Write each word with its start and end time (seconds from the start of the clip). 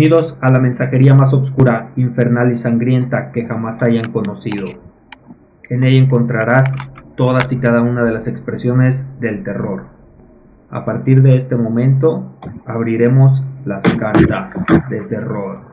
Bienvenidos 0.00 0.38
a 0.40 0.50
la 0.50 0.60
mensajería 0.60 1.14
más 1.14 1.34
oscura, 1.34 1.90
infernal 1.94 2.50
y 2.50 2.56
sangrienta 2.56 3.32
que 3.32 3.44
jamás 3.44 3.82
hayan 3.82 4.10
conocido. 4.12 4.66
En 5.68 5.84
ella 5.84 6.00
encontrarás 6.00 6.74
todas 7.18 7.52
y 7.52 7.58
cada 7.58 7.82
una 7.82 8.02
de 8.02 8.10
las 8.10 8.26
expresiones 8.26 9.10
del 9.20 9.44
terror. 9.44 9.88
A 10.70 10.86
partir 10.86 11.20
de 11.20 11.36
este 11.36 11.54
momento 11.54 12.34
abriremos 12.64 13.42
las 13.66 13.84
cartas 13.92 14.68
de 14.88 15.02
terror. 15.02 15.66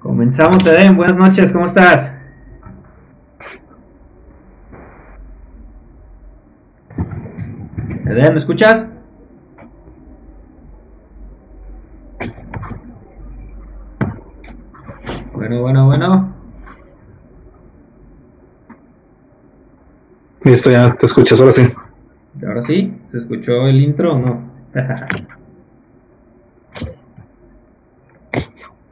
Comenzamos, 0.00 0.66
Eden. 0.66 0.94
Buenas 0.94 1.16
noches, 1.16 1.54
¿cómo 1.54 1.64
estás? 1.64 2.20
Eden, 8.04 8.32
¿me 8.32 8.38
escuchas? 8.38 8.92
Bueno, 15.48 15.62
bueno, 15.62 15.86
bueno. 15.86 16.34
Listo, 20.44 20.70
ya 20.70 20.94
te 20.94 21.06
escuchas, 21.06 21.40
ahora 21.40 21.52
sí. 21.52 21.66
Ahora 22.46 22.62
sí, 22.62 22.94
¿se 23.10 23.16
escuchó 23.16 23.66
el 23.66 23.80
intro 23.80 24.12
o 24.12 24.18
no? 24.18 24.42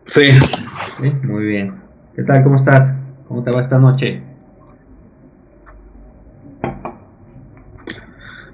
sí. 0.04 0.30
sí. 0.30 1.12
Muy 1.24 1.44
bien. 1.44 1.74
¿Qué 2.14 2.22
tal? 2.22 2.42
¿Cómo 2.42 2.56
estás? 2.56 2.96
¿Cómo 3.28 3.42
te 3.42 3.50
va 3.50 3.60
esta 3.60 3.78
noche? 3.78 4.22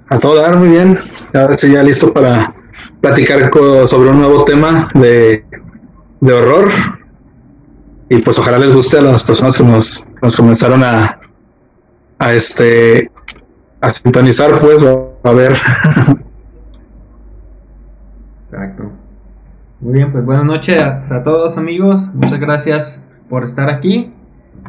A 0.09 0.19
todo 0.19 0.41
dar, 0.41 0.57
muy 0.57 0.67
bien. 0.67 0.93
Ahora 1.33 1.55
sí, 1.55 1.71
ya 1.71 1.81
listo 1.81 2.11
para 2.11 2.53
platicar 2.99 3.49
sobre 3.87 4.09
un 4.09 4.19
nuevo 4.19 4.43
tema 4.43 4.89
de, 4.93 5.45
de 6.19 6.33
horror. 6.33 6.69
Y 8.09 8.21
pues 8.21 8.37
ojalá 8.39 8.59
les 8.59 8.73
guste 8.73 8.97
a 8.97 9.01
las 9.01 9.23
personas 9.23 9.57
que 9.57 9.63
nos, 9.63 10.07
nos 10.21 10.35
comenzaron 10.35 10.83
a, 10.83 11.19
a 12.19 12.33
este 12.33 13.09
a 13.81 13.89
sintonizar 13.89 14.59
pues 14.59 14.83
a 14.83 15.31
ver. 15.31 15.53
Exacto. 18.43 18.91
Muy 19.81 19.93
bien 19.93 20.11
pues 20.11 20.25
buenas 20.25 20.45
noches 20.45 21.11
a 21.11 21.23
todos 21.23 21.57
amigos. 21.57 22.09
Muchas 22.13 22.39
gracias 22.39 23.05
por 23.29 23.43
estar 23.43 23.69
aquí. 23.69 24.13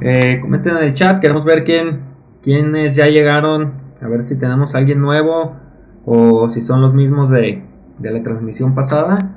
Eh, 0.00 0.38
comenten 0.40 0.76
en 0.76 0.84
el 0.84 0.94
chat 0.94 1.20
queremos 1.20 1.44
ver 1.44 1.64
quién 1.64 2.00
quiénes 2.42 2.96
ya 2.96 3.06
llegaron. 3.06 3.74
A 4.00 4.08
ver 4.08 4.24
si 4.24 4.36
tenemos 4.36 4.74
a 4.74 4.78
alguien 4.78 5.00
nuevo 5.00 5.56
o 6.04 6.48
si 6.50 6.60
son 6.60 6.80
los 6.80 6.92
mismos 6.94 7.30
de, 7.30 7.62
de 7.98 8.10
la 8.10 8.22
transmisión 8.22 8.74
pasada. 8.74 9.36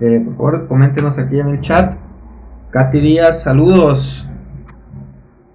Eh, 0.00 0.20
por 0.24 0.36
favor 0.36 0.68
coméntenos 0.68 1.18
aquí 1.18 1.40
en 1.40 1.48
el 1.48 1.60
chat 1.60 2.03
Katy 2.74 2.98
Díaz 2.98 3.44
saludos 3.44 4.28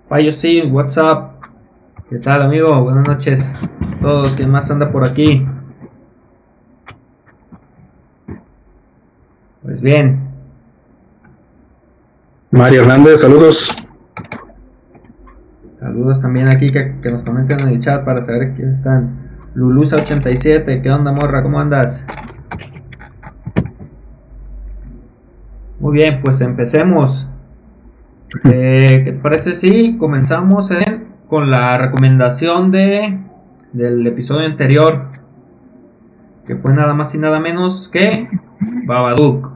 Fallo 0.07 0.31
sí, 0.31 0.61
WhatsApp 0.61 1.33
¿Qué 2.09 2.17
tal, 2.17 2.41
amigo? 2.41 2.81
Buenas 2.81 3.07
noches 3.07 3.53
a 3.81 4.01
todos. 4.01 4.35
¿Quién 4.35 4.49
más 4.49 4.71
anda 4.71 4.91
por 4.91 5.05
aquí? 5.05 5.45
Pues 9.61 9.79
bien. 9.81 10.27
Mario 12.49 12.81
Hernández, 12.81 13.21
saludos. 13.21 13.87
Saludos 15.79 16.19
también 16.19 16.47
aquí 16.47 16.71
que, 16.71 16.95
nos 17.11 17.23
comenten 17.23 17.59
en 17.59 17.67
el 17.67 17.79
chat 17.79 18.03
para 18.03 18.23
saber 18.23 18.53
quién 18.55 18.71
están. 18.71 19.51
Lulusa87, 19.55 20.81
¿qué 20.81 20.89
onda, 20.89 21.11
morra? 21.11 21.43
¿Cómo 21.43 21.59
andas? 21.59 22.07
Muy 25.79 25.93
bien, 25.93 26.21
pues 26.23 26.41
empecemos. 26.41 27.27
Eh, 28.43 29.01
¿Qué 29.05 29.11
te 29.11 29.17
parece 29.17 29.55
si 29.55 29.97
comenzamos 29.97 30.69
en 30.69 31.07
con 31.27 31.49
la 31.49 31.79
recomendación 31.79 32.69
de 32.69 33.17
del 33.73 34.05
episodio 34.05 34.45
anterior 34.45 35.07
que 36.45 36.55
fue 36.55 36.73
nada 36.73 36.93
más 36.93 37.13
y 37.13 37.19
nada 37.19 37.39
menos 37.39 37.89
que 37.89 38.27
Babadook. 38.85 39.49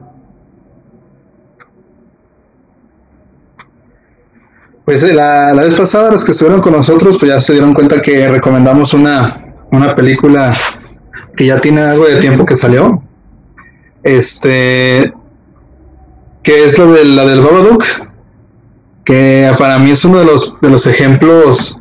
Pues 4.84 5.02
eh, 5.02 5.14
la, 5.14 5.52
la, 5.52 5.62
vez 5.62 5.74
pasada 5.74 6.10
los 6.10 6.24
que 6.24 6.32
estuvieron 6.32 6.60
con 6.60 6.72
nosotros 6.72 7.16
pues 7.18 7.30
ya 7.30 7.40
se 7.40 7.54
dieron 7.54 7.74
cuenta 7.74 8.00
que 8.00 8.28
recomendamos 8.28 8.94
una, 8.94 9.54
una 9.72 9.94
película 9.96 10.54
que 11.36 11.46
ya 11.46 11.60
tiene 11.60 11.80
algo 11.80 12.06
de 12.06 12.16
tiempo 12.16 12.44
que 12.44 12.54
salió. 12.54 13.02
Este 14.02 15.12
que 16.44 16.66
es 16.66 16.78
lo 16.78 16.92
de 16.92 17.04
la 17.04 17.24
del 17.24 17.40
Babadook 17.40 17.84
que 19.04 19.52
para 19.58 19.78
mí 19.78 19.90
es 19.90 20.04
uno 20.04 20.18
de 20.20 20.24
los, 20.24 20.58
de 20.60 20.70
los 20.70 20.86
ejemplos 20.86 21.80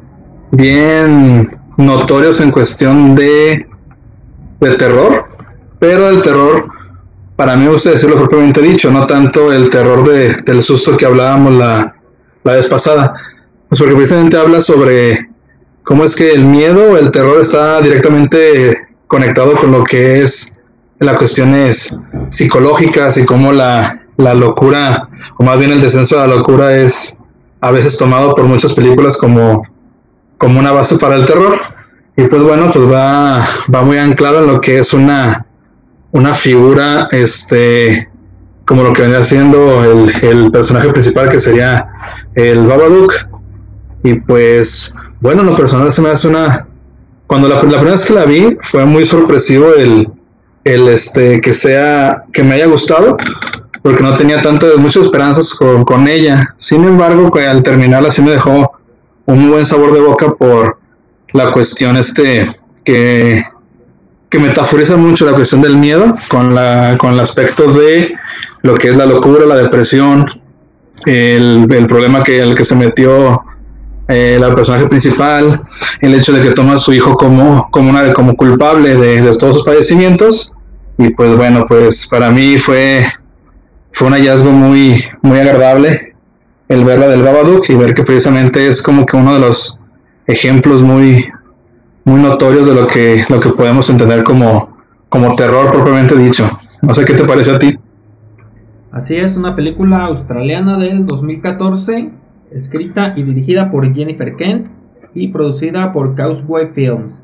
bien 0.52 1.48
notorios 1.78 2.42
en 2.42 2.52
cuestión 2.52 3.16
de, 3.16 3.66
de 4.60 4.76
terror, 4.76 5.26
pero 5.80 6.10
el 6.10 6.22
terror, 6.22 6.70
para 7.36 7.56
mí 7.56 7.66
me 7.66 7.72
gusta 7.72 7.92
decirlo 7.92 8.18
propiamente 8.18 8.62
dicho, 8.62 8.92
no 8.92 9.08
tanto 9.08 9.52
el 9.52 9.70
terror 9.70 10.08
de, 10.08 10.36
del 10.44 10.62
susto 10.62 10.98
que 10.98 11.06
hablábamos 11.06 11.54
la, 11.54 11.96
la 12.44 12.54
vez 12.54 12.68
pasada, 12.68 13.14
pues 13.70 13.80
porque 13.80 13.96
precisamente 13.96 14.38
habla 14.38 14.62
sobre 14.62 15.30
cómo 15.84 16.04
es 16.04 16.16
que 16.16 16.32
el 16.32 16.46
miedo, 16.46 16.98
el 16.98 17.10
terror 17.10 17.42
está 17.42 17.82
directamente 17.82 18.88
conectado 19.08 19.54
con 19.54 19.72
lo 19.72 19.84
que 19.84 20.22
es 20.22 20.60
las 21.00 21.18
cuestiones 21.18 21.98
psicológicas 22.30 23.18
y 23.18 23.26
cómo 23.26 23.52
la, 23.52 24.03
la 24.18 24.34
locura, 24.34 25.10
o 25.38 25.44
más 25.44 25.58
bien 25.58 25.72
el 25.72 25.82
descenso 25.82 26.16
de 26.16 26.28
la 26.28 26.36
locura 26.36 26.76
es 26.76 27.20
a 27.62 27.72
veces 27.72 27.98
tomado 27.98 28.36
por 28.36 28.46
muchas 28.46 28.74
películas 28.74 29.18
como, 29.18 29.66
como 30.38 30.60
una 30.60 30.72
base 30.72 30.98
para 30.98 31.16
el 31.16 31.26
terror. 31.26 31.54
Y 32.16 32.24
pues 32.26 32.44
bueno, 32.44 32.70
pues 32.72 32.92
va, 32.92 33.48
va 33.74 33.82
muy 33.82 33.98
anclado 33.98 34.40
en 34.40 34.48
lo 34.48 34.62
que 34.62 34.80
es 34.80 34.94
una, 34.94 35.46
una 36.12 36.36
figura, 36.36 37.08
este, 37.12 38.10
como 38.66 38.84
lo 38.84 38.94
que 38.94 39.02
venía 39.02 39.24
siendo 39.26 39.84
el, 39.84 40.14
el 40.22 40.52
personaje 40.52 40.90
principal 40.90 41.30
que 41.30 41.40
sería 41.40 41.88
el 42.36 42.68
Babadook. 42.68 43.14
Y 44.04 44.16
pues, 44.16 44.94
bueno, 45.22 45.42
lo 45.44 45.56
personal 45.56 45.92
se 45.92 46.02
me 46.02 46.10
hace 46.10 46.28
una... 46.28 46.68
Cuando 47.26 47.48
la, 47.48 47.56
la 47.56 47.62
primera 47.62 47.92
vez 47.94 48.06
que 48.06 48.14
la 48.14 48.26
vi 48.26 48.58
fue 48.62 48.86
muy 48.86 49.08
sorpresivo 49.08 49.74
el, 49.74 50.08
el 50.66 50.88
este, 50.90 51.42
que 51.42 51.54
sea, 51.54 52.26
que 52.32 52.44
me 52.44 52.56
haya 52.56 52.68
gustado, 52.68 53.18
porque 53.84 54.02
no 54.02 54.16
tenía 54.16 54.42
tantas, 54.42 54.78
muchas 54.78 55.04
esperanzas 55.04 55.54
con, 55.54 56.08
ella. 56.08 56.56
Sin 56.58 56.84
embargo, 56.86 57.30
al 57.38 57.62
terminarla 57.62 58.12
sí 58.12 58.22
me 58.22 58.32
dejó 58.32 58.72
un 59.26 59.50
buen 59.52 59.66
sabor 59.66 59.94
de 59.94 60.00
boca 60.00 60.34
por 60.34 60.80
la 61.34 61.52
cuestión 61.52 61.98
este 61.98 62.50
que, 62.86 63.44
que 64.30 64.40
metaforiza 64.40 64.96
mucho 64.96 65.26
la 65.26 65.34
cuestión 65.34 65.62
del 65.62 65.78
miedo 65.78 66.16
con, 66.30 66.56
la, 66.56 66.96
con 66.98 67.14
el 67.14 67.20
aspecto 67.20 67.72
de 67.74 68.16
lo 68.62 68.76
que 68.76 68.88
es 68.88 68.96
la 68.96 69.06
locura, 69.06 69.46
la 69.46 69.56
depresión, 69.56 70.26
el, 71.06 71.68
problema 71.90 72.24
que 72.24 72.40
el 72.40 72.56
que 72.56 72.64
se 72.64 72.76
metió 72.76 73.44
eh, 74.08 74.38
la 74.40 74.56
personaje 74.56 74.88
principal, 74.88 75.62
el 76.00 76.14
hecho 76.14 76.32
de 76.32 76.42
que 76.42 76.52
toma 76.52 76.76
a 76.76 76.80
su 76.80 76.94
hijo 76.94 77.16
como, 77.16 77.70
como, 77.70 77.90
una, 77.90 78.14
como 78.14 78.36
culpable 78.38 78.96
de, 78.96 79.22
de 79.22 79.38
todos 79.38 79.58
sus 79.58 79.66
padecimientos. 79.66 80.54
Y 80.98 81.10
pues 81.10 81.36
bueno, 81.36 81.66
pues 81.68 82.08
para 82.08 82.30
mí 82.30 82.60
fue 82.60 83.06
fue 83.94 84.08
un 84.08 84.14
hallazgo 84.14 84.52
muy, 84.52 85.04
muy 85.22 85.40
agradable 85.40 86.16
el 86.68 86.84
verla 86.84 87.08
del 87.08 87.22
Babadook 87.22 87.70
y 87.70 87.76
ver 87.76 87.94
que 87.94 88.04
precisamente 88.04 88.68
es 88.68 88.82
como 88.82 89.06
que 89.06 89.16
uno 89.16 89.36
de 89.36 89.40
los 89.40 89.80
ejemplos 90.26 90.82
muy, 90.82 91.26
muy 92.04 92.20
notorios 92.20 92.66
de 92.66 92.74
lo 92.74 92.88
que, 92.88 93.24
lo 93.30 93.40
que 93.40 93.50
podemos 93.50 93.90
entender 93.92 94.24
como, 94.24 94.78
como 95.10 95.36
terror 95.36 95.72
propiamente 95.72 96.18
dicho. 96.18 96.50
No 96.82 96.94
sé 96.96 97.06
qué 97.06 97.14
te 97.14 97.24
parece 97.24 97.52
a 97.52 97.60
ti. 97.60 97.78
Así 98.92 99.16
es, 99.16 99.38
una 99.38 99.56
película 99.56 100.06
australiana 100.06 100.80
del 100.80 101.06
2014, 101.06 102.10
escrita 102.52 103.14
y 103.16 103.24
dirigida 103.24 103.70
por 103.70 103.94
Jennifer 103.94 104.36
Kent 104.36 104.68
y 105.14 105.28
producida 105.28 105.94
por 105.94 106.16
Causeway 106.16 106.70
Films. 106.74 107.24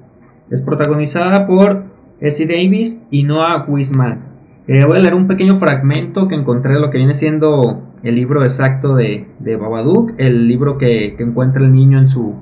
Es 0.52 0.62
protagonizada 0.62 1.48
por 1.48 1.84
Essie 2.20 2.46
Davis 2.46 3.02
y 3.10 3.24
Noah 3.24 3.66
Wiseman. 3.68 4.29
Eh, 4.72 4.86
voy 4.86 5.00
a 5.00 5.02
leer 5.02 5.16
un 5.16 5.26
pequeño 5.26 5.58
fragmento 5.58 6.28
que 6.28 6.36
encontré 6.36 6.76
de 6.76 6.80
lo 6.80 6.92
que 6.92 7.00
viene 7.00 7.16
siendo 7.16 7.92
el 8.04 8.14
libro 8.14 8.44
exacto 8.44 8.94
de, 8.94 9.26
de 9.40 9.56
Babadook, 9.56 10.12
el 10.20 10.48
libro 10.48 10.78
que, 10.78 11.16
encuentra 11.18 11.66
el 11.66 11.74
niño 11.74 11.98
en 11.98 12.08
su, 12.08 12.36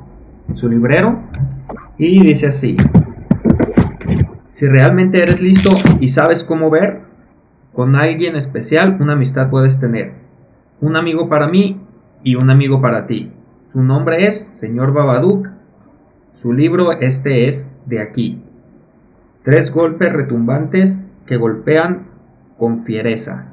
en 0.50 0.57
su 0.57 0.68
librero. 0.68 1.21
Y 1.97 2.21
dice 2.21 2.47
así, 2.47 2.75
si 4.50 4.68
realmente 4.68 5.19
eres 5.19 5.41
listo 5.41 5.69
y 6.01 6.09
sabes 6.09 6.44
cómo 6.44 6.69
ver, 6.69 7.00
con 7.71 7.95
alguien 7.95 8.35
especial 8.35 8.97
una 9.00 9.13
amistad 9.13 9.50
puedes 9.50 9.80
tener. 9.80 10.12
Un 10.81 10.97
amigo 10.97 11.30
para 11.30 11.47
mí 11.47 11.80
y 12.25 12.35
un 12.35 12.51
amigo 12.51 12.81
para 12.81 13.07
ti. 13.07 13.31
Su 13.71 13.81
nombre 13.81 14.27
es 14.27 14.38
Señor 14.38 14.91
Babadook. 14.91 15.47
Su 16.33 16.51
libro 16.51 16.91
este 16.91 17.47
es 17.47 17.71
de 17.85 18.01
aquí. 18.01 18.44
Tres 19.45 19.71
golpes 19.73 20.12
retumbantes 20.12 21.06
que 21.25 21.38
golpean 21.38 22.06
con 22.57 22.83
fiereza. 22.83 23.45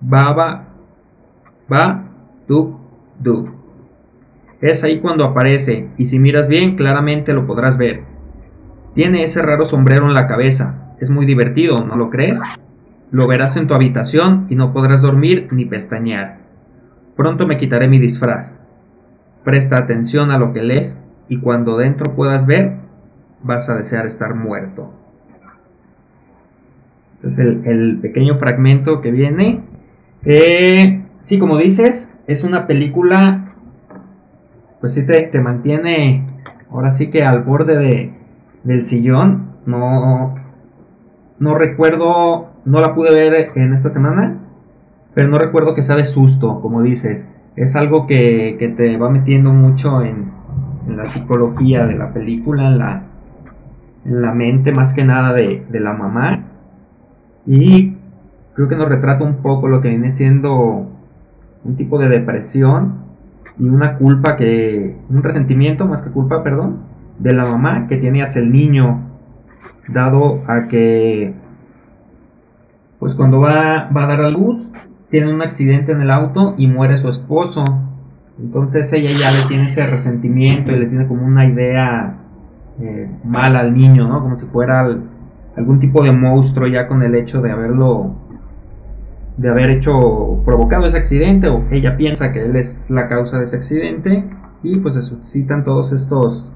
Baba, 0.00 0.64
ba, 1.68 2.04
du, 2.48 2.78
du. 3.18 3.50
Es 4.60 4.82
ahí 4.84 5.00
cuando 5.00 5.24
aparece, 5.24 5.88
y 5.98 6.06
si 6.06 6.18
miras 6.18 6.48
bien, 6.48 6.76
claramente 6.76 7.32
lo 7.32 7.46
podrás 7.46 7.76
ver. 7.76 8.04
Tiene 8.94 9.24
ese 9.24 9.42
raro 9.42 9.64
sombrero 9.64 10.06
en 10.06 10.14
la 10.14 10.26
cabeza. 10.26 10.94
Es 11.00 11.10
muy 11.10 11.26
divertido, 11.26 11.84
¿no 11.84 11.96
lo 11.96 12.10
crees? 12.10 12.40
Lo 13.10 13.26
verás 13.26 13.56
en 13.56 13.66
tu 13.66 13.74
habitación 13.74 14.46
y 14.48 14.54
no 14.54 14.72
podrás 14.72 15.02
dormir 15.02 15.48
ni 15.50 15.64
pestañear. 15.64 16.38
Pronto 17.16 17.46
me 17.46 17.58
quitaré 17.58 17.88
mi 17.88 17.98
disfraz. 17.98 18.64
Presta 19.44 19.78
atención 19.78 20.30
a 20.30 20.38
lo 20.38 20.52
que 20.52 20.62
lees 20.62 21.04
y 21.28 21.38
cuando 21.38 21.76
dentro 21.76 22.14
puedas 22.14 22.46
ver, 22.46 22.76
vas 23.42 23.68
a 23.68 23.76
desear 23.76 24.06
estar 24.06 24.34
muerto. 24.34 24.92
Es 27.24 27.38
el, 27.38 27.98
pequeño 28.00 28.38
fragmento 28.38 29.00
que 29.00 29.10
viene. 29.10 29.60
Eh, 30.24 31.02
sí, 31.22 31.38
como 31.38 31.58
dices, 31.58 32.14
es 32.26 32.44
una 32.44 32.66
película, 32.66 33.54
pues 34.80 34.94
sí 34.94 35.06
te, 35.06 35.20
te 35.22 35.40
mantiene 35.40 36.26
ahora 36.74 36.90
sí 36.90 37.10
que 37.10 37.24
al 37.24 37.42
borde 37.42 37.76
de, 37.76 38.12
del 38.64 38.82
sillón. 38.82 39.54
No, 39.64 40.34
no 41.38 41.54
recuerdo, 41.54 42.50
no 42.64 42.78
la 42.78 42.94
pude 42.94 43.14
ver 43.14 43.52
en 43.54 43.72
esta 43.72 43.88
semana, 43.88 44.38
pero 45.14 45.28
no 45.28 45.38
recuerdo 45.38 45.74
que 45.74 45.82
sea 45.82 45.96
de 45.96 46.04
susto, 46.04 46.60
como 46.60 46.82
dices. 46.82 47.30
Es 47.56 47.76
algo 47.76 48.06
que, 48.06 48.56
que 48.58 48.68
te 48.68 48.96
va 48.96 49.08
metiendo 49.08 49.52
mucho 49.52 50.02
en, 50.02 50.32
en, 50.88 50.96
la 50.96 51.06
psicología 51.06 51.86
de 51.86 51.94
la 51.94 52.12
película, 52.12 52.66
en 52.66 52.78
la, 52.78 53.02
la 54.04 54.32
mente 54.32 54.72
más 54.72 54.92
que 54.92 55.04
nada 55.04 55.32
de, 55.32 55.64
de 55.68 55.80
la 55.80 55.92
mamá. 55.92 56.44
Y 57.46 57.96
creo 58.54 58.68
que 58.68 58.76
nos 58.76 58.88
retrata 58.88 59.24
un 59.24 59.36
poco 59.36 59.68
lo 59.68 59.80
que 59.80 59.88
viene 59.88 60.10
siendo 60.10 60.88
un 61.64 61.76
tipo 61.76 61.98
de 61.98 62.08
depresión 62.08 63.04
y 63.58 63.68
una 63.68 63.96
culpa 63.98 64.36
que, 64.36 64.96
un 65.08 65.22
resentimiento 65.22 65.86
más 65.86 66.02
que 66.02 66.10
culpa, 66.10 66.42
perdón, 66.42 66.80
de 67.18 67.34
la 67.34 67.44
mamá 67.44 67.86
que 67.86 67.96
tiene 67.96 68.22
hacia 68.22 68.42
el 68.42 68.52
niño, 68.52 69.00
dado 69.88 70.42
a 70.46 70.68
que, 70.68 71.34
pues 72.98 73.14
cuando 73.14 73.40
va, 73.40 73.88
va 73.96 74.04
a 74.04 74.06
dar 74.06 74.20
a 74.22 74.30
luz, 74.30 74.70
tiene 75.10 75.32
un 75.32 75.42
accidente 75.42 75.92
en 75.92 76.00
el 76.00 76.10
auto 76.10 76.54
y 76.56 76.66
muere 76.66 76.98
su 76.98 77.08
esposo. 77.08 77.64
Entonces 78.38 78.92
ella 78.92 79.10
ya 79.10 79.30
le 79.30 79.48
tiene 79.48 79.64
ese 79.66 79.88
resentimiento 79.88 80.72
y 80.72 80.76
le 80.76 80.86
tiene 80.86 81.06
como 81.06 81.24
una 81.24 81.46
idea 81.46 82.16
eh, 82.80 83.08
mala 83.22 83.60
al 83.60 83.74
niño, 83.74 84.08
¿no? 84.08 84.20
Como 84.20 84.36
si 84.36 84.46
fuera 84.46 84.88
algún 85.56 85.78
tipo 85.78 86.02
de 86.02 86.12
monstruo 86.12 86.66
ya 86.66 86.86
con 86.86 87.02
el 87.02 87.14
hecho 87.14 87.40
de 87.40 87.50
haberlo 87.50 88.14
de 89.36 89.48
haber 89.48 89.70
hecho 89.70 90.42
provocado 90.44 90.86
ese 90.86 90.96
accidente 90.96 91.48
o 91.48 91.64
ella 91.70 91.96
piensa 91.96 92.32
que 92.32 92.44
él 92.44 92.54
es 92.56 92.90
la 92.90 93.08
causa 93.08 93.38
de 93.38 93.44
ese 93.44 93.56
accidente 93.56 94.24
y 94.62 94.76
pues 94.78 94.94
se 94.94 95.02
suscitan 95.02 95.64
todos 95.64 95.92
estos 95.92 96.52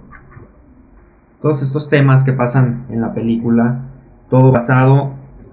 todos 1.42 1.62
estos 1.62 1.88
temas 1.88 2.24
que 2.24 2.32
pasan 2.32 2.86
en 2.88 3.00
la 3.00 3.12
película 3.12 3.82
todo 4.30 4.52
basado 4.52 5.12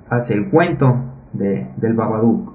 hacia 0.09 0.35
el 0.35 0.49
cuento 0.49 0.97
de, 1.33 1.67
del 1.77 1.93
Babadook. 1.93 2.53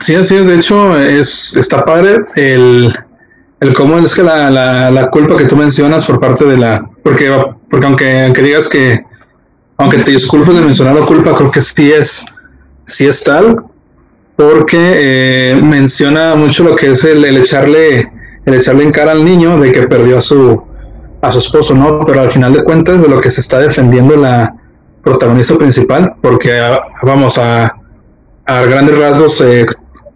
Sí, 0.00 0.14
así 0.16 0.34
es, 0.34 0.46
de 0.48 0.56
hecho 0.56 0.98
es, 0.98 1.56
está 1.56 1.84
padre 1.84 2.24
el, 2.34 2.92
el 3.62 3.74
cómo 3.74 3.98
es 3.98 4.14
que 4.14 4.22
la, 4.22 4.50
la, 4.50 4.90
la, 4.90 5.08
culpa 5.08 5.36
que 5.36 5.44
tú 5.44 5.56
mencionas 5.56 6.04
por 6.06 6.18
parte 6.18 6.44
de 6.44 6.56
la... 6.56 6.84
Porque, 7.04 7.30
porque 7.70 7.86
aunque, 7.86 8.24
aunque 8.24 8.42
digas 8.42 8.68
que 8.68 9.04
aunque 9.76 9.98
te 9.98 10.10
disculpes 10.10 10.54
de 10.54 10.60
mencionar 10.60 10.94
la 10.94 11.06
culpa, 11.06 11.34
creo 11.34 11.50
que 11.50 11.60
sí 11.62 11.92
es, 11.92 12.24
sí 12.84 13.06
es 13.06 13.22
tal, 13.24 13.64
porque 14.36 14.76
eh, 14.78 15.60
menciona 15.62 16.34
mucho 16.34 16.64
lo 16.64 16.76
que 16.76 16.92
es 16.92 17.04
el, 17.04 17.24
echarle, 17.36 18.10
el 18.44 18.54
echarle 18.54 18.84
en 18.84 18.92
cara 18.92 19.12
al 19.12 19.24
niño 19.24 19.58
de 19.58 19.72
que 19.72 19.82
perdió 19.86 20.18
a 20.18 20.20
su, 20.20 20.62
a 21.20 21.32
su 21.32 21.38
esposo, 21.38 21.74
¿no? 21.74 22.00
Pero 22.06 22.20
al 22.20 22.30
final 22.30 22.52
de 22.52 22.64
cuentas 22.64 23.02
de 23.02 23.08
lo 23.08 23.20
que 23.20 23.30
se 23.30 23.40
está 23.40 23.58
defendiendo 23.58 24.16
la 24.16 24.54
protagonista 25.02 25.56
principal, 25.56 26.14
porque 26.20 26.58
ah, 26.60 26.80
vamos 27.02 27.38
a, 27.38 27.74
a 28.46 28.62
grandes 28.62 28.98
rasgos, 28.98 29.40
eh, 29.40 29.66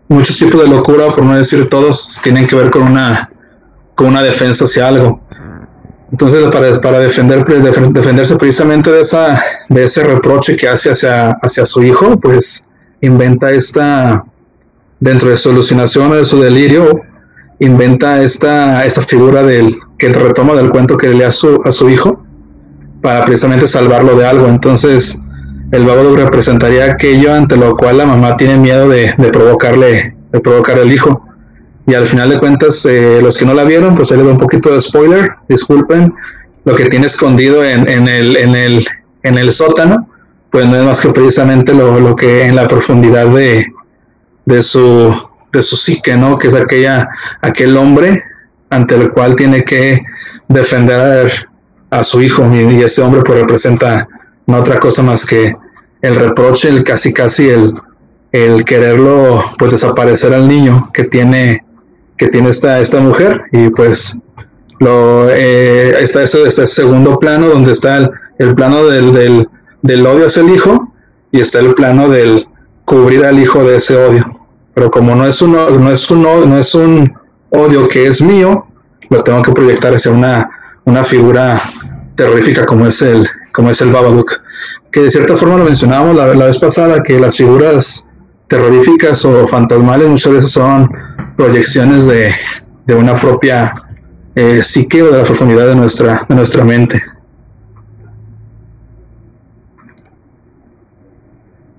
muchos 0.08 0.38
tipos 0.38 0.60
de 0.62 0.68
locura, 0.68 1.14
por 1.14 1.24
no 1.24 1.36
decir 1.36 1.68
todos, 1.68 2.20
tienen 2.22 2.46
que 2.46 2.54
ver 2.54 2.70
con 2.70 2.82
una, 2.82 3.30
con 3.96 4.08
una 4.08 4.22
defensa 4.22 4.66
hacia 4.66 4.86
algo. 4.86 5.20
Entonces, 6.12 6.46
para, 6.80 7.00
defender, 7.00 7.44
defenderse 7.44 8.36
precisamente 8.36 8.92
de, 8.92 9.00
esa, 9.00 9.42
de 9.68 9.84
ese 9.84 10.04
reproche 10.04 10.56
que 10.56 10.68
hace 10.68 10.90
hacia, 10.90 11.66
su 11.66 11.82
hijo, 11.82 12.16
pues 12.20 12.70
inventa 13.00 13.50
esta, 13.50 14.24
dentro 15.00 15.30
de 15.30 15.36
su 15.36 15.50
alucinación 15.50 16.12
o 16.12 16.14
de 16.14 16.24
su 16.24 16.40
delirio, 16.40 17.00
inventa 17.58 18.22
esta, 18.22 18.84
esta 18.84 19.00
figura 19.00 19.42
del, 19.42 19.76
que 19.98 20.10
retoma 20.12 20.54
del 20.54 20.70
cuento 20.70 20.96
que 20.96 21.08
le 21.08 21.24
a 21.24 21.32
su, 21.32 21.60
a 21.64 21.72
su 21.72 21.90
hijo 21.90 22.24
para 23.02 23.24
precisamente 23.24 23.66
salvarlo 23.66 24.16
de 24.16 24.26
algo. 24.26 24.46
Entonces, 24.46 25.20
el 25.72 25.84
Babadook 25.84 26.18
representaría 26.18 26.84
aquello 26.92 27.34
ante 27.34 27.56
lo 27.56 27.76
cual 27.76 27.98
la 27.98 28.06
mamá 28.06 28.36
tiene 28.36 28.56
miedo 28.56 28.88
de, 28.88 29.12
de 29.18 29.28
provocarle, 29.30 30.16
de 30.30 30.40
provocar 30.40 30.78
el 30.78 30.92
hijo. 30.92 31.25
Y 31.86 31.94
al 31.94 32.08
final 32.08 32.30
de 32.30 32.38
cuentas, 32.38 32.84
eh, 32.86 33.20
los 33.22 33.38
que 33.38 33.46
no 33.46 33.54
la 33.54 33.62
vieron, 33.62 33.94
pues 33.94 34.08
se 34.08 34.16
le 34.16 34.24
da 34.24 34.30
un 34.30 34.38
poquito 34.38 34.74
de 34.74 34.82
spoiler, 34.82 35.30
disculpen. 35.48 36.12
Lo 36.64 36.74
que 36.74 36.86
tiene 36.86 37.06
escondido 37.06 37.64
en, 37.64 37.88
en, 37.88 38.08
el, 38.08 38.36
en, 38.36 38.56
el, 38.56 38.86
en 39.22 39.38
el 39.38 39.52
sótano, 39.52 40.08
pues 40.50 40.66
no 40.66 40.76
es 40.76 40.84
más 40.84 41.00
que 41.00 41.10
precisamente 41.10 41.72
lo, 41.72 42.00
lo 42.00 42.16
que 42.16 42.46
en 42.46 42.56
la 42.56 42.66
profundidad 42.66 43.28
de, 43.28 43.66
de, 44.46 44.62
su, 44.64 45.14
de 45.52 45.62
su 45.62 45.76
psique, 45.76 46.16
¿no? 46.16 46.38
Que 46.38 46.48
es 46.48 46.54
aquella, 46.54 47.08
aquel 47.40 47.76
hombre 47.76 48.20
ante 48.70 48.96
el 48.96 49.10
cual 49.12 49.36
tiene 49.36 49.62
que 49.64 50.02
defender 50.48 51.30
a, 51.90 52.02
su 52.02 52.20
hijo. 52.20 52.44
Y, 52.52 52.82
ese 52.82 53.02
hombre 53.02 53.22
pues 53.22 53.38
representa 53.38 54.08
no 54.46 54.58
otra 54.58 54.78
cosa 54.78 55.02
más 55.02 55.24
que 55.24 55.54
el 56.02 56.16
reproche, 56.16 56.68
el 56.68 56.82
casi 56.82 57.12
casi 57.12 57.48
el, 57.48 57.74
el 58.32 58.64
quererlo 58.64 59.44
pues 59.58 59.72
desaparecer 59.72 60.34
al 60.34 60.48
niño 60.48 60.90
que 60.92 61.04
tiene 61.04 61.65
que 62.16 62.28
tiene 62.28 62.50
esta, 62.50 62.80
esta 62.80 63.00
mujer 63.00 63.42
y 63.52 63.68
pues 63.70 64.20
lo, 64.78 65.28
eh, 65.30 66.02
está 66.02 66.22
ese, 66.22 66.66
segundo 66.66 67.18
plano 67.18 67.48
donde 67.48 67.72
está 67.72 68.10
el, 68.38 68.54
plano 68.54 68.86
del, 68.86 69.12
del, 69.12 69.48
del, 69.82 70.06
odio 70.06 70.26
hacia 70.26 70.42
el 70.42 70.50
hijo 70.50 70.92
y 71.32 71.40
está 71.40 71.60
el 71.60 71.74
plano 71.74 72.08
del 72.08 72.46
cubrir 72.84 73.24
al 73.24 73.38
hijo 73.38 73.64
de 73.64 73.76
ese 73.76 73.96
odio. 73.96 74.26
Pero 74.74 74.90
como 74.90 75.14
no 75.14 75.26
es 75.26 75.40
un, 75.40 75.52
no 75.52 75.90
es 75.90 76.10
un, 76.10 76.22
no 76.22 76.58
es 76.58 76.74
un 76.74 77.12
odio 77.50 77.88
que 77.88 78.06
es 78.06 78.22
mío, 78.22 78.66
lo 79.08 79.22
tengo 79.22 79.42
que 79.42 79.52
proyectar 79.52 79.94
hacia 79.94 80.12
una, 80.12 80.50
una 80.84 81.04
figura 81.04 81.60
terrorífica 82.14 82.66
como 82.66 82.86
es 82.86 83.00
el, 83.02 83.26
como 83.52 83.70
es 83.70 83.80
el 83.80 83.92
Babadook. 83.92 84.40
Que 84.92 85.02
de 85.02 85.10
cierta 85.10 85.36
forma 85.36 85.56
lo 85.56 85.64
mencionábamos 85.64 86.16
la, 86.16 86.26
la 86.34 86.46
vez 86.46 86.58
pasada, 86.58 87.02
que 87.02 87.18
las 87.18 87.36
figuras 87.36 88.08
terroríficas 88.48 89.24
o 89.24 89.46
fantasmales 89.48 90.08
muchas 90.08 90.32
veces 90.32 90.52
son 90.52 90.90
proyecciones 91.36 92.06
de, 92.06 92.32
de 92.86 92.94
una 92.94 93.14
propia 93.16 93.72
eh, 94.34 94.62
psique 94.62 95.02
o 95.02 95.10
de 95.10 95.18
la 95.18 95.24
profundidad 95.24 95.66
de 95.66 95.74
nuestra, 95.74 96.20
de 96.28 96.34
nuestra 96.34 96.64
mente. 96.64 97.00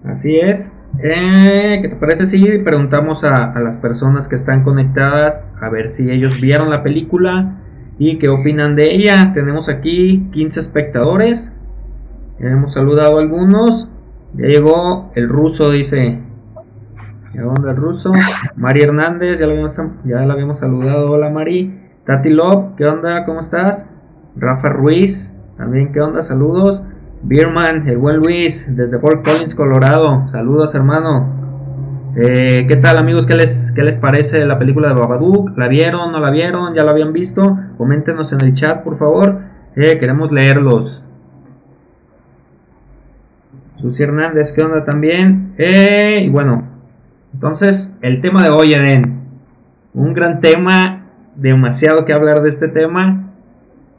Así 0.03 0.39
es. 0.39 0.75
Eh, 1.03 1.79
¿Qué 1.81 1.89
te 1.89 1.95
parece 1.95 2.25
si 2.25 2.43
preguntamos 2.59 3.23
a, 3.23 3.51
a, 3.51 3.59
las 3.59 3.75
personas 3.77 4.27
que 4.27 4.35
están 4.35 4.63
conectadas 4.63 5.47
a 5.61 5.69
ver 5.69 5.91
si 5.91 6.09
ellos 6.09 6.41
vieron 6.41 6.71
la 6.71 6.81
película 6.81 7.59
y 7.99 8.17
qué 8.17 8.29
opinan 8.29 8.75
de 8.75 8.95
ella? 8.95 9.31
Tenemos 9.33 9.69
aquí 9.69 10.27
15 10.31 10.59
espectadores. 10.59 11.53
hemos 12.39 12.73
saludado 12.73 13.17
a 13.17 13.21
algunos. 13.21 13.89
Ya 14.33 14.47
llegó 14.47 15.11
el 15.15 15.29
ruso, 15.29 15.69
dice. 15.71 16.26
¿Qué 17.37 17.43
onda, 17.43 17.71
ruso? 17.71 18.11
Mari 18.55 18.81
Hernández, 18.81 19.37
ya 19.37 19.45
la, 19.45 19.53
habíamos, 19.53 19.79
ya 20.05 20.25
la 20.25 20.33
habíamos 20.33 20.57
saludado. 20.57 21.11
Hola, 21.11 21.29
Mari. 21.29 21.71
Tati 22.03 22.31
Love, 22.31 22.75
¿qué 22.75 22.85
onda? 22.85 23.25
¿Cómo 23.25 23.41
estás? 23.41 23.87
Rafa 24.35 24.69
Ruiz, 24.69 25.39
también, 25.55 25.93
¿qué 25.93 26.01
onda? 26.01 26.23
Saludos. 26.23 26.81
Bierman, 27.21 27.87
el 27.87 27.99
buen 27.99 28.15
Luis, 28.15 28.75
desde 28.75 28.97
Fort 28.97 29.23
Collins, 29.23 29.53
Colorado. 29.53 30.27
Saludos, 30.29 30.73
hermano. 30.73 32.15
Eh, 32.15 32.65
¿Qué 32.67 32.75
tal, 32.77 32.97
amigos? 32.97 33.27
¿Qué 33.27 33.35
les, 33.35 33.71
¿Qué 33.71 33.83
les 33.83 33.97
parece 33.97 34.43
la 34.43 34.57
película 34.57 34.87
de 34.87 34.95
Babadook? 34.95 35.55
¿La 35.59 35.67
vieron? 35.67 36.11
¿No 36.11 36.19
la 36.19 36.31
vieron? 36.31 36.73
¿Ya 36.73 36.83
la 36.83 36.89
habían 36.89 37.13
visto? 37.13 37.55
Coméntenos 37.77 38.33
en 38.33 38.43
el 38.47 38.55
chat, 38.55 38.83
por 38.83 38.97
favor. 38.97 39.41
Eh, 39.75 39.99
queremos 39.99 40.31
leerlos. 40.31 41.07
Susi 43.75 44.01
Hernández, 44.01 44.53
¿qué 44.53 44.63
onda 44.63 44.83
también? 44.83 45.53
Eh, 45.59 46.21
y 46.23 46.29
bueno, 46.29 46.76
entonces, 47.37 47.95
el 48.01 48.19
tema 48.19 48.41
de 48.41 48.49
hoy, 48.49 48.73
Eden, 48.73 49.21
un 49.93 50.15
gran 50.15 50.41
tema, 50.41 51.05
demasiado 51.35 52.03
que 52.03 52.11
hablar 52.11 52.41
de 52.41 52.49
este 52.49 52.67
tema, 52.67 53.29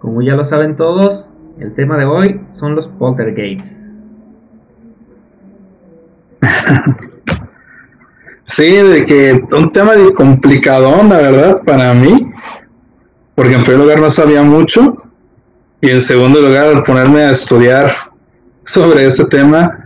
como 0.00 0.22
ya 0.22 0.34
lo 0.34 0.44
saben 0.44 0.74
todos, 0.74 1.30
El 1.60 1.72
tema 1.72 1.96
de 1.96 2.04
hoy 2.04 2.40
son 2.50 2.74
los 2.74 2.88
poltergeists. 2.88 3.94
sí, 8.44 8.72
de 8.72 9.04
que 9.04 9.40
un 9.52 9.70
tema 9.70 9.94
de 9.94 10.12
complicado, 10.14 11.00
la 11.04 11.18
verdad, 11.18 11.62
para 11.64 11.94
mí. 11.94 12.16
Porque 13.36 13.54
en 13.54 13.62
primer 13.62 13.82
lugar 13.82 14.00
no 14.00 14.10
sabía 14.10 14.42
mucho. 14.42 15.00
Y 15.80 15.90
en 15.90 16.00
segundo 16.00 16.40
lugar, 16.40 16.74
al 16.74 16.82
ponerme 16.82 17.20
a 17.20 17.30
estudiar 17.30 17.94
sobre 18.64 19.06
ese 19.06 19.26
tema, 19.26 19.77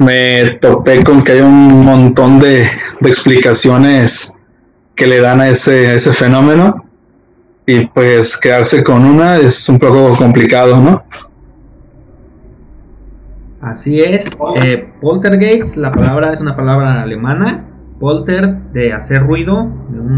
me 0.00 0.58
topé 0.62 1.04
con 1.04 1.22
que 1.22 1.32
hay 1.32 1.40
un 1.42 1.84
montón 1.84 2.40
de, 2.40 2.66
explicaciones 3.02 4.34
que 4.94 5.06
le 5.06 5.20
dan 5.20 5.40
a 5.40 5.50
ese, 5.50 5.98
fenómeno. 6.12 6.84
Y 7.66 7.86
pues 7.86 8.38
quedarse 8.38 8.82
con 8.82 9.04
una 9.04 9.36
es 9.36 9.68
un 9.68 9.78
poco 9.78 10.16
complicado, 10.16 10.80
¿no? 10.80 11.04
Así 13.60 13.98
es. 13.98 14.38
Eh, 14.62 14.88
poltergeist, 15.02 15.76
la 15.76 15.92
palabra 15.92 16.32
es 16.32 16.40
una 16.40 16.56
palabra 16.56 17.02
alemana. 17.02 17.66
Polter, 18.00 18.56
de 18.72 18.94
hacer 18.94 19.22
ruido, 19.22 19.68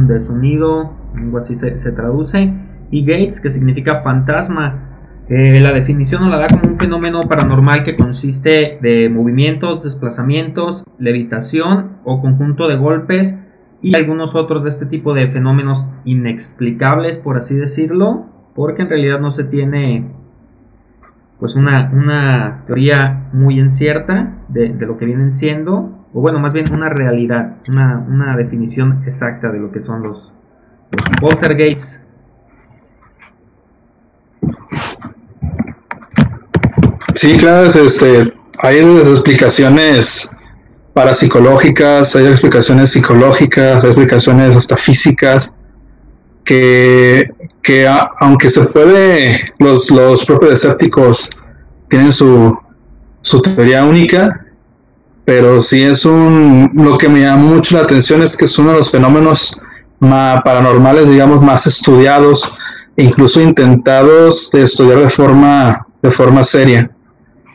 de, 0.07 0.25
sonido, 0.25 0.93
algo 1.17 1.39
así 1.39 1.57
se, 1.57 1.73
traduce. 1.93 2.53
Y 2.93 3.05
gates, 3.05 3.41
que 3.41 3.51
significa 3.51 4.03
fantasma. 4.03 4.92
Eh, 5.35 5.61
la 5.61 5.73
definición 5.73 6.21
nos 6.21 6.31
la 6.31 6.41
da 6.41 6.49
como 6.49 6.69
un 6.69 6.77
fenómeno 6.77 7.27
paranormal 7.27 7.85
que 7.85 7.97
consiste 7.97 8.79
de 8.83 9.09
movimientos, 9.09 9.83
desplazamientos, 9.83 10.85
levitación 10.99 11.93
o 12.05 12.21
conjunto 12.21 12.69
de 12.69 12.77
golpes 12.77 13.43
y 13.81 13.97
algunos 13.97 14.35
otros 14.35 14.63
de 14.63 14.69
este 14.69 14.85
tipo 14.85 15.15
de 15.15 15.29
fenómenos 15.29 15.89
inexplicables, 16.05 17.17
por 17.17 17.39
así 17.39 17.55
decirlo, 17.55 18.27
porque 18.55 18.83
en 18.83 18.91
realidad 18.91 19.21
no 19.21 19.31
se 19.31 19.45
tiene 19.45 20.11
pues 21.39 21.57
una, 21.57 21.91
una 21.95 22.65
teoría 22.67 23.31
muy 23.33 23.59
incierta 23.59 24.35
de, 24.49 24.69
lo 24.69 24.99
que 24.99 25.07
vienen 25.07 25.33
siendo, 25.33 26.09
o 26.13 26.21
bueno, 26.21 26.41
más 26.41 26.53
bien 26.53 26.67
una 26.75 26.91
realidad, 26.91 27.57
una, 27.69 28.37
definición 28.37 29.03
exacta 29.07 29.51
de 29.51 29.61
lo 29.61 29.73
que 29.73 29.81
son 29.81 30.03
los, 30.03 30.31
los 30.91 31.09
poltergeists. 31.19 32.07
Sí, 37.23 37.37
claro, 37.37 37.69
este, 37.69 38.33
hay 38.65 38.79
explicaciones 38.79 40.29
parapsicológicas, 40.93 42.17
hay 42.17 42.27
explicaciones 42.27 42.91
psicológicas, 42.91 43.85
hay 43.85 43.91
explicaciones 43.91 44.57
hasta 44.57 44.77
físicas, 44.77 45.55
que, 46.43 47.31
que 47.63 47.89
aunque 48.19 48.51
se 48.51 48.63
puede, 48.65 49.53
los, 49.61 49.89
los 49.93 50.25
propios 50.25 50.55
escépticos 50.55 51.31
tienen 51.89 52.13
su, 52.13 52.59
su 53.21 53.41
teoría 53.41 53.85
única, 53.85 54.45
pero 55.25 55.61
sí 55.61 55.81
es 55.81 56.05
un, 56.05 56.73
lo 56.75 56.99
que 56.99 57.09
me 57.09 57.21
llama 57.21 57.45
mucho 57.45 57.77
la 57.77 57.85
atención 57.85 58.21
es 58.23 58.37
que 58.37 58.47
es 58.47 58.59
uno 58.59 58.73
de 58.73 58.79
los 58.79 58.91
fenómenos 58.91 59.63
más 60.01 60.43
paranormales, 60.43 61.09
digamos, 61.09 61.41
más 61.41 61.69
estudiados, 61.69 62.53
e 62.97 63.05
incluso 63.05 63.41
intentados 63.41 64.51
de 64.51 64.63
estudiar 64.63 64.99
de 64.99 65.09
forma, 65.09 65.87
de 66.03 66.11
forma 66.11 66.43
seria. 66.43 66.91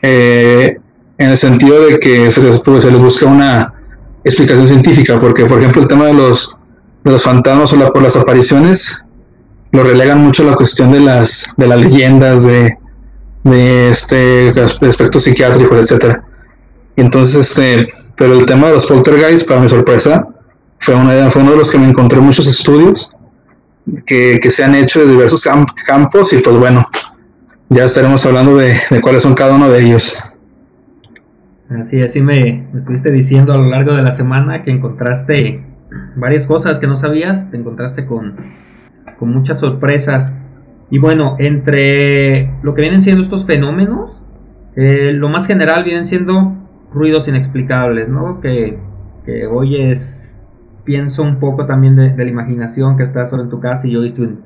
Eh, 0.02 0.76
en 1.18 1.30
el 1.30 1.36
sentido 1.36 1.86
de 1.86 1.98
que 1.98 2.30
se 2.30 2.42
les, 2.42 2.60
pues, 2.60 2.84
se 2.84 2.90
les 2.90 3.00
busca 3.00 3.26
una 3.26 3.74
explicación 4.24 4.68
científica, 4.68 5.18
porque 5.18 5.46
por 5.46 5.58
ejemplo 5.58 5.82
el 5.82 5.88
tema 5.88 6.06
de 6.06 6.14
los, 6.14 6.56
los 7.04 7.22
fantasmas 7.22 7.72
o 7.72 7.76
la, 7.76 7.90
por 7.90 8.02
las 8.02 8.16
apariciones 8.16 9.04
lo 9.72 9.82
relegan 9.82 10.20
mucho 10.20 10.42
a 10.42 10.46
la 10.46 10.54
cuestión 10.54 10.92
de 10.92 11.00
las, 11.00 11.52
de 11.56 11.66
las 11.66 11.80
leyendas, 11.80 12.44
de, 12.44 12.76
de 13.44 13.90
este 13.90 14.52
aspectos 14.60 15.24
psiquiátricos, 15.24 15.78
etcétera. 15.78 16.24
Entonces, 16.96 17.48
este, 17.50 17.88
pero 18.16 18.34
el 18.34 18.46
tema 18.46 18.68
de 18.68 18.74
los 18.74 18.86
poltergeists, 18.86 19.44
para 19.44 19.60
mi 19.60 19.68
sorpresa, 19.68 20.26
fue, 20.78 20.94
una, 20.94 21.30
fue 21.30 21.42
uno 21.42 21.52
de 21.52 21.58
los 21.58 21.70
que 21.70 21.78
me 21.78 21.86
encontré 21.86 22.18
muchos 22.20 22.46
estudios 22.46 23.10
que, 24.06 24.38
que 24.42 24.50
se 24.50 24.64
han 24.64 24.74
hecho 24.74 25.00
de 25.00 25.06
diversos 25.06 25.46
campos 25.86 26.32
y 26.32 26.38
pues 26.38 26.56
bueno, 26.56 26.86
ya 27.70 27.84
estaremos 27.84 28.24
hablando 28.26 28.56
de, 28.56 28.74
cuáles 29.02 29.22
son 29.22 29.34
cada 29.34 29.54
uno 29.54 29.68
de 29.68 29.84
ellos. 29.84 30.18
Así, 31.70 32.00
así 32.00 32.22
me, 32.22 32.66
estuviste 32.74 33.10
diciendo 33.10 33.52
a 33.52 33.58
lo 33.58 33.66
largo 33.66 33.94
de 33.94 34.02
la 34.02 34.12
semana 34.12 34.62
que 34.62 34.70
encontraste 34.70 35.64
varias 36.16 36.46
cosas 36.46 36.78
que 36.78 36.86
no 36.86 36.96
sabías, 36.96 37.50
te 37.50 37.56
encontraste 37.56 38.06
con, 38.06 38.36
muchas 39.20 39.58
sorpresas. 39.58 40.32
Y 40.90 40.98
bueno, 40.98 41.36
entre 41.38 42.50
lo 42.62 42.74
que 42.74 42.82
vienen 42.82 43.02
siendo 43.02 43.22
estos 43.22 43.44
fenómenos, 43.44 44.22
eh, 44.76 45.12
lo 45.12 45.28
más 45.28 45.46
general 45.46 45.84
vienen 45.84 46.06
siendo 46.06 46.54
ruidos 46.92 47.28
inexplicables, 47.28 48.08
¿no? 48.08 48.40
Que, 48.40 48.78
que 49.26 49.46
oyes, 49.46 50.46
pienso 50.84 51.22
un 51.22 51.38
poco 51.38 51.66
también 51.66 51.96
de, 51.96 52.16
la 52.16 52.30
imaginación 52.30 52.96
que 52.96 53.02
estás 53.02 53.28
solo 53.28 53.42
en 53.42 53.50
tu 53.50 53.60
casa 53.60 53.86
y 53.86 53.90
yo 53.90 54.00
un... 54.00 54.40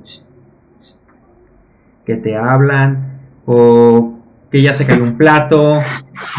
que 2.04 2.16
te 2.16 2.36
hablan, 2.36 3.11
o 3.46 4.18
que 4.50 4.62
ya 4.62 4.74
se 4.74 4.86
cayó 4.86 5.02
un 5.02 5.16
plato. 5.16 5.80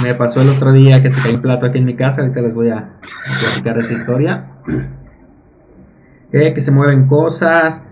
Me 0.04 0.14
pasó 0.14 0.42
el 0.42 0.50
otro 0.50 0.72
día 0.72 1.02
que 1.02 1.10
se 1.10 1.22
cayó 1.22 1.36
un 1.36 1.42
plato 1.42 1.66
aquí 1.66 1.80
en 1.80 1.86
mi 1.86 1.96
casa. 1.96 2.22
Ahorita 2.22 2.42
les 2.42 2.54
voy 2.54 2.70
a, 2.70 2.90
platicar 3.42 3.78
esa 3.80 3.94
historia. 3.94 4.46
Eh, 6.32 6.54
que 6.54 6.62
se 6.62 6.72
mueven 6.72 7.08
cosas. 7.08 7.86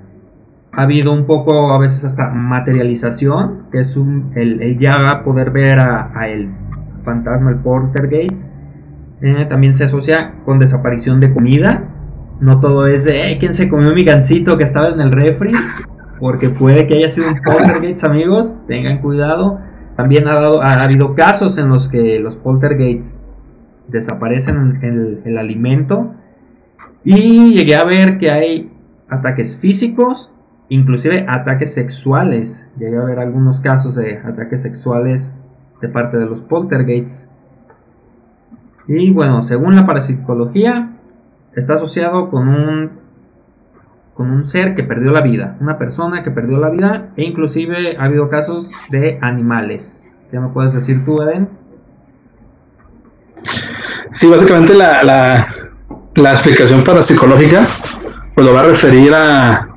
Ha 0.72 0.84
habido 0.84 1.12
un 1.12 1.26
poco, 1.26 1.74
a 1.74 1.80
veces 1.80 2.06
hasta 2.06 2.30
materialización, 2.30 3.66
que 3.72 3.80
es 3.80 3.98
un, 3.98 4.32
el, 4.36 4.80
ya 4.80 5.22
poder 5.26 5.52
ver 5.52 5.80
a, 5.80 6.30
el 6.30 6.50
fantasma, 7.04 7.50
el 7.50 7.58
Portergates. 7.58 8.50
Eh, 9.22 9.46
también 9.50 9.74
se 9.74 9.86
asocia 9.86 10.36
con 10.46 10.60
desaparición 10.60 11.20
de 11.20 11.34
comida. 11.34 11.84
No 12.40 12.60
todo 12.60 12.88
es 12.88 13.06
de, 13.06 13.38
¿quién 13.40 13.54
se 13.54 13.70
comió 13.70 13.92
mi 13.92 14.04
gancito 14.04 14.58
que 14.58 14.64
estaba 14.64 14.88
en 14.88 15.02
el 15.02 15.12
refri? 15.12 15.52
Porque 16.22 16.50
puede 16.50 16.86
que 16.86 16.98
haya 16.98 17.10
sido 17.10 17.30
un 17.30 17.40
poltergeist, 17.42 18.04
amigos. 18.04 18.62
Tengan 18.68 19.00
cuidado. 19.00 19.60
También 19.98 20.28
ha, 20.28 20.84
habido 20.84 21.16
casos 21.16 21.58
en 21.58 21.68
los 21.68 21.90
que 21.90 22.20
los 22.20 22.36
poltergeists 22.38 23.20
desaparecen 23.88 24.80
el, 24.84 25.22
el 25.26 25.38
alimento 25.38 26.14
y 27.04 27.56
llegué 27.56 27.76
a 27.76 27.84
ver 27.84 28.20
que 28.20 28.30
hay 28.30 28.72
ataques 29.10 29.58
físicos, 29.60 30.34
inclusive 30.70 31.26
ataques 31.28 31.74
sexuales. 31.74 32.70
Llegué 32.78 32.98
a 32.98 33.04
ver 33.04 33.20
algunos 33.20 33.60
casos 33.60 33.96
de 33.96 34.20
ataques 34.20 34.62
sexuales 34.62 35.36
de 35.82 35.90
parte 35.90 36.18
de 36.18 36.28
los 36.28 36.42
poltergeists. 36.42 37.32
Y 38.88 39.12
bueno, 39.12 39.42
según 39.42 39.76
la 39.76 39.88
parapsicología, 39.88 40.92
está 41.56 41.76
asociado 41.76 42.30
con 42.30 42.48
un 42.48 43.01
con 44.22 44.30
un 44.30 44.46
ser 44.46 44.76
que 44.76 44.84
perdió 44.84 45.10
la 45.10 45.22
vida, 45.22 45.58
una 45.62 45.80
persona 45.80 46.22
que 46.22 46.30
perdió 46.30 46.60
la 46.60 46.70
vida 46.70 47.08
e 47.18 47.24
inclusive 47.24 47.98
ha 47.98 48.04
habido 48.04 48.30
casos 48.30 48.70
de 48.92 49.18
animales. 49.20 50.16
¿Qué 50.30 50.40
me 50.40 50.50
puedes 50.50 50.76
decir 50.76 51.04
tú, 51.04 51.20
Eden? 51.24 51.50
Sí, 54.12 54.28
básicamente 54.28 54.76
la, 54.76 55.02
la, 55.02 55.48
la 56.14 56.32
explicación 56.34 56.84
parapsicológica 56.84 57.66
pues 58.36 58.46
lo 58.46 58.54
va 58.54 58.60
a 58.60 58.66
referir 58.66 59.12
a, 59.12 59.70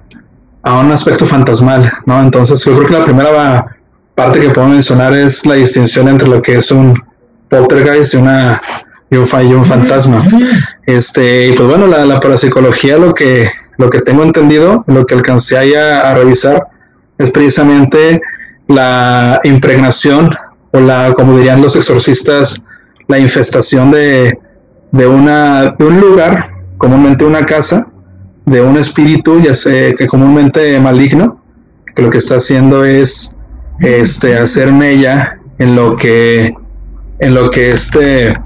a 0.63 0.79
un 0.79 0.93
aspecto 0.93 1.25
fantasmal, 1.25 1.91
¿no? 2.05 2.21
Entonces 2.21 2.63
yo 2.63 2.77
creo 2.77 2.87
que 2.87 2.99
la 2.99 3.05
primera 3.07 3.79
parte 4.15 4.41
que 4.41 4.51
puedo 4.51 4.69
mencionar 4.69 5.15
es 5.15 5.47
la 5.47 5.55
distinción 5.55 6.07
entre 6.09 6.29
lo 6.29 6.43
que 6.43 6.59
es 6.59 6.71
un 6.71 7.03
poltergeist 7.49 8.13
y 8.13 8.17
una 8.19 8.61
y 9.09 9.17
un, 9.17 9.27
y 9.43 9.55
un 9.55 9.65
fantasma. 9.65 10.23
Este, 10.85 11.47
y 11.47 11.53
pues 11.53 11.67
bueno, 11.67 11.87
la, 11.87 12.05
la 12.05 12.21
parapsicología 12.21 12.99
lo 12.99 13.15
que 13.15 13.49
lo 13.79 13.91
que 13.91 14.01
tengo 14.01 14.23
entendido, 14.23 14.85
lo 14.87 15.07
que 15.07 15.15
alcancé 15.15 15.77
a, 15.77 16.01
a 16.01 16.15
revisar, 16.15 16.69
es 17.19 17.31
precisamente 17.31 18.21
la 18.69 19.41
impregnación 19.45 20.31
o 20.73 20.81
la, 20.81 21.13
como 21.15 21.37
dirían 21.37 21.63
los 21.63 21.77
exorcistas, 21.77 22.65
la 23.07 23.19
infestación 23.19 23.91
de, 23.91 24.39
de, 24.93 25.07
una, 25.07 25.75
de 25.79 25.85
un 25.85 26.01
lugar, 26.01 26.47
comúnmente 26.79 27.25
una 27.25 27.45
casa, 27.45 27.89
de 28.47 28.61
un 28.61 28.77
espíritu, 28.77 29.41
ya 29.41 29.55
sé 29.55 29.95
que 29.97 30.07
comúnmente 30.07 30.79
maligno, 30.81 31.43
que 31.95 32.03
lo 32.03 32.11
que 32.11 32.19
está 32.19 32.37
haciendo 32.37 32.85
es 32.85 33.39
este 33.81 34.39
hacer 34.39 34.73
mella 34.73 35.39
en 35.59 35.75
lo 35.75 35.97
que 35.97 36.55
en 37.19 37.35
lo 37.35 37.51
que 37.51 37.73
este 37.73 38.37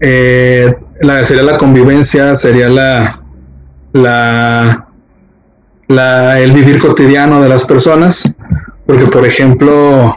eh, 0.00 0.74
la, 1.00 1.24
sería 1.26 1.42
la 1.42 1.56
convivencia, 1.56 2.36
sería 2.36 2.68
la 2.68 3.17
la, 3.92 4.88
la, 5.88 6.40
el 6.40 6.52
vivir 6.52 6.78
cotidiano 6.78 7.40
de 7.42 7.48
las 7.48 7.64
personas, 7.64 8.34
porque 8.86 9.06
por 9.06 9.26
ejemplo, 9.26 10.16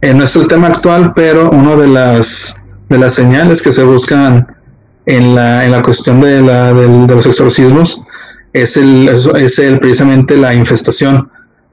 eh, 0.00 0.14
no 0.14 0.24
es 0.24 0.36
el 0.36 0.48
tema 0.48 0.68
actual, 0.68 1.12
pero 1.14 1.50
una 1.50 1.76
de 1.76 1.88
las, 1.88 2.60
de 2.88 2.98
las 2.98 3.14
señales 3.14 3.62
que 3.62 3.72
se 3.72 3.82
buscan 3.82 4.46
en 5.06 5.34
la, 5.34 5.64
en 5.64 5.72
la 5.72 5.82
cuestión 5.82 6.20
de, 6.20 6.40
la, 6.42 6.72
de, 6.72 7.14
los 7.14 7.26
exorcismos 7.26 8.04
es, 8.52 8.76
el, 8.76 9.08
es 9.08 9.58
el, 9.58 9.80
precisamente 9.80 10.36
la 10.36 10.54
infestación 10.54 11.30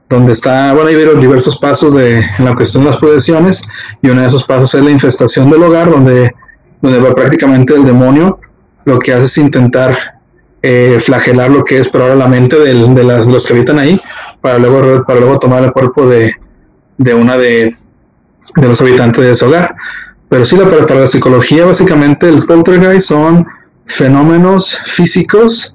donde 0.08 0.32
está, 0.32 0.72
bueno, 0.72 0.88
hay 0.88 1.20
diversos 1.20 1.58
pasos 1.58 1.94
de 1.94 2.18
en 2.18 2.44
la 2.44 2.54
cuestión 2.56 2.82
de 2.82 2.90
las 2.90 2.98
posesiones, 2.98 3.62
y 4.02 4.10
uno 4.10 4.22
de 4.22 4.28
esos 4.28 4.44
pasos 4.44 4.74
es 4.74 4.82
la 4.82 4.90
infestación 4.90 5.50
del 5.50 5.62
hogar, 5.62 5.88
donde, 5.88 6.34
donde 6.82 6.98
va 6.98 7.14
prácticamente 7.14 7.74
el 7.74 7.84
demonio 7.84 8.40
lo 8.84 8.98
que 8.98 9.12
hace 9.12 9.26
es 9.26 9.38
intentar 9.38 10.19
eh, 10.62 10.98
flagelar 11.00 11.50
lo 11.50 11.64
que 11.64 11.78
es 11.78 11.88
pero 11.88 12.04
ahora 12.04 12.16
la 12.16 12.28
mente 12.28 12.58
de, 12.58 13.04
las, 13.04 13.26
los 13.26 13.46
que 13.46 13.54
habitan 13.54 13.78
ahí, 13.78 14.00
para 14.40 14.58
luego, 14.58 15.04
para 15.04 15.20
luego 15.20 15.38
tomar 15.38 15.64
el 15.64 15.72
cuerpo 15.72 16.06
de, 16.06 16.32
de 16.98 17.14
una 17.14 17.36
de, 17.36 17.74
de 18.56 18.68
los 18.68 18.80
habitantes 18.80 19.24
de 19.24 19.32
ese 19.32 19.46
hogar. 19.46 19.74
Pero 20.28 20.44
sí, 20.44 20.56
la, 20.56 20.64
para 20.64 21.00
la 21.00 21.08
psicología, 21.08 21.66
básicamente 21.66 22.28
el 22.28 22.46
poltergeist 22.46 23.08
son 23.08 23.46
fenómenos 23.86 24.78
físicos 24.84 25.74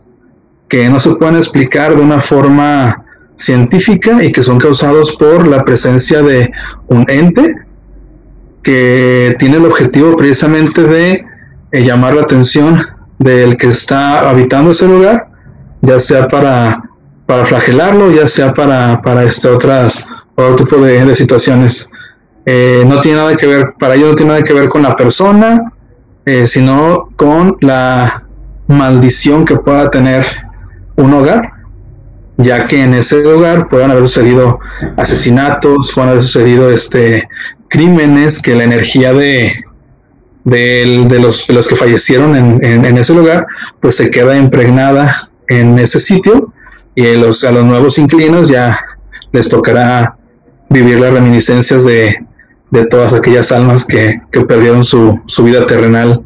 que 0.69 0.89
no 0.89 0.99
se 0.99 1.13
pueden 1.15 1.35
explicar 1.35 1.95
de 1.95 2.01
una 2.01 2.21
forma 2.21 3.03
científica 3.37 4.23
y 4.23 4.31
que 4.31 4.43
son 4.43 4.57
causados 4.57 5.15
por 5.17 5.45
la 5.45 5.63
presencia 5.63 6.21
de 6.21 6.49
un 6.87 7.05
ente 7.09 7.43
que 8.63 9.35
tiene 9.37 9.57
el 9.57 9.65
objetivo 9.65 10.15
precisamente 10.15 10.83
de 10.83 11.25
eh, 11.71 11.83
llamar 11.83 12.15
la 12.15 12.21
atención 12.21 12.81
del 13.19 13.57
que 13.57 13.67
está 13.67 14.29
habitando 14.29 14.71
ese 14.71 14.87
lugar, 14.87 15.29
ya 15.81 15.99
sea 15.99 16.27
para, 16.27 16.81
para 17.25 17.45
flagelarlo, 17.45 18.11
ya 18.11 18.27
sea 18.27 18.53
para, 18.53 19.01
para 19.01 19.23
este, 19.23 19.47
otras, 19.49 20.05
otro 20.35 20.65
tipo 20.65 20.77
de 20.77 21.15
situaciones. 21.15 21.89
Eh, 22.45 22.83
no 22.85 23.01
tiene 23.01 23.17
nada 23.17 23.35
que 23.35 23.47
ver, 23.47 23.73
para 23.79 23.95
ello 23.95 24.09
no 24.09 24.15
tiene 24.15 24.33
nada 24.33 24.43
que 24.43 24.53
ver 24.53 24.69
con 24.69 24.83
la 24.83 24.95
persona, 24.95 25.63
eh, 26.25 26.45
sino 26.47 27.09
con 27.15 27.55
la 27.61 28.23
maldición 28.67 29.45
que 29.45 29.55
pueda 29.55 29.89
tener 29.89 30.25
un 30.95 31.13
hogar, 31.13 31.51
ya 32.37 32.67
que 32.67 32.83
en 32.83 32.93
ese 32.93 33.25
hogar 33.25 33.67
puedan 33.69 33.91
haber 33.91 34.07
sucedido 34.07 34.59
asesinatos, 34.97 35.91
pueden 35.93 36.11
haber 36.11 36.23
sucedido 36.23 36.69
este, 36.69 37.27
crímenes 37.67 38.41
que 38.41 38.55
la 38.55 38.63
energía 38.63 39.13
de, 39.13 39.53
de, 40.45 41.19
los, 41.19 41.49
los 41.49 41.67
que 41.67 41.75
fallecieron 41.75 42.35
en, 42.35 42.97
ese 42.97 43.13
lugar, 43.13 43.47
pues 43.81 43.97
se 43.97 44.09
queda 44.09 44.37
impregnada 44.37 45.29
en 45.49 45.77
ese 45.79 45.99
sitio 45.99 46.53
y 46.95 47.05
a 47.07 47.17
los, 47.17 47.43
a 47.43 47.51
los 47.51 47.65
nuevos 47.65 47.97
inquilinos 47.97 48.47
ya 48.49 48.79
les 49.31 49.49
tocará 49.49 50.15
vivir 50.69 50.99
las 50.99 51.13
reminiscencias 51.13 51.83
de, 51.83 52.25
de 52.71 52.85
todas 52.85 53.13
aquellas 53.13 53.51
almas 53.51 53.85
que, 53.85 54.21
perdieron 54.47 54.83
su, 54.83 55.21
vida 55.43 55.65
terrenal 55.65 56.21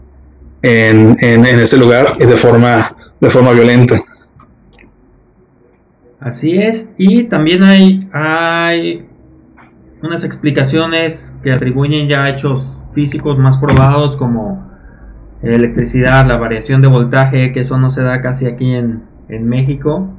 en, 0.61 1.17
ese 1.21 1.77
lugar 1.77 2.13
y 2.19 2.25
de 2.25 2.38
forma, 2.38 2.95
de 3.19 3.29
forma 3.29 3.51
violenta. 3.53 4.01
Así 6.19 6.58
es, 6.58 6.93
y 6.97 7.23
también 7.23 7.63
hay, 7.63 8.10
hay 8.12 9.05
unas 10.01 10.25
explicaciones 10.25 11.38
que 11.41 11.51
atribuyen 11.51 12.10
ya 12.10 12.29
hechos 12.29 12.78
físicos 12.93 13.38
más 13.38 13.58
probados 13.58 14.15
como 14.17 14.69
electricidad, 15.41 16.25
la 16.25 16.38
variación 16.38 16.82
de 16.82 16.88
voltaje, 16.88 17.52
que 17.54 17.62
eso 17.62 17.78
no 17.78 17.91
se 17.91 18.04
da 18.04 18.21
casi 18.21 18.47
aquí 18.47 18.73
en, 18.73 19.04
México, 19.30 20.10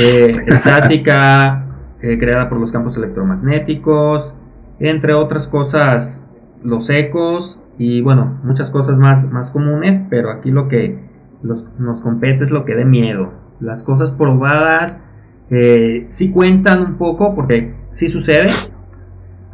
eh, 0.00 0.30
estática 0.46 1.66
eh, 2.00 2.18
creada 2.18 2.48
por 2.48 2.58
los 2.58 2.72
campos 2.72 2.96
electromagnéticos, 2.96 4.34
entre 4.78 5.14
otras 5.14 5.46
cosas 5.46 6.26
los 6.62 6.90
ecos 6.90 7.62
y 7.78 8.00
bueno, 8.00 8.38
muchas 8.42 8.70
cosas 8.70 8.98
más, 8.98 9.30
más 9.30 9.50
comunes, 9.50 10.00
pero 10.10 10.30
aquí 10.30 10.50
lo 10.50 10.68
que 10.68 10.98
nos 11.42 12.00
compete 12.02 12.44
es 12.44 12.50
lo 12.50 12.64
que 12.64 12.74
dé 12.74 12.84
miedo. 12.84 13.32
Las 13.60 13.82
cosas 13.82 14.10
probadas 14.10 15.02
eh, 15.50 16.04
sí 16.08 16.30
cuentan 16.32 16.80
un 16.80 16.94
poco 16.96 17.34
porque 17.34 17.74
sí 17.92 18.08
sucede. 18.08 18.48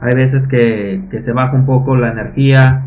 Hay 0.01 0.15
veces 0.15 0.47
que, 0.47 1.03
se 1.19 1.33
baja 1.33 1.55
un 1.55 1.67
poco 1.67 1.97
la 1.97 2.11
energía, 2.11 2.87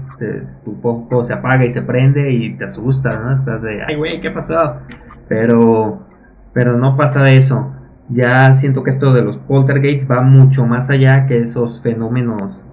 tu 0.65 0.75
foco 0.81 1.23
se 1.23 1.33
apaga 1.33 1.65
y 1.65 1.69
se 1.69 1.81
prende 1.81 2.31
y 2.31 2.55
te 2.55 2.65
asusta, 2.65 3.19
¿no? 3.19 3.33
Estás 3.33 3.61
de, 3.61 3.83
ay, 3.83 3.95
güey, 3.95 4.21
¿qué 4.21 4.31
pasó? 4.31 4.77
Pero, 5.27 6.05
pero 6.53 6.77
no 6.77 6.97
pasa 6.97 7.31
eso 7.31 7.73
ya 8.09 8.53
siento 8.55 8.83
que 8.83 8.89
esto 8.89 9.13
de 9.13 9.21
los 9.21 9.37
poltergeists 9.37 10.09
va 10.09 10.21
mucho 10.21 10.65
más 10.65 10.89
allá 10.89 11.27
que 11.27 11.39
esos 11.41 11.81
fenómenos 11.81 12.63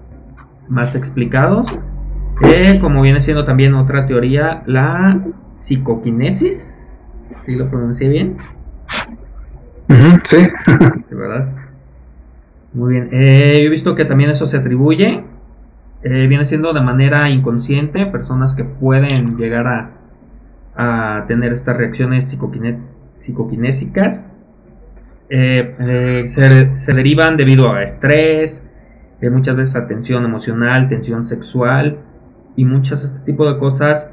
más 0.69 0.97
explicados. 0.97 1.79
como 2.81 3.03
viene 3.03 3.21
siendo 3.21 3.45
también 3.45 3.75
otra 3.75 4.07
teoría, 4.07 4.63
la 4.67 5.21
psicoquinesis. 5.55 7.35
Si 7.45 7.55
lo 7.55 7.69
pronuncié 7.69 8.09
bien? 8.09 8.39
sí. 10.25 10.39
sí. 10.39 11.15
¿verdad? 11.15 11.49
Muy 12.77 12.93
bien. 12.93 13.09
Eh, 13.11 13.65
he 13.65 13.69
visto 13.71 13.95
que 13.95 14.05
también 14.05 14.31
eso 14.31 14.47
se 14.47 14.59
atribuye. 14.59 15.25
Eh, 16.03 16.27
viene 16.27 16.45
siendo 16.45 16.75
de 16.75 16.83
manera 16.83 17.31
inconsciente. 17.31 18.05
Personas 18.07 18.55
que 18.55 18.65
pueden 18.65 19.39
llegar 19.39 19.67
a, 19.67 19.91
a 20.77 21.25
tener 21.27 21.55
estas 21.55 21.79
reacciones 21.79 22.29
psicoquinésicas 23.19 24.35
eh, 25.31 25.75
eh, 25.81 26.29
se, 26.29 26.95
derivan 26.95 27.37
debido 27.37 27.73
a 27.73 27.83
estrés, 27.83 28.69
muchas 29.23 29.57
veces 29.57 29.77
a 29.77 29.89
tensión 29.89 30.25
emocional, 30.25 30.89
tensión 30.89 31.25
sexual 31.25 31.99
y 32.55 32.65
muchas 32.67 33.03
este 33.05 33.25
tipo 33.25 33.51
de 33.51 33.59
cosas. 33.59 34.13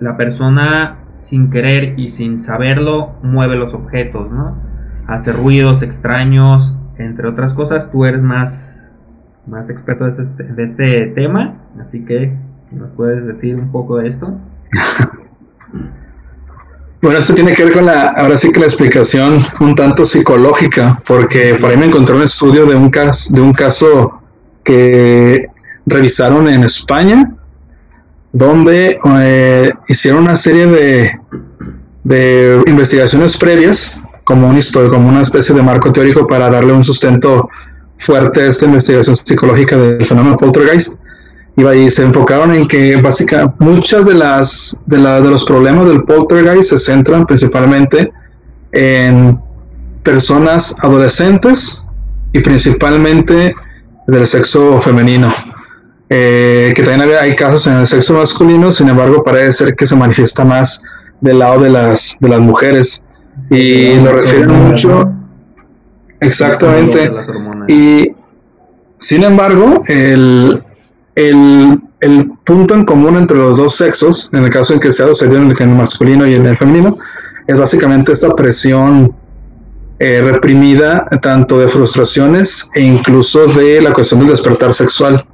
La 0.00 0.16
persona 0.16 1.04
sin 1.14 1.48
querer 1.48 1.98
y 1.98 2.08
sin 2.08 2.38
saberlo 2.38 3.14
mueve 3.22 3.54
los 3.54 3.72
objetos, 3.72 4.30
¿no? 4.30 4.58
Hace 5.06 5.32
ruidos 5.32 5.82
extraños, 5.82 6.76
entre 6.98 7.28
otras 7.28 7.54
cosas. 7.54 7.90
Tú 7.90 8.04
eres 8.04 8.22
más, 8.22 8.94
más 9.46 9.70
experto 9.70 10.04
de 10.04 10.10
este, 10.10 10.42
de 10.42 10.62
este 10.62 11.06
tema, 11.08 11.56
así 11.80 12.04
que 12.04 12.32
nos 12.70 12.90
puedes 12.92 13.26
decir 13.26 13.56
un 13.56 13.70
poco 13.70 13.98
de 13.98 14.08
esto. 14.08 14.38
Bueno, 17.04 17.18
esto 17.18 17.34
tiene 17.34 17.52
que 17.52 17.64
ver 17.64 17.74
con 17.74 17.84
la, 17.84 18.14
ahora 18.16 18.38
sí 18.38 18.50
que 18.50 18.60
la 18.60 18.64
explicación 18.64 19.38
un 19.60 19.74
tanto 19.74 20.06
psicológica, 20.06 21.02
porque 21.06 21.54
por 21.60 21.68
ahí 21.68 21.76
me 21.76 21.84
encontré 21.84 22.16
un 22.16 22.22
estudio 22.22 22.64
de 22.64 22.76
un 22.76 22.88
caso, 22.88 23.34
de 23.34 23.42
un 23.42 23.52
caso 23.52 24.22
que 24.64 25.48
revisaron 25.84 26.48
en 26.48 26.64
España, 26.64 27.22
donde 28.32 28.98
eh, 29.20 29.70
hicieron 29.86 30.22
una 30.22 30.38
serie 30.38 30.66
de, 30.66 31.20
de 32.04 32.62
investigaciones 32.66 33.36
previas, 33.36 34.00
como 34.24 34.48
un 34.48 34.60
como 34.90 35.08
una 35.08 35.22
especie 35.22 35.54
de 35.54 35.62
marco 35.62 35.92
teórico 35.92 36.26
para 36.26 36.50
darle 36.50 36.72
un 36.72 36.82
sustento 36.82 37.48
fuerte 37.98 38.42
a 38.42 38.46
esta 38.48 38.66
investigación 38.66 39.14
psicológica 39.14 39.76
del 39.76 40.04
fenómeno 40.06 40.36
poltergeist 40.36 40.98
y 41.56 41.90
se 41.90 42.02
enfocaron 42.02 42.54
en 42.54 42.66
que 42.66 42.96
básicamente 42.96 43.54
muchas 43.60 44.06
de 44.06 44.14
las 44.14 44.82
de, 44.86 44.98
de 44.98 45.30
los 45.30 45.44
problemas 45.44 45.86
del 45.86 46.02
poltergeist 46.02 46.70
se 46.70 46.78
centran 46.78 47.26
principalmente 47.26 48.12
en 48.72 49.38
personas 50.02 50.76
adolescentes 50.82 51.84
y 52.32 52.40
principalmente 52.40 53.54
del 54.06 54.26
sexo 54.26 54.80
femenino. 54.80 55.32
Eh, 56.10 56.72
que 56.76 56.82
también 56.82 57.10
hay 57.18 57.34
casos 57.34 57.66
en 57.66 57.74
el 57.74 57.86
sexo 57.86 58.14
masculino, 58.14 58.72
sin 58.72 58.88
embargo 58.88 59.24
parece 59.24 59.64
ser 59.64 59.74
que 59.74 59.86
se 59.86 59.96
manifiesta 59.96 60.44
más 60.44 60.82
del 61.20 61.38
lado 61.38 61.62
de 61.62 61.70
las, 61.70 62.16
de 62.20 62.28
las 62.28 62.40
mujeres. 62.40 63.03
Y 63.50 63.94
lo 64.00 64.12
refieren 64.12 64.50
mucho. 64.50 65.12
Exactamente. 66.20 67.12
Y 67.68 68.12
sin 68.98 69.24
embargo, 69.24 69.82
el, 69.86 70.62
el, 71.14 71.80
punto 72.44 72.74
en 72.74 72.84
común 72.84 73.16
entre 73.16 73.36
los 73.36 73.58
dos 73.58 73.76
sexos, 73.76 74.30
en 74.32 74.44
el 74.44 74.50
caso 74.50 74.74
en 74.74 74.80
que 74.80 74.92
sea 74.92 75.06
sucedido 75.08 75.38
en 75.38 75.54
el, 75.58 75.68
masculino 75.68 76.26
y 76.26 76.34
en 76.34 76.46
el 76.46 76.56
femenino, 76.56 76.96
es 77.46 77.58
básicamente 77.58 78.12
esa 78.12 78.34
presión 78.34 79.14
eh, 79.98 80.22
reprimida, 80.22 81.06
tanto 81.22 81.58
de 81.58 81.68
frustraciones 81.68 82.70
e 82.74 82.82
incluso 82.82 83.46
de 83.46 83.80
la 83.80 83.92
cuestión 83.92 84.20
del 84.20 84.30
despertar 84.30 84.74
sexual. 84.74 85.24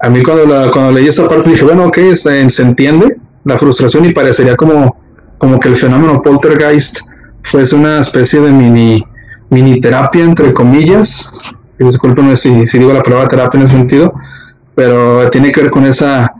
A 0.00 0.08
mí 0.08 0.22
cuando, 0.22 0.70
cuando 0.70 0.92
leí 0.92 1.08
esa 1.08 1.28
parte 1.28 1.50
dije, 1.50 1.64
bueno, 1.64 1.86
ok, 1.86 1.98
se, 2.14 2.50
se, 2.50 2.62
entiende 2.62 3.16
la 3.44 3.58
frustración 3.58 4.04
y 4.04 4.12
parecería 4.12 4.56
como, 4.56 4.96
como 5.38 5.58
que 5.58 5.68
el 5.68 5.76
fenómeno 5.76 6.22
poltergeist 6.22 7.00
fuese 7.42 7.74
una 7.74 8.00
especie 8.00 8.40
de 8.40 8.52
mini, 8.52 9.04
mini 9.50 9.80
terapia, 9.80 10.24
entre 10.24 10.52
comillas. 10.52 11.32
Disculpenme 11.78 12.36
si, 12.36 12.66
si 12.66 12.78
digo 12.78 12.92
la 12.92 13.02
palabra 13.02 13.28
terapia 13.28 13.60
en 13.60 13.66
ese 13.66 13.76
sentido, 13.76 14.12
pero 14.74 15.28
tiene 15.30 15.52
que 15.52 15.62
ver 15.62 15.70
con 15.70 15.84
esa, 15.86 16.32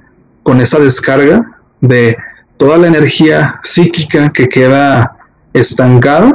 con 0.42 0.60
esa 0.60 0.78
descarga 0.78 1.40
de 1.80 2.16
toda 2.56 2.76
la 2.76 2.88
energía 2.88 3.60
psíquica 3.62 4.30
que 4.30 4.48
queda 4.48 5.16
estancada 5.52 6.30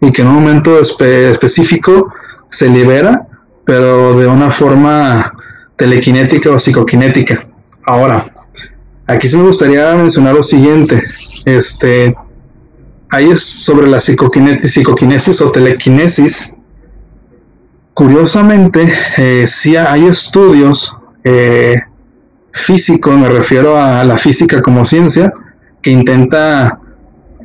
y 0.00 0.12
que 0.12 0.22
en 0.22 0.28
un 0.28 0.34
momento 0.34 0.80
específico 0.80 2.12
se 2.50 2.68
libera, 2.68 3.26
pero 3.64 4.18
de 4.18 4.26
una 4.26 4.50
forma 4.50 5.32
telequinética 5.76 6.50
o 6.50 6.58
psicoquinética. 6.58 7.44
Ahora, 7.84 8.22
aquí 9.06 9.28
sí 9.28 9.36
me 9.36 9.44
gustaría 9.44 9.94
mencionar 9.94 10.34
lo 10.34 10.42
siguiente. 10.42 11.02
Este, 11.44 12.14
ahí 13.14 13.30
es 13.30 13.42
sobre 13.42 13.86
la 13.86 14.00
psicoquinesis, 14.00 15.40
o 15.40 15.50
telequinesis. 15.50 16.52
curiosamente, 17.94 18.92
eh, 19.18 19.46
sí 19.46 19.76
hay 19.76 20.06
estudios 20.06 20.98
eh, 21.22 21.76
físicos, 22.52 23.16
me 23.16 23.28
refiero 23.28 23.80
a 23.80 24.02
la 24.04 24.18
física 24.18 24.60
como 24.60 24.84
ciencia, 24.84 25.32
que 25.80 25.90
intenta 25.90 26.80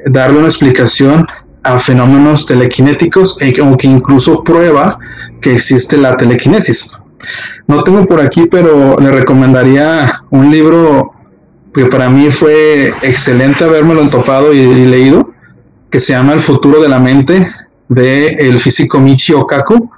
darle 0.07 0.39
una 0.39 0.47
explicación 0.47 1.25
a 1.63 1.77
fenómenos 1.77 2.45
telequinéticos 2.45 3.37
e, 3.41 3.53
incluso 3.83 4.43
prueba 4.43 4.97
que 5.41 5.53
existe 5.53 5.97
la 5.97 6.17
telequinesis. 6.17 6.91
No 7.67 7.83
tengo 7.83 8.05
por 8.05 8.21
aquí, 8.21 8.47
pero 8.49 8.97
le 8.99 9.11
recomendaría 9.11 10.21
un 10.31 10.49
libro 10.49 11.13
que 11.73 11.85
para 11.85 12.09
mí 12.09 12.31
fue 12.31 12.91
excelente 13.03 13.63
habérmelo 13.63 14.01
entopado 14.01 14.53
y, 14.53 14.59
y 14.59 14.85
leído, 14.85 15.31
que 15.89 15.99
se 15.99 16.13
llama 16.13 16.33
El 16.33 16.41
futuro 16.41 16.81
de 16.81 16.89
la 16.89 16.99
mente, 16.99 17.47
de 17.87 18.27
el 18.27 18.59
físico 18.59 18.99
Michio 18.99 19.45
Kaku. 19.45 19.89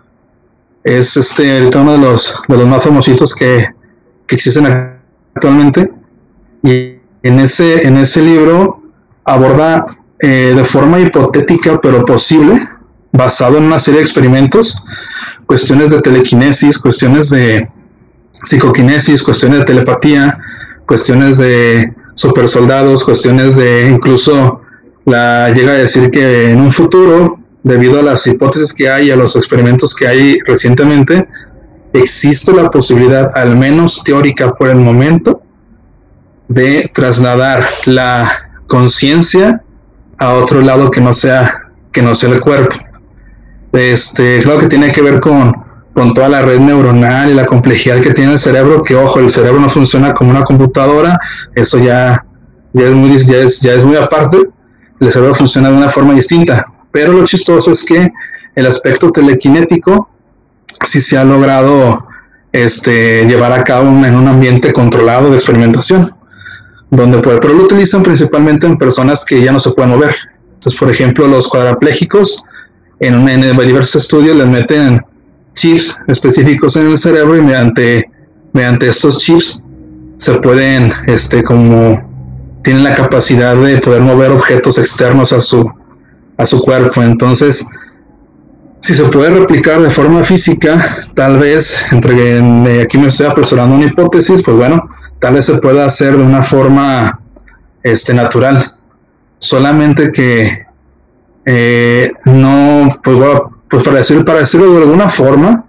Es 0.84 1.15
este 1.17 1.67
uno 1.67 1.93
de 1.93 1.97
los, 1.99 2.41
de 2.47 2.58
los 2.58 2.67
más 2.67 2.84
famositos 2.84 3.36
que, 3.36 3.67
que 4.25 4.36
existen 4.36 4.65
actualmente. 5.36 5.91
Y 6.63 6.95
en 7.23 7.39
ese, 7.39 7.86
en 7.86 7.97
ese 7.97 8.21
libro 8.21 8.82
aborda 9.25 9.97
eh, 10.19 10.54
de 10.56 10.63
forma 10.63 10.99
hipotética 10.99 11.80
pero 11.82 12.06
posible, 12.06 12.56
basado 13.12 13.58
en 13.58 13.65
una 13.65 13.80
serie 13.80 13.99
de 13.99 14.06
experimentos, 14.06 14.84
cuestiones 15.45 15.91
de 15.91 16.01
telequinesis, 16.01 16.80
cuestiones 16.80 17.30
de 17.30 17.69
psicoquinesis, 18.43 19.21
cuestiones 19.21 19.60
de 19.60 19.65
telepatía, 19.65 20.39
cuestiones 20.86 21.38
de 21.38 21.93
supersoldados, 22.15 23.04
cuestiones 23.04 23.56
de 23.58 23.89
incluso 23.89 24.61
la 25.05 25.49
llega 25.49 25.73
a 25.73 25.77
decir 25.77 26.11
que 26.11 26.51
en 26.51 26.59
un 26.59 26.71
futuro 26.71 27.39
debido 27.63 27.99
a 27.99 28.03
las 28.03 28.25
hipótesis 28.27 28.73
que 28.73 28.89
hay, 28.89 29.11
a 29.11 29.15
los 29.15 29.35
experimentos 29.35 29.95
que 29.95 30.07
hay 30.07 30.39
recientemente, 30.39 31.27
existe 31.93 32.53
la 32.53 32.69
posibilidad, 32.69 33.27
al 33.35 33.55
menos 33.57 34.03
teórica 34.03 34.53
por 34.53 34.69
el 34.69 34.77
momento, 34.77 35.43
de 36.47 36.89
trasladar 36.93 37.67
la 37.85 38.49
conciencia 38.67 39.63
a 40.17 40.33
otro 40.33 40.61
lado 40.61 40.91
que 40.91 41.01
no 41.01 41.13
sea 41.13 41.71
que 41.91 42.01
no 42.01 42.15
sea 42.15 42.29
el 42.29 42.39
cuerpo. 42.39 42.75
Este, 43.73 44.39
claro 44.41 44.59
que 44.59 44.67
tiene 44.67 44.91
que 44.91 45.01
ver 45.01 45.19
con, 45.19 45.53
con 45.93 46.13
toda 46.13 46.29
la 46.29 46.41
red 46.41 46.59
neuronal 46.59 47.29
y 47.29 47.33
la 47.33 47.45
complejidad 47.45 48.01
que 48.01 48.13
tiene 48.13 48.33
el 48.33 48.39
cerebro, 48.39 48.83
que 48.83 48.95
ojo, 48.95 49.19
el 49.19 49.31
cerebro 49.31 49.59
no 49.59 49.69
funciona 49.69 50.13
como 50.13 50.31
una 50.31 50.43
computadora, 50.43 51.19
eso 51.55 51.77
ya, 51.79 52.25
ya, 52.73 52.85
es, 52.85 52.93
muy, 52.93 53.17
ya, 53.17 53.37
es, 53.37 53.61
ya 53.61 53.73
es 53.73 53.85
muy 53.85 53.97
aparte, 53.97 54.37
el 55.01 55.11
cerebro 55.11 55.35
funciona 55.35 55.69
de 55.69 55.77
una 55.77 55.89
forma 55.89 56.13
distinta, 56.13 56.65
pero 56.91 57.11
lo 57.11 57.25
chistoso 57.25 57.71
es 57.71 57.83
que 57.83 58.11
el 58.55 58.67
aspecto 58.67 59.11
telequinético 59.11 60.09
sí 60.85 61.01
se 61.01 61.17
ha 61.17 61.23
logrado 61.23 62.05
este, 62.51 63.25
llevar 63.25 63.51
a 63.51 63.63
cabo 63.63 63.87
en 64.05 64.15
un 64.15 64.27
ambiente 64.27 64.71
controlado 64.71 65.29
de 65.29 65.37
experimentación, 65.37 66.09
donde 66.91 67.19
puede, 67.19 67.39
pero 67.39 67.53
lo 67.53 67.63
utilizan 67.63 68.03
principalmente 68.03 68.67
en 68.67 68.77
personas 68.77 69.25
que 69.25 69.41
ya 69.41 69.51
no 69.51 69.59
se 69.59 69.71
pueden 69.71 69.91
mover. 69.91 70.15
Entonces, 70.55 70.79
por 70.79 70.91
ejemplo, 70.91 71.27
los 71.27 71.47
cuadraplégicos 71.47 72.43
en, 72.99 73.27
en 73.27 73.41
diversos 73.41 74.03
estudios 74.03 74.35
les 74.35 74.47
meten 74.47 75.01
chips 75.55 75.97
específicos 76.07 76.75
en 76.75 76.91
el 76.91 76.97
cerebro 76.97 77.37
y 77.37 77.41
mediante, 77.41 78.09
mediante 78.53 78.89
estos 78.89 79.19
chips 79.19 79.63
se 80.17 80.33
pueden, 80.35 80.93
este, 81.07 81.41
como 81.41 82.11
tienen 82.63 82.84
la 82.84 82.95
capacidad 82.95 83.56
de 83.56 83.80
poder 83.80 84.02
mover 84.02 84.32
objetos 84.32 84.78
externos 84.78 85.34
a 85.34 85.41
su, 85.41 85.71
a 86.38 86.45
su 86.45 86.62
cuerpo. 86.62 87.02
Entonces, 87.02 87.65
si 88.82 88.95
se 88.95 89.04
puede 89.06 89.32
replicar 89.32 89.82
de 89.82 89.89
forma 89.89 90.24
física, 90.24 90.97
tal 91.15 91.38
vez, 91.38 91.91
entre 91.91 92.82
aquí 92.82 92.97
me 92.97 93.08
estoy 93.08 93.28
apresurando 93.28 93.76
una 93.76 93.86
hipótesis, 93.86 94.41
pues 94.43 94.58
bueno, 94.58 94.89
tal 95.19 95.36
vez 95.36 95.45
se 95.45 95.58
pueda 95.60 95.86
hacer 95.86 96.17
de 96.17 96.24
una 96.24 96.43
forma 96.43 97.19
este, 97.84 98.13
natural. 98.13 98.76
Solamente 99.39 100.12
que 100.12 100.65
eh, 101.45 102.12
no, 102.26 103.00
pues, 103.04 103.17
bueno, 103.17 103.62
pues 103.69 103.84
para, 103.84 103.97
decir, 103.97 104.24
para 104.26 104.39
decirlo 104.39 104.74
de 104.74 104.84
alguna 104.84 105.10
forma, 105.10 105.65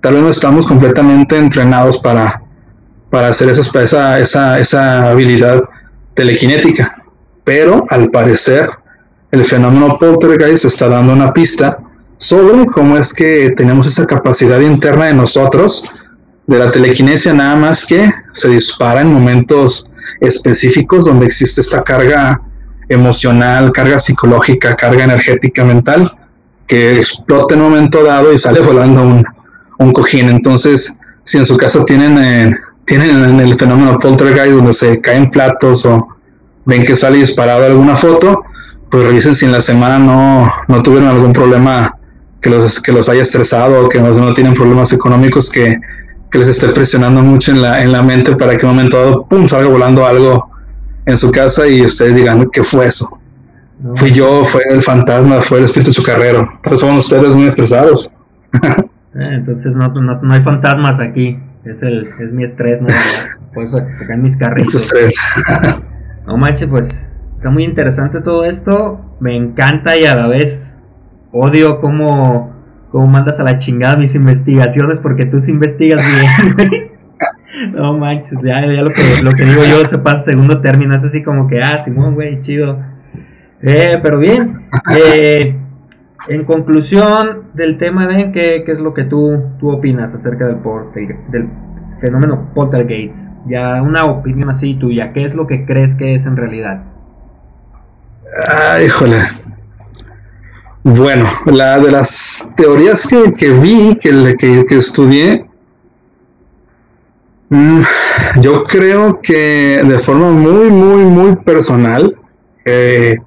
tal 0.00 0.14
vez 0.14 0.22
no 0.22 0.30
estamos 0.30 0.66
completamente 0.66 1.36
entrenados 1.36 1.98
para, 1.98 2.42
para 3.10 3.28
hacer 3.28 3.48
esa, 3.48 3.82
esa, 3.82 4.18
esa, 4.20 4.58
esa 4.58 5.10
habilidad 5.10 5.62
telequinética. 6.18 6.96
Pero 7.44 7.84
al 7.90 8.10
parecer 8.10 8.68
el 9.30 9.44
fenómeno 9.44 9.98
poltergeist 9.98 10.64
está 10.64 10.88
dando 10.88 11.12
una 11.12 11.32
pista 11.32 11.78
sobre 12.16 12.66
cómo 12.66 12.96
es 12.96 13.14
que 13.14 13.52
tenemos 13.56 13.86
esa 13.86 14.04
capacidad 14.04 14.58
interna 14.58 15.04
de 15.06 15.14
nosotros 15.14 15.88
de 16.48 16.58
la 16.58 16.72
telequinesia, 16.72 17.32
nada 17.32 17.54
más 17.54 17.86
que 17.86 18.10
se 18.32 18.48
dispara 18.48 19.02
en 19.02 19.12
momentos 19.12 19.92
específicos 20.20 21.04
donde 21.04 21.26
existe 21.26 21.60
esta 21.60 21.84
carga 21.84 22.40
emocional, 22.88 23.70
carga 23.70 24.00
psicológica, 24.00 24.74
carga 24.74 25.04
energética 25.04 25.62
mental, 25.64 26.10
que 26.66 26.96
explota 26.96 27.54
en 27.54 27.60
un 27.60 27.70
momento 27.70 28.02
dado 28.02 28.32
y 28.32 28.38
sale 28.38 28.60
volando 28.60 29.02
un, 29.02 29.24
un 29.78 29.92
cojín. 29.92 30.30
Entonces, 30.30 30.98
si 31.22 31.38
en 31.38 31.46
su 31.46 31.56
casa 31.56 31.84
tienen, 31.84 32.18
eh, 32.18 32.58
tienen 32.88 33.38
el 33.38 33.56
fenómeno 33.56 33.98
poltergeist 33.98 34.56
donde 34.56 34.72
se 34.72 35.00
caen 35.00 35.30
platos 35.30 35.86
o 35.86 36.08
ven 36.64 36.84
que 36.84 36.96
sale 36.96 37.18
disparado 37.18 37.64
alguna 37.64 37.94
foto, 37.94 38.44
pues 38.90 39.04
revisen 39.04 39.36
si 39.36 39.44
en 39.44 39.52
la 39.52 39.60
semana 39.60 39.98
no, 39.98 40.50
no 40.66 40.82
tuvieron 40.82 41.08
algún 41.08 41.32
problema 41.32 41.94
que 42.40 42.50
los, 42.50 42.80
que 42.80 42.90
los 42.90 43.08
haya 43.08 43.22
estresado 43.22 43.84
o 43.84 43.88
que 43.88 44.00
no, 44.00 44.10
no 44.10 44.32
tienen 44.32 44.54
problemas 44.54 44.92
económicos 44.92 45.50
que, 45.50 45.76
que, 46.30 46.38
les 46.38 46.48
esté 46.48 46.68
presionando 46.70 47.22
mucho 47.22 47.52
en 47.52 47.62
la, 47.62 47.82
en 47.82 47.92
la 47.92 48.02
mente 48.02 48.34
para 48.36 48.56
que 48.56 48.64
un 48.64 48.72
momento 48.72 48.96
dado, 48.96 49.26
pum, 49.26 49.46
salga 49.46 49.68
volando 49.68 50.06
algo 50.06 50.50
en 51.04 51.18
su 51.18 51.30
casa 51.30 51.68
y 51.68 51.84
ustedes 51.84 52.14
digan, 52.14 52.48
¿qué 52.50 52.62
fue 52.62 52.86
eso? 52.86 53.18
Fui 53.94 54.12
yo, 54.12 54.44
fue 54.44 54.62
el 54.70 54.82
fantasma, 54.82 55.40
fue 55.40 55.58
el 55.58 55.64
espíritu 55.66 56.02
carrero 56.02 56.48
Entonces 56.56 56.80
son 56.80 56.98
ustedes 56.98 57.30
muy 57.30 57.46
estresados. 57.46 58.12
Eh, 59.14 59.36
entonces 59.36 59.74
no, 59.74 59.88
no, 59.88 60.20
no, 60.20 60.34
hay 60.34 60.42
fantasmas 60.42 61.00
aquí. 61.00 61.38
Es, 61.68 61.82
el, 61.82 62.10
es 62.20 62.32
mi 62.32 62.44
estrés, 62.44 62.80
¿no? 62.82 62.88
Por 63.54 63.64
eso 63.64 63.78
se 63.92 64.06
caen 64.06 64.22
mis 64.22 64.36
carritos. 64.36 64.92
no 66.26 66.36
manches, 66.36 66.68
pues 66.68 67.18
Está 67.38 67.50
muy 67.50 67.62
interesante 67.62 68.20
todo 68.20 68.44
esto. 68.44 69.14
Me 69.20 69.36
encanta 69.36 69.96
y 69.96 70.04
a 70.04 70.16
la 70.16 70.26
vez 70.26 70.82
odio 71.30 71.80
cómo, 71.80 72.52
cómo 72.90 73.06
mandas 73.06 73.38
a 73.38 73.44
la 73.44 73.58
chingada 73.58 73.96
mis 73.96 74.16
investigaciones 74.16 74.98
porque 74.98 75.24
tú 75.24 75.38
sí 75.38 75.52
investigas 75.52 76.04
bien. 76.04 76.90
no 77.74 77.96
manches, 77.96 78.40
ya, 78.42 78.60
lo, 78.62 78.90
que, 78.90 79.22
lo 79.22 79.30
que 79.30 79.44
digo 79.44 79.62
yo 79.64 79.86
se 79.86 79.98
pasa 79.98 80.24
segundo 80.24 80.60
término. 80.60 80.96
Es 80.96 81.04
así 81.04 81.22
como 81.22 81.46
que, 81.46 81.62
ah, 81.62 81.78
Simón, 81.78 82.16
güey, 82.16 82.42
chido. 82.42 82.82
Eh, 83.62 84.00
pero 84.02 84.18
bien. 84.18 84.66
Eh, 84.96 85.56
en 86.26 86.44
conclusión 86.44 87.44
del 87.54 87.78
tema 87.78 88.06
de 88.06 88.32
qué, 88.32 88.62
qué 88.64 88.72
es 88.72 88.80
lo 88.80 88.92
que 88.92 89.04
tú, 89.04 89.42
tú 89.60 89.70
opinas 89.70 90.14
acerca 90.14 90.46
del, 90.46 90.58
del 91.30 91.48
fenómeno 92.00 92.50
Poltergeist. 92.54 93.30
Ya 93.46 93.82
una 93.82 94.04
opinión 94.04 94.50
así 94.50 94.74
tuya. 94.74 95.12
¿Qué 95.12 95.24
es 95.24 95.34
lo 95.34 95.46
que 95.46 95.64
crees 95.64 95.94
que 95.94 96.14
es 96.14 96.26
en 96.26 96.36
realidad? 96.36 96.82
Ay, 98.48 98.86
híjole. 98.86 99.20
Bueno, 100.82 101.26
la 101.46 101.78
de 101.78 101.90
las 101.90 102.52
teorías 102.56 103.06
que, 103.36 103.50
vi, 103.50 103.96
que, 103.96 104.36
que, 104.38 104.76
estudié, 104.76 105.44
mm, 107.50 107.80
yo 108.40 108.64
creo 108.64 109.20
que 109.20 109.82
de 109.84 109.98
forma 109.98 110.30
muy, 110.30 110.70
muy, 110.70 111.04
muy 111.04 111.36
personal, 111.36 112.16
eh, 112.64 113.18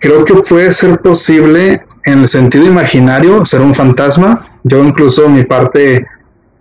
creo 0.00 0.24
que 0.24 0.34
puede 0.34 0.72
ser 0.72 1.00
posible 1.00 1.80
en 2.04 2.20
el 2.20 2.28
sentido 2.28 2.64
imaginario 2.64 3.46
ser 3.46 3.60
un 3.60 3.74
fantasma. 3.74 4.44
Yo 4.64 4.82
incluso 4.82 5.28
mi 5.28 5.44
parte 5.44 6.06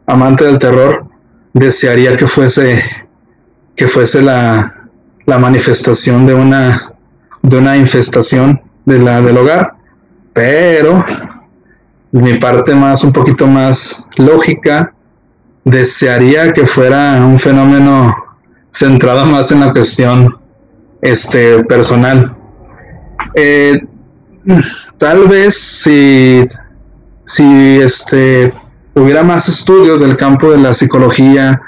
amante 0.06 0.46
del 0.46 0.60
terror 0.60 1.06
desearía 1.54 2.16
que 2.16 2.28
fuese 2.28 2.84
que 3.76 3.88
fuese 3.88 4.22
la, 4.22 4.70
la 5.26 5.40
manifestación 5.40 6.26
de 6.26 6.34
una, 6.34 6.82
de 7.42 7.58
una 7.58 7.78
infestación 7.78 8.62
de 8.86 9.00
la, 9.00 9.22
del 9.22 9.38
hogar, 9.38 9.76
pero 10.34 11.06
mi 12.12 12.38
parte 12.40 12.76
más, 12.76 13.06
un 13.06 13.14
poquito 13.14 13.48
más 13.48 14.06
lógica, 14.18 14.94
desearía 15.64 16.52
que 16.52 16.68
fuera 16.68 17.24
un 17.26 17.40
fenómeno 17.40 18.14
centrado 18.72 19.26
más 19.26 19.52
en 19.52 19.62
la 19.62 19.72
cuestión 19.72 20.38
este, 21.02 21.64
personal. 21.64 22.36
Eh, 23.36 23.78
tal 24.98 25.28
vez 25.28 25.56
si, 25.56 26.46
si 27.26 27.80
este, 27.80 28.54
hubiera 28.96 29.24
más 29.24 29.48
estudios 29.50 30.00
del 30.00 30.18
campo 30.18 30.52
de 30.52 30.58
la 30.58 30.74
psicología, 30.74 31.62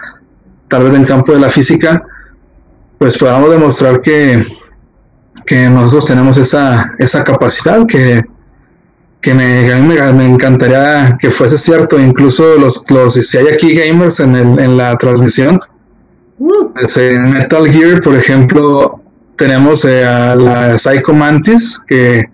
tal 0.67 0.83
vez 0.83 0.93
del 0.93 1.05
campo 1.05 1.33
de 1.33 1.39
la 1.39 1.49
física, 1.49 2.03
pues 2.97 3.17
podamos 3.17 3.49
demostrar 3.49 4.01
que, 4.01 4.43
que 5.45 5.69
nosotros 5.69 6.05
tenemos 6.05 6.37
esa, 6.37 6.95
esa 6.99 7.23
capacidad, 7.23 7.85
que, 7.85 8.23
que 9.21 9.33
me, 9.33 9.71
a 9.71 9.77
mí 9.77 9.95
me, 10.13 10.25
encantaría 10.25 11.17
que 11.19 11.31
fuese 11.31 11.57
cierto, 11.57 11.99
incluso 11.99 12.57
los, 12.57 12.89
los 12.89 13.13
si 13.13 13.37
hay 13.37 13.47
aquí 13.47 13.73
gamers 13.73 14.19
en, 14.19 14.35
el, 14.35 14.59
en 14.59 14.77
la 14.77 14.95
transmisión, 14.97 15.59
uh. 16.39 16.71
en 16.95 17.31
Metal 17.31 17.71
Gear, 17.71 18.01
por 18.01 18.15
ejemplo, 18.15 19.00
tenemos 19.41 19.85
eh, 19.85 20.05
a 20.05 20.35
la 20.35 20.77
Psycho 20.77 21.13
Mantis, 21.13 21.81
que, 21.87 22.25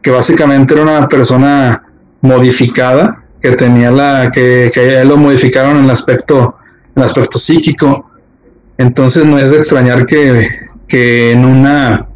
que 0.00 0.10
básicamente 0.10 0.72
era 0.72 0.82
una 0.82 1.06
persona 1.06 1.84
modificada, 2.22 3.22
que 3.42 3.50
tenía 3.50 3.90
la, 3.90 4.30
que, 4.30 4.70
que 4.72 5.04
lo 5.04 5.18
modificaron 5.18 5.76
en 5.76 5.84
el 5.84 5.90
aspecto, 5.90 6.56
en 6.96 7.02
el 7.02 7.06
aspecto 7.06 7.38
psíquico. 7.38 8.10
Entonces 8.78 9.26
no 9.26 9.36
es 9.36 9.50
de 9.50 9.58
extrañar 9.58 10.06
que, 10.06 10.48
que 10.86 11.32
en 11.32 11.44
una 11.44 12.08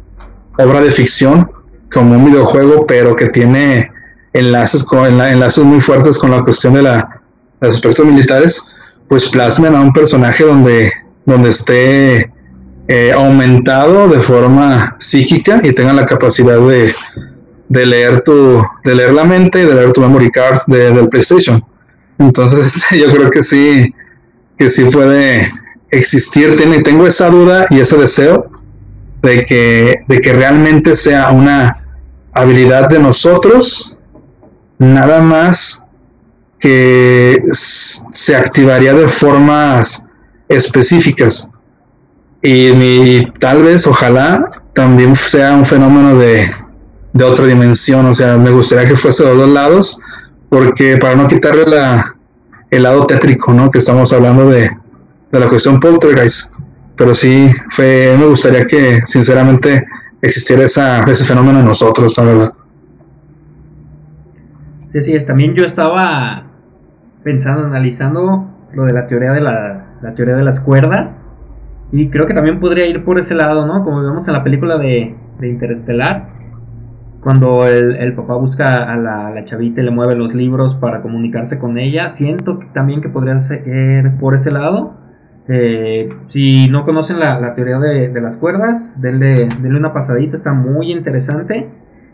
obra 0.57 0.81
de 0.81 0.91
ficción, 0.91 1.51
como 1.91 2.15
un 2.15 2.25
videojuego, 2.25 2.87
pero 2.87 3.15
que 3.15 3.27
tiene 3.27 3.91
enlaces 4.33 4.83
con 4.83 5.21
enlaces 5.21 5.63
muy 5.63 5.79
fuertes 5.79 6.17
con 6.17 6.31
la 6.31 6.41
cuestión 6.41 6.73
de, 6.73 6.81
la, 6.81 7.21
de 7.61 7.67
los 7.67 7.75
aspectos 7.75 8.03
militares, 8.03 8.67
pues 9.07 9.29
plasmen 9.29 9.75
a 9.75 9.81
un 9.81 9.93
personaje 9.93 10.43
donde, 10.43 10.91
donde 11.23 11.51
esté 11.51 12.32
eh, 12.87 13.11
aumentado 13.15 14.07
de 14.07 14.19
forma 14.19 14.95
psíquica 14.99 15.61
y 15.63 15.73
tenga 15.73 15.93
la 15.93 16.05
capacidad 16.05 16.59
de, 16.59 16.93
de 17.69 17.85
leer 17.85 18.21
tu, 18.21 18.61
de 18.83 18.95
leer 18.95 19.13
la 19.13 19.23
mente 19.23 19.61
y 19.61 19.65
de 19.65 19.73
leer 19.73 19.93
tu 19.93 20.01
memory 20.01 20.29
card 20.31 20.59
de, 20.67 20.91
del 20.91 21.09
PlayStation. 21.09 21.63
Entonces 22.19 22.85
yo 22.91 23.11
creo 23.13 23.29
que 23.29 23.43
sí, 23.43 23.93
que 24.57 24.69
sí 24.69 24.85
puede 24.85 25.47
existir, 25.91 26.55
tengo 26.83 27.07
esa 27.07 27.29
duda 27.29 27.65
y 27.69 27.79
ese 27.79 27.97
deseo 27.97 28.49
de 29.21 29.45
que, 29.45 29.99
de 30.07 30.19
que 30.19 30.33
realmente 30.33 30.95
sea 30.95 31.31
una 31.31 31.83
habilidad 32.33 32.89
de 32.89 32.99
nosotros, 32.99 33.97
nada 34.79 35.21
más 35.21 35.85
que 36.59 37.41
se 37.51 38.35
activaría 38.35 38.93
de 38.93 39.07
formas 39.07 40.07
específicas. 40.49 41.52
Y, 42.45 43.25
tal 43.39 43.63
vez, 43.63 43.87
ojalá, 43.87 44.63
también 44.73 45.15
sea 45.15 45.53
un 45.53 45.65
fenómeno 45.65 46.17
de, 46.17 46.45
de 47.13 47.23
otra 47.23 47.45
dimensión. 47.45 48.05
O 48.05 48.13
sea, 48.13 48.35
me 48.35 48.51
gustaría 48.51 48.89
que 48.89 48.97
fuese 48.97 49.23
de 49.23 49.29
los 49.29 49.39
dos 49.39 49.49
lados, 49.49 50.01
porque 50.49 50.97
para 50.97 51.15
no 51.15 51.29
quitarle 51.29 51.65
la, 51.65 52.05
el 52.69 52.83
lado 52.83 53.07
tétrico, 53.07 53.53
¿no? 53.53 53.71
Que 53.71 53.79
estamos 53.79 54.11
hablando 54.11 54.49
de, 54.49 54.69
de 55.31 55.39
la 55.39 55.47
cuestión 55.47 55.79
poltergeist. 55.79 56.53
Pero 56.97 57.15
sí, 57.15 57.49
fue, 57.69 58.13
me 58.19 58.25
gustaría 58.25 58.65
que, 58.65 59.01
sinceramente, 59.07 59.87
existiera 60.21 60.65
esa, 60.65 61.03
ese 61.05 61.23
fenómeno 61.23 61.61
en 61.61 61.65
nosotros, 61.65 62.17
la 62.17 62.23
verdad. 62.25 62.53
Sí, 64.91 65.01
sí, 65.01 65.15
es. 65.15 65.25
También 65.25 65.55
yo 65.55 65.63
estaba 65.63 66.43
pensando, 67.23 67.65
analizando 67.65 68.49
lo 68.73 68.83
de 68.83 68.91
la 68.91 69.07
teoría 69.07 69.31
de 69.31 69.39
la, 69.39 69.85
la 70.01 70.13
teoría 70.13 70.35
de 70.35 70.43
las 70.43 70.59
cuerdas 70.59 71.13
y 71.93 72.09
creo 72.09 72.25
que 72.25 72.33
también 72.33 72.59
podría 72.59 72.87
ir 72.87 73.05
por 73.05 73.19
ese 73.19 73.35
lado, 73.35 73.67
¿no? 73.67 73.83
Como 73.83 74.01
vemos 74.01 74.27
en 74.27 74.33
la 74.33 74.43
película 74.43 74.79
de, 74.79 75.15
de 75.39 75.47
Interestelar, 75.47 76.27
cuando 77.21 77.67
el, 77.67 78.13
papá 78.15 78.35
busca 78.35 78.65
a 78.65 78.97
la, 78.97 79.43
chavita 79.45 79.79
y 79.79 79.85
le 79.85 79.91
mueve 79.91 80.15
los 80.15 80.33
libros 80.33 80.75
para 80.75 81.03
comunicarse 81.03 81.59
con 81.59 81.77
ella, 81.77 82.09
siento 82.09 82.59
también 82.73 83.01
que 83.01 83.09
podría 83.09 83.39
ser 83.39 84.17
por 84.19 84.33
ese 84.33 84.49
lado. 84.49 84.95
Eh, 85.47 86.09
si 86.27 86.67
no 86.67 86.83
conocen 86.83 87.19
la, 87.19 87.53
teoría 87.53 87.77
de, 87.77 88.21
las 88.21 88.37
cuerdas, 88.37 88.99
denle, 88.99 89.49
una 89.63 89.93
pasadita, 89.93 90.35
está 90.35 90.51
muy 90.51 90.91
interesante. 90.91 91.69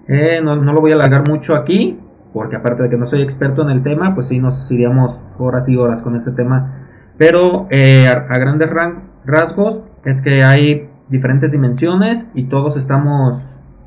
Eh, 0.09 0.41
no, 0.43 0.55
lo 0.57 0.81
voy 0.81 0.91
a 0.91 0.95
alargar 0.95 1.27
mucho 1.27 1.55
aquí, 1.55 1.97
porque 2.33 2.57
aparte 2.57 2.83
de 2.83 2.89
que 2.89 2.97
no 2.97 3.07
soy 3.07 3.21
experto 3.21 3.61
en 3.61 3.69
el 3.69 3.81
tema, 3.81 4.13
pues 4.13 4.27
sí 4.27 4.39
nos 4.39 4.69
iríamos 4.69 5.21
horas 5.37 5.69
y 5.69 5.77
horas 5.77 6.01
con 6.01 6.17
ese 6.17 6.33
tema. 6.33 6.85
Pero 7.17 7.67
eh, 7.71 8.07
a, 8.07 8.37
grandes 8.37 8.69
rangos 8.69 9.09
rasgos 9.25 9.84
es 10.05 10.21
que 10.21 10.43
hay 10.43 10.89
diferentes 11.10 11.51
dimensiones 11.51 12.32
y 12.34 12.45
todos 12.45 12.77
estamos 12.77 13.41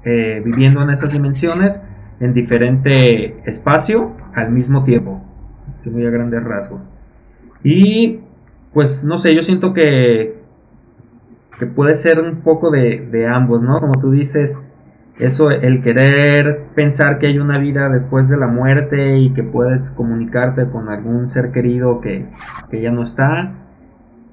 eh, 0.05 0.42
viviendo 0.45 0.83
en 0.83 0.90
esas 0.90 1.12
dimensiones 1.12 1.83
en 2.21 2.35
diferente 2.35 3.40
espacio 3.49 4.12
al 4.35 4.51
mismo 4.51 4.85
tiempo. 4.85 5.23
Así 5.79 5.90
muy 5.90 6.07
a 6.07 6.11
grandes 6.11 6.42
rasgos. 6.42 6.81
Y 7.64 8.21
pues 8.73 9.05
no 9.05 9.18
sé, 9.18 9.35
yo 9.35 9.42
siento 9.42 9.73
que, 9.73 10.40
que 11.59 11.66
puede 11.66 11.95
ser 11.97 12.21
un 12.21 12.40
poco 12.40 12.71
de, 12.71 13.07
de 13.11 13.27
ambos, 13.27 13.62
¿no? 13.62 13.81
Como 13.81 14.01
tú 14.01 14.11
dices, 14.11 14.59
eso, 15.18 15.51
el 15.51 15.83
querer 15.83 16.64
pensar 16.75 17.18
que 17.18 17.27
hay 17.27 17.38
una 17.38 17.61
vida 17.61 17.88
después 17.88 18.29
de 18.29 18.37
la 18.37 18.47
muerte 18.47 19.18
y 19.18 19.33
que 19.35 19.42
puedes 19.42 19.90
comunicarte 19.90 20.66
con 20.71 20.88
algún 20.88 21.29
ser 21.29 21.53
querido 21.53 22.01
que, 22.01 22.27
que 22.71 22.81
ya 22.81 22.90
no 22.90 23.03
está 23.03 23.53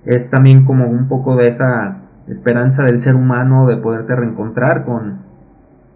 es 0.05 0.29
también 0.29 0.65
como 0.65 0.87
un 0.87 1.07
poco 1.07 1.35
de 1.35 1.47
esa 1.47 1.97
esperanza 2.27 2.83
del 2.83 3.01
ser 3.01 3.15
humano 3.15 3.67
de 3.67 3.77
poderte 3.77 4.15
reencontrar 4.15 4.85
con, 4.85 5.19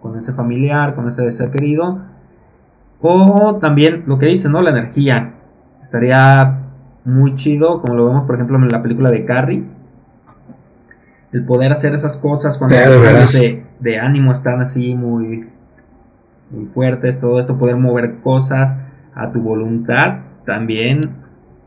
con 0.00 0.16
ese 0.18 0.32
familiar, 0.32 0.94
con 0.94 1.08
ese 1.08 1.32
ser 1.32 1.50
querido. 1.50 2.00
O 3.00 3.58
también 3.60 4.04
lo 4.06 4.18
que 4.18 4.26
dice, 4.26 4.48
¿no? 4.48 4.62
La 4.62 4.70
energía. 4.70 5.32
Estaría 5.82 6.60
muy 7.04 7.34
chido, 7.36 7.80
como 7.80 7.94
lo 7.94 8.06
vemos 8.06 8.24
por 8.24 8.34
ejemplo 8.34 8.56
en 8.56 8.68
la 8.68 8.82
película 8.82 9.10
de 9.10 9.24
Carrie. 9.24 9.64
El 11.32 11.44
poder 11.44 11.72
hacer 11.72 11.94
esas 11.94 12.16
cosas 12.16 12.58
cuando 12.58 12.76
los 12.76 13.32
de, 13.32 13.64
de, 13.80 13.98
ánimo 13.98 14.32
están 14.32 14.60
así 14.60 14.94
muy, 14.94 15.48
muy 16.50 16.66
fuertes, 16.66 17.20
todo 17.20 17.40
esto, 17.40 17.58
poder 17.58 17.76
mover 17.76 18.20
cosas 18.20 18.76
a 19.14 19.32
tu 19.32 19.40
voluntad, 19.42 20.18
también 20.46 21.10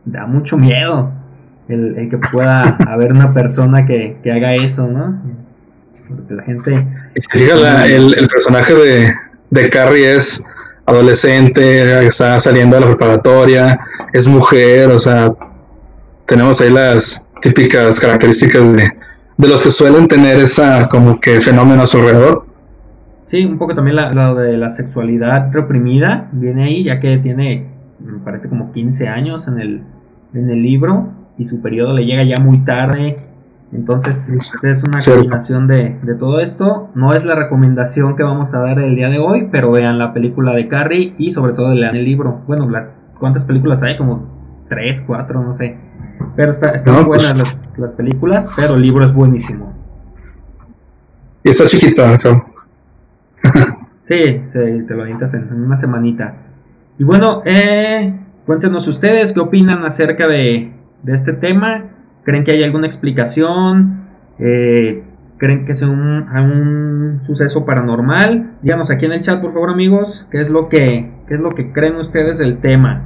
da 0.06 0.26
mucho 0.26 0.58
miedo 0.58 1.12
el, 1.69 2.08
que 2.10 2.17
pueda 2.17 2.77
haber 2.88 3.13
una 3.13 3.34
persona 3.34 3.86
que, 3.86 4.17
haga 4.25 4.56
eso, 4.56 4.88
¿no? 4.88 5.21
Porque 6.08 6.34
la 6.34 6.43
gente... 6.43 6.88
el, 7.15 8.27
personaje 8.27 8.73
de, 8.73 9.13
de 9.49 9.69
Carrie 9.69 10.15
es 10.15 10.43
adolescente, 10.86 12.08
está 12.08 12.39
saliendo 12.39 12.77
de 12.77 12.82
la 12.82 12.88
preparatoria, 12.88 13.80
es 14.13 14.27
mujer, 14.27 14.89
o 14.89 14.99
sea, 14.99 15.34
tenemos 16.25 16.62
ahí 16.62 16.69
las 16.69 17.27
típicas 17.41 17.99
características 17.99 18.73
de, 18.73 18.89
de 19.38 19.47
los 19.47 19.63
que 19.63 19.71
suelen 19.71 20.08
tener 20.08 20.38
esa 20.38 20.88
como 20.89 21.19
que 21.19 21.41
fenómeno 21.41 21.84
a 21.84 21.88
su 21.88 21.97
alrededor. 21.97 22.45
Sí, 23.27 23.43
un 23.43 23.58
poco 23.58 23.75
también 23.75 23.97
la, 23.97 24.34
de 24.34 24.58
la 24.58 24.69
sexualidad 24.69 25.51
reprimida 25.51 26.30
viene 26.32 26.63
ahí, 26.63 26.84
ya 26.86 26.99
que 26.99 27.17
tiene, 27.17 27.65
me 27.99 28.19
parece 28.19 28.47
como 28.47 28.71
15 28.71 29.08
años 29.10 29.47
en 29.49 29.60
el, 29.60 29.84
en 30.34 30.49
el 30.49 30.62
libro, 30.63 31.10
y 31.38 31.45
su 31.45 31.62
periodo 31.62 31.93
le 31.93 32.06
llega 32.06 32.23
ya 32.23 32.41
muy 32.41 32.60
tarde. 32.60 33.17
Entonces 33.73 34.39
es 34.63 34.84
una 34.84 35.00
combinación 35.02 35.67
de, 35.67 35.97
todo 36.17 36.39
esto. 36.39 36.89
No 36.95 37.13
es 37.13 37.26
la 37.26 37.36
recomendación 37.36 38.15
que 38.15 38.23
vamos 38.23 38.54
a 38.54 38.60
dar 38.60 38.80
el 38.80 38.95
día 38.95 39.10
de 39.10 39.19
hoy, 39.19 39.50
pero 39.52 39.71
vean 39.71 40.00
la 40.00 40.13
película 40.13 40.54
de 40.54 40.67
Carrie 40.67 41.13
y 41.17 41.32
sobre 41.32 41.54
todo 41.54 41.73
lean 41.73 41.95
el 41.95 42.06
libro. 42.06 42.41
Bueno, 42.47 42.69
¿cuántas 43.19 43.45
películas 43.45 43.84
hay? 43.84 43.97
Como 43.97 44.65
tres, 44.69 45.02
cuatro, 45.02 45.41
no 45.43 45.54
sé. 45.54 45.78
Pero 46.36 46.52
está, 46.52 46.71
están 46.71 47.06
buenas 47.06 47.34
pues 47.34 47.78
las, 47.78 47.91
películas, 47.91 48.50
pero 48.56 48.76
el 48.76 48.82
libro 48.82 49.06
es 49.06 49.13
buenísimo. 49.13 49.73
Y 51.43 51.50
está 51.50 51.65
chiquita, 51.65 52.17
sí, 54.10 54.23
sí, 54.50 54.60
te 54.88 54.93
lo 54.93 55.04
avientas 55.04 55.34
en, 55.34 55.43
en, 55.43 55.62
una 55.62 55.78
semanita. 55.78 56.36
Y 56.97 57.04
bueno, 57.04 57.43
eh, 57.45 58.13
cuéntenos 58.45 58.88
ustedes 58.88 59.32
qué 59.32 59.39
opinan 59.39 59.86
acerca 59.86 60.28
de, 60.28 60.71
de 61.03 61.13
este 61.13 61.33
tema? 61.33 61.86
¿Creen 62.23 62.43
que 62.43 62.51
hay 62.51 62.63
alguna 62.63 62.88
explicación? 62.88 64.07
Eh, 64.39 65.03
¿Creen 65.38 65.65
que 65.65 65.73
es 65.73 65.81
un, 65.83 67.19
suceso 67.21 67.65
paranormal? 67.65 68.57
Díganos 68.62 68.91
aquí 68.91 69.05
en 69.05 69.13
el 69.13 69.21
chat, 69.21 69.39
por 69.39 69.53
favor, 69.53 69.69
amigos, 69.69 70.27
qué 70.31 70.41
es 70.41 70.49
lo 70.49 70.67
que, 70.67 71.12
qué 71.27 71.36
es 71.36 71.39
lo 71.39 71.51
que 71.51 71.71
creen 71.71 71.95
ustedes 71.95 72.39
del 72.39 72.57
tema. 72.57 73.03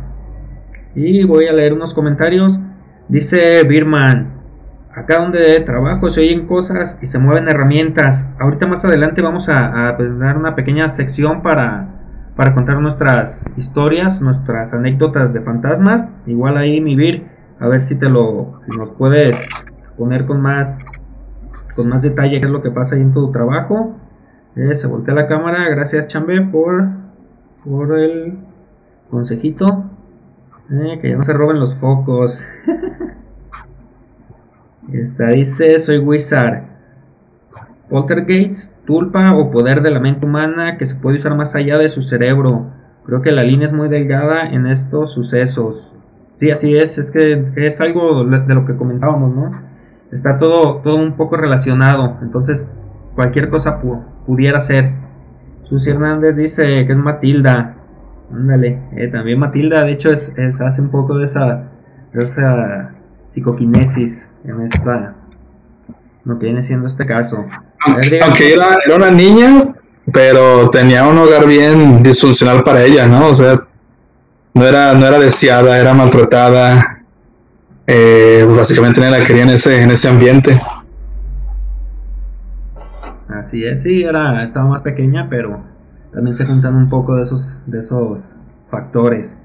Y 0.95 1.23
voy 1.25 1.47
a 1.47 1.54
leer 1.54 1.73
unos 1.73 1.93
comentarios. 1.93 2.60
Dice 3.10 3.63
Birman, 3.67 4.41
acá 4.93 5.19
donde 5.19 5.60
trabajo 5.62 6.10
se 6.10 6.21
oyen 6.21 6.47
cosas 6.47 6.97
y 7.01 7.08
se 7.08 7.19
mueven 7.19 7.49
herramientas. 7.49 8.30
Ahorita 8.39 8.67
más 8.67 8.86
adelante 8.86 9.21
vamos 9.21 9.49
a, 9.49 9.89
a 9.89 9.97
pues, 9.97 10.17
dar 10.17 10.38
una 10.38 10.56
pequeña 10.56 10.88
sección 10.89 11.41
para, 11.41 11.89
para 12.36 12.54
contar 12.54 12.80
nuestras 12.80 13.54
historias, 13.58 14.21
nuestras 14.21 14.73
anécdotas 14.73 15.34
de 15.34 15.41
fantasmas. 15.41 16.08
Igual 16.25 16.58
ahí 16.58 16.80
mi 16.80 16.95
Vir 16.95 17.31
a 17.62 17.67
ver 17.69 17.82
si 17.82 17.97
te 17.97 18.10
lo 18.10 18.60
puedes 18.97 19.50
poner 19.97 20.26
con 20.26 20.41
más 20.41 20.86
con 21.76 21.88
más 21.88 22.04
detalle 22.04 22.39
qué 22.39 22.45
es 22.45 22.52
lo 22.52 22.62
que 22.62 22.71
pasa 22.71 22.95
ahí 22.95 23.02
en 23.02 23.13
tu 23.13 23.32
trabajo. 23.32 23.95
Eh, 24.56 24.76
se 24.76 24.88
voltea 24.88 25.13
la 25.13 25.28
cámara, 25.28 25.69
gracias 25.69 26.08
Chambe 26.08 26.41
por, 26.41 26.89
por 27.63 27.97
el 27.97 28.38
consejito. 29.10 29.86
Eh, 30.69 31.00
que 31.02 31.10
ya 31.10 31.17
no 31.17 31.24
se 31.24 31.34
roben 31.34 31.60
los 31.60 31.76
focos. 31.76 32.47
Esta 34.91 35.28
dice, 35.28 35.80
soy 35.80 36.00
Wizard. 36.00 36.63
Poltergeist, 37.89 38.84
tulpa 38.86 39.36
o 39.36 39.52
poder 39.52 39.82
de 39.82 39.91
la 39.91 40.00
mente 40.00 40.26
humana 40.26 40.78
que 40.78 40.86
se 40.86 41.00
puede 41.00 41.17
usar 41.17 41.36
más 41.36 41.56
allá 41.56 41.78
de 41.78 41.89
su 41.89 42.02
cerebro. 42.02 42.67
Creo 43.06 43.21
que 43.21 43.32
la 43.32 43.43
línea 43.43 43.67
es 43.67 43.74
muy 43.74 43.89
delgada 43.89 44.50
en 44.50 44.65
estos 44.65 45.13
sucesos. 45.13 45.93
Sí, 46.41 46.49
así 46.49 46.75
es, 46.75 46.97
es 46.97 47.12
que 47.12 47.51
es 47.56 47.82
algo 47.82 48.23
de 48.25 48.56
lo 48.56 48.65
que 48.65 48.75
comentábamos, 48.75 49.32
¿no? 49.36 49.62
Está 50.12 50.39
todo, 50.39 50.77
todo 50.77 50.95
un 50.95 51.15
poco 51.15 51.38
relacionado, 51.38 52.17
entonces 52.23 52.67
cualquier 53.13 53.49
cosa 53.49 53.80
pudiera 54.25 54.60
ser. 54.60 54.89
Susi 55.65 55.91
Hernández 55.91 56.38
dice 56.38 56.63
que 56.88 56.93
es 56.93 56.97
Matilda. 56.97 57.75
Ándale, 58.34 58.80
eh, 58.97 59.08
también 59.10 59.38
Matilda, 59.38 59.86
de 59.86 59.91
hecho, 59.91 60.10
es, 60.10 60.36
hace 60.39 60.82
un 60.82 60.89
poco 60.89 61.15
de 61.19 61.25
esa, 61.25 61.69
de 62.12 62.23
esa 62.23 62.89
psicoquinesis 63.27 64.36
en 64.43 64.62
esta, 64.62 65.13
lo 66.25 66.39
que 66.39 66.45
viene 66.45 66.63
siendo 66.63 66.88
este 66.88 67.06
caso. 67.06 67.45
Aunque, 67.86 68.54
era, 68.54 68.80
era, 68.84 68.95
una 68.95 69.12
niña, 69.12 69.75
pero 70.12 70.71
tenía 70.71 71.08
un 71.08 71.19
hogar 71.19 71.45
bien 71.45 72.01
disfuncional 72.01 72.63
para 72.63 72.84
ella, 72.84 73.06
¿no? 73.06 73.27
O 73.27 73.36
sea, 73.36 73.62
no 74.54 74.66
era, 74.66 74.94
no 74.94 75.06
era 75.06 75.20
deseada, 75.20 75.80
era 75.80 75.94
maltratada. 75.94 77.04
Eh, 77.88 78.46
básicamente 78.56 79.02
nadie 79.02 79.20
la 79.20 79.26
quería 79.26 79.44
en 79.44 79.50
ese, 79.50 79.82
en 79.82 79.92
ese 79.92 80.08
ambiente. 80.08 80.62
Así 83.28 83.66
es, 83.66 83.84
sí, 83.84 84.04
era, 84.04 84.44
estaba 84.44 84.68
más 84.68 84.82
pequeña, 84.82 85.28
pero 85.30 85.62
también 86.14 86.34
se 86.34 86.46
juntan 86.46 86.76
un 86.76 86.90
poco 86.90 87.16
de 87.16 87.24
esos, 87.24 87.62
de 87.66 87.80
esos 87.80 88.36
factores. 88.70 89.40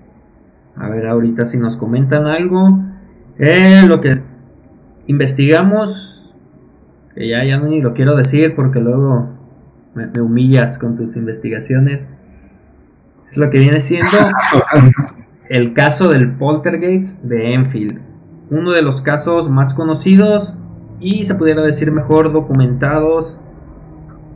A 0.77 0.88
ver, 0.88 1.07
ahorita 1.07 1.47
si 1.47 1.59
nos 1.59 1.77
comentan 1.77 2.27
algo. 2.27 2.81
Eh, 3.38 3.85
lo 3.87 4.01
que 4.01 4.21
investigamos, 5.07 6.35
que 7.14 7.29
ya, 7.29 7.45
ya 7.45 7.59
ni 7.59 7.81
lo 7.81 7.95
quiero 7.95 8.16
decir 8.16 8.55
porque 8.55 8.81
luego 8.81 9.31
me, 9.95 10.21
humillas 10.21 10.79
con 10.79 10.97
tus 10.97 11.16
investigaciones. 11.16 12.09
Es 13.29 13.37
lo 13.37 13.51
que 13.51 13.59
viene 13.59 13.81
siendo 13.81 14.17
el 15.49 15.75
caso 15.75 16.11
del 16.11 16.33
poltergeist 16.33 17.23
de 17.25 17.55
Enfield. 17.55 18.01
Uno 18.51 18.73
de 18.73 18.83
los 18.83 19.03
casos 19.03 19.51
más 19.51 19.75
conocidos 19.75 20.57
y 21.01 21.25
se 21.25 21.35
pudiera 21.35 21.62
decir 21.62 21.91
mejor 21.91 22.33
documentados 22.33 23.41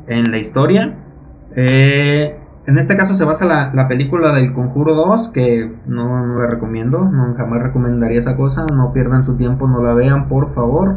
en 0.07 0.31
la 0.31 0.38
historia. 0.38 0.96
Eh, 1.57 2.37
en 2.66 2.79
este 2.79 2.96
caso 2.96 3.14
se 3.14 3.24
basa 3.24 3.72
la, 3.72 3.88
película 3.88 4.35
del 4.35 4.53
Conjuro 4.53 4.94
2, 4.94 5.31
que 5.31 5.72
no, 5.87 6.26
no 6.26 6.40
la 6.40 6.46
recomiendo, 6.46 7.05
no, 7.05 7.35
jamás 7.35 7.62
recomendaría 7.62 8.18
esa 8.18 8.37
cosa, 8.37 8.66
no 8.72 8.92
pierdan 8.92 9.24
su 9.24 9.37
tiempo, 9.37 9.66
no 9.66 9.83
la 9.83 9.94
vean, 9.94 10.29
por 10.29 10.53
favor. 10.55 10.96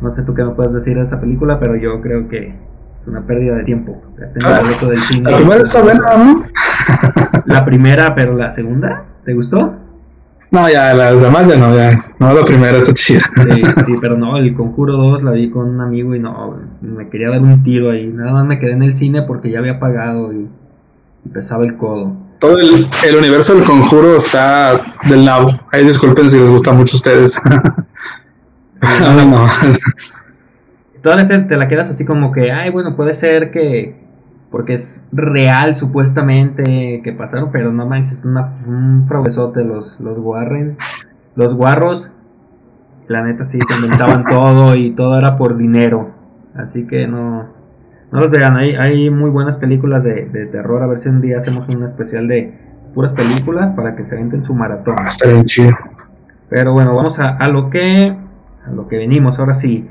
No 0.00 0.10
sé 0.10 0.22
tú 0.22 0.34
qué 0.34 0.44
me 0.44 0.52
puedes 0.52 0.72
decir 0.72 0.96
de 0.96 1.02
esa 1.02 1.20
película, 1.20 1.58
pero 1.58 1.76
yo 1.76 2.00
creo 2.00 2.28
que 2.28 2.54
una 3.08 3.26
pérdida 3.26 3.56
de 3.56 3.64
tiempo. 3.64 4.02
Ah, 4.44 4.60
del 4.80 5.02
cine. 5.02 5.30
La 5.30 5.36
primera 5.38 5.62
está 5.62 5.82
buena, 5.82 6.16
¿no? 6.16 6.44
la 7.46 7.64
primera, 7.64 8.14
pero 8.14 8.36
la 8.36 8.52
segunda, 8.52 9.04
¿te 9.24 9.34
gustó? 9.34 9.74
No, 10.50 10.68
ya, 10.68 10.94
las 10.94 11.20
demás 11.20 11.46
ya 11.46 11.56
no, 11.56 11.74
ya. 11.74 12.04
No, 12.18 12.32
la 12.32 12.42
primera 12.42 12.78
está 12.78 12.92
chida. 12.94 13.20
Sí, 13.34 13.62
sí, 13.86 13.94
pero 14.00 14.16
no, 14.16 14.38
el 14.38 14.54
Conjuro 14.54 14.96
2 14.96 15.22
la 15.22 15.32
vi 15.32 15.50
con 15.50 15.68
un 15.68 15.80
amigo 15.80 16.14
y 16.14 16.20
no, 16.20 16.58
me 16.80 17.08
quería 17.08 17.30
dar 17.30 17.40
un 17.40 17.62
tiro 17.62 17.90
ahí. 17.90 18.06
Nada 18.06 18.32
más 18.32 18.46
me 18.46 18.58
quedé 18.58 18.72
en 18.72 18.82
el 18.82 18.94
cine 18.94 19.22
porque 19.22 19.50
ya 19.50 19.58
había 19.58 19.78
pagado 19.78 20.32
y, 20.32 20.48
pesaba 21.32 21.64
el 21.64 21.76
codo. 21.76 22.16
Todo 22.38 22.56
el, 22.56 23.16
universo 23.16 23.54
del 23.54 23.64
Conjuro 23.64 24.16
está 24.16 24.80
del 25.06 25.24
nabo. 25.24 25.50
Ahí 25.72 25.84
disculpen 25.84 26.30
si 26.30 26.38
les 26.38 26.48
gusta 26.48 26.72
mucho 26.72 26.96
a 26.96 26.98
ustedes. 26.98 27.42
Sí, 28.80 28.86
no, 29.02 29.24
no. 29.24 29.46
Todavía 31.08 31.46
te 31.46 31.56
la 31.56 31.68
quedas 31.68 31.88
así 31.88 32.04
como 32.04 32.32
que, 32.32 32.52
ay, 32.52 32.68
bueno, 32.68 32.94
puede 32.94 33.14
ser 33.14 33.50
que 33.50 33.96
porque 34.50 34.74
es 34.74 35.08
real 35.10 35.74
supuestamente 35.74 37.00
que 37.02 37.12
pasaron, 37.14 37.50
pero 37.50 37.72
no 37.72 37.86
manches, 37.86 38.18
es 38.18 38.24
un 38.26 39.06
fraudezote 39.08 39.64
los, 39.64 39.98
los 40.00 40.18
Warren. 40.18 40.76
Los 41.34 41.54
guarros, 41.54 42.12
la 43.06 43.22
neta 43.22 43.46
sí, 43.46 43.58
se 43.66 43.74
inventaban 43.76 44.24
todo 44.28 44.76
y 44.76 44.90
todo 44.90 45.18
era 45.18 45.38
por 45.38 45.56
dinero. 45.56 46.10
Así 46.54 46.86
que 46.86 47.06
no, 47.06 47.46
no 48.12 48.20
los 48.20 48.30
vean, 48.30 48.58
hay, 48.58 48.74
hay 48.74 49.08
muy 49.08 49.30
buenas 49.30 49.56
películas 49.56 50.04
de, 50.04 50.26
terror. 50.52 50.82
A 50.82 50.86
ver 50.88 50.98
si 50.98 51.08
un 51.08 51.22
día 51.22 51.38
hacemos 51.38 51.74
un 51.74 51.84
especial 51.84 52.28
de 52.28 52.52
puras 52.92 53.14
películas 53.14 53.70
para 53.70 53.96
que 53.96 54.04
se 54.04 54.14
venten 54.16 54.44
su 54.44 54.54
maratón. 54.54 54.96
Ah, 54.98 55.08
está 55.08 55.26
bien 55.26 55.46
chido. 55.46 55.74
Pero 56.50 56.74
bueno, 56.74 56.94
vamos 56.94 57.18
a, 57.18 57.30
a, 57.30 57.48
lo 57.48 57.70
que 57.70 58.14
a 58.66 58.70
lo 58.72 58.88
que 58.88 58.98
venimos. 58.98 59.38
Ahora 59.38 59.54
sí, 59.54 59.88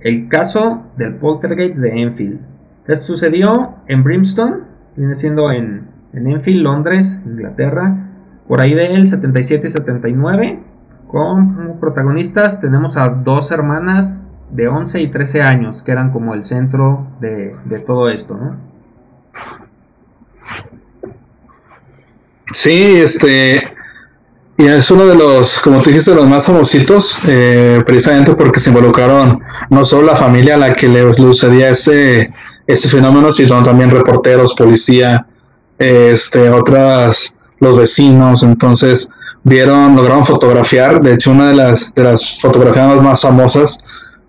el 0.00 0.28
caso 0.28 0.84
del 0.96 1.14
poltergeist 1.14 1.76
de 1.76 2.02
Enfield. 2.02 2.40
Esto 2.86 3.06
sucedió 3.06 3.74
en 3.86 4.02
Brimstone, 4.02 4.58
viene 4.96 5.14
siendo 5.14 5.50
en, 5.52 5.88
Enfield, 6.12 6.62
Londres, 6.62 7.22
Inglaterra, 7.26 8.08
por 8.46 8.60
ahí 8.60 8.74
del 8.74 9.06
77 9.06 9.66
y 9.66 9.70
79. 9.70 10.58
Como 11.06 11.78
protagonistas 11.80 12.60
tenemos 12.60 12.96
a 12.96 13.08
dos 13.08 13.50
hermanas 13.50 14.26
de 14.50 14.68
11 14.68 15.02
y 15.02 15.10
13 15.10 15.42
años, 15.42 15.82
que 15.82 15.92
eran 15.92 16.10
como 16.10 16.34
el 16.34 16.44
centro 16.44 17.06
de, 17.20 17.54
todo 17.86 18.08
esto, 18.08 18.36
¿no? 18.36 18.56
Sí, 22.54 23.00
este, 23.04 23.62
y 24.60 24.66
es 24.66 24.90
uno 24.90 25.06
de 25.06 25.14
los, 25.14 25.60
como 25.60 25.80
tú 25.80 25.90
dijiste, 25.90 26.12
los 26.12 26.26
más 26.26 26.46
famositos, 26.46 27.16
eh, 27.28 27.80
precisamente 27.86 28.34
porque 28.34 28.58
se 28.58 28.70
involucraron 28.70 29.40
no 29.70 29.84
solo 29.84 30.08
la 30.08 30.16
familia 30.16 30.54
a 30.54 30.58
la 30.58 30.74
que 30.74 30.88
le 30.88 31.14
sucedía 31.14 31.70
ese, 31.70 32.34
ese 32.66 32.88
fenómeno, 32.88 33.32
sino 33.32 33.62
también 33.62 33.92
reporteros, 33.92 34.56
policía, 34.56 35.24
este, 35.78 36.50
otras, 36.50 37.36
los 37.60 37.78
vecinos, 37.78 38.42
entonces 38.42 39.12
vieron, 39.44 39.94
lograron 39.94 40.24
fotografiar, 40.24 41.00
de 41.02 41.14
hecho 41.14 41.30
una 41.30 41.50
de 41.50 41.54
las, 41.54 41.94
de 41.94 42.02
las 42.02 42.40
fotografías 42.40 43.00
más 43.00 43.22
famosas, 43.22 43.84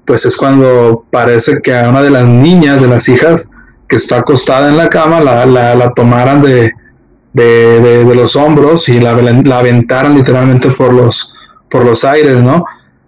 pues 0.06 0.28
es 0.28 0.38
cuando 0.38 1.06
parece 1.10 1.60
que 1.60 1.76
a 1.76 1.90
una 1.90 2.04
de 2.04 2.12
las 2.12 2.26
niñas, 2.26 2.80
de 2.80 2.88
las 2.88 3.10
hijas, 3.10 3.50
que 3.88 3.96
está 3.96 4.18
acostada 4.18 4.70
en 4.70 4.78
la 4.78 4.90
cama, 4.90 5.22
la, 5.22 5.48
la, 5.48 5.74
la 5.74 5.92
tomaran 5.96 6.44
de, 6.44 6.72
de, 7.34 8.04
de, 8.06 8.16
los 8.16 8.36
hombros 8.36 8.90
y 8.90 9.00
la, 9.00 9.14
la 9.14 9.60
aventaran 9.60 10.16
literalmente 10.16 10.70
por 10.72 10.94
los, 10.94 11.34
por 11.70 11.86
los 11.86 12.04
aires, 12.04 12.38
¿no? 12.38 12.66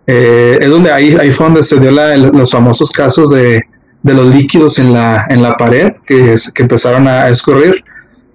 Eh, 0.08 0.60
es 0.62 0.70
donde 0.70 0.92
ahí, 0.92 1.16
ahí 1.20 1.32
fue 1.32 1.46
donde 1.48 1.64
se 1.64 1.80
dio 1.80 1.92
la, 1.92 2.18
los 2.18 2.52
famosos 2.52 2.92
casos 2.92 3.30
de, 3.30 3.62
de 4.04 4.14
los 4.14 4.34
líquidos 4.34 4.80
en 4.80 4.94
la, 4.94 5.26
en 5.30 5.42
la 5.42 5.56
pared 5.58 5.94
que, 6.06 6.36
que 6.54 6.62
empezaron 6.62 7.08
a 7.08 7.30
escurrir 7.30 7.84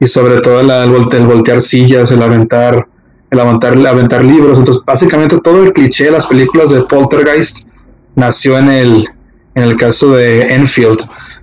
y 0.00 0.06
sobre 0.06 0.40
todo 0.40 0.60
el, 0.60 0.70
el, 0.70 1.26
voltear 1.26 1.62
sillas, 1.62 2.12
el 2.12 2.22
aventar, 2.22 2.86
el 3.30 3.40
aventar, 3.40 3.74
el 3.74 3.86
aventar 3.86 4.24
libros. 4.24 4.58
Entonces, 4.58 4.82
básicamente 4.84 5.38
todo 5.40 5.64
el 5.64 5.72
cliché 5.72 6.04
de 6.04 6.10
las 6.12 6.26
películas 6.26 6.70
de 6.70 6.82
Poltergeist 6.82 7.68
nació 8.14 8.58
en 8.58 8.70
el, 8.70 9.08
en 9.54 9.62
el 9.62 9.76
caso 9.76 10.12
de 10.12 10.40
Enfield. 10.42 11.00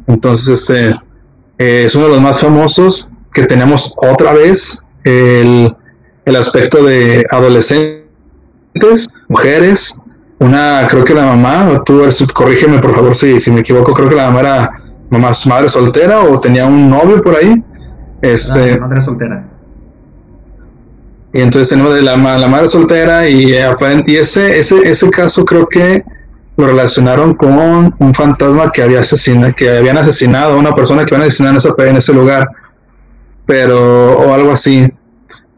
Entonces, 0.07 0.61
este 0.61 0.95
eh, 1.57 1.84
es 1.86 1.95
uno 1.95 2.05
de 2.05 2.11
los 2.11 2.22
más 2.22 2.39
famosos 2.39 3.09
que 3.34 3.45
tenemos 3.45 3.93
otra 3.97 4.34
vez 4.34 4.84
el, 5.03 5.75
el 6.25 6.36
aspecto 6.36 6.84
de 6.84 7.25
adolescentes, 7.29 9.09
mujeres, 9.27 10.01
una, 10.39 10.86
creo 10.89 11.03
que 11.03 11.13
la 11.13 11.25
mamá, 11.25 11.81
tú 11.86 12.03
corrígeme 12.34 12.79
por 12.79 12.93
favor 12.93 13.15
si, 13.15 13.39
si 13.39 13.51
me 13.51 13.61
equivoco, 13.61 13.93
creo 13.93 14.09
que 14.09 14.15
la 14.15 14.27
mamá 14.27 14.39
era 14.41 14.71
mamá, 15.09 15.31
madre 15.47 15.69
soltera 15.69 16.21
o 16.21 16.39
tenía 16.39 16.65
un 16.65 16.89
novio 16.89 17.21
por 17.21 17.36
ahí. 17.36 17.63
Este, 18.21 18.79
madre 18.79 19.01
soltera. 19.01 19.45
Y 21.34 21.41
entonces 21.41 21.69
tenemos 21.69 21.99
la, 22.01 22.15
la 22.15 22.47
madre 22.47 22.69
soltera 22.69 23.27
y, 23.27 23.53
eh, 23.53 23.65
y 24.05 24.15
ese, 24.17 24.59
ese, 24.59 24.88
ese 24.88 25.09
caso 25.09 25.43
creo 25.43 25.67
que 25.67 26.03
lo 26.57 26.67
relacionaron 26.67 27.34
con 27.34 27.95
un 27.97 28.13
fantasma 28.13 28.71
que 28.71 28.84
había 28.84 28.99
asesinado, 28.99 29.53
que 29.55 29.69
habían 29.75 29.97
asesinado 29.97 30.53
a 30.53 30.57
una 30.57 30.73
persona 30.73 31.05
que 31.05 31.15
habían 31.15 31.27
asesinado 31.27 31.53
en 31.53 31.57
ese, 31.57 31.89
en 31.89 31.95
ese 31.97 32.13
lugar, 32.13 32.47
pero, 33.46 34.18
o 34.20 34.34
algo 34.34 34.52
así. 34.52 34.91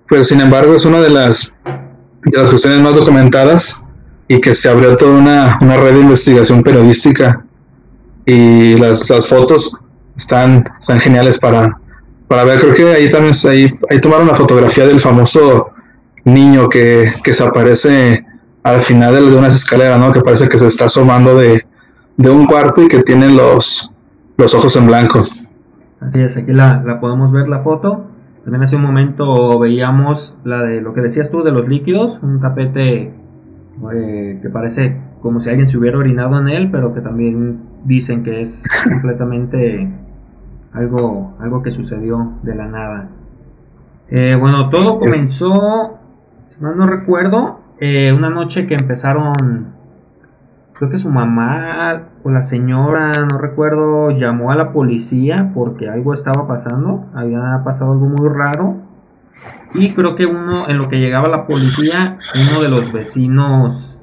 Pero 0.07 0.23
sin 0.23 0.41
embargo 0.41 0.75
es 0.75 0.85
una 0.85 1.01
de 1.01 1.09
las, 1.09 1.55
de 2.25 2.37
las 2.37 2.49
cuestiones 2.49 2.81
más 2.81 2.95
documentadas 2.95 3.83
y 4.27 4.39
que 4.39 4.53
se 4.53 4.69
abrió 4.69 4.95
toda 4.95 5.17
una, 5.17 5.59
una 5.61 5.77
red 5.77 5.93
de 5.93 6.01
investigación 6.01 6.63
periodística 6.63 7.43
y 8.25 8.75
las, 8.75 9.09
las 9.09 9.27
fotos 9.27 9.79
están, 10.17 10.67
están 10.79 10.99
geniales 10.99 11.39
para, 11.39 11.79
para 12.27 12.43
ver. 12.43 12.59
Creo 12.59 12.73
que 12.73 12.93
ahí 12.93 13.09
también 13.09 13.33
ahí, 13.49 13.79
ahí 13.89 14.01
tomaron 14.01 14.27
la 14.27 14.35
fotografía 14.35 14.85
del 14.85 14.99
famoso 14.99 15.71
niño 16.23 16.69
que, 16.69 17.13
que 17.23 17.35
se 17.35 17.43
aparece 17.43 18.25
al 18.63 18.81
final 18.81 19.13
de, 19.13 19.37
unas 19.37 19.55
escaleras, 19.55 19.99
¿no? 19.99 20.11
Que 20.11 20.21
parece 20.21 20.49
que 20.49 20.57
se 20.57 20.67
está 20.67 20.85
asomando 20.85 21.37
de, 21.37 21.63
de 22.17 22.29
un 22.29 22.47
cuarto 22.47 22.81
y 22.81 22.87
que 22.87 23.03
tiene 23.03 23.29
los, 23.29 23.91
los 24.37 24.53
ojos 24.55 24.75
en 24.75 24.87
blanco. 24.87 25.25
Así 26.05 26.21
es, 26.21 26.37
aquí 26.37 26.53
la, 26.53 26.83
la 26.85 26.99
podemos 26.99 27.31
ver 27.31 27.47
la 27.47 27.59
foto. 27.59 28.05
También 28.43 28.61
hace 28.61 28.75
un 28.75 28.83
momento 28.83 29.57
veíamos 29.57 30.37
la 30.43 30.61
de 30.61 30.79
lo 30.79 30.93
que 30.93 31.01
decías 31.01 31.31
tú 31.31 31.41
de 31.41 31.51
los 31.51 31.67
líquidos, 31.67 32.19
un 32.21 32.39
tapete 32.39 33.11
eh, 33.91 34.39
que 34.41 34.49
parece 34.49 35.01
como 35.21 35.41
si 35.41 35.49
alguien 35.49 35.67
se 35.67 35.79
hubiera 35.79 35.97
orinado 35.97 36.39
en 36.39 36.49
él, 36.49 36.69
pero 36.71 36.93
que 36.93 37.01
también 37.01 37.61
dicen 37.83 38.23
que 38.23 38.41
es 38.41 38.69
completamente 38.87 39.89
algo, 40.73 41.33
algo 41.39 41.63
que 41.63 41.71
sucedió 41.71 42.33
de 42.43 42.53
la 42.53 42.67
nada. 42.67 43.09
Eh, 44.09 44.37
bueno, 44.39 44.69
todo 44.69 44.99
comenzó, 44.99 45.97
si 46.53 46.61
mal 46.61 46.77
no 46.77 46.85
recuerdo, 46.85 47.61
eh, 47.79 48.13
una 48.13 48.29
noche 48.29 48.67
que 48.67 48.75
empezaron, 48.75 49.73
creo 50.75 50.89
que 50.89 50.97
su 50.97 51.09
mamá 51.09 52.03
o 52.23 52.29
la 52.29 52.43
señora, 52.43 53.13
no 53.13 53.37
recuerdo, 53.37 54.11
llamó 54.11 54.51
a 54.51 54.55
la 54.55 54.71
policía 54.73 55.51
porque 55.53 55.89
algo 55.89 56.13
estaba 56.13 56.47
pasando, 56.47 57.05
había 57.13 57.61
pasado 57.63 57.93
algo 57.93 58.07
muy 58.07 58.29
raro. 58.29 58.77
Y 59.73 59.93
creo 59.93 60.15
que 60.15 60.25
uno, 60.25 60.69
en 60.69 60.77
lo 60.77 60.87
que 60.87 60.97
llegaba 60.97 61.29
la 61.29 61.45
policía, 61.45 62.17
uno 62.35 62.61
de 62.61 62.69
los 62.69 62.91
vecinos, 62.93 64.01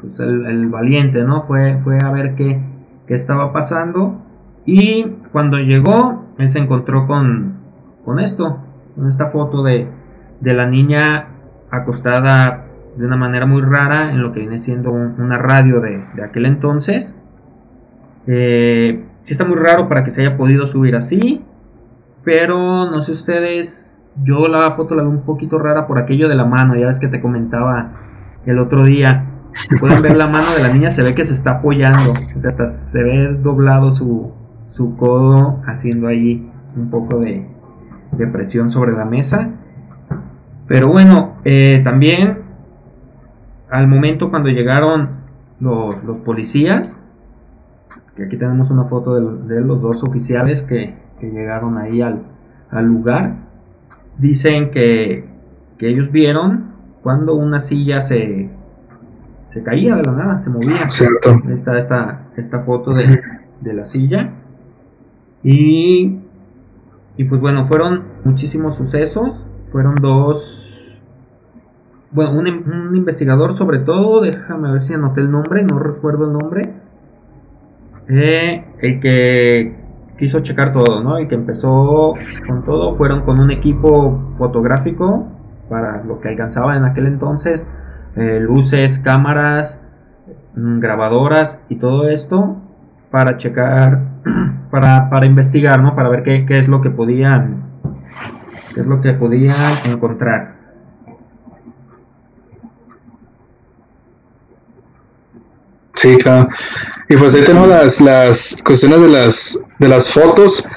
pues 0.00 0.20
el, 0.20 0.68
valiente, 0.68 1.22
¿no? 1.24 1.42
Fue, 1.42 1.78
fue 1.84 1.98
a 2.02 2.10
ver 2.10 2.34
qué, 2.34 2.60
qué 3.06 3.14
estaba 3.14 3.52
pasando. 3.52 4.20
Y 4.66 5.04
cuando 5.32 5.58
llegó, 5.58 6.24
él 6.38 6.50
se 6.50 6.58
encontró 6.58 7.06
con, 7.06 7.58
con 8.04 8.18
esto, 8.18 8.58
con 8.96 9.08
esta 9.08 9.26
foto 9.26 9.62
de, 9.62 9.88
de 10.40 10.54
la 10.54 10.66
niña 10.66 11.28
acostada 11.70 12.69
de 13.00 13.06
una 13.06 13.16
manera 13.16 13.46
muy 13.46 13.62
rara 13.62 14.10
en 14.10 14.22
lo 14.22 14.30
que 14.30 14.40
viene 14.40 14.58
siendo 14.58 14.90
una 14.92 15.38
radio 15.38 15.80
de, 15.80 16.04
aquel 16.22 16.44
entonces. 16.44 17.16
Eh, 18.26 19.06
sí 19.22 19.32
está 19.32 19.46
muy 19.46 19.56
raro 19.56 19.88
para 19.88 20.04
que 20.04 20.10
se 20.10 20.20
haya 20.20 20.36
podido 20.36 20.68
subir 20.68 20.94
así, 20.94 21.42
pero 22.24 22.90
no 22.90 23.00
sé 23.00 23.12
ustedes, 23.12 23.98
yo 24.22 24.48
la 24.48 24.72
foto 24.72 24.94
la 24.94 25.02
veo 25.02 25.10
un 25.10 25.22
poquito 25.22 25.58
rara 25.58 25.86
por 25.86 25.98
aquello 25.98 26.28
de 26.28 26.34
la 26.34 26.44
mano, 26.44 26.76
ya 26.76 26.86
ves 26.86 27.00
que 27.00 27.08
te 27.08 27.22
comentaba 27.22 27.92
el 28.44 28.58
otro 28.58 28.84
día. 28.84 29.24
Si 29.52 29.76
pueden 29.76 30.02
ver 30.02 30.16
la 30.16 30.26
mano 30.26 30.52
de 30.54 30.62
la 30.62 30.68
niña, 30.68 30.90
se 30.90 31.02
ve 31.02 31.14
que 31.14 31.24
se 31.24 31.32
está 31.32 31.52
apoyando, 31.52 32.12
o 32.12 32.40
sea, 32.40 32.48
hasta 32.48 32.66
se 32.66 33.02
ve 33.02 33.32
doblado 33.32 33.92
su, 33.92 34.30
su 34.68 34.94
codo 34.96 35.62
haciendo 35.66 36.06
ahí 36.06 36.50
un 36.76 36.90
poco 36.90 37.18
de, 37.18 37.46
de 38.12 38.26
presión 38.26 38.70
sobre 38.70 38.92
la 38.92 39.06
mesa. 39.06 39.48
Pero 40.68 40.88
bueno, 40.88 41.36
eh, 41.44 41.80
también 41.82 42.49
al 43.70 43.88
momento 43.88 44.30
cuando 44.30 44.48
llegaron 44.48 45.20
los, 45.60 46.18
policías, 46.24 47.04
que 48.16 48.24
aquí 48.24 48.36
tenemos 48.36 48.70
una 48.70 48.84
foto 48.84 49.14
de, 49.14 49.60
los 49.60 49.80
dos 49.80 50.02
oficiales 50.02 50.64
que, 50.64 50.98
llegaron 51.20 51.76
ahí 51.76 52.00
al, 52.00 52.24
lugar, 52.86 53.36
dicen 54.18 54.70
que, 54.70 55.28
ellos 55.80 56.12
vieron 56.12 56.72
cuando 57.02 57.34
una 57.34 57.58
silla 57.60 58.02
se, 58.02 58.50
se 59.46 59.62
caía 59.62 59.96
de 59.96 60.02
la 60.02 60.12
nada, 60.12 60.38
se 60.38 60.50
movía. 60.50 60.90
Cierto. 60.90 61.40
Está 61.48 61.78
esta, 61.78 62.26
esta 62.36 62.60
foto 62.60 62.92
de, 62.92 63.18
de 63.62 63.72
la 63.72 63.86
silla. 63.86 64.30
Y, 65.42 66.18
y 67.16 67.24
pues 67.24 67.40
bueno, 67.40 67.66
fueron 67.66 68.04
muchísimos 68.24 68.76
sucesos. 68.76 69.46
Fueron 69.68 69.94
dos. 69.94 70.70
Bueno, 72.12 72.32
un, 72.32 72.96
investigador 72.96 73.56
sobre 73.56 73.78
todo, 73.78 74.20
déjame 74.20 74.72
ver 74.72 74.82
si 74.82 74.94
anoté 74.94 75.20
el 75.20 75.30
nombre, 75.30 75.62
no 75.62 75.78
recuerdo 75.78 76.26
el 76.26 76.32
nombre. 76.32 76.74
Eh, 78.08 78.64
el 78.80 79.00
que 79.00 79.76
quiso 80.18 80.40
checar 80.40 80.72
todo, 80.72 81.04
¿no? 81.04 81.18
El 81.18 81.28
que 81.28 81.36
empezó 81.36 82.14
con 82.48 82.64
todo, 82.64 82.96
fueron 82.96 83.22
con 83.22 83.38
un 83.38 83.52
equipo 83.52 84.24
fotográfico 84.38 85.28
para 85.68 86.02
lo 86.02 86.20
que 86.20 86.28
alcanzaba 86.28 86.76
en 86.76 86.84
aquel 86.84 87.06
entonces, 87.06 87.70
eh, 88.16 88.40
luces, 88.40 88.98
cámaras, 88.98 89.80
mm, 90.56 90.80
grabadoras 90.80 91.64
y 91.68 91.76
todo 91.76 92.08
esto 92.08 92.56
para 93.12 93.36
checar, 93.36 94.00
para, 94.72 95.08
para 95.10 95.26
investigar, 95.26 95.80
¿no? 95.80 95.94
Para 95.94 96.08
ver 96.08 96.24
qué, 96.24 96.44
qué, 96.44 96.58
es 96.58 96.68
lo 96.68 96.80
que 96.80 96.90
podían, 96.90 97.66
qué 98.74 98.80
es 98.80 98.86
lo 98.86 99.00
que 99.00 99.12
podían 99.12 99.54
encontrar. 99.86 100.59
Sí, 105.94 106.16
claro. 106.16 106.48
Y 107.08 107.16
pues 107.16 107.34
ahí 107.34 107.42
tenemos 107.42 107.68
las, 107.68 108.00
las 108.00 108.62
cuestiones 108.64 109.00
de 109.00 109.08
las, 109.08 109.64
de 109.78 109.88
las 109.88 110.10
fotos. 110.10 110.68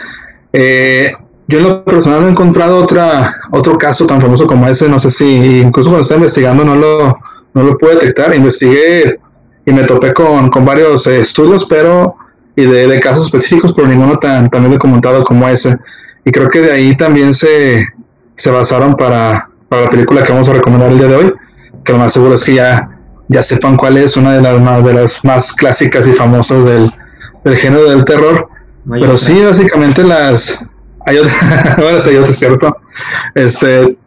Eh, 0.51 1.11
yo 1.47 1.59
en 1.59 1.63
lo 1.65 1.83
personal 1.83 2.21
no 2.21 2.27
he 2.27 2.31
encontrado 2.31 2.81
otra, 2.81 3.35
otro 3.51 3.77
caso 3.77 4.07
tan 4.07 4.21
famoso 4.21 4.47
como 4.47 4.67
ese, 4.67 4.87
no 4.87 4.99
sé 4.99 5.09
si 5.09 5.59
incluso 5.59 5.89
cuando 5.89 6.03
estaba 6.03 6.19
investigando 6.19 6.63
no 6.63 6.75
lo, 6.75 7.19
no 7.53 7.63
lo 7.63 7.77
pude 7.77 7.95
detectar, 7.95 8.33
investigué 8.33 9.19
y 9.65 9.71
me 9.71 9.83
topé 9.83 10.13
con, 10.13 10.49
con 10.49 10.65
varios 10.65 11.05
eh, 11.07 11.21
estudios, 11.21 11.65
pero 11.65 12.15
y 12.55 12.65
de, 12.65 12.99
casos 12.99 13.25
específicos, 13.25 13.73
pero 13.73 13.87
ninguno 13.87 14.17
tan, 14.17 14.49
tan 14.49 14.61
bien 14.61 14.73
documentado 14.73 15.23
como 15.23 15.47
ese. 15.47 15.75
Y 16.23 16.31
creo 16.31 16.49
que 16.49 16.61
de 16.61 16.71
ahí 16.71 16.95
también 16.95 17.33
se, 17.33 17.85
se 18.35 18.51
basaron 18.51 18.95
para, 18.95 19.49
para, 19.67 19.83
la 19.83 19.89
película 19.89 20.23
que 20.23 20.31
vamos 20.31 20.47
a 20.49 20.53
recomendar 20.53 20.91
el 20.91 20.99
día 20.99 21.07
de 21.07 21.15
hoy, 21.15 21.33
que 21.83 21.91
lo 21.91 21.99
más 21.99 22.13
seguro 22.13 22.35
es 22.35 22.43
que 22.43 22.55
ya, 22.55 22.92
ya 23.27 23.43
sepan 23.43 23.77
cuál 23.77 23.97
es, 23.97 24.17
una 24.17 24.33
de 24.33 24.41
las 24.41 24.59
más, 24.61 24.83
de 24.83 24.93
las 24.93 25.23
más 25.23 25.53
clásicas 25.53 26.07
y 26.07 26.13
famosas 26.13 26.65
del, 26.65 26.91
del 27.43 27.55
género 27.57 27.89
del 27.89 28.05
terror. 28.05 28.47
pero 28.89 29.17
sí, 29.17 29.41
básicamente 29.43 30.03
las... 30.03 30.65
Hay 31.05 31.17
otras, 31.17 32.07
hay 32.07 32.15
otras, 32.15 32.37
¿cierto? 32.37 32.77
Este, 33.35 33.97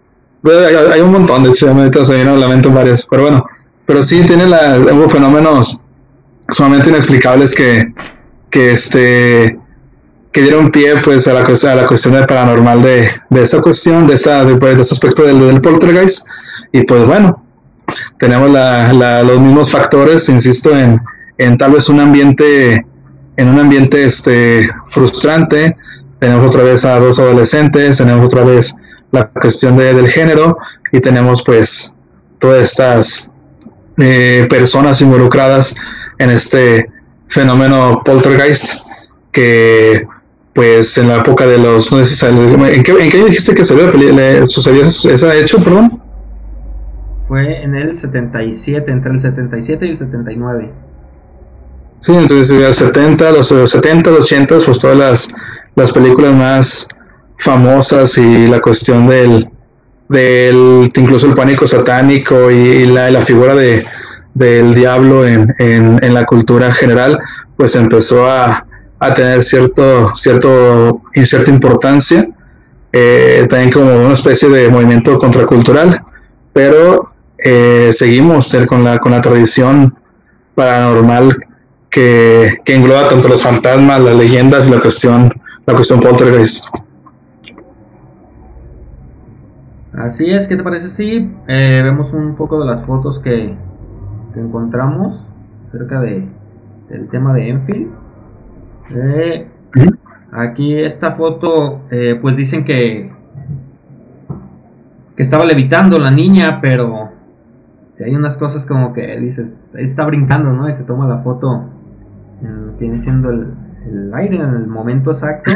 hay, 0.93 1.01
un 1.01 1.13
montón, 1.13 1.45
de 1.45 1.51
hecho, 1.51 1.71
ahorita 1.71 2.05
se 2.05 2.15
vienen 2.15 2.41
lamento 2.41 2.71
varias, 2.71 3.07
pero 3.11 3.23
bueno, 3.23 3.47
pero 3.85 4.03
sí 4.03 4.23
tiene 4.27 4.47
la, 4.47 4.79
hubo 4.79 5.09
fenómenos 5.09 5.81
sumamente 6.51 6.89
inexplicables 6.89 7.55
que, 7.55 7.93
que 8.51 8.73
este 8.73 9.59
que 10.37 10.43
dieron 10.43 10.71
pie 10.71 11.01
pues 11.03 11.27
a 11.29 11.33
la, 11.33 11.41
a 11.41 11.75
la 11.75 11.87
cuestión 11.87 12.13
del 12.13 12.27
paranormal 12.27 12.83
de, 12.83 13.09
de 13.31 13.43
esta 13.43 13.63
cuestión, 13.63 14.07
de, 14.07 14.17
esa, 14.17 14.45
de, 14.45 14.57
pues, 14.57 14.79
ese 14.79 14.93
aspecto 14.93 15.23
del, 15.23 15.41
del, 15.41 15.63
poltergeist. 15.63 16.29
Y 16.73 16.83
pues 16.83 17.07
bueno, 17.07 17.43
tenemos 18.19 18.51
la, 18.51 18.93
la, 18.93 19.23
los 19.23 19.41
mismos 19.41 19.71
factores, 19.71 20.29
insisto, 20.29 20.77
en, 20.77 21.01
en 21.39 21.59
tal 21.59 21.73
vez 21.73 21.89
un 21.89 22.01
ambiente, 22.01 22.87
en 23.37 23.49
un 23.49 23.59
ambiente 23.59 24.05
este, 24.05 24.69
frustrante. 24.87 25.77
Tenemos 26.19 26.47
otra 26.47 26.63
vez 26.63 26.85
a 26.85 26.99
dos 26.99 27.19
adolescentes, 27.19 27.99
tenemos 27.99 28.27
otra 28.27 28.43
vez 28.45 28.75
la 29.13 29.29
cuestión 29.29 29.77
de, 29.77 29.95
del 29.95 30.09
género 30.09 30.59
y 30.93 31.01
tenemos 31.01 31.43
pues 31.45 31.95
todas 32.39 32.63
estas 32.63 33.33
eh, 33.99 34.47
personas 34.49 35.01
involucradas 35.01 35.75
en 36.19 36.31
este 36.31 36.91
fenómeno 37.29 38.03
poltergeist 38.05 38.83
que 39.33 40.07
pues 40.55 40.97
en 40.97 41.09
la 41.09 41.17
época 41.17 41.47
de 41.47 41.59
los 41.59 41.93
¿en, 41.93 42.83
qué, 42.83 42.93
¿en 42.93 43.11
qué 43.11 43.25
dijiste 43.25 43.55
que 43.55 43.65
salió 43.65 43.93
sucedió 44.47 44.83
ese 44.83 45.41
hecho 45.41 45.63
perdón 45.63 46.03
fue 47.27 47.63
en 47.63 47.75
el 47.75 47.95
77 47.95 48.91
entre 48.91 49.13
el 49.13 49.21
77 49.21 49.87
y 49.87 49.91
el 49.91 49.97
79 49.97 50.71
sí 52.01 52.15
entonces 52.15 52.51
el 52.53 52.75
70 52.75 53.31
los, 53.33 53.49
70 53.49 54.11
los 54.11 54.33
80 54.33 54.59
pues 54.65 54.79
todas 54.79 54.99
las, 54.99 55.35
las 55.75 55.93
películas 55.93 56.35
más 56.35 56.89
famosas 57.39 58.17
y 58.19 58.49
la 58.49 58.61
cuestión 58.61 59.09
del 59.09 59.49
del 60.09 60.91
incluso 60.95 61.27
el 61.27 61.35
pánico 61.35 61.67
satánico 61.67 62.51
y, 62.51 62.87
la, 62.87 63.11
la 63.11 63.23
figura 63.23 63.55
de 63.55 63.85
del 64.37 64.75
diablo 64.75 65.27
en, 65.27 65.55
en, 65.59 66.13
la 66.13 66.27
cultura 66.27 66.71
general, 66.75 67.19
pues 67.57 67.75
empezó 67.75 68.29
a, 68.29 68.67
a 68.99 69.15
tener 69.15 69.43
cierto, 69.43 70.15
cierto, 70.15 71.01
cierta 71.25 71.51
importancia, 71.51 72.29
eh, 72.93 73.47
también 73.49 73.73
como 73.73 74.05
una 74.05 74.13
especie 74.13 74.51
de 74.51 74.69
movimiento 74.69 75.17
contracultural, 75.17 76.03
pero 76.53 77.15
eh, 77.39 77.91
seguimos 77.93 78.57
con 78.67 78.85
la, 78.85 78.99
con 78.99 79.13
la 79.13 79.21
tradición 79.21 79.95
paranormal 80.55 81.37
que, 81.91 82.59
que, 82.65 82.75
engloba 82.75 83.09
tanto 83.09 83.29
los 83.29 83.43
fantasmas, 83.43 84.01
las 84.01 84.17
leyendas 84.17 84.69
y 84.69 84.71
la 84.71 84.81
cuestión, 84.81 85.33
la 85.67 85.75
cuestión 85.75 86.01
poltergeist. 86.01 86.67
Así 89.97 90.31
es, 90.31 90.47
¿qué 90.47 90.57
te 90.57 90.63
parece 90.63 90.89
si 90.89 91.31
eh, 91.49 91.81
vemos 91.83 92.13
un 92.13 92.37
poco 92.37 92.61
de 92.61 92.67
las 92.67 92.85
fotos 92.85 93.19
que, 93.19 93.55
encontramos 94.37 95.25
acerca 95.67 95.99
de, 96.03 96.29
del 96.91 97.09
tema 97.09 97.33
de 97.33 97.49
Enfield. 97.49 97.91
Eh, 98.91 99.49
aquí 100.31 100.79
esta 100.79 101.13
foto, 101.13 101.81
eh, 101.91 102.19
pues 102.21 102.37
dicen 102.37 102.63
que, 102.63 103.11
que 105.17 105.23
estaba 105.23 105.47
levitando 105.47 105.99
la 105.99 106.11
niña, 106.11 106.61
pero 106.61 107.16
si 107.97 108.05
hay 108.05 108.15
unas 108.15 108.37
cosas 108.39 108.67
como 108.67 108.93
que 108.93 109.19
dices, 109.19 109.51
está 109.75 110.05
brincando, 110.05 110.53
¿no? 110.53 110.69
Y 110.69 110.75
se 110.75 110.85
toma 110.85 111.09
la 111.09 111.19
foto, 111.19 111.65
tiene 112.79 112.99
siendo 112.99 113.31
el, 113.31 113.55
aire 114.15 114.37
en 114.37 114.55
el 114.55 114.67
momento 114.67 115.11
exacto. 115.11 115.51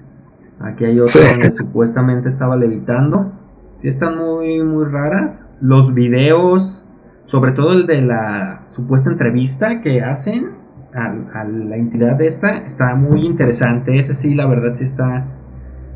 Aquí 0.60 0.84
hay 0.84 0.98
otra 0.98 1.20
donde 1.30 1.50
supuestamente 1.50 2.28
estaba 2.28 2.56
levitando. 2.56 3.32
Sí 3.76 3.88
están 3.88 4.16
muy, 4.16 4.62
muy 4.62 4.84
raras. 4.84 5.44
Los 5.60 5.92
videos 5.92 6.84
sobre 7.24 7.52
todo 7.52 7.72
el 7.72 7.86
de 7.86 8.02
la 8.02 8.64
supuesta 8.68 9.10
entrevista 9.10 9.80
que 9.80 10.02
hacen 10.02 10.50
a, 10.94 11.44
la 11.44 11.76
entidad 11.76 12.20
esta, 12.20 12.58
está 12.58 12.94
muy 12.94 13.26
interesante. 13.26 13.98
Ese 13.98 14.14
sí, 14.14 14.34
la 14.34 14.46
verdad, 14.46 14.74
sí 14.74 14.84
está, 14.84 15.26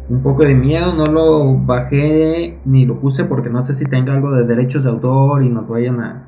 un 0.08 0.22
poco 0.22 0.44
de 0.44 0.54
miedo, 0.54 0.94
no 0.94 1.04
lo 1.04 1.58
bajé 1.58 2.58
ni 2.64 2.86
lo 2.86 2.98
puse 2.98 3.24
porque 3.24 3.50
no 3.50 3.62
sé 3.62 3.74
si 3.74 3.84
tenga 3.84 4.14
algo 4.14 4.30
de 4.32 4.44
derechos 4.44 4.84
de 4.84 4.90
autor 4.90 5.42
y 5.42 5.50
nos 5.50 5.68
vayan 5.68 6.00
a, 6.00 6.24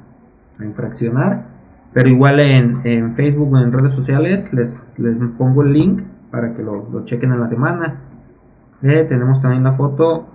infraccionar. 0.63 1.47
Pero 1.95 2.11
igual 2.11 2.39
en, 2.41 3.15
Facebook 3.15 3.53
o 3.53 3.59
en 3.59 3.73
redes 3.73 3.95
sociales 3.95 4.53
les, 4.53 4.99
les 4.99 5.19
pongo 5.39 5.63
el 5.63 5.73
link 5.73 6.03
para 6.31 6.55
que 6.55 6.63
lo, 6.63 7.05
chequen 7.05 7.33
en 7.33 7.41
la 7.41 7.49
semana. 7.49 8.01
Eh, 8.83 9.07
tenemos 9.09 9.41
también 9.41 9.65
la 9.65 9.73
foto. 9.73 10.27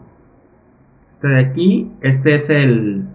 Este 1.09 1.27
de 1.27 1.37
aquí. 1.37 1.91
Este 2.01 2.33
es 2.33 2.49
el, 2.49 3.05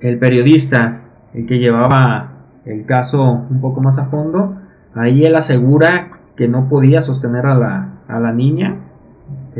el 0.00 0.18
periodista, 0.18 1.02
el 1.34 1.46
que 1.46 1.58
llevaba 1.58 2.32
el 2.64 2.86
caso 2.86 3.22
un 3.22 3.60
poco 3.60 3.82
más 3.82 3.98
a 3.98 4.06
fondo. 4.06 4.56
Ahí 4.94 5.24
él 5.24 5.36
asegura 5.36 6.12
que 6.34 6.48
no 6.48 6.70
podía 6.70 7.02
sostener 7.02 7.44
a 7.44 7.54
la, 7.54 7.88
a 8.08 8.18
la 8.18 8.32
niña 8.32 8.89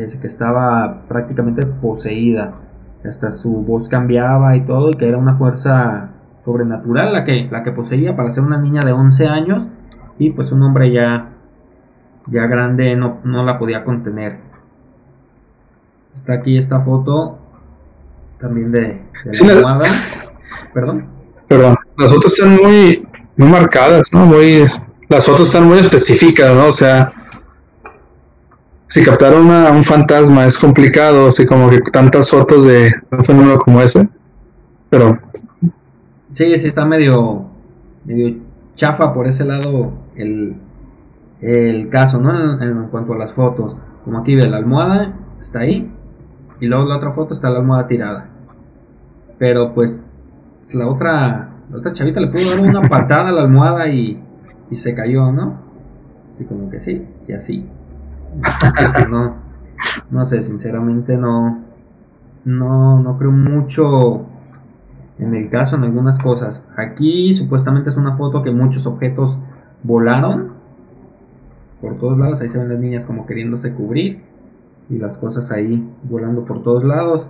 que 0.08 0.26
estaba 0.26 1.02
prácticamente 1.08 1.66
poseída. 1.66 2.54
Hasta 3.08 3.32
su 3.32 3.50
voz 3.50 3.88
cambiaba 3.88 4.56
y 4.56 4.62
todo, 4.62 4.90
y 4.90 4.96
que 4.96 5.08
era 5.08 5.18
una 5.18 5.36
fuerza 5.36 6.10
sobrenatural 6.44 7.12
la 7.12 7.24
que, 7.24 7.48
la 7.50 7.62
que 7.62 7.72
poseía 7.72 8.16
para 8.16 8.32
ser 8.32 8.44
una 8.44 8.58
niña 8.58 8.80
de 8.84 8.92
11 8.92 9.26
años 9.26 9.66
y 10.18 10.30
pues 10.30 10.52
un 10.52 10.62
hombre 10.62 10.92
ya, 10.92 11.28
ya 12.26 12.46
grande 12.46 12.96
no, 12.96 13.18
no 13.24 13.44
la 13.44 13.58
podía 13.58 13.84
contener. 13.84 14.38
Está 16.14 16.34
aquí 16.34 16.56
esta 16.58 16.80
foto 16.80 17.38
también 18.40 18.72
de, 18.72 19.00
la 19.42 19.52
almohada. 19.52 19.84
Perdón. 20.74 21.06
Perdón. 21.48 21.76
Las 21.96 22.12
fotos 22.12 22.32
están 22.32 22.56
muy, 22.56 23.06
muy 23.36 23.48
marcadas, 23.48 24.12
¿no? 24.12 24.26
Muy, 24.26 24.64
las 25.08 25.26
fotos 25.26 25.48
están 25.48 25.66
muy 25.66 25.78
específicas, 25.78 26.54
¿no? 26.54 26.66
O 26.66 26.72
sea, 26.72 27.12
si 28.90 29.04
captar 29.04 29.32
un 29.34 29.84
fantasma 29.84 30.46
es 30.46 30.58
complicado, 30.58 31.28
así 31.28 31.46
como 31.46 31.70
que 31.70 31.80
tantas 31.92 32.28
fotos 32.28 32.64
de 32.64 32.92
un 33.12 33.22
fenómeno 33.22 33.56
como 33.58 33.80
ese, 33.80 34.08
pero... 34.90 35.16
Sí, 36.32 36.58
sí, 36.58 36.66
está 36.66 36.84
medio, 36.84 37.46
medio 38.04 38.36
chafa 38.74 39.14
por 39.14 39.28
ese 39.28 39.44
lado 39.44 39.92
el, 40.16 40.56
el 41.40 41.88
caso, 41.88 42.18
¿no? 42.20 42.60
En, 42.60 42.88
cuanto 42.88 43.12
a 43.12 43.18
las 43.18 43.32
fotos. 43.32 43.76
Como 44.04 44.18
aquí 44.18 44.34
ve 44.34 44.48
la 44.48 44.56
almohada, 44.56 45.14
está 45.40 45.60
ahí, 45.60 45.88
y 46.60 46.66
luego 46.66 46.86
la 46.86 46.96
otra 46.96 47.12
foto 47.12 47.34
está 47.34 47.48
la 47.48 47.60
almohada 47.60 47.86
tirada. 47.86 48.28
Pero 49.38 49.72
pues 49.72 50.02
la 50.74 50.88
otra, 50.88 51.50
la 51.70 51.78
otra 51.78 51.92
chavita 51.92 52.18
le 52.18 52.26
pudo 52.26 52.56
dar 52.56 52.68
una 52.68 52.80
patada 52.88 53.28
a 53.28 53.32
la 53.32 53.42
almohada 53.42 53.86
y, 53.86 54.20
y 54.68 54.74
se 54.74 54.96
cayó, 54.96 55.30
¿no? 55.30 55.60
Así 56.34 56.44
como 56.44 56.68
que 56.70 56.80
sí, 56.80 57.06
y 57.28 57.32
así 57.32 57.68
no, 59.10 59.36
no 60.10 60.24
sé, 60.24 60.40
sinceramente 60.42 61.16
no, 61.16 61.64
no, 62.44 63.00
no 63.00 63.18
creo 63.18 63.30
mucho 63.30 64.26
en 65.18 65.34
el 65.34 65.50
caso 65.50 65.76
en 65.76 65.84
algunas 65.84 66.18
cosas. 66.18 66.66
Aquí 66.76 67.34
supuestamente 67.34 67.90
es 67.90 67.96
una 67.96 68.16
foto 68.16 68.42
que 68.42 68.50
muchos 68.50 68.86
objetos 68.86 69.38
volaron 69.82 70.52
por 71.80 71.98
todos 71.98 72.18
lados. 72.18 72.40
Ahí 72.40 72.48
se 72.48 72.58
ven 72.58 72.68
las 72.68 72.78
niñas 72.78 73.04
como 73.04 73.26
queriéndose 73.26 73.74
cubrir 73.74 74.22
y 74.88 74.98
las 74.98 75.18
cosas 75.18 75.50
ahí 75.52 75.88
volando 76.02 76.44
por 76.44 76.62
todos 76.62 76.84
lados. 76.84 77.28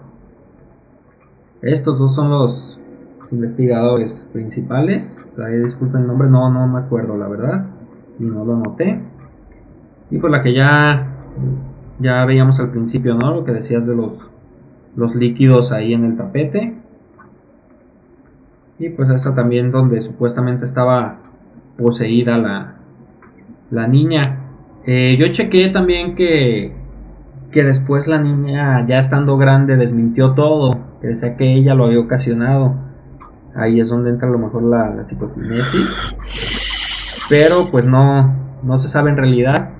Estos 1.63 1.99
dos 1.99 2.15
son 2.15 2.31
los 2.31 2.81
investigadores 3.33 4.29
principales. 4.33 5.39
Ahí 5.41 5.57
disculpen 5.59 6.03
el 6.03 6.07
nombre, 6.07 6.29
no, 6.29 6.51
no 6.51 6.67
me 6.67 6.79
acuerdo 6.79 7.17
la 7.17 7.29
verdad 7.29 7.67
y 8.19 8.25
no 8.25 8.45
lo 8.45 8.57
noté. 8.57 9.03
Y 10.11 10.19
pues 10.19 10.31
la 10.31 10.43
que 10.43 10.53
ya, 10.53 11.07
ya 12.01 12.25
veíamos 12.25 12.59
al 12.61 12.71
principio, 12.71 13.15
¿no? 13.15 13.35
Lo 13.35 13.45
que 13.45 13.53
decías 13.53 13.87
de 13.87 13.95
los, 13.95 14.19
los 14.97 15.15
líquidos 15.15 15.73
ahí 15.73 15.95
en 15.95 16.05
el 16.05 16.17
tapete. 16.17 16.75
Y 18.79 18.89
pues 18.91 19.11
esa 19.11 19.35
también 19.35 19.71
donde 19.71 20.03
supuestamente 20.03 20.65
estaba 20.65 21.19
poseída 21.79 22.39
la, 22.39 22.75
la 23.71 23.87
niña. 23.87 24.39
Eh, 24.87 25.17
yo 25.19 25.29
chequé 25.29 25.69
también 25.69 26.17
que, 26.17 26.75
que 27.53 27.63
después 27.63 28.09
la 28.09 28.19
niña, 28.19 28.87
ya 28.89 28.99
estando 28.99 29.37
grande, 29.37 29.77
desmintió 29.77 30.33
todo. 30.33 30.79
Que 31.01 31.09
decía 31.09 31.37
que 31.37 31.53
ella 31.55 31.75
lo 31.75 31.85
había 31.85 32.01
ocasionado. 32.01 32.75
Ahí 33.55 33.81
es 33.81 33.91
donde 33.91 34.11
entra 34.11 34.29
a 34.29 34.33
lo 34.33 34.39
mejor 34.39 34.63
la, 34.63 34.91
la. 34.91 35.07
Pero 37.29 37.55
pues 37.71 37.87
no, 37.87 38.35
no 38.63 38.79
se 38.79 38.89
sabe 38.89 39.11
en 39.11 39.17
realidad 39.17 39.71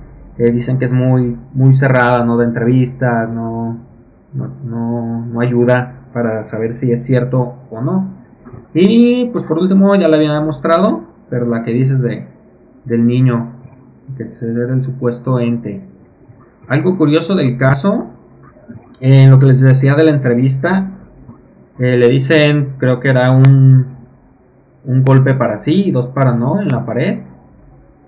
dicen 0.51 0.79
que 0.79 0.85
es 0.85 0.93
muy, 0.93 1.37
muy 1.53 1.73
cerrada, 1.75 2.23
no 2.23 2.37
de 2.37 2.45
entrevistas, 2.45 3.29
no, 3.29 3.77
no, 4.33 5.25
no, 5.25 5.39
ayuda 5.41 6.07
para 6.13 6.43
saber 6.43 6.73
si 6.73 6.91
es 6.91 7.05
cierto 7.05 7.55
o 7.69 7.81
no. 7.81 8.09
Y 8.73 9.25
pues 9.25 9.45
por 9.45 9.59
último 9.59 9.93
ya 9.95 10.07
la 10.07 10.17
había 10.17 10.33
demostrado, 10.33 11.01
pero 11.29 11.45
la 11.45 11.63
que 11.63 11.71
dices 11.71 12.01
de, 12.01 12.25
del 12.85 13.05
niño, 13.05 13.49
que 14.17 14.23
era 14.23 14.73
el 14.73 14.83
supuesto 14.83 15.39
ente. 15.39 15.81
Algo 16.67 16.97
curioso 16.97 17.35
del 17.35 17.57
caso, 17.57 18.07
en 18.99 19.29
lo 19.29 19.39
que 19.39 19.47
les 19.47 19.59
decía 19.59 19.95
de 19.95 20.05
la 20.05 20.11
entrevista, 20.11 20.91
eh, 21.79 21.97
le 21.97 22.07
dicen, 22.07 22.75
creo 22.77 22.99
que 22.99 23.09
era 23.09 23.31
un, 23.31 23.85
un 24.85 25.03
golpe 25.03 25.33
para 25.33 25.57
sí 25.57 25.85
y 25.87 25.91
dos 25.91 26.07
para 26.07 26.33
no 26.33 26.61
en 26.61 26.69
la 26.69 26.85
pared. 26.85 27.19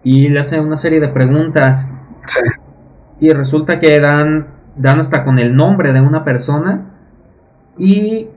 Y 0.03 0.29
le 0.29 0.39
hacen 0.39 0.61
una 0.61 0.77
serie 0.77 0.99
de 0.99 1.07
preguntas 1.07 1.91
y 3.19 3.30
resulta 3.30 3.80
que 3.80 3.99
dan, 3.99 4.47
dan 4.76 4.99
hasta 4.99 5.24
con 5.24 5.39
el 5.39 5.55
nombre 5.55 5.93
de 5.93 6.01
una 6.01 6.24
persona 6.24 6.91
y 7.78 8.28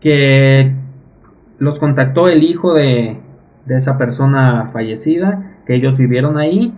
que 0.00 0.74
los 1.58 1.78
contactó 1.78 2.28
el 2.28 2.42
hijo 2.42 2.74
de, 2.74 3.18
de 3.66 3.76
esa 3.76 3.98
persona 3.98 4.70
fallecida, 4.72 5.58
que 5.66 5.74
ellos 5.74 5.96
vivieron 5.96 6.38
ahí, 6.38 6.74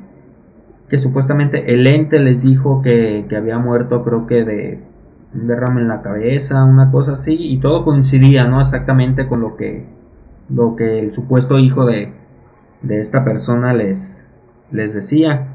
que 0.89 0.99
supuestamente 0.99 1.73
el 1.73 1.87
ente 1.87 2.19
les 2.19 2.43
dijo 2.43 2.83
que, 2.83 3.25
que 3.29 3.37
había 3.37 3.59
muerto 3.59 4.05
creo 4.05 4.27
que 4.27 4.45
de 4.45 4.81
un 5.35 5.47
derrame 5.47 5.81
en 5.81 5.89
la 5.89 6.03
cabeza, 6.03 6.65
una 6.65 6.91
cosa 6.91 7.13
así, 7.13 7.37
y 7.39 7.61
todo 7.61 7.85
coincidía, 7.85 8.47
¿no? 8.47 8.61
Exactamente 8.61 9.27
con 9.27 9.41
lo 9.41 9.57
que, 9.57 9.87
lo 10.51 10.77
que 10.77 10.99
el 10.99 11.13
supuesto 11.13 11.59
hijo 11.59 11.87
de, 11.87 12.13
de 12.83 13.01
esta 13.01 13.25
persona 13.25 13.73
les, 13.73 14.29
les 14.71 14.93
decía. 14.93 15.52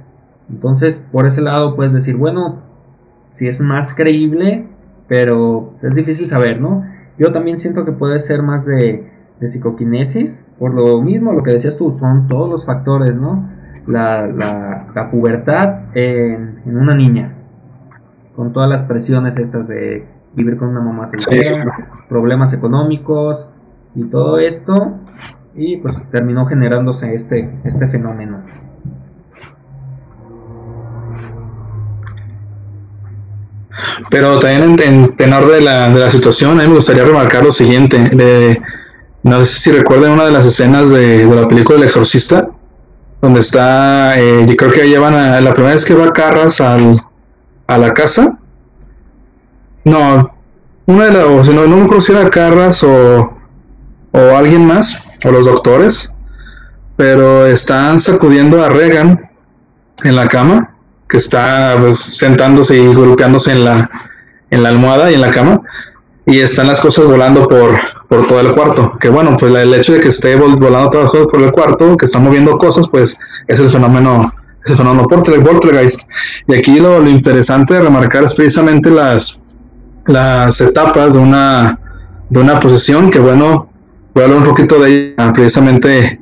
Entonces, 0.50 1.06
por 1.12 1.26
ese 1.26 1.42
lado 1.42 1.76
puedes 1.76 1.94
decir, 1.94 2.16
bueno, 2.16 2.62
si 3.32 3.48
es 3.48 3.62
más 3.62 3.94
creíble, 3.94 4.66
pero 5.08 5.74
es 5.82 5.96
difícil 5.96 6.28
saber, 6.28 6.62
¿no? 6.62 6.86
Yo 7.18 7.32
también 7.32 7.58
siento 7.58 7.86
que 7.86 7.92
puede 7.92 8.20
ser 8.22 8.44
más 8.44 8.66
de, 8.66 9.10
de 9.40 9.48
psicoquinesis, 9.48 10.46
por 10.58 10.74
lo 10.74 11.02
mismo, 11.02 11.34
lo 11.34 11.44
que 11.44 11.52
decías 11.52 11.78
tú, 11.78 11.92
son 11.92 12.28
todos 12.28 12.50
los 12.50 12.66
factores, 12.66 13.16
¿no? 13.16 13.50
La, 13.86 14.28
la, 14.28 15.10
pubertad 15.12 15.96
en, 15.96 16.62
una 16.66 16.94
niña, 16.94 17.34
con 18.36 18.52
todas 18.52 18.70
las 18.70 18.84
presiones 18.84 19.40
estas 19.40 19.70
de 19.70 20.06
vivir 20.36 20.58
con 20.58 20.70
una 20.70 20.82
mamá 20.82 21.08
soltera, 21.08 22.04
problemas 22.10 22.54
económicos 22.54 23.48
y 23.96 24.04
todo 24.06 24.40
esto, 24.40 24.96
y 25.56 25.78
pues 25.78 26.06
terminó 26.12 26.46
generándose 26.46 27.16
este, 27.16 27.50
este 27.64 27.88
fenómeno. 27.88 28.40
Pero 34.10 34.40
también 34.40 34.80
en, 34.80 35.16
tenor 35.16 35.52
de 35.52 35.62
la, 35.62 35.90
de 35.90 36.00
la, 36.00 36.12
situación, 36.12 36.60
a 36.60 36.64
mí 36.64 36.70
me 36.70 36.76
gustaría 36.76 37.04
remarcar 37.04 37.44
lo 37.44 37.52
siguiente. 37.52 37.98
De, 38.10 38.62
no 39.24 39.46
sé 39.46 39.60
si 39.60 39.72
recuerdan 39.72 40.12
una 40.12 40.26
de 40.26 40.32
las 40.32 40.46
escenas 40.46 40.90
de, 40.90 41.26
la 41.26 41.48
película 41.48 41.78
El 41.78 41.84
Exorcista, 41.84 42.50
donde 43.22 43.42
está, 43.42 44.20
eh, 44.20 44.46
yo 44.48 44.56
creo 44.56 44.72
que 44.72 44.88
llevan 44.88 45.14
a, 45.14 45.42
la 45.42 45.54
primera 45.54 45.76
vez 45.76 45.86
que 45.86 45.96
va 45.96 46.14
Carras 46.14 46.62
al, 46.62 47.02
a 47.68 47.78
la 47.78 47.94
casa. 47.94 48.40
No, 49.84 50.34
una 50.86 51.06
de 51.06 51.12
las, 51.12 51.26
o 51.26 51.44
si 51.44 51.54
no, 51.54 51.68
me 51.68 51.84
acuerdo 51.84 52.30
Carras 52.30 52.84
o, 52.84 53.38
o 54.12 54.20
alguien 54.36 54.66
más, 54.66 55.10
o 55.24 55.32
los 55.32 55.46
doctores, 55.46 56.14
pero 56.96 57.46
están 57.46 58.00
sacudiendo 58.00 58.64
a 58.64 58.70
Regan 58.70 59.30
en 60.04 60.16
la 60.16 60.28
cama 60.28 60.77
que 61.08 61.18
está 61.18 61.78
pues, 61.80 62.00
sentándose 62.00 62.78
y 62.78 62.94
golpeándose 62.94 63.52
en 63.52 63.66
la, 63.66 63.90
en 64.50 64.64
la 64.64 64.70
almohada 64.70 65.12
y 65.12 65.16
en 65.16 65.22
la 65.22 65.32
cama, 65.32 65.62
y 66.26 66.40
están 66.40 66.68
las 66.68 66.82
cosas 66.82 67.06
volando 67.06 67.48
por, 67.48 67.78
por 68.08 68.28
todo 68.28 68.40
el 68.40 68.54
cuarto. 68.54 68.98
Que 69.00 69.10
bueno, 69.10 69.38
pues 69.38 69.54
el 69.56 69.74
hecho 69.74 69.94
de 69.94 70.02
que 70.02 70.10
esté 70.10 70.36
volando 70.36 70.90
todas 70.90 71.06
las 71.06 71.12
cosas 71.12 71.28
por 71.28 71.42
el 71.42 71.52
cuarto, 71.52 71.98
que 71.98 72.06
está 72.06 72.20
moviendo 72.20 72.58
cosas, 72.58 72.90
pues 72.90 73.18
es 73.48 73.60
el 73.60 73.70
fenómeno, 73.70 74.34
es 74.66 74.72
el 74.72 74.78
fenómeno 74.78 75.08
poltergeist. 75.08 76.10
Y 76.48 76.56
aquí 76.56 76.80
lo, 76.80 77.06
interesante 77.08 77.76
de 77.76 77.82
remarcar 77.82 78.24
es 78.24 78.36
precisamente 78.36 78.90
las, 78.90 79.44
las 80.06 80.60
etapas 80.60 81.14
de 81.14 81.20
una, 81.20 81.80
de 82.30 82.40
una 82.40 82.60
posesión, 82.60 83.10
que 83.10 83.20
bueno, 83.20 83.70
voy 84.14 84.24
a 84.24 84.26
hablar 84.26 84.42
un 84.42 84.50
poquito 84.50 84.80
de 84.80 85.14
ella, 85.18 85.34
precisamente 85.34 86.20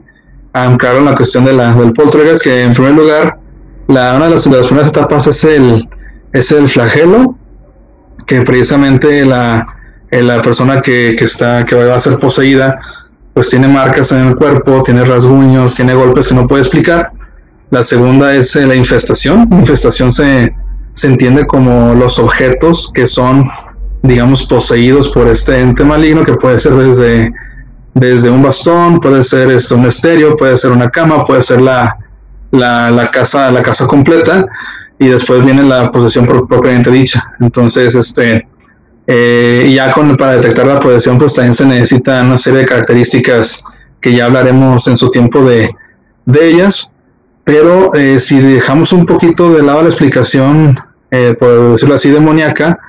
claro, 0.78 1.00
en 1.00 1.06
la 1.06 1.16
cuestión 1.16 1.46
de 1.46 1.54
la, 1.54 1.74
del 1.74 1.94
poltergeist, 1.94 2.44
que 2.44 2.64
en 2.64 2.74
primer 2.74 2.94
lugar, 2.94 3.38
la, 3.88 4.16
una 4.16 4.26
de 4.28 4.36
las, 4.36 4.48
primeras 4.48 4.90
etapas 4.90 5.28
es 5.28 5.44
el, 5.44 5.88
es 6.34 6.52
el 6.52 6.68
flagelo, 6.68 7.38
que 8.26 8.42
precisamente 8.42 9.26
la, 9.26 9.68
eh, 10.10 10.24
la 10.24 10.42
persona 10.42 10.82
que, 10.82 11.12
está, 11.12 11.66
que 11.66 11.76
va 11.76 11.96
a 11.96 12.02
ser 12.02 12.18
poseída, 12.18 12.80
pues 13.34 13.50
tiene 13.50 13.68
marcas 13.68 14.12
en 14.12 14.28
el 14.28 14.36
cuerpo, 14.36 14.82
tiene 14.84 15.06
rasguños, 15.06 15.76
tiene 15.76 15.94
golpes 15.94 16.30
que 16.30 16.36
no 16.36 16.48
puede 16.48 16.64
explicar. 16.64 17.12
La 17.70 17.84
segunda 17.84 18.34
es 18.34 18.56
eh, 18.56 18.66
la 18.66 18.76
infestación. 18.76 19.48
La 19.52 19.60
infestación 19.60 20.12
se, 20.12 20.56
se 20.94 21.08
entiende 21.08 21.46
como 21.46 21.94
los 21.94 22.18
objetos 22.18 22.92
que 22.94 23.06
son, 23.06 23.48
digamos, 24.02 24.48
poseídos 24.48 25.10
por 25.10 25.28
este 25.28 25.60
ente 25.60 25.84
maligno, 25.84 26.24
que 26.24 26.34
puede 26.34 26.60
ser 26.60 26.74
desde, 26.74 27.32
desde 27.94 28.30
un 28.32 28.42
bastón, 28.42 29.00
puede 29.00 29.24
ser 29.24 29.52
esto, 29.52 29.76
un 29.76 29.86
estéreo, 29.86 30.36
puede 30.36 30.58
ser 30.58 30.72
una 30.72 30.90
cama, 30.90 31.26
puede 31.26 31.44
ser 31.44 31.62
la, 31.62 31.98
la, 32.52 33.10
casa, 33.12 33.52
la 33.52 33.62
casa 33.62 33.88
completa, 33.88 34.46
y 35.00 35.08
después 35.08 35.43
viene 35.43 35.64
la 35.64 35.91
posesión 35.91 36.26
propiamente 36.26 36.91
dicha. 36.91 37.36
Entonces, 37.39 37.96
este, 37.96 38.48
eh, 39.08 39.72
ya 39.76 39.91
con, 39.91 40.16
para 40.16 40.38
detectar 40.38 40.66
la 40.66 40.80
posesión, 40.80 41.18
pues 41.18 41.36
también 41.36 41.54
se 41.54 41.66
necesita 41.66 42.22
una 42.24 42.38
serie 42.38 42.60
de 42.60 42.66
características 42.66 43.64
que 44.02 44.14
ya 44.14 44.26
hablaremos 44.26 44.88
en 44.88 44.96
su 44.96 45.12
tiempo 45.12 45.43
de, 45.43 45.70
de 46.26 46.48
ellas. 46.48 46.91
Pero 47.43 47.93
eh, 47.93 48.20
si 48.20 48.39
dejamos 48.39 48.91
un 48.91 49.06
poquito 49.06 49.54
de 49.54 49.62
lado 49.62 49.84
la 49.84 49.89
explicación, 49.89 50.76
eh, 51.12 51.36
por 51.39 51.74
decirlo 51.74 51.96
así, 51.96 52.10
demoníaca, 52.10 52.80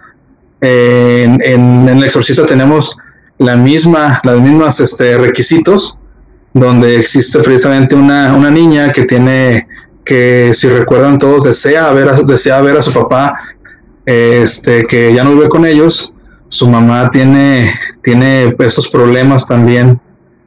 en, 0.63 1.39
en, 1.45 1.89
el 1.89 2.03
exorcista 2.03 2.47
tenemos 2.47 2.97
la 3.39 3.57
misma, 3.57 4.21
las 4.25 4.41
mismas 4.41 4.81
este, 4.81 5.19
requisitos, 5.19 6.01
donde 6.57 6.97
existe 6.97 7.39
precisamente 7.41 7.95
una, 7.95 8.35
una 8.35 8.51
niña 8.51 8.91
que 8.91 9.05
tiene, 9.05 9.69
que 10.07 10.53
si 10.55 10.69
recuerdan 10.69 11.19
todos, 11.19 11.45
desea 11.45 11.91
ver 11.91 12.09
a, 12.09 12.23
desea 12.23 12.63
ver 12.63 12.79
a 12.79 12.83
su 12.83 12.95
papá 12.95 13.39
este, 14.07 14.87
que 14.87 15.13
ya 15.15 15.23
no 15.23 15.35
vive 15.35 15.51
con 15.51 15.67
ellos. 15.67 16.15
Su 16.49 16.67
mamá 16.67 17.11
tiene, 17.11 17.75
tiene 18.03 18.57
estos 18.61 18.89
problemas 18.89 19.47
también 19.47 20.01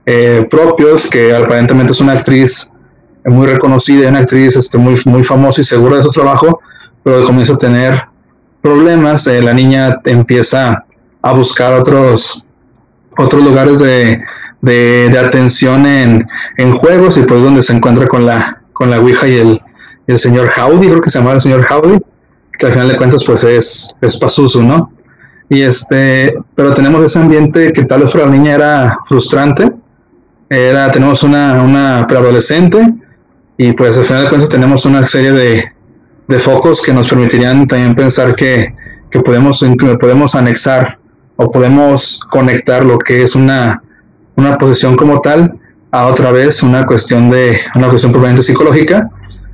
eh, 0.07 0.47
propios, 0.49 1.07
que 1.07 1.35
aparentemente 1.35 1.93
es 1.93 2.01
una 2.01 2.13
actriz 2.13 2.73
muy 3.25 3.45
reconocida, 3.45 4.09
una 4.09 4.19
actriz 4.19 4.55
este, 4.55 4.79
muy, 4.79 4.99
muy 5.05 5.23
famosa 5.23 5.61
y 5.61 5.63
segura 5.63 5.97
de 5.97 6.03
su 6.03 6.09
trabajo, 6.09 6.59
pero 7.03 7.23
comienza 7.23 7.53
a 7.53 7.57
tener 7.59 8.01
problemas. 8.63 9.27
Eh, 9.27 9.43
la 9.43 9.53
niña 9.53 9.99
empieza 10.05 10.85
a 11.21 11.33
buscar 11.33 11.73
otros, 11.73 12.49
otros 13.15 13.43
lugares 13.43 13.77
de, 13.77 14.23
de, 14.61 15.17
atención 15.17 15.85
en, 15.85 16.27
en, 16.57 16.71
juegos 16.71 17.17
y 17.17 17.21
pues 17.21 17.41
donde 17.41 17.63
se 17.63 17.73
encuentra 17.73 18.07
con 18.07 18.25
la, 18.25 18.61
con 18.73 18.89
la 18.89 18.99
Ouija 18.99 19.27
y 19.27 19.37
el, 19.37 19.61
el 20.07 20.19
señor 20.19 20.49
Howdy, 20.55 20.87
creo 20.87 21.01
que 21.01 21.09
se 21.09 21.19
llama 21.19 21.33
el 21.33 21.41
señor 21.41 21.65
Howdy, 21.69 21.99
que 22.57 22.65
al 22.65 22.73
final 22.73 22.89
de 22.89 22.97
cuentas 22.97 23.23
pues 23.23 23.43
es, 23.43 23.95
es 24.01 24.17
Pazuzu, 24.17 24.63
¿no? 24.63 24.91
Y 25.49 25.61
este, 25.61 26.37
pero 26.55 26.73
tenemos 26.73 27.03
ese 27.03 27.19
ambiente 27.19 27.73
que 27.73 27.83
tal 27.83 28.01
vez 28.01 28.11
para 28.11 28.25
la 28.25 28.31
niña 28.31 28.53
era 28.53 28.99
frustrante. 29.05 29.71
Era, 30.49 30.91
tenemos 30.91 31.23
una, 31.23 31.61
una 31.63 32.05
preadolescente 32.07 32.93
y 33.57 33.73
pues 33.73 33.97
al 33.97 34.05
final 34.05 34.23
de 34.23 34.29
cuentas 34.29 34.49
tenemos 34.49 34.85
una 34.85 35.05
serie 35.07 35.31
de, 35.31 35.65
de 36.27 36.39
focos 36.39 36.81
que 36.81 36.93
nos 36.93 37.09
permitirían 37.09 37.67
también 37.67 37.95
pensar 37.95 38.35
que, 38.35 38.73
que 39.09 39.19
podemos, 39.21 39.59
que 39.59 39.97
podemos 39.97 40.35
anexar 40.35 40.99
o 41.35 41.49
podemos 41.51 42.19
conectar 42.29 42.85
lo 42.85 42.99
que 42.99 43.23
es 43.23 43.35
una, 43.35 43.81
una 44.39 44.57
posesión 44.57 44.95
como 44.95 45.21
tal 45.21 45.59
a 45.91 46.07
otra 46.07 46.31
vez 46.31 46.63
una 46.63 46.85
cuestión 46.85 47.29
de 47.29 47.59
una 47.75 47.89
cuestión 47.89 48.11
probablemente 48.11 48.43
psicológica 48.43 49.09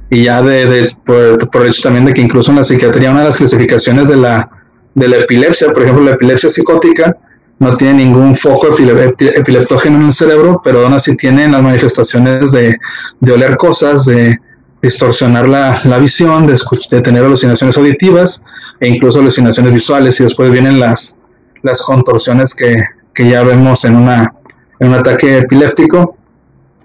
y 0.09 0.23
ya 0.23 0.41
de, 0.41 0.95
por, 1.05 1.63
el 1.63 1.69
hecho 1.69 1.81
también 1.83 2.05
de 2.05 2.13
que 2.13 2.21
incluso 2.21 2.51
en 2.51 2.57
la 2.57 2.63
psiquiatría 2.63 3.11
una 3.11 3.21
de 3.21 3.27
las 3.27 3.37
clasificaciones 3.37 4.07
de 4.07 4.17
la, 4.17 4.49
de 4.93 5.07
la 5.07 5.17
epilepsia, 5.17 5.71
por 5.73 5.83
ejemplo 5.83 6.05
la 6.05 6.11
epilepsia 6.11 6.49
psicótica, 6.49 7.17
no 7.57 7.75
tiene 7.77 8.05
ningún 8.05 8.35
foco 8.35 8.67
epileptógeno 8.77 9.97
en 9.97 10.05
el 10.07 10.13
cerebro, 10.13 10.61
pero 10.63 10.83
aún 10.83 10.93
así 10.93 11.15
tiene 11.15 11.47
las 11.47 11.61
manifestaciones 11.61 12.51
de, 12.51 12.75
de 13.19 13.31
oler 13.31 13.55
cosas, 13.55 14.05
de 14.05 14.37
distorsionar 14.81 15.47
la, 15.47 15.81
la 15.85 15.97
visión, 15.97 16.45
de, 16.45 16.59
de, 16.91 17.01
tener 17.01 17.23
alucinaciones 17.23 17.77
auditivas 17.77 18.45
e 18.79 18.89
incluso 18.89 19.19
alucinaciones 19.19 19.73
visuales. 19.73 20.19
Y 20.19 20.25
después 20.25 20.51
vienen 20.51 20.79
las, 20.79 21.21
las 21.63 21.81
contorsiones 21.81 22.53
que, 22.53 22.75
que 23.13 23.29
ya 23.29 23.43
vemos 23.43 23.85
en, 23.85 23.95
una, 23.95 24.33
en 24.79 24.89
un 24.89 24.93
ataque 24.95 25.39
epiléptico 25.39 26.17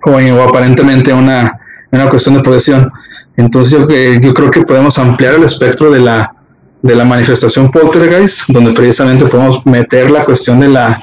o, 0.02 0.42
aparentemente 0.42 1.12
una, 1.12 1.58
una 1.90 2.08
cuestión 2.08 2.36
de 2.36 2.42
posesión. 2.42 2.90
Entonces 3.36 3.72
yo, 3.72 3.88
yo 4.20 4.34
creo 4.34 4.50
que 4.50 4.62
podemos 4.62 4.98
ampliar 4.98 5.34
el 5.34 5.44
espectro 5.44 5.90
de 5.90 6.00
la, 6.00 6.34
de 6.82 6.94
la 6.94 7.04
manifestación 7.04 7.70
poltergeist, 7.70 8.48
donde 8.48 8.72
precisamente 8.72 9.26
podemos 9.26 9.64
meter 9.66 10.10
la 10.10 10.24
cuestión 10.24 10.60
de 10.60 10.68
la, 10.68 11.00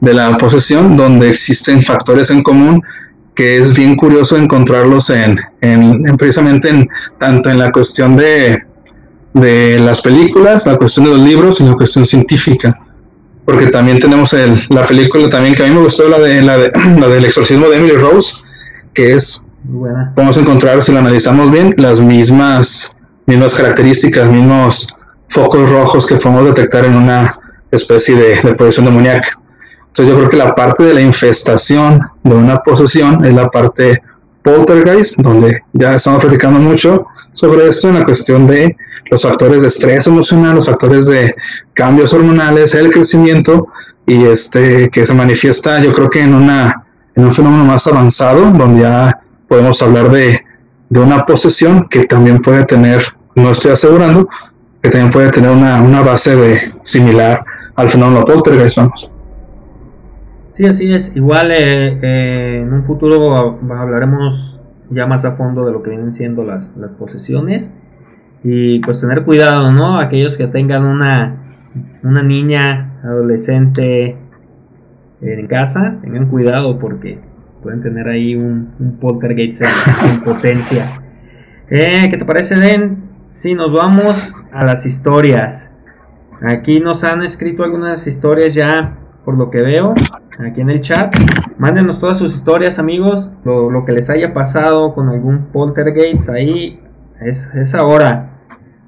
de 0.00 0.14
la 0.14 0.36
posesión, 0.36 0.96
donde 0.96 1.28
existen 1.28 1.82
factores 1.82 2.30
en 2.30 2.42
común 2.42 2.82
que 3.34 3.58
es 3.58 3.74
bien 3.74 3.96
curioso 3.96 4.36
encontrarlos 4.36 5.10
en, 5.10 5.40
en, 5.60 6.16
precisamente 6.16 6.68
en 6.68 6.88
tanto 7.18 7.48
en 7.48 7.58
la 7.58 7.72
cuestión 7.72 8.16
de, 8.16 8.62
de 9.32 9.78
las 9.78 10.02
películas, 10.02 10.66
la 10.66 10.76
cuestión 10.76 11.06
de 11.06 11.12
los 11.12 11.20
libros 11.20 11.60
y 11.60 11.64
la 11.64 11.74
cuestión 11.74 12.04
científica. 12.04 12.78
Porque 13.44 13.66
también 13.66 13.98
tenemos 13.98 14.32
el, 14.34 14.54
la 14.68 14.86
película 14.86 15.28
también 15.28 15.54
que 15.54 15.64
a 15.64 15.66
mí 15.66 15.74
me 15.74 15.80
gustó, 15.80 16.08
la, 16.08 16.18
de, 16.18 16.42
la, 16.42 16.58
de, 16.58 16.70
la 17.00 17.08
del 17.08 17.24
exorcismo 17.24 17.68
de 17.68 17.76
Emily 17.76 17.96
Rose, 17.96 18.42
que 18.94 19.14
es 19.14 19.46
Vamos 19.64 20.36
a 20.36 20.40
encontrar, 20.40 20.82
si 20.82 20.92
lo 20.92 20.98
analizamos 20.98 21.50
bien, 21.52 21.72
las 21.76 22.00
mismas, 22.00 22.96
mismas 23.26 23.54
características, 23.54 24.28
mismos 24.28 24.88
focos 25.28 25.70
rojos 25.70 26.04
que 26.04 26.16
podemos 26.16 26.46
detectar 26.46 26.84
en 26.84 26.96
una 26.96 27.38
especie 27.70 28.16
de, 28.16 28.40
de 28.42 28.54
posesión 28.54 28.86
demoníaca. 28.86 29.38
Entonces 29.86 30.12
yo 30.12 30.18
creo 30.18 30.30
que 30.30 30.36
la 30.36 30.54
parte 30.54 30.82
de 30.82 30.94
la 30.94 31.00
infestación 31.00 32.00
de 32.24 32.34
una 32.34 32.58
posesión 32.58 33.24
es 33.24 33.34
la 33.34 33.48
parte 33.48 34.02
poltergeist, 34.42 35.20
donde 35.20 35.62
ya 35.72 35.94
estamos 35.94 36.22
platicando 36.24 36.58
mucho 36.58 37.06
sobre 37.32 37.68
esto 37.68 37.88
en 37.88 37.94
la 37.94 38.04
cuestión 38.04 38.48
de 38.48 38.76
los 39.12 39.22
factores 39.24 39.60
de 39.60 39.68
estrés 39.68 40.06
emocional, 40.06 40.54
los 40.54 40.64
factores 40.64 41.06
de 41.06 41.34
cambios 41.74 42.14
hormonales, 42.14 42.74
el 42.74 42.90
crecimiento 42.90 43.68
y 44.06 44.24
este 44.24 44.88
que 44.88 45.04
se 45.04 45.14
manifiesta 45.14 45.80
yo 45.80 45.92
creo 45.92 46.08
que 46.08 46.22
en 46.22 46.34
una 46.34 46.86
en 47.14 47.26
un 47.26 47.30
fenómeno 47.30 47.62
más 47.62 47.86
avanzado 47.86 48.50
donde 48.52 48.80
ya 48.80 49.20
podemos 49.48 49.82
hablar 49.82 50.08
de, 50.08 50.40
una 50.88 51.26
posesión 51.26 51.88
que 51.90 52.04
también 52.04 52.40
puede 52.40 52.64
tener, 52.64 53.02
no 53.34 53.50
estoy 53.50 53.72
asegurando, 53.72 54.28
que 54.80 54.88
también 54.88 55.10
puede 55.10 55.30
tener 55.30 55.50
una, 55.50 56.00
base 56.00 56.34
de 56.34 56.58
similar 56.82 57.44
al 57.76 57.90
fenómeno 57.90 58.24
poltergeist, 58.24 58.78
vamos. 58.78 59.12
Sí, 60.54 60.64
así 60.64 60.90
es. 60.90 61.14
Igual 61.16 61.50
eh, 61.50 61.98
eh, 62.02 62.60
en 62.62 62.72
un 62.72 62.84
futuro 62.84 63.58
hablaremos 63.70 64.58
ya 64.90 65.06
más 65.06 65.24
a 65.26 65.32
fondo 65.32 65.66
de 65.66 65.72
lo 65.72 65.82
que 65.82 65.90
vienen 65.90 66.14
siendo 66.14 66.44
las, 66.44 66.66
las 66.76 66.92
posesiones 66.92 67.72
y 68.44 68.80
pues 68.80 69.00
tener 69.00 69.24
cuidado, 69.24 69.70
¿no? 69.72 69.98
Aquellos 69.98 70.36
que 70.36 70.46
tengan 70.46 70.84
una, 70.84 71.36
una 72.02 72.22
niña, 72.22 73.00
adolescente 73.04 74.16
en 75.20 75.46
casa, 75.46 75.98
tengan 76.02 76.26
cuidado 76.26 76.78
porque 76.78 77.18
pueden 77.62 77.80
tener 77.82 78.08
ahí 78.08 78.34
un, 78.34 78.74
un 78.78 78.98
poltergeist 78.98 79.62
en, 79.62 80.20
potencia. 80.22 81.00
Eh, 81.70 82.08
¿Qué 82.10 82.16
te 82.16 82.24
parece, 82.24 82.56
Den? 82.56 83.10
Si 83.28 83.54
nos 83.54 83.72
vamos 83.72 84.36
a 84.52 84.64
las 84.64 84.84
historias. 84.84 85.74
Aquí 86.42 86.80
nos 86.80 87.04
han 87.04 87.22
escrito 87.22 87.62
algunas 87.62 88.06
historias 88.08 88.54
ya, 88.54 88.98
por 89.24 89.38
lo 89.38 89.48
que 89.48 89.62
veo, 89.62 89.94
aquí 90.40 90.60
en 90.60 90.70
el 90.70 90.80
chat. 90.80 91.14
Mándenos 91.56 92.00
todas 92.00 92.18
sus 92.18 92.34
historias, 92.34 92.80
amigos. 92.80 93.30
Lo, 93.44 93.84
que 93.84 93.92
les 93.92 94.10
haya 94.10 94.34
pasado 94.34 94.92
con 94.92 95.08
algún 95.08 95.46
poltergeist 95.52 96.28
ahí 96.30 96.80
es, 97.20 97.48
es 97.54 97.74
ahora. 97.76 98.31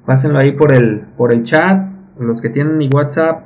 Pásenlo 0.05 0.39
ahí 0.39 0.51
por 0.51 0.73
el, 0.73 1.01
por 1.17 1.33
el 1.33 1.43
chat. 1.43 1.89
Los 2.19 2.41
que 2.41 2.49
tienen 2.49 2.77
mi 2.77 2.87
WhatsApp, 2.87 3.43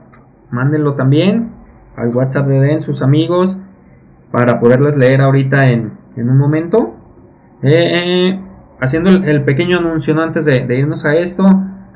mándenlo 0.51 0.93
también 0.93 1.51
al 1.95 2.16
WhatsApp 2.16 2.47
de 2.47 2.60
Den, 2.60 2.82
sus 2.82 3.01
amigos 3.01 3.60
para 4.32 4.60
poderlas 4.60 4.95
leer 4.95 5.22
ahorita 5.22 5.66
en, 5.66 5.97
un 6.16 6.38
momento. 6.38 6.95
Eh, 7.64 7.72
eh, 7.72 8.41
haciendo 8.80 9.10
el, 9.10 9.43
pequeño 9.43 9.80
anuncio 9.80 10.20
antes 10.22 10.45
de, 10.45 10.78
irnos 10.78 11.05
a 11.05 11.16
esto, 11.16 11.45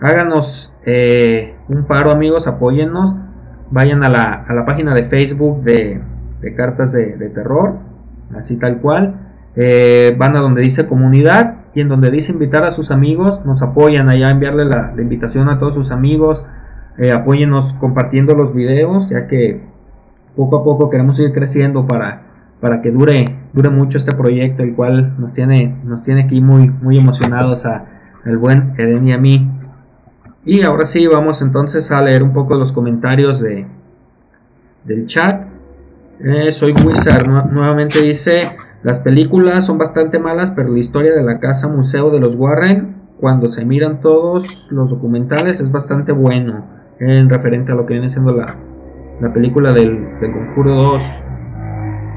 háganos 0.02 0.74
eh, 0.86 1.56
un 1.68 1.86
paro 1.86 2.12
amigos, 2.12 2.48
apóyennos, 2.48 3.16
vayan 3.70 4.04
a 4.04 4.10
la, 4.10 4.46
a 4.48 4.54
la 4.54 4.66
página 4.66 4.94
de 4.94 5.06
Facebook 5.06 5.64
de, 5.64 6.02
cartas 6.56 6.94
de, 6.94 7.30
terror, 7.34 7.80
así 8.38 8.58
tal 8.58 8.80
cual, 8.80 9.16
van 10.18 10.36
a 10.36 10.40
donde 10.40 10.62
dice 10.62 10.88
comunidad 10.88 11.63
y 11.76 11.82
en 11.82 11.90
donde 11.90 12.12
dice 12.12 12.34
invitar 12.34 12.64
a 12.64 12.72
sus 12.72 12.92
amigos, 12.92 13.44
nos 13.46 13.62
apoyan 13.62 14.10
allá, 14.10 14.30
enviarle 14.30 14.66
la, 14.66 14.94
invitación 14.98 15.50
a 15.50 15.60
todos 15.60 15.76
sus 15.76 15.92
amigos, 15.92 16.46
apóyennos 17.14 17.74
compartiendo 17.74 18.36
los 18.36 18.54
videos, 18.54 19.10
ya 19.10 19.28
que 19.28 19.62
poco 20.36 20.58
a 20.58 20.64
poco 20.64 20.90
queremos 20.90 21.20
ir 21.20 21.34
creciendo 21.34 21.88
para, 21.88 22.22
para 22.60 22.82
que 22.82 22.92
dure, 22.92 23.36
dure 23.54 23.70
mucho 23.70 23.98
este 23.98 24.14
proyecto, 24.14 24.64
el 24.64 24.76
cual 24.76 25.16
nos 25.20 25.34
tiene, 25.34 25.76
nos 25.84 26.04
tiene 26.04 26.24
aquí 26.24 26.42
muy, 26.42 26.70
muy 26.70 26.98
emocionados 26.98 27.66
a 27.66 27.86
el 28.26 28.38
buen 28.38 28.74
Eden 28.78 29.08
y 29.08 29.12
a 29.12 29.18
mí. 29.18 29.50
Y 30.46 30.64
ahora 30.66 30.86
sí, 30.86 31.08
vamos 31.08 31.42
entonces 31.42 31.92
a 31.92 32.02
leer 32.02 32.24
un 32.24 32.34
poco 32.34 32.56
los 32.56 32.72
comentarios 32.74 33.42
de, 33.42 33.66
del 34.84 35.06
chat. 35.06 35.48
Eh, 36.20 36.52
soy 36.52 36.74
Wizard, 36.74 37.28
nuevamente 37.28 38.02
dice, 38.02 38.50
las 38.84 39.00
películas 39.00 39.66
son 39.66 39.78
bastante 39.78 40.20
malas, 40.20 40.52
pero 40.52 40.70
la 40.70 40.80
historia 40.80 41.14
de 41.14 41.24
la 41.24 41.40
casa 41.40 41.68
museo 41.68 42.12
de 42.12 42.20
los 42.20 42.36
Warren, 42.36 42.96
cuando 43.20 43.50
se 43.50 43.64
miran 43.64 44.02
todos 44.02 44.70
los 44.72 44.90
documentales, 44.90 45.62
es 45.62 45.72
bastante 45.72 46.12
bueno, 46.12 46.66
en 47.00 47.30
referente 47.30 47.72
a 47.72 47.76
lo 47.76 47.86
que 47.86 47.94
viene 47.94 48.10
siendo 48.10 48.36
la, 48.36 48.58
la 49.22 49.34
película 49.34 49.72
del, 49.72 50.20
del 50.20 50.32
Conjuro 50.32 50.76
2. 50.76 51.24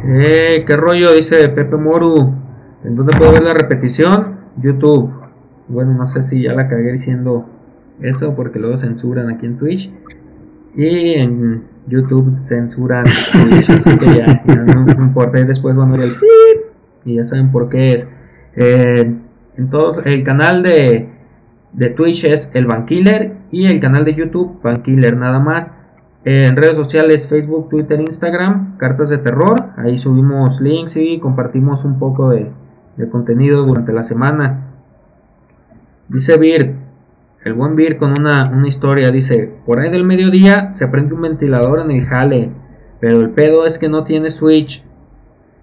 Eh, 0.08 0.64
¿Qué 0.66 0.76
rollo? 0.76 1.12
Dice 1.12 1.48
Pepe 1.48 1.76
Moru. 1.76 2.34
¿En 2.84 2.96
dónde 2.96 3.16
puedo 3.16 3.32
ver 3.32 3.42
la 3.42 3.54
repetición? 3.54 4.36
YouTube. 4.60 5.12
Bueno, 5.68 5.94
no 5.94 6.06
sé 6.06 6.22
si 6.22 6.42
ya 6.42 6.52
la 6.52 6.68
cagué 6.68 6.92
diciendo 6.92 7.46
eso 8.00 8.34
porque 8.34 8.58
luego 8.58 8.76
censuran 8.76 9.30
aquí 9.30 9.46
en 9.46 9.56
Twitch. 9.56 9.92
Y 10.76 11.14
en 11.14 11.64
YouTube 11.88 12.38
censuran 12.38 13.04
Twitch, 13.04 13.70
así 13.70 13.98
que 13.98 14.06
ya, 14.06 14.42
no, 14.46 15.04
importa. 15.04 15.40
Y 15.40 15.44
después 15.44 15.76
van 15.76 15.88
a 15.88 15.96
ver 15.96 16.02
el 16.02 16.16
y 17.06 17.14
ya 17.14 17.24
saben 17.24 17.50
por 17.50 17.70
qué 17.70 17.86
es. 17.86 18.10
Eh, 18.56 19.14
entonces, 19.56 20.04
el 20.06 20.24
canal 20.24 20.62
de, 20.62 21.08
de 21.72 21.90
Twitch 21.90 22.24
es 22.24 22.50
el 22.54 22.66
Bankiller 22.66 23.32
y 23.50 23.66
el 23.66 23.80
canal 23.80 24.04
de 24.04 24.14
YouTube 24.14 24.60
Bankiller 24.62 25.16
nada 25.16 25.38
más. 25.38 25.68
En 26.24 26.56
redes 26.56 26.74
sociales, 26.74 27.28
Facebook, 27.28 27.68
Twitter, 27.70 28.00
Instagram, 28.00 28.76
Cartas 28.76 29.10
de 29.10 29.18
Terror. 29.18 29.70
Ahí 29.76 29.98
subimos 29.98 30.60
links 30.60 30.96
y 30.96 31.20
compartimos 31.20 31.84
un 31.84 31.98
poco 31.98 32.30
de, 32.30 32.50
de 32.96 33.08
contenido 33.08 33.64
durante 33.64 33.92
la 33.92 34.02
semana. 34.02 34.72
Dice 36.08 36.36
Vir, 36.36 36.74
el 37.44 37.54
buen 37.54 37.76
Vir 37.76 37.96
con 37.96 38.18
una, 38.18 38.50
una, 38.50 38.66
historia, 38.66 39.10
dice, 39.12 39.52
por 39.66 39.78
ahí 39.78 39.90
del 39.90 40.04
mediodía 40.04 40.72
se 40.72 40.88
prende 40.88 41.14
un 41.14 41.22
ventilador 41.22 41.78
en 41.80 41.92
el 41.92 42.06
jale, 42.06 42.50
pero 43.00 43.20
el 43.20 43.30
pedo 43.30 43.66
es 43.66 43.78
que 43.78 43.88
no 43.88 44.02
tiene 44.02 44.30
switch, 44.30 44.84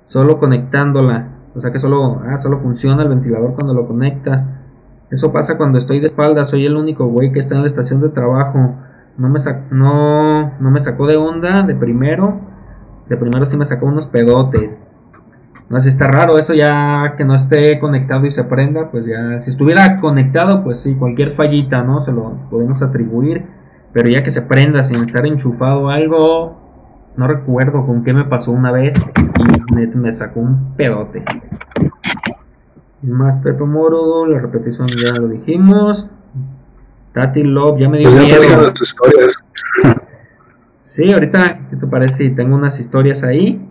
solo 0.08 0.40
conectándola. 0.40 1.33
O 1.56 1.62
sea 1.62 1.72
que 1.72 1.80
solo, 1.80 2.22
ah, 2.26 2.40
solo 2.42 2.60
funciona 2.60 3.04
el 3.04 3.10
ventilador 3.10 3.54
cuando 3.56 3.74
lo 3.74 3.88
conectas. 3.88 4.50
Eso 5.12 5.32
pasa 5.32 5.58
cuando 5.58 5.78
estoy 5.78 6.00
de 6.00 6.08
espalda, 6.08 6.46
soy 6.46 6.66
el 6.66 6.76
único 6.76 7.06
güey 7.06 7.32
que 7.32 7.40
está 7.40 7.56
en 7.56 7.62
la 7.62 7.68
estación 7.68 8.02
de 8.02 8.10
trabajo 8.10 8.76
no 9.18 9.30
me, 9.30 9.40
no, 9.70 10.60
no 10.60 10.72
me 10.72 10.80
sacó 10.80 11.08
de 11.08 11.18
onda 11.18 11.62
de 11.64 11.76
primero. 11.76 12.40
De 13.08 13.18
primero 13.18 13.50
sí 13.50 13.58
me 13.58 13.66
sacó 13.66 13.86
unos 13.86 14.08
pedotes. 14.08 14.82
No 15.70 15.80
sé 15.82 15.90
está 15.90 16.08
raro 16.08 16.38
eso 16.38 16.54
ya 16.54 17.16
que 17.18 17.24
no 17.24 17.36
esté 17.36 17.80
conectado 17.80 18.26
y 18.26 18.32
se 18.32 18.44
prenda, 18.44 18.92
pues 18.92 19.06
ya 19.06 19.40
si 19.42 19.50
estuviera 19.50 20.00
conectado, 20.00 20.64
pues 20.64 20.82
sí, 20.82 20.96
cualquier 20.96 21.32
fallita, 21.32 21.84
¿no? 21.84 22.04
Se 22.04 22.12
lo 22.12 22.38
podemos 22.50 22.82
atribuir, 22.84 23.46
pero 23.92 24.10
ya 24.10 24.24
que 24.24 24.32
se 24.32 24.44
prenda 24.44 24.84
sin 24.84 25.02
estar 25.02 25.26
enchufado 25.26 25.90
algo, 25.90 26.63
no 27.16 27.28
recuerdo 27.28 27.86
con 27.86 28.04
qué 28.04 28.14
me 28.14 28.26
pasó 28.26 28.52
una 28.52 28.72
vez 28.72 28.96
y 29.38 29.74
me, 29.74 29.88
me 29.88 30.12
sacó 30.12 30.40
un 30.40 30.74
pedote. 30.76 31.24
Más 33.02 33.44
Pepe 33.44 33.64
Moro, 33.64 34.26
la 34.26 34.40
repetición 34.40 34.88
ya 34.88 35.14
lo 35.20 35.28
dijimos. 35.28 36.10
Tati 37.14 37.44
Love, 37.44 37.80
ya 37.80 37.90
me 37.90 38.00
dio 38.00 38.10
pues 38.10 38.26
miedo. 38.26 38.72
historias. 38.82 39.46
sí, 40.80 41.12
ahorita, 41.12 41.68
¿qué 41.70 41.76
te 41.76 41.86
parece? 41.86 42.30
Tengo 42.32 42.56
unas 42.56 42.80
historias 42.80 43.24
ahí. 43.24 43.70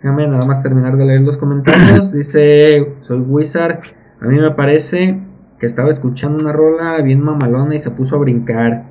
Déjame 0.00 0.28
nada 0.28 0.46
más 0.46 0.62
terminar 0.62 0.96
de 0.96 1.04
leer 1.04 1.20
los 1.22 1.36
comentarios. 1.36 2.12
Dice, 2.14 2.94
soy 3.00 3.18
Wizard. 3.18 3.80
A 4.20 4.26
mí 4.26 4.38
me 4.38 4.52
parece 4.52 5.20
que 5.58 5.66
estaba 5.66 5.90
escuchando 5.90 6.38
una 6.38 6.52
rola 6.52 7.02
bien 7.02 7.20
mamalona 7.20 7.74
y 7.74 7.80
se 7.80 7.90
puso 7.90 8.16
a 8.16 8.20
brincar. 8.20 8.84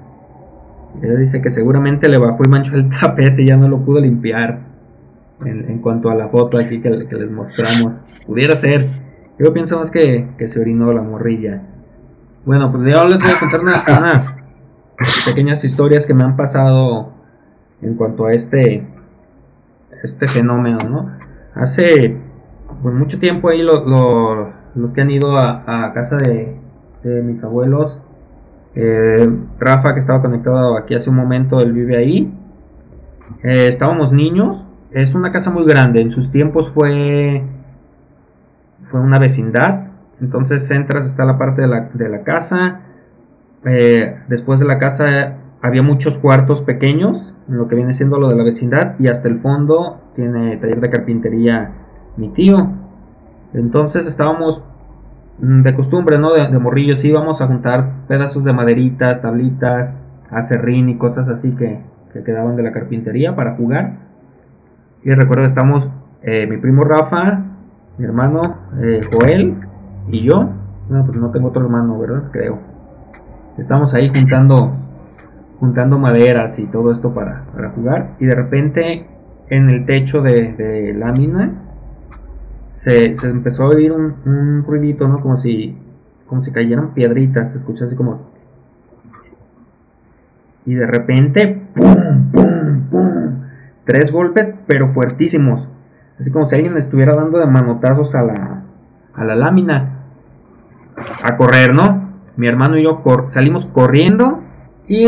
Ella 1.01 1.15
dice 1.15 1.41
que 1.41 1.51
seguramente 1.51 2.09
le 2.09 2.17
bajó 2.17 2.43
y 2.45 2.49
manchó 2.49 2.75
el 2.75 2.89
tapete 3.01 3.43
y 3.43 3.47
ya 3.47 3.57
no 3.57 3.67
lo 3.67 3.79
pudo 3.79 3.99
limpiar. 3.99 4.59
En, 5.45 5.77
cuanto 5.79 6.09
a 6.09 6.15
la 6.15 6.29
foto 6.29 6.57
aquí 6.57 6.81
que, 6.81 6.89
les 6.89 7.31
mostramos. 7.31 8.23
Pudiera 8.25 8.57
ser. 8.57 8.85
Yo 9.37 9.53
pienso 9.53 9.77
más 9.77 9.91
que, 9.91 10.29
que 10.35 10.47
se 10.47 10.59
orinó 10.59 10.91
la 10.91 11.03
morrilla. 11.03 11.61
Bueno, 12.43 12.71
pues 12.71 12.91
yo 12.91 13.05
les 13.05 13.19
voy 13.19 13.31
a 13.31 13.39
contar 13.39 13.59
unas 14.01 14.43
pequeñas 15.25 15.63
historias 15.63 16.07
que 16.07 16.13
me 16.13 16.23
han 16.23 16.35
pasado 16.35 17.11
en 17.81 17.95
cuanto 17.95 18.25
a 18.25 18.33
este, 18.33 18.87
este 20.03 20.27
fenómeno, 20.27 20.77
¿no? 20.89 21.11
Hace 21.53 22.17
pues, 22.81 22.95
mucho 22.95 23.19
tiempo 23.19 23.49
ahí 23.49 23.61
los 23.61 24.93
que 24.93 25.01
han 25.01 25.11
ido 25.11 25.37
a, 25.37 25.91
casa 25.93 26.17
de, 26.17 26.55
mis 27.03 27.43
abuelos, 27.43 28.01
eh, 28.80 29.30
Rafa 29.59 29.93
que 29.93 29.99
estaba 29.99 30.21
conectado 30.21 30.78
aquí 30.78 30.93
hace 30.93 31.09
un 31.09 31.15
momento, 31.15 31.59
él 31.59 31.73
vive 31.73 31.97
ahí, 31.97 32.32
eh, 33.43 33.67
estábamos 33.67 34.11
niños, 34.11 34.65
es 34.91 35.15
una 35.15 35.32
casa 35.32 35.49
muy 35.51 35.65
grande, 35.65 36.01
en 36.01 36.11
sus 36.11 36.32
tiempos 36.32 36.69
fue, 36.69 37.41
fue 38.84 38.99
una 38.99 39.17
vecindad, 39.17 39.88
entonces 40.21 40.69
entras, 40.71 41.05
está 41.05 41.25
la 41.25 41.38
parte 41.38 41.61
de 41.61 41.67
la, 41.67 41.89
de 41.93 42.09
la 42.09 42.23
casa. 42.23 42.82
Eh, 43.65 44.15
después 44.28 44.59
de 44.59 44.65
la 44.65 44.80
casa 44.80 45.38
había 45.61 45.82
muchos 45.82 46.17
cuartos 46.17 46.61
pequeños, 46.61 47.34
en 47.47 47.57
lo 47.57 47.67
que 47.67 47.75
viene 47.75 47.93
siendo 47.93 48.19
lo 48.19 48.30
de 48.30 48.36
la 48.36 48.43
vecindad. 48.43 48.95
Y 48.99 49.07
hasta 49.07 49.28
el 49.28 49.38
fondo 49.38 50.01
tiene 50.15 50.57
taller 50.57 50.82
de 50.82 50.89
carpintería 50.89 51.71
mi 52.17 52.30
tío. 52.30 52.71
Entonces 53.53 54.07
estábamos 54.07 54.63
de 55.39 55.75
costumbre, 55.75 56.17
¿no? 56.17 56.33
De, 56.33 56.59
morrillos 56.59 57.03
íbamos 57.05 57.41
a 57.41 57.47
juntar 57.47 58.07
pedazos 58.07 58.43
de 58.43 58.53
maderitas, 58.53 59.21
tablitas, 59.21 60.01
acerrín 60.31 60.89
y 60.89 60.97
cosas 60.97 61.29
así 61.29 61.51
que, 61.51 61.79
que 62.13 62.23
quedaban 62.23 62.55
de 62.55 62.63
la 62.63 62.71
carpintería 62.71 63.35
para 63.35 63.55
jugar. 63.55 64.07
Y 65.03 65.11
recuerdo 65.11 65.43
que 65.43 65.47
estamos 65.47 65.89
eh, 66.23 66.47
mi 66.47 66.57
primo 66.57 66.83
Rafa, 66.83 67.43
mi 67.97 68.05
hermano 68.05 68.41
eh, 68.81 69.01
Joel 69.11 69.55
y 70.07 70.23
yo, 70.23 70.49
bueno, 70.89 71.05
pues 71.05 71.17
no 71.17 71.31
tengo 71.31 71.49
otro 71.49 71.63
hermano, 71.63 71.99
¿verdad? 71.99 72.23
Creo. 72.31 72.59
Estamos 73.57 73.93
ahí 73.93 74.09
juntando, 74.09 74.75
juntando 75.59 75.97
maderas 75.97 76.59
y 76.59 76.67
todo 76.67 76.91
esto 76.91 77.13
para, 77.13 77.45
jugar. 77.75 78.15
Y 78.19 78.25
de 78.25 78.35
repente 78.35 79.07
en 79.49 79.69
el 79.69 79.85
techo 79.85 80.21
de, 80.21 80.93
lámina 80.97 81.66
se, 82.70 83.13
empezó 83.24 83.63
a 83.63 83.70
oír 83.70 83.91
un, 83.91 84.15
un, 84.26 84.63
ruidito, 84.65 85.07
¿no? 85.07 85.22
Como 85.22 85.38
si, 85.38 85.78
como 86.28 86.43
si 86.43 86.51
cayeran 86.51 86.93
piedritas. 86.93 87.51
Se 87.51 87.57
escuchó 87.57 87.86
así 87.86 87.95
como... 87.95 88.32
Y 90.65 90.76
de 90.76 90.86
repente, 90.86 91.61
¡pum! 91.74 93.41
Tres 93.86 94.11
golpes, 94.11 94.53
pero 94.68 94.89
fuertísimos. 94.89 95.70
Así 96.20 96.30
como 96.32 96.49
si 96.49 96.55
alguien 96.55 96.76
estuviera 96.78 97.15
dando 97.15 97.39
de 97.39 97.45
manotazos 97.45 98.15
a 98.15 98.24
la, 98.24 98.63
a 99.13 99.24
la 99.24 99.36
lámina 99.36 99.97
a 101.24 101.38
correr, 101.38 101.74
¿no? 101.74 102.07
Mi 102.36 102.47
hermano 102.47 102.78
y 102.78 102.84
yo 102.84 103.01
salimos 103.28 103.65
corriendo 103.65 104.41
y 104.88 105.05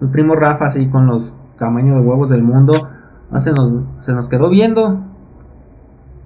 mi 0.00 0.08
primo 0.08 0.34
Rafa, 0.34 0.66
así 0.66 0.88
con 0.88 1.06
los 1.06 1.36
tamaños 1.58 2.00
de 2.00 2.06
huevos 2.06 2.30
del 2.30 2.42
mundo, 2.42 2.88
se 3.38 3.52
nos, 3.52 4.04
se 4.04 4.12
nos 4.12 4.28
quedó 4.28 4.48
viendo. 4.48 5.07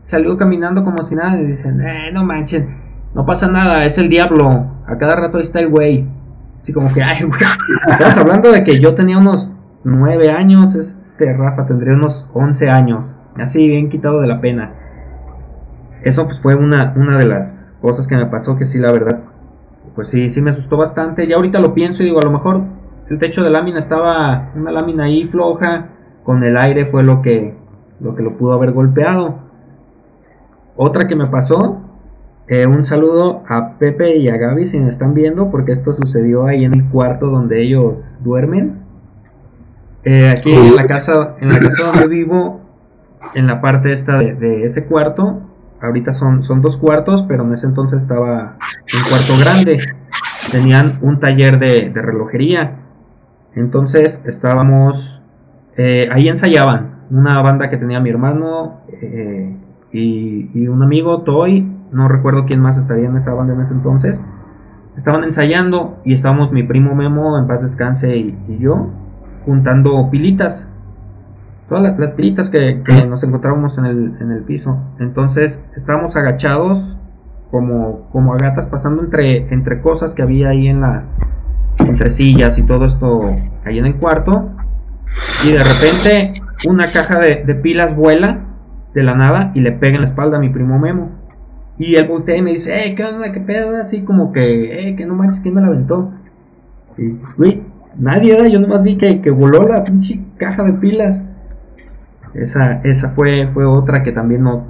Salió 0.02 0.36
caminando 0.36 0.84
como 0.84 1.04
si 1.04 1.14
nada 1.14 1.38
y 1.40 1.46
dicen, 1.46 1.80
eh, 1.80 2.10
no 2.12 2.24
manchen, 2.24 2.76
no 3.14 3.24
pasa 3.24 3.50
nada, 3.50 3.84
es 3.84 3.98
el 3.98 4.08
diablo. 4.08 4.48
A 4.86 4.98
cada 4.98 5.16
rato 5.16 5.38
ahí 5.38 5.42
está 5.42 5.60
el 5.60 5.68
güey. 5.68 6.06
Así 6.58 6.72
como 6.72 6.92
que, 6.92 7.02
ay, 7.02 7.24
güey. 7.24 7.40
Estamos 7.88 8.18
hablando 8.18 8.52
de 8.52 8.64
que 8.64 8.80
yo 8.80 8.94
tenía 8.94 9.18
unos 9.18 9.48
nueve 9.84 10.30
años, 10.30 10.74
este 10.74 11.32
Rafa 11.32 11.66
tendría 11.66 11.94
unos 11.94 12.28
11 12.32 12.70
años. 12.70 13.18
Así, 13.36 13.68
bien 13.68 13.90
quitado 13.90 14.20
de 14.20 14.26
la 14.26 14.40
pena 14.40 14.72
eso 16.02 16.24
pues 16.24 16.40
fue 16.40 16.54
una, 16.54 16.92
una 16.96 17.18
de 17.18 17.26
las 17.26 17.76
cosas 17.80 18.06
que 18.08 18.16
me 18.16 18.26
pasó 18.26 18.56
que 18.56 18.66
sí, 18.66 18.78
la 18.78 18.92
verdad, 18.92 19.20
pues 19.94 20.08
sí, 20.08 20.30
sí 20.30 20.42
me 20.42 20.50
asustó 20.50 20.76
bastante. 20.76 21.26
Ya 21.26 21.36
ahorita 21.36 21.60
lo 21.60 21.74
pienso 21.74 22.02
y 22.02 22.06
digo, 22.06 22.18
a 22.20 22.24
lo 22.24 22.32
mejor 22.32 22.62
el 23.08 23.18
techo 23.18 23.42
de 23.42 23.50
lámina 23.50 23.78
estaba 23.78 24.50
una 24.54 24.72
lámina 24.72 25.04
ahí 25.04 25.24
floja, 25.24 25.88
con 26.24 26.42
el 26.44 26.56
aire 26.56 26.86
fue 26.86 27.02
lo 27.02 27.22
que 27.22 27.54
lo, 28.00 28.14
que 28.14 28.22
lo 28.22 28.36
pudo 28.36 28.52
haber 28.52 28.72
golpeado. 28.72 29.51
Otra 30.76 31.06
que 31.06 31.14
me 31.14 31.26
pasó, 31.26 31.80
eh, 32.48 32.66
un 32.66 32.84
saludo 32.84 33.44
a 33.48 33.78
Pepe 33.78 34.16
y 34.16 34.28
a 34.28 34.36
Gaby 34.36 34.66
si 34.66 34.80
me 34.80 34.88
están 34.88 35.14
viendo, 35.14 35.50
porque 35.50 35.72
esto 35.72 35.94
sucedió 35.94 36.46
ahí 36.46 36.64
en 36.64 36.74
el 36.74 36.88
cuarto 36.88 37.26
donde 37.26 37.62
ellos 37.62 38.18
duermen. 38.22 38.80
Eh, 40.04 40.30
aquí 40.30 40.52
en 40.52 40.74
la 40.74 40.86
casa, 40.86 41.36
en 41.40 41.48
la 41.48 41.60
casa 41.60 41.92
donde 41.92 42.08
vivo, 42.08 42.60
en 43.34 43.46
la 43.46 43.60
parte 43.60 43.92
esta 43.92 44.18
de, 44.18 44.64
ese 44.64 44.86
cuarto, 44.86 45.40
ahorita 45.80 46.14
son, 46.14 46.42
son 46.42 46.60
dos 46.60 46.76
cuartos, 46.76 47.22
pero 47.28 47.44
en 47.44 47.52
ese 47.52 47.66
entonces 47.66 48.02
estaba 48.02 48.56
un 48.92 49.02
cuarto 49.08 49.32
grande. 49.40 49.94
Tenían 50.50 50.98
un 51.02 51.20
taller 51.20 51.58
de, 51.58 51.92
relojería. 51.94 52.78
Entonces 53.54 54.24
estábamos, 54.26 55.22
eh, 55.76 56.08
ahí 56.10 56.28
ensayaban 56.28 57.02
una 57.10 57.40
banda 57.42 57.70
que 57.70 57.76
tenía 57.76 58.00
mi 58.00 58.10
hermano 58.10 58.80
y, 59.92 60.66
un 60.66 60.82
amigo, 60.82 61.22
Toy, 61.22 61.68
no 61.92 62.08
recuerdo 62.08 62.46
quién 62.46 62.60
más 62.60 62.78
estaría 62.78 63.08
en 63.08 63.16
esa 63.16 63.34
banda 63.34 63.54
en 63.54 63.60
ese 63.60 63.74
entonces. 63.74 64.22
estaban 64.96 65.24
ensayando 65.24 65.98
y 66.04 66.14
estábamos 66.14 66.52
mi 66.52 66.62
primo 66.62 66.94
Memo, 66.94 67.38
en 67.38 67.46
paz 67.46 67.62
descanse, 67.62 68.16
y, 68.16 68.58
yo, 68.58 68.88
juntando 69.44 70.08
pilitas. 70.10 70.68
Todas 71.68 71.98
las, 71.98 72.10
pilitas 72.12 72.50
que, 72.50 72.82
nos 73.08 73.22
encontrábamos 73.24 73.78
en 73.78 73.86
el, 73.86 74.14
en 74.20 74.30
el 74.30 74.42
piso. 74.42 74.78
Entonces 74.98 75.62
estábamos 75.74 76.16
agachados 76.16 76.98
como, 77.50 78.08
como 78.10 78.32
a 78.32 78.38
gatas 78.38 78.66
pasando 78.66 79.02
entre, 79.02 79.52
entre 79.52 79.80
cosas 79.80 80.14
que 80.14 80.22
había 80.22 80.48
ahí 80.48 80.68
en 80.68 80.80
la, 80.80 81.04
entre 81.78 82.10
sillas 82.10 82.58
y 82.58 82.62
todo 82.64 82.86
esto 82.86 83.34
ahí 83.64 83.78
en 83.78 83.86
el 83.86 83.96
cuarto. 83.96 84.50
Y 85.46 85.52
de 85.52 85.58
repente 85.58 86.32
una 86.68 86.84
caja 86.86 87.18
de, 87.18 87.44
de, 87.44 87.54
pilas 87.54 87.94
vuela 87.94 88.51
de 88.94 89.02
la 89.02 89.14
nada 89.14 89.52
y 89.54 89.60
le 89.60 89.72
pega 89.72 89.94
en 89.94 90.00
la 90.00 90.06
espalda 90.06 90.36
a 90.36 90.40
mi 90.40 90.50
primo 90.50 90.78
Memo. 90.78 91.10
Y 91.78 91.96
él 91.96 92.06
voltea 92.06 92.36
y 92.36 92.42
me 92.42 92.50
dice, 92.52 92.86
eh, 92.86 92.94
¿qué 92.94 93.04
onda? 93.04 93.32
¿Qué 93.32 93.40
pedo? 93.40 93.76
Así 93.76 94.02
como 94.04 94.32
que, 94.32 94.90
eh, 94.90 94.96
que 94.96 95.06
no 95.06 95.14
manches, 95.14 95.40
¿quién 95.40 95.54
me 95.54 95.60
la 95.60 95.68
aventó? 95.68 96.12
Y, 96.98 97.16
güey, 97.36 97.62
nadie, 97.98 98.50
yo 98.50 98.60
nomás 98.60 98.82
vi 98.82 98.96
que, 98.96 99.20
que 99.20 99.30
voló 99.30 99.66
la 99.66 99.82
pinche 99.82 100.20
caja 100.36 100.62
de 100.62 100.74
pilas. 100.74 101.26
Esa, 102.34 102.80
esa 102.82 103.10
fue, 103.10 103.48
fue 103.48 103.64
otra 103.64 104.02
que 104.02 104.12
también 104.12 104.42
no, 104.42 104.66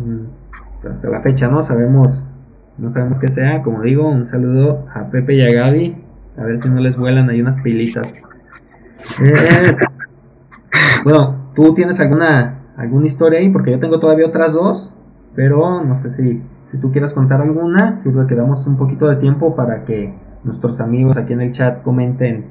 hasta 0.90 1.08
la 1.08 1.20
fecha 1.20 1.48
no 1.48 1.62
sabemos, 1.62 2.28
no 2.78 2.90
sabemos 2.90 3.18
qué 3.18 3.28
sea. 3.28 3.62
Como 3.62 3.82
digo, 3.82 4.08
un 4.08 4.24
saludo 4.24 4.86
a 4.94 5.10
Pepe 5.10 5.34
y 5.34 5.42
a 5.42 5.52
Gaby 5.52 5.96
a 6.36 6.44
ver 6.44 6.60
si 6.60 6.68
no 6.68 6.80
les 6.80 6.96
vuelan 6.96 7.28
ahí 7.28 7.40
unas 7.40 7.56
pilitas. 7.56 8.12
Eh, 9.22 9.76
bueno, 11.04 11.50
¿tú 11.54 11.74
tienes 11.74 12.00
alguna, 12.00 12.61
alguna 12.76 13.06
historia 13.06 13.40
ahí? 13.40 13.50
Porque 13.50 13.72
yo 13.72 13.80
tengo 13.80 14.00
todavía 14.00 14.26
otras 14.26 14.54
dos, 14.54 14.92
pero 15.34 15.82
no 15.84 15.98
sé 15.98 16.10
si, 16.10 16.42
si 16.70 16.78
tú 16.78 16.92
quieras 16.92 17.14
contar 17.14 17.40
alguna, 17.40 17.98
si 17.98 18.10
que 18.10 18.34
damos 18.34 18.66
un 18.66 18.76
poquito 18.76 19.08
de 19.08 19.16
tiempo 19.16 19.54
para 19.56 19.84
que 19.84 20.14
nuestros 20.44 20.80
amigos 20.80 21.16
aquí 21.16 21.32
en 21.32 21.40
el 21.40 21.52
chat 21.52 21.82
comenten 21.82 22.46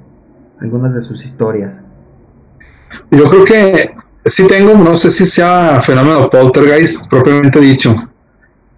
algunas 0.59 0.93
de 0.93 1.01
sus 1.01 1.23
historias. 1.23 1.81
Yo 3.09 3.25
creo 3.25 3.45
que 3.45 3.91
sí 4.25 4.45
tengo, 4.47 4.73
no 4.75 4.95
sé 4.97 5.11
si 5.11 5.25
sea 5.25 5.81
fenómeno 5.81 6.29
poltergeist 6.29 7.09
propiamente 7.09 7.59
dicho, 7.59 7.95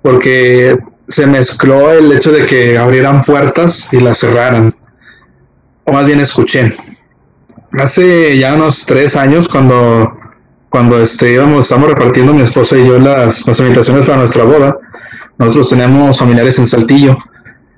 porque 0.01 0.77
se 1.07 1.27
mezcló 1.27 1.91
el 1.91 2.11
hecho 2.11 2.31
de 2.31 2.45
que 2.45 2.77
abrieran 2.77 3.23
puertas 3.23 3.93
y 3.93 3.99
las 3.99 4.19
cerraran 4.19 4.73
o 5.85 5.91
más 5.91 6.05
bien 6.05 6.19
escuché. 6.19 6.73
Hace 7.73 8.37
ya 8.37 8.53
unos 8.53 8.85
tres 8.85 9.15
años, 9.15 9.47
cuando, 9.47 10.17
cuando 10.73 10.99
este, 10.99 11.33
íbamos, 11.33 11.67
estamos 11.67 11.87
repartiendo 11.87 12.33
mi 12.33 12.41
esposa 12.41 12.75
y 12.75 12.87
yo 12.87 12.97
las, 12.97 13.45
las 13.45 13.59
invitaciones 13.59 14.07
para 14.07 14.17
nuestra 14.17 14.43
boda, 14.43 14.75
nosotros 15.37 15.69
tenemos 15.69 16.17
familiares 16.17 16.57
en 16.57 16.65
Saltillo. 16.65 17.15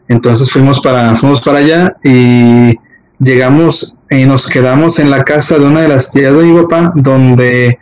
Entonces 0.07 0.49
fuimos 0.49 0.79
para, 0.79 1.13
fuimos 1.17 1.41
para 1.41 1.57
allá 1.57 1.97
y 2.05 2.73
llegamos 3.19 3.97
y 4.09 4.23
nos 4.23 4.47
quedamos 4.47 4.99
en 4.99 5.09
la 5.09 5.25
casa 5.25 5.59
de 5.59 5.65
una 5.65 5.81
de 5.81 5.89
las 5.89 6.13
tías 6.13 6.33
de 6.33 6.41
mi 6.41 6.61
papá, 6.61 6.93
donde 6.95 7.77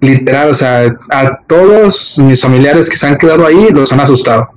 literal, 0.00 0.50
o 0.50 0.54
sea, 0.56 0.96
a 1.10 1.38
todos 1.46 2.18
mis 2.18 2.42
familiares 2.42 2.90
que 2.90 2.96
se 2.96 3.06
han 3.06 3.18
quedado 3.18 3.46
ahí 3.46 3.68
los 3.70 3.92
han 3.92 4.00
asustado 4.00 4.50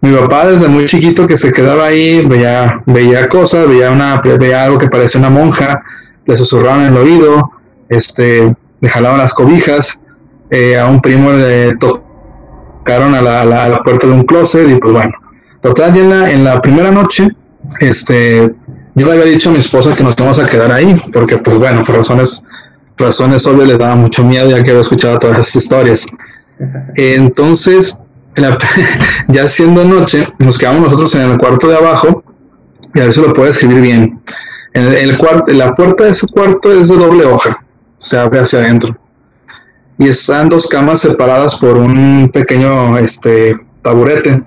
mi 0.00 0.16
papá 0.16 0.46
desde 0.46 0.66
muy 0.66 0.86
chiquito 0.86 1.26
que 1.26 1.36
se 1.36 1.52
quedaba 1.52 1.84
ahí, 1.84 2.24
veía, 2.24 2.82
veía 2.86 3.28
cosas, 3.28 3.68
veía, 3.68 3.90
una, 3.90 4.22
veía 4.22 4.64
algo 4.64 4.78
que 4.78 4.88
parecía 4.88 5.18
una 5.18 5.28
monja, 5.28 5.82
le 6.24 6.36
susurraban 6.38 6.86
en 6.86 6.92
el 6.92 6.96
oído, 6.96 7.52
este, 7.90 8.54
le 8.84 8.90
jalaban 8.90 9.18
las 9.18 9.32
cobijas, 9.32 10.02
eh, 10.50 10.78
a 10.78 10.86
un 10.86 11.00
primo 11.00 11.32
le 11.32 11.74
tocaron 11.76 13.14
a 13.14 13.22
la, 13.22 13.82
puerta 13.82 14.06
de 14.06 14.12
un 14.12 14.24
closet 14.24 14.68
y 14.68 14.74
pues 14.74 14.92
bueno, 14.92 15.12
total, 15.62 15.96
en 15.96 16.10
la, 16.10 16.30
en 16.30 16.44
la 16.44 16.60
primera 16.60 16.90
noche, 16.90 17.28
este, 17.80 18.54
yo 18.94 19.06
le 19.06 19.12
había 19.12 19.24
dicho 19.24 19.48
a 19.48 19.52
mi 19.52 19.60
esposa 19.60 19.94
que 19.94 20.04
nos 20.04 20.14
íbamos 20.18 20.38
a 20.38 20.46
quedar 20.46 20.70
ahí, 20.70 21.02
porque 21.14 21.38
pues 21.38 21.56
bueno, 21.56 21.82
por 21.82 21.96
razones, 21.96 22.44
razones 22.98 23.46
obvias 23.46 23.68
le 23.68 23.78
daba 23.78 23.96
mucho 23.96 24.22
miedo 24.22 24.50
ya 24.50 24.62
que 24.62 24.68
había 24.68 24.82
escuchado 24.82 25.18
todas 25.18 25.38
esas 25.38 25.56
historias. 25.62 26.06
Entonces, 26.94 27.98
ya 29.28 29.48
siendo 29.48 29.82
noche, 29.82 30.28
nos 30.38 30.58
quedamos 30.58 30.82
nosotros 30.82 31.14
en 31.14 31.30
el 31.30 31.38
cuarto 31.38 31.68
de 31.68 31.78
abajo, 31.78 32.22
y 32.94 33.00
a 33.00 33.04
ver 33.04 33.14
si 33.14 33.22
lo 33.22 33.32
puedo 33.32 33.48
escribir 33.48 33.80
bien. 33.80 34.20
En 34.74 34.84
el, 34.84 35.18
la 35.56 35.74
puerta 35.74 36.04
de 36.04 36.10
ese 36.10 36.26
cuarto 36.26 36.70
es 36.70 36.88
de 36.88 36.96
doble 36.96 37.24
hoja, 37.24 37.63
se 38.04 38.18
abre 38.18 38.40
hacia 38.40 38.58
adentro. 38.58 38.96
Y 39.98 40.08
están 40.08 40.48
dos 40.48 40.68
camas 40.68 41.00
separadas 41.00 41.56
por 41.56 41.78
un 41.78 42.30
pequeño 42.32 42.98
este, 42.98 43.58
taburete. 43.80 44.42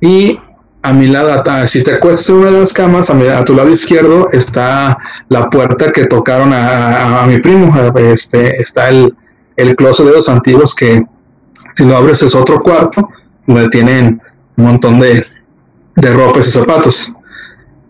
Y 0.00 0.40
a 0.82 0.92
mi 0.92 1.06
lado, 1.06 1.44
si 1.66 1.84
te 1.84 1.94
acuestas 1.94 2.30
una 2.30 2.50
de 2.50 2.60
las 2.60 2.72
camas, 2.72 3.10
a, 3.10 3.44
tu 3.44 3.54
lado 3.54 3.70
izquierdo 3.70 4.28
está 4.32 4.98
la 5.28 5.48
puerta 5.48 5.92
que 5.92 6.06
tocaron 6.06 6.52
a, 6.52 7.24
mi 7.28 7.38
primo. 7.38 7.72
Este, 7.96 8.60
está 8.60 8.88
el, 8.88 9.14
el 9.56 9.76
closet 9.76 10.06
de 10.06 10.12
los 10.12 10.28
antiguos 10.28 10.74
que 10.74 11.04
si 11.76 11.84
lo 11.84 11.96
abres 11.96 12.22
es 12.22 12.34
otro 12.34 12.60
cuarto 12.60 13.08
donde 13.46 13.68
tienen 13.68 14.20
un 14.56 14.64
montón 14.64 14.98
de, 14.98 15.24
de 15.94 16.12
ropas 16.12 16.48
y 16.48 16.50
zapatos. 16.50 17.14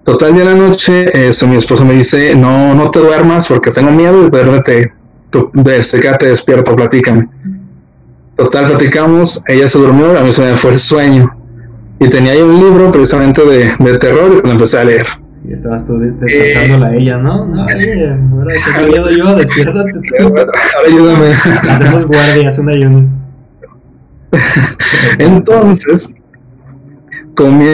Total, 0.04 0.34
de 0.34 0.44
la 0.44 0.54
noche, 0.54 1.28
este, 1.28 1.46
mi 1.46 1.56
esposo 1.56 1.84
me 1.84 1.94
dice, 1.94 2.34
no, 2.34 2.74
no 2.74 2.90
te 2.90 3.00
duermas 3.00 3.48
porque 3.48 3.70
tengo 3.70 3.90
miedo 3.90 4.22
de 4.22 4.30
duérmete, 4.30 4.92
tú, 5.30 5.50
quédate 5.52 6.26
despierto, 6.26 6.74
platícame. 6.74 7.28
Total, 8.36 8.66
platicamos, 8.68 9.44
ella 9.46 9.68
se 9.68 9.78
durmió, 9.78 10.18
a 10.18 10.22
mí 10.22 10.32
se 10.32 10.42
me 10.42 10.56
fue 10.56 10.72
el 10.72 10.78
sueño. 10.78 11.36
Y 11.98 12.08
tenía 12.08 12.32
ahí 12.32 12.40
un 12.40 12.58
libro 12.58 12.90
precisamente 12.90 13.44
de, 13.44 13.72
de 13.78 13.98
terror 13.98 14.36
y 14.38 14.40
pues 14.40 14.52
empecé 14.54 14.78
a 14.78 14.84
leer. 14.84 15.06
Y 15.46 15.52
estabas 15.52 15.84
tú 15.84 15.98
despertándola 15.98 16.86
a 16.88 16.94
ella, 16.94 17.16
¿no? 17.18 17.46
No, 17.46 17.66
ella, 17.68 18.18
ahora 18.32 18.54
tengo 18.74 18.88
miedo 18.88 19.10
yo, 19.10 19.34
despiértate. 19.34 19.92
Ahora 20.22 20.52
ayúdame. 20.86 21.28
Hacemos 21.68 22.06
guardias, 22.06 22.58
un 22.58 22.68
ayuno. 22.70 23.08
Entonces, 25.18 26.14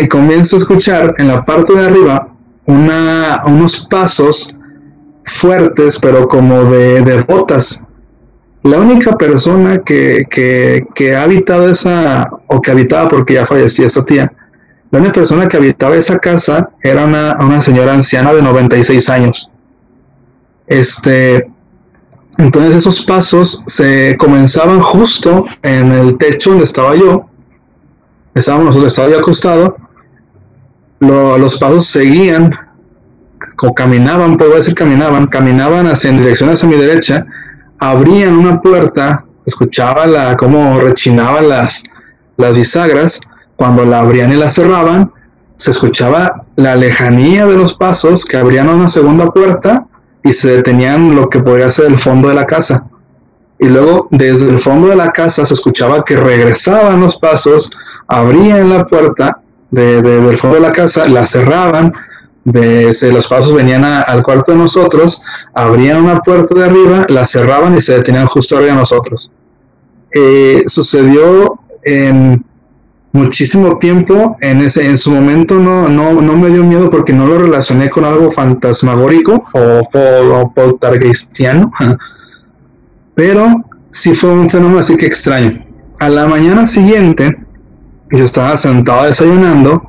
comienzo 0.08 0.56
a 0.56 0.58
escuchar 0.58 1.14
en 1.18 1.28
la 1.28 1.44
parte 1.44 1.72
de 1.74 1.86
arriba 1.86 2.28
unos 2.66 3.86
pasos 3.88 4.56
fuertes, 5.24 5.98
pero 5.98 6.26
como 6.28 6.64
de, 6.64 7.24
botas. 7.28 7.82
La 8.62 8.78
única 8.78 9.16
persona 9.16 9.78
que, 9.78 10.24
que, 10.30 11.16
ha 11.16 11.22
habitado 11.22 11.68
esa, 11.68 12.28
o 12.48 12.60
que 12.60 12.70
habitaba 12.70 13.08
porque 13.08 13.34
ya 13.34 13.46
falleció 13.46 13.86
esa 13.86 14.04
tía, 14.04 14.32
la 14.90 14.98
única 14.98 15.14
persona 15.14 15.46
que 15.46 15.56
habitaba 15.56 15.96
esa 15.96 16.18
casa 16.18 16.70
era 16.82 17.04
una, 17.04 17.36
una 17.40 17.60
señora 17.60 17.94
anciana 17.94 18.32
de 18.32 18.42
96 18.42 19.10
años. 19.10 19.50
Este, 20.66 21.48
entonces 22.38 22.76
esos 22.76 23.04
pasos 23.04 23.64
se 23.66 24.16
comenzaban 24.18 24.80
justo 24.80 25.44
en 25.62 25.92
el 25.92 26.16
techo 26.18 26.50
donde 26.50 26.64
estaba 26.64 26.94
yo. 26.94 27.28
Estábamos 28.36 28.66
nosotros, 28.66 28.92
estaba 28.92 29.08
yo 29.08 29.18
acostado. 29.18 29.76
los 31.00 31.58
pasos 31.58 31.86
seguían, 31.86 32.50
o 33.62 33.74
caminaban, 33.74 34.36
puedo 34.36 34.56
decir 34.56 34.74
caminaban, 34.74 35.26
caminaban 35.26 35.86
hacia 35.86 36.10
en 36.10 36.18
dirección 36.18 36.50
hacia 36.50 36.68
mi 36.68 36.76
derecha, 36.76 37.24
abrían 37.78 38.36
una 38.36 38.60
puerta, 38.60 39.24
escuchaba 39.46 40.06
la, 40.06 40.36
cómo 40.36 40.78
rechinaban 40.80 41.48
las, 41.48 41.84
las 42.36 42.58
bisagras, 42.58 43.22
cuando 43.56 43.86
la 43.86 44.00
abrían 44.00 44.30
y 44.32 44.36
la 44.36 44.50
cerraban, 44.50 45.10
se 45.56 45.70
escuchaba 45.70 46.44
la 46.56 46.76
lejanía 46.76 47.46
de 47.46 47.56
los 47.56 47.72
pasos 47.72 48.26
que 48.26 48.36
abrían 48.36 48.68
una 48.68 48.90
segunda 48.90 49.28
puerta 49.28 49.86
y 50.22 50.34
se 50.34 50.56
detenían 50.56 51.16
lo 51.16 51.30
que 51.30 51.40
podría 51.40 51.70
ser 51.70 51.86
el 51.86 51.98
fondo 51.98 52.28
de 52.28 52.34
la 52.34 52.44
casa. 52.44 52.84
Y 53.58 53.70
luego 53.70 54.08
desde 54.10 54.50
el 54.50 54.58
fondo 54.58 54.88
de 54.88 54.96
la 54.96 55.10
casa 55.10 55.46
se 55.46 55.54
escuchaba 55.54 56.04
que 56.04 56.18
regresaban 56.18 57.00
los 57.00 57.16
pasos, 57.16 57.70
abrían 58.06 58.70
la 58.70 58.86
puerta 58.86 59.40
de, 59.70 60.02
del 60.02 60.36
fondo 60.36 60.56
de 60.56 60.62
la 60.62 60.72
casa, 60.72 61.06
la 61.06 61.26
cerraban, 61.26 61.92
de, 62.44 62.94
los 63.12 63.26
pasos 63.26 63.54
venían 63.54 63.84
al 63.84 64.22
cuarto 64.22 64.52
de 64.52 64.58
nosotros, 64.58 65.22
abrían 65.52 66.04
una 66.04 66.20
puerta 66.20 66.54
de 66.54 66.64
arriba, 66.64 67.06
la 67.08 67.26
cerraban 67.26 67.76
y 67.76 67.80
se 67.80 67.94
detenían 67.94 68.26
justo 68.26 68.56
arriba 68.56 68.72
de 68.72 68.78
nosotros. 68.78 69.32
Eh, 70.12 70.62
sucedió 70.66 71.58
en 71.82 72.44
muchísimo 73.16 73.78
tiempo. 73.78 74.36
En, 74.40 74.60
ese, 74.60 74.86
en 74.86 74.96
su 74.98 75.10
momento 75.10 75.56
no, 75.56 75.88
no, 75.88 76.20
no 76.20 76.36
me 76.36 76.50
dio 76.50 76.62
miedo 76.62 76.90
porque 76.90 77.12
no 77.12 77.26
lo 77.26 77.38
relacioné 77.38 77.90
con 77.90 78.04
algo 78.04 78.30
fantasmagórico 78.30 79.44
o, 79.52 79.88
o, 79.92 80.52
poltergeistiano. 80.54 81.72
Pero 83.14 83.64
sí 83.90 84.14
fue 84.14 84.30
un 84.30 84.48
fenómeno 84.48 84.80
así 84.80 84.96
que 84.96 85.06
extraño. 85.06 85.58
A 85.98 86.08
la 86.08 86.26
mañana 86.26 86.66
siguiente, 86.66 87.36
yo 88.10 88.24
estaba 88.24 88.56
sentado 88.56 89.04
desayunando 89.04 89.82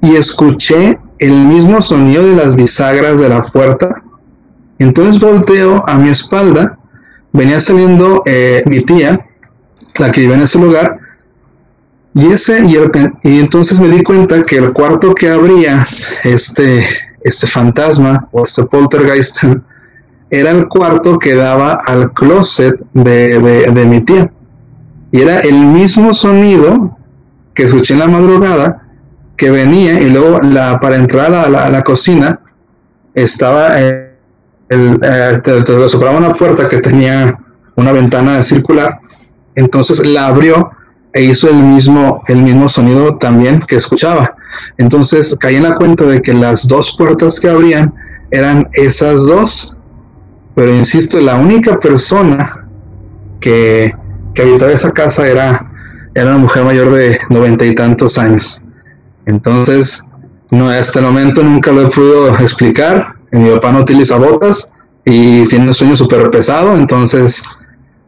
y 0.00 0.16
escuché 0.16 0.98
el 1.18 1.46
mismo 1.46 1.80
sonido 1.80 2.22
de 2.24 2.36
las 2.36 2.56
bisagras 2.56 3.18
de 3.18 3.28
la 3.28 3.46
puerta. 3.46 3.88
Entonces 4.78 5.20
volteo 5.20 5.82
a 5.88 5.96
mi 5.96 6.10
espalda, 6.10 6.78
venía 7.32 7.60
saliendo 7.60 8.22
eh, 8.26 8.62
mi 8.66 8.82
tía, 8.82 9.26
la 9.96 10.12
que 10.12 10.22
vive 10.22 10.34
en 10.34 10.42
ese 10.42 10.58
lugar, 10.58 10.98
Y 12.14 12.32
ese, 12.32 12.64
y, 12.64 12.76
y 13.28 13.40
entonces 13.40 13.78
me 13.78 13.88
di 13.88 14.02
cuenta 14.02 14.42
que 14.42 14.56
el 14.56 14.72
cuarto 14.72 15.14
que 15.14 15.28
abría 15.28 15.86
este, 16.24 16.86
este 17.22 17.46
fantasma 17.46 18.28
o 18.32 18.44
este 18.44 18.64
poltergeist 18.64 19.44
era 20.30 20.50
el 20.50 20.66
cuarto 20.68 21.18
que 21.18 21.34
daba 21.34 21.74
al 21.86 22.12
closet 22.12 22.80
de, 22.94 23.38
de, 23.70 23.84
mi 23.84 24.00
tía. 24.00 24.30
Y 25.12 25.20
era 25.20 25.40
el 25.40 25.66
mismo 25.66 26.14
sonido 26.14 26.96
que 27.56 27.64
escuché 27.64 27.94
en 27.94 28.00
la 28.00 28.06
madrugada 28.06 28.82
que 29.36 29.50
venía 29.50 30.00
y 30.00 30.10
luego 30.10 30.40
la, 30.40 30.78
para 30.78 30.96
entrar 30.96 31.34
a 31.34 31.48
la, 31.48 31.82
cocina 31.82 32.38
estaba 33.14 33.80
eh, 33.80 34.14
el, 34.68 35.00
eh, 35.02 35.40
una 36.16 36.34
puerta 36.34 36.68
que 36.68 36.80
tenía 36.80 37.38
una 37.74 37.92
ventana 37.92 38.42
circular, 38.42 38.98
entonces 39.54 40.06
la 40.06 40.26
abrió 40.26 40.70
e 41.12 41.22
hizo 41.22 41.48
el 41.48 41.56
mismo, 41.56 42.22
el 42.28 42.42
mismo 42.42 42.68
sonido 42.68 43.16
también 43.16 43.60
que 43.60 43.76
escuchaba. 43.76 44.36
Entonces 44.76 45.36
caí 45.38 45.56
en 45.56 45.62
la 45.62 45.74
cuenta 45.74 46.04
de 46.04 46.20
que 46.20 46.34
las 46.34 46.68
dos 46.68 46.94
puertas 46.96 47.40
que 47.40 47.48
abrían 47.48 47.92
eran 48.30 48.68
esas 48.72 49.26
dos, 49.26 49.76
pero 50.54 50.74
insisto, 50.74 51.20
la 51.20 51.36
única 51.36 51.78
persona 51.78 52.66
que, 53.40 53.94
que 54.34 54.42
habitaba 54.42 54.72
esa 54.72 54.92
casa 54.92 55.26
era, 55.26 55.70
era 56.16 56.30
una 56.30 56.38
mujer 56.38 56.64
mayor 56.64 56.92
de 56.92 57.18
noventa 57.28 57.66
y 57.66 57.74
tantos 57.74 58.16
años. 58.18 58.62
Entonces, 59.26 60.02
no, 60.50 60.70
hasta 60.70 61.00
el 61.00 61.04
momento 61.04 61.42
nunca 61.42 61.70
lo 61.72 61.82
he 61.82 61.90
podido 61.90 62.34
explicar. 62.38 63.16
Mi 63.32 63.50
papá 63.50 63.70
no 63.72 63.80
utiliza 63.80 64.16
botas 64.16 64.72
y 65.04 65.46
tiene 65.48 65.66
un 65.66 65.74
sueño 65.74 65.94
súper 65.94 66.30
pesado, 66.30 66.74
entonces 66.74 67.44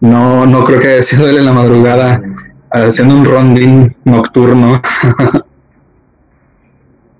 no, 0.00 0.46
no 0.46 0.64
creo 0.64 0.80
que 0.80 0.88
haya 0.88 1.02
sido 1.02 1.28
él 1.28 1.36
en 1.36 1.44
la 1.44 1.52
madrugada 1.52 2.22
haciendo 2.70 3.14
un 3.14 3.24
rondín 3.26 3.88
nocturno. 4.04 4.80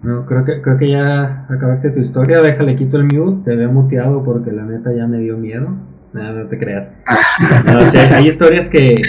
No, 0.01 0.25
creo 0.27 0.45
que, 0.45 0.63
creo 0.63 0.79
que 0.79 0.91
ya 0.93 1.45
acabaste 1.51 1.91
tu 1.91 1.99
historia. 1.99 2.41
Déjale, 2.41 2.77
quito 2.77 2.99
el 2.99 3.13
mute. 3.13 3.51
Te 3.51 3.57
veo 3.57 3.69
muteado 3.69 4.23
porque 4.23 4.53
la 4.53 4.63
neta 4.63 4.93
ya 4.93 5.09
me 5.09 5.19
dio 5.19 5.37
miedo. 5.37 5.75
No, 6.13 6.33
no 6.33 6.47
te 6.47 6.57
creas. 6.57 6.93
hay, 8.15 8.29
historias 8.29 8.71
que, 8.71 9.03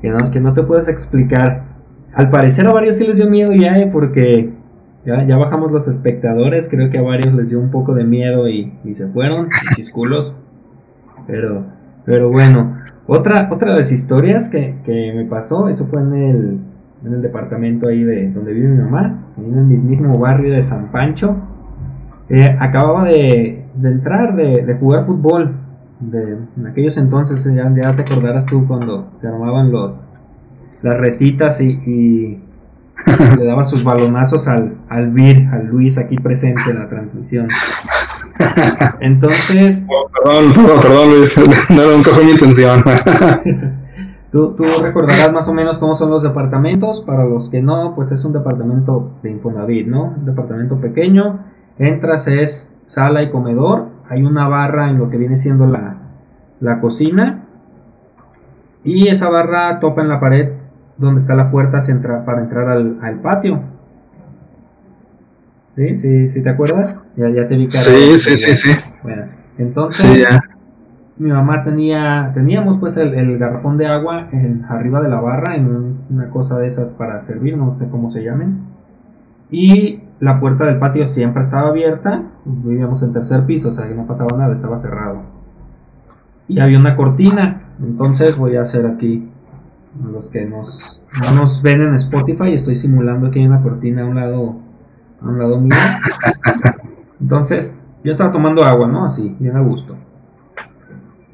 que, 0.00 0.10
no, 0.10 0.30
que 0.30 0.40
no 0.40 0.54
te 0.54 0.62
puedes 0.62 0.88
explicar. 0.88 1.64
Al 2.14 2.30
parecer 2.30 2.66
a 2.66 2.72
varios 2.72 2.96
sí 2.96 3.06
les 3.06 3.18
dio 3.18 3.30
miedo 3.30 3.52
ya, 3.52 3.78
¿eh? 3.78 3.88
porque 3.92 4.50
ya, 5.04 5.24
ya 5.26 5.36
bajamos 5.36 5.70
los 5.70 5.88
espectadores. 5.88 6.68
Creo 6.68 6.90
que 6.90 6.98
a 6.98 7.02
varios 7.02 7.32
les 7.34 7.50
dio 7.50 7.60
un 7.60 7.70
poco 7.70 7.94
de 7.94 8.04
miedo 8.04 8.48
y, 8.48 8.72
y 8.84 8.94
se 8.94 9.08
fueron, 9.08 9.48
chisculos. 9.76 10.34
Pero, 11.26 11.64
pero 12.04 12.30
bueno, 12.30 12.76
otra, 13.12 13.48
otra 13.50 13.72
de 13.72 13.78
las 13.78 13.90
historias 13.90 14.48
que, 14.48 15.12
me 15.16 15.24
pasó, 15.24 15.68
eso 15.68 15.86
fue 15.86 16.00
en 16.00 16.14
el, 16.14 16.58
en 17.04 17.14
el 17.14 17.22
departamento 17.22 17.88
ahí 17.88 18.04
de 18.04 18.30
donde 18.30 18.52
vive 18.52 18.68
mi 18.68 18.82
mamá, 18.82 19.32
en 19.36 19.58
el 19.58 19.82
mismo 19.82 20.16
barrio 20.16 20.52
de 20.52 20.62
San 20.62 20.92
Pancho. 20.92 21.34
Eh, 22.28 22.56
acababa 22.60 23.06
de, 23.06 23.64
entrar, 23.82 24.36
de, 24.36 24.76
jugar 24.78 25.06
fútbol. 25.06 25.56
De, 26.00 26.38
en 26.56 26.66
aquellos 26.66 26.96
entonces, 26.96 27.44
ya, 27.54 27.70
ya, 27.74 27.94
te 27.94 28.02
acordarás 28.02 28.46
tú 28.46 28.66
cuando 28.66 29.10
se 29.20 29.28
armaban 29.28 29.70
los 29.70 30.08
las 30.82 30.94
retitas 30.94 31.60
y 31.60 32.40
le 33.38 33.44
daba 33.44 33.64
sus 33.64 33.84
balonazos 33.84 34.48
al, 34.48 34.76
al 34.88 35.10
Vir, 35.10 35.48
al 35.52 35.66
Luis 35.66 35.98
aquí 35.98 36.16
presente 36.16 36.62
en 36.70 36.78
la 36.78 36.88
transmisión. 36.88 37.48
Entonces. 39.00 39.86
perdón, 40.24 40.52
perdón, 40.52 40.80
perdón, 40.80 41.10
Luis, 41.10 41.38
no 41.70 41.82
era 41.82 42.24
mi 42.24 42.30
intención. 42.30 42.82
¿Tú, 44.32 44.54
tú 44.54 44.64
recordarás 44.82 45.32
más 45.32 45.48
o 45.48 45.54
menos 45.54 45.78
cómo 45.78 45.96
son 45.96 46.10
los 46.10 46.22
departamentos. 46.22 47.02
Para 47.02 47.24
los 47.24 47.50
que 47.50 47.62
no, 47.62 47.94
pues 47.94 48.12
es 48.12 48.24
un 48.24 48.32
departamento 48.32 49.12
de 49.22 49.30
Infonavit, 49.30 49.86
¿no? 49.86 50.14
Un 50.18 50.24
departamento 50.24 50.80
pequeño. 50.80 51.40
Entras, 51.78 52.28
es 52.28 52.74
sala 52.86 53.22
y 53.22 53.30
comedor. 53.30 53.88
Hay 54.10 54.22
una 54.22 54.48
barra 54.48 54.90
en 54.90 54.98
lo 54.98 55.08
que 55.08 55.16
viene 55.16 55.36
siendo 55.36 55.66
la, 55.66 55.94
la 56.60 56.80
cocina. 56.80 57.44
Y 58.84 59.08
esa 59.08 59.30
barra 59.30 59.78
topa 59.80 60.02
en 60.02 60.08
la 60.08 60.20
pared 60.20 60.50
donde 60.96 61.20
está 61.20 61.34
la 61.34 61.50
puerta 61.50 61.78
para 62.26 62.42
entrar 62.42 62.68
al, 62.68 63.20
patio. 63.22 63.60
¿Sí? 65.76 65.96
¿Sí? 65.96 66.28
¿Sí 66.28 66.42
te 66.42 66.50
acuerdas? 66.50 67.04
Ya, 67.16 67.30
ya 67.30 67.48
te 67.48 67.56
vi 67.56 67.70
Sí, 67.70 68.18
sí, 68.18 68.36
sí, 68.36 68.54
sí. 68.54 68.70
Bueno, 69.02 69.26
entonces 69.56 70.28
mi 71.16 71.30
mamá 71.30 71.62
tenía, 71.62 72.32
teníamos 72.34 72.80
pues 72.80 72.96
el, 72.96 73.38
garrafón 73.38 73.78
de 73.78 73.86
agua 73.86 74.28
en, 74.32 74.64
arriba 74.68 75.00
de 75.00 75.08
la 75.08 75.20
barra 75.20 75.54
en 75.54 75.98
una 76.10 76.30
cosa 76.30 76.58
de 76.58 76.66
esas 76.66 76.90
para 76.90 77.24
servir, 77.26 77.56
no 77.56 77.78
sé 77.78 77.86
cómo 77.88 78.10
se 78.10 78.24
llamen. 78.24 78.60
Y 79.50 80.00
la 80.20 80.38
puerta 80.38 80.66
del 80.66 80.78
patio 80.78 81.08
siempre 81.08 81.40
estaba 81.40 81.70
abierta, 81.70 82.22
vivíamos 82.44 83.02
en 83.02 83.12
tercer 83.12 83.46
piso, 83.46 83.70
o 83.70 83.72
sea 83.72 83.88
que 83.88 83.94
no 83.94 84.06
pasaba 84.06 84.36
nada, 84.36 84.52
estaba 84.52 84.78
cerrado. 84.78 85.22
Y 86.46 86.60
había 86.60 86.78
una 86.78 86.94
cortina, 86.94 87.62
entonces 87.80 88.36
voy 88.36 88.56
a 88.56 88.62
hacer 88.62 88.86
aquí 88.86 89.28
los 90.12 90.30
que 90.30 90.44
nos, 90.44 91.02
no 91.20 91.32
nos 91.32 91.62
ven 91.62 91.80
en 91.80 91.94
Spotify, 91.94 92.52
estoy 92.52 92.76
simulando 92.76 93.28
aquí 93.28 93.40
en 93.40 93.50
la 93.50 93.62
cortina 93.62 94.02
a 94.02 94.06
un 94.06 94.16
lado, 94.16 94.56
a 95.22 95.24
un 95.26 95.38
lado 95.38 95.58
mío. 95.58 95.76
Entonces, 97.20 97.80
yo 98.04 98.10
estaba 98.10 98.30
tomando 98.30 98.64
agua, 98.64 98.88
¿no? 98.88 99.06
Así, 99.06 99.34
bien 99.38 99.56
a 99.56 99.60
gusto. 99.60 99.96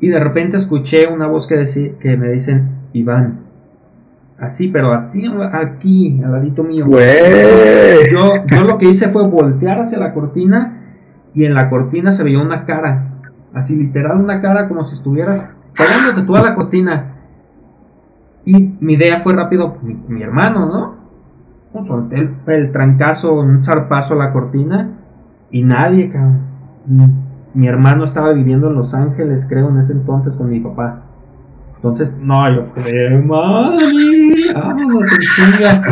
Y 0.01 0.09
de 0.09 0.21
repente 0.21 0.57
escuché 0.57 1.07
una 1.09 1.27
voz 1.27 1.47
que, 1.47 1.65
que 1.99 2.17
me 2.17 2.31
dicen, 2.31 2.71
Iván. 2.93 3.46
Así, 4.39 4.69
pero 4.69 4.93
así 4.93 5.27
aquí, 5.53 6.21
al 6.23 6.33
ladito 6.33 6.63
mío. 6.63 6.87
yo, 8.13 8.45
yo 8.47 8.65
lo 8.65 8.79
que 8.79 8.89
hice 8.89 9.09
fue 9.09 9.27
voltear 9.27 9.81
hacia 9.81 9.99
la 9.99 10.13
cortina 10.13 10.83
y 11.35 11.45
en 11.45 11.55
la 11.55 11.71
cortina 11.71 12.13
se 12.13 12.23
veía 12.23 12.41
una 12.41 12.67
cara. 12.67 13.13
Así 13.55 13.77
literal 13.77 14.19
una 14.19 14.41
cara 14.41 14.69
como 14.69 14.85
si 14.85 14.95
estuvieras 14.95 15.49
pegándote 15.77 16.27
toda 16.27 16.43
la 16.43 16.55
cortina. 16.55 17.13
Y 18.45 18.77
mi 18.81 18.93
idea 18.95 19.21
fue 19.21 19.33
rápido, 19.33 19.77
mi, 20.09 20.23
hermano, 20.23 20.67
¿no? 20.67 21.87
Solté 21.87 22.31
el, 22.47 22.73
trancazo, 22.73 23.35
un 23.35 23.65
zarpazo 23.65 24.15
a 24.15 24.17
la 24.17 24.33
cortina 24.33 24.91
y 25.51 25.63
nadie, 25.65 26.11
cabrón. 26.11 26.43
Mi 27.55 27.67
hermano 27.67 28.05
estaba 28.05 28.33
viviendo 28.33 28.69
en 28.69 28.75
Los 28.75 28.95
Ángeles, 28.95 29.47
creo, 29.49 29.71
en 29.71 29.79
ese 29.79 29.95
entonces 29.95 30.37
con 30.37 30.51
mi 30.51 30.61
papá. 30.61 31.06
Entonces, 31.77 32.17
no, 32.19 32.55
yo 32.55 32.63
fui 32.63 32.83
de 32.83 33.11
mami, 33.19 34.53
vámonos 34.55 35.13
en 35.13 35.19
chinga. 35.21 35.83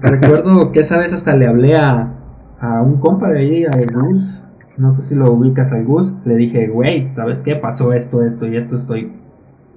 Recuerdo 0.00 0.72
que 0.72 0.80
esa 0.80 0.98
vez 0.98 1.12
hasta 1.12 1.36
le 1.36 1.46
hablé 1.46 1.74
a, 1.76 2.12
a 2.60 2.82
un 2.82 2.98
compa 2.98 3.30
de 3.30 3.40
ahí, 3.40 3.64
a 3.64 3.70
Gus. 3.92 4.44
No 4.76 4.92
sé 4.92 5.02
si 5.02 5.14
lo 5.14 5.32
ubicas 5.32 5.72
a 5.72 5.80
Gus. 5.80 6.16
Le 6.24 6.36
dije, 6.36 6.68
güey, 6.68 7.12
¿sabes 7.12 7.42
qué? 7.42 7.56
Pasó 7.56 7.92
esto, 7.92 8.22
esto 8.22 8.46
y 8.46 8.56
esto. 8.56 8.76
Estoy 8.76 9.12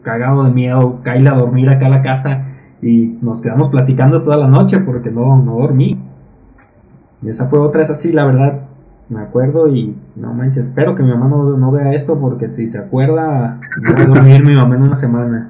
cagado 0.02 0.44
de 0.44 0.52
miedo, 0.52 1.00
caí 1.04 1.26
a 1.28 1.32
dormir 1.32 1.70
acá 1.70 1.88
a 1.88 1.90
la 1.90 2.02
casa 2.02 2.46
y 2.82 3.18
nos 3.22 3.42
quedamos 3.42 3.70
platicando 3.70 4.22
toda 4.22 4.38
la 4.38 4.48
noche 4.48 4.80
porque 4.80 5.12
no, 5.12 5.38
no 5.42 5.56
dormí. 5.56 6.00
Y 7.22 7.30
esa 7.30 7.48
fue 7.48 7.60
otra, 7.60 7.82
es 7.82 7.90
así, 7.90 8.14
la 8.14 8.26
verdad, 8.26 8.69
me 9.10 9.22
acuerdo 9.22 9.68
y 9.68 9.96
no 10.16 10.34
manches, 10.34 10.68
espero 10.68 10.96
que 10.96 11.02
mi 11.02 11.10
mamá 11.10 11.28
no, 11.28 11.72
vea 11.72 11.94
esto 11.94 12.20
porque 12.20 12.48
si 12.48 12.68
se 12.68 12.78
acuerda, 12.78 13.60
no 13.82 13.94
va 13.96 14.04
a 14.04 14.06
dormir 14.06 14.46
mi 14.46 14.56
mamá 14.56 14.76
en 14.76 14.84
una 14.84 14.96
semana. 14.96 15.50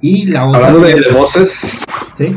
Y 0.00 0.26
la 0.26 0.48
otra. 0.48 0.68
Hablando 0.68 0.86
de, 0.86 1.02
voces. 1.12 1.84
Sí. 2.16 2.34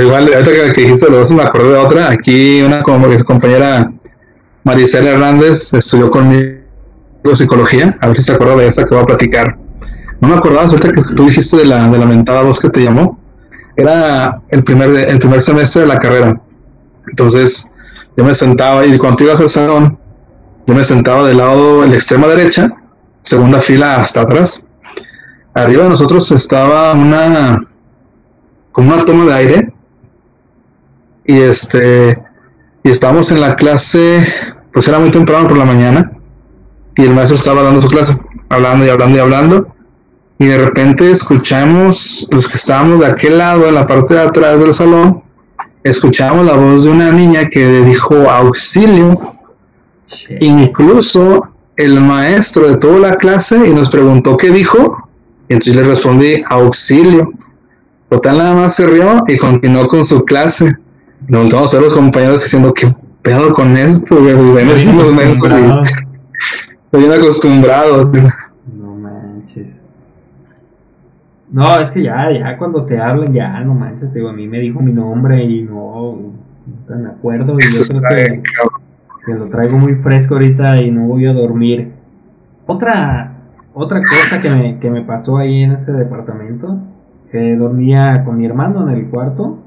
Igual, 0.00 0.32
ahorita 0.32 0.72
que, 0.72 0.82
dijiste 0.82 1.10
de 1.10 1.18
voces, 1.18 1.36
me 1.36 1.42
acordé 1.42 1.72
de 1.72 1.78
otra. 1.78 2.10
Aquí 2.10 2.62
una 2.62 2.82
como 2.82 3.06
compañera 3.26 3.92
Maricela 4.62 5.10
Hernández 5.10 5.74
estudió 5.74 6.10
conmigo 6.10 6.60
psicología, 7.34 7.98
a 8.00 8.06
ver 8.06 8.16
si 8.16 8.22
se 8.22 8.32
acuerda 8.32 8.56
de 8.56 8.68
esa 8.68 8.84
que 8.84 8.94
voy 8.94 9.02
a 9.02 9.06
platicar. 9.06 9.58
No 10.20 10.28
me 10.28 10.34
acordaba, 10.34 10.66
ahorita 10.66 10.92
que 10.92 11.02
tú 11.14 11.26
dijiste 11.26 11.56
de 11.56 11.64
la, 11.66 11.88
de 11.88 11.98
lamentada 11.98 12.42
voz 12.42 12.60
que 12.60 12.70
te 12.70 12.84
llamó. 12.84 13.18
Era 13.76 14.40
el 14.48 14.62
primer, 14.62 14.90
el 14.90 15.18
primer 15.18 15.42
semestre 15.42 15.82
de 15.82 15.88
la 15.88 15.98
carrera. 15.98 16.40
Entonces, 17.08 17.70
yo 18.16 18.24
me 18.24 18.34
sentaba 18.34 18.84
y 18.86 18.96
cuando 18.98 19.24
ibas 19.24 19.40
al 19.40 19.48
salón, 19.48 19.98
yo 20.66 20.74
me 20.74 20.84
sentaba 20.84 21.26
del 21.26 21.38
lado 21.38 21.82
de 21.82 21.88
la 21.88 21.94
extrema 21.94 22.26
derecha, 22.26 22.72
segunda 23.22 23.60
fila 23.60 23.96
hasta 23.96 24.22
atrás. 24.22 24.66
Arriba 25.54 25.84
de 25.84 25.90
nosotros 25.90 26.30
estaba 26.32 26.92
una, 26.92 27.58
como 28.72 28.94
una 28.94 29.04
toma 29.04 29.24
de 29.26 29.34
aire. 29.34 29.72
Y 31.24 31.38
este, 31.38 32.18
y 32.82 32.90
estábamos 32.90 33.30
en 33.30 33.40
la 33.40 33.56
clase, 33.56 34.26
pues 34.72 34.88
era 34.88 34.98
muy 34.98 35.10
temprano 35.10 35.48
por 35.48 35.58
la 35.58 35.64
mañana 35.64 36.12
y 36.96 37.02
el 37.02 37.14
maestro 37.14 37.36
estaba 37.36 37.62
dando 37.62 37.80
su 37.80 37.88
clase, 37.88 38.18
hablando 38.48 38.84
y 38.84 38.88
hablando 38.88 39.16
y 39.16 39.20
hablando. 39.20 39.74
Y 40.38 40.46
de 40.46 40.58
repente 40.58 41.10
escuchamos, 41.10 42.26
los 42.30 42.48
que 42.48 42.56
estábamos 42.56 43.00
de 43.00 43.06
aquel 43.06 43.38
lado, 43.38 43.68
en 43.68 43.74
la 43.74 43.86
parte 43.86 44.14
de 44.14 44.20
atrás 44.20 44.60
del 44.60 44.72
salón, 44.72 45.22
escuchamos 45.84 46.44
la 46.46 46.54
voz 46.54 46.84
de 46.84 46.90
una 46.90 47.10
niña 47.10 47.48
que 47.48 47.82
dijo 47.82 48.14
auxilio. 48.30 49.36
Incluso 50.40 51.48
el 51.76 52.00
maestro 52.00 52.68
detuvo 52.68 52.98
la 52.98 53.16
clase 53.16 53.56
y 53.66 53.70
nos 53.70 53.90
preguntó 53.90 54.36
qué 54.36 54.50
dijo. 54.50 55.08
Y 55.48 55.54
entonces 55.54 55.76
le 55.76 55.82
respondí 55.82 56.42
auxilio. 56.48 57.32
Total, 58.08 58.38
nada 58.38 58.54
más 58.54 58.74
se 58.74 58.86
rió 58.86 59.22
y 59.26 59.36
continuó 59.36 59.86
con 59.86 60.04
su 60.04 60.24
clase. 60.24 60.76
Nos 61.28 61.44
volvamos 61.44 61.74
a 61.74 61.80
los 61.80 61.94
compañeros 61.94 62.42
diciendo, 62.42 62.74
¿qué 62.74 62.94
pedo 63.22 63.52
con 63.52 63.76
esto, 63.76 64.16
güey? 64.16 64.34
Pues 66.90 67.08
acostumbrado 67.08 68.10
manches. 69.00 69.80
No, 71.52 71.80
es 71.80 71.90
que 71.90 72.02
ya, 72.02 72.30
ya 72.30 72.56
cuando 72.56 72.84
te 72.84 72.98
hablan, 72.98 73.32
ya, 73.32 73.60
no 73.60 73.74
manches, 73.74 74.12
digo, 74.14 74.28
a 74.28 74.32
mí 74.32 74.46
me 74.46 74.58
dijo 74.58 74.80
mi 74.80 74.92
nombre 74.92 75.42
y 75.42 75.62
no, 75.62 76.16
no 76.88 76.96
me 76.96 77.08
acuerdo. 77.08 77.56
Y 77.58 77.62
yo 77.62 77.98
creo 77.98 78.42
que, 79.26 79.34
lo 79.34 79.48
traigo 79.48 79.78
muy 79.78 79.94
fresco 79.96 80.34
ahorita 80.34 80.80
y 80.80 80.90
no 80.90 81.06
voy 81.06 81.26
a 81.26 81.32
dormir. 81.32 81.92
Otra, 82.66 83.32
otra 83.74 84.00
cosa 84.00 84.40
que 84.40 84.50
me, 84.50 84.78
que 84.78 84.90
me 84.90 85.02
pasó 85.02 85.38
ahí 85.38 85.62
en 85.62 85.72
ese 85.72 85.92
departamento, 85.92 86.78
que 87.30 87.56
dormía 87.56 88.24
con 88.24 88.38
mi 88.38 88.46
hermano 88.46 88.88
en 88.88 88.96
el 88.96 89.08
cuarto. 89.08 89.58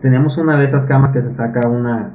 Teníamos 0.00 0.38
una 0.38 0.56
de 0.58 0.64
esas 0.64 0.86
camas 0.86 1.10
que 1.10 1.22
se 1.22 1.30
saca 1.30 1.68
una, 1.68 2.12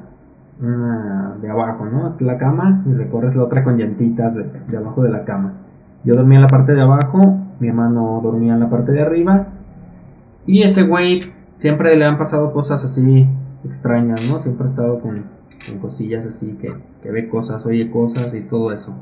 una 0.62 1.36
de 1.42 1.50
abajo, 1.50 1.86
¿no? 1.86 2.16
La 2.20 2.38
cama 2.38 2.84
y 2.86 2.94
recorres 2.94 3.36
la 3.36 3.44
otra 3.44 3.64
con 3.64 3.78
llantitas 3.78 4.36
de, 4.36 4.78
abajo 4.78 5.04
de 5.04 5.10
la 5.10 5.26
cama. 5.26 5.54
Yo 6.04 6.16
dormía 6.16 6.38
en 6.38 6.44
la 6.44 6.48
parte 6.48 6.74
de 6.74 6.82
abajo, 6.82 7.40
mi 7.62 7.68
hermano 7.68 8.20
dormía 8.24 8.56
en 8.56 8.60
la 8.60 8.70
parte 8.70 8.92
de 8.92 9.02
arriba. 9.02 9.48
Y 10.48 10.64
ese 10.64 10.84
güey 10.84 11.22
siempre 11.56 11.96
le 11.96 12.04
han 12.06 12.18
pasado 12.18 12.52
cosas 12.52 12.84
así 12.84 13.28
extrañas, 13.64 14.28
¿no? 14.30 14.40
Siempre 14.40 14.64
ha 14.64 14.68
estado 14.68 15.00
con, 15.00 15.26
cosillas 15.80 16.26
así 16.26 16.58
que, 16.60 16.74
que, 17.04 17.12
ve 17.12 17.30
cosas, 17.30 17.64
oye 17.68 17.92
cosas 17.92 18.34
y 18.34 18.42
todo 18.42 18.74
eso. 18.74 18.96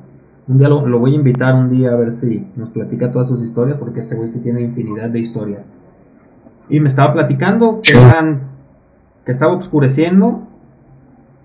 Un 0.50 0.58
día 0.58 0.68
lo, 0.68 0.86
lo, 0.86 1.00
voy 1.00 1.14
a 1.14 1.16
invitar 1.16 1.56
un 1.56 1.70
día 1.70 1.92
a 1.92 1.96
ver 1.96 2.12
si 2.12 2.46
nos 2.58 2.70
platica 2.70 3.12
todas 3.12 3.30
sus 3.30 3.42
historias, 3.42 3.78
porque 3.78 4.02
ese 4.02 4.18
güey 4.18 4.28
sí 4.28 4.42
tiene 4.42 4.62
infinidad 4.62 5.10
de 5.10 5.20
historias. 5.20 5.66
Y 6.68 6.82
me 6.82 6.88
estaba 6.88 7.14
platicando 7.14 7.80
que, 7.82 7.98
eran, 7.98 8.42
que 9.26 9.32
estaba 9.32 9.54
oscureciendo 9.54 10.42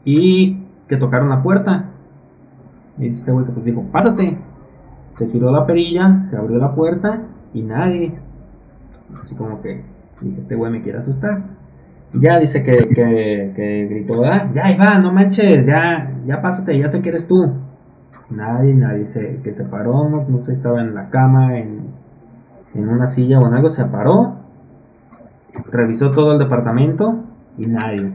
y 0.05 0.59
que 0.89 0.97
tocaron 0.97 1.29
la 1.29 1.43
puerta. 1.45 1.91
Y 2.99 3.07
este 3.07 3.31
güey 3.31 3.47
que 3.47 3.53
pues 3.53 3.65
dijo, 3.65 3.85
pásate. 3.93 4.37
Se 5.15 5.29
giró 5.29 5.53
la 5.53 5.67
perilla, 5.67 6.27
se 6.29 6.37
abrió 6.37 6.59
la 6.59 6.75
puerta 6.75 7.21
y 7.53 7.63
nadie. 7.63 8.15
Así 9.21 9.35
como 9.35 9.63
que 9.63 9.83
este 10.39 10.55
güey 10.55 10.73
me 10.73 10.83
quiere 10.83 10.99
asustar. 10.99 11.43
Ya 12.15 12.39
dice 12.39 12.63
que, 12.63 12.77
que, 13.55 13.87
gritó, 13.91 14.25
ah, 14.25 14.49
ya 14.55 14.71
Iván, 14.71 15.03
no 15.03 15.13
manches, 15.13 15.67
ya, 15.67 16.13
ya 16.25 16.41
pásate, 16.41 16.79
ya 16.79 16.89
sé 16.89 17.03
que 17.03 17.09
eres 17.09 17.27
tú. 17.27 17.53
Nadie, 18.31 18.73
nadie 18.75 19.09
se, 19.09 19.41
que 19.43 19.53
se 19.53 19.65
paró, 19.65 20.09
no, 20.09 20.25
no 20.29 20.45
estaba 20.49 20.81
en 20.81 20.95
la 20.95 21.11
cama, 21.11 21.59
en, 21.59 21.81
en 22.75 22.89
una 22.89 23.09
silla 23.09 23.41
o 23.41 23.49
en 23.49 23.55
algo, 23.55 23.71
se 23.71 23.85
paró, 23.85 24.37
revisó 25.73 26.13
todo 26.13 26.33
el 26.33 26.39
departamento 26.39 27.25
y 27.59 27.67
nadie. 27.67 28.13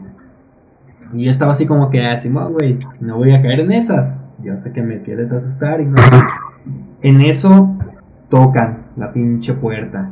Y 1.12 1.26
yo 1.26 1.30
estaba 1.30 1.52
así 1.52 1.66
como 1.66 1.89
que, 1.89 2.06
ah, 2.06 2.18
güey, 2.52 2.80
no 3.02 3.18
voy 3.18 3.34
a 3.34 3.41
caer 3.41 3.62
en 3.62 3.72
esas. 3.72 4.26
Yo 4.41 4.58
sé 4.60 4.72
que 4.72 4.82
me 4.82 5.02
quieres 5.02 5.32
asustar 5.32 5.82
y 5.82 5.86
no. 5.86 5.95
En 7.02 7.22
eso 7.22 7.76
tocan 8.30 8.88
la 8.97 9.12
pinche 9.14 9.54
puerta. 9.54 10.10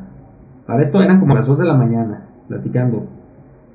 Para 0.66 0.82
esto 0.82 1.02
eran 1.02 1.20
como 1.20 1.36
las 1.36 1.48
2 1.48 1.60
de 1.60 1.66
la 1.66 1.74
mañana, 1.74 2.26
platicando. 2.48 3.08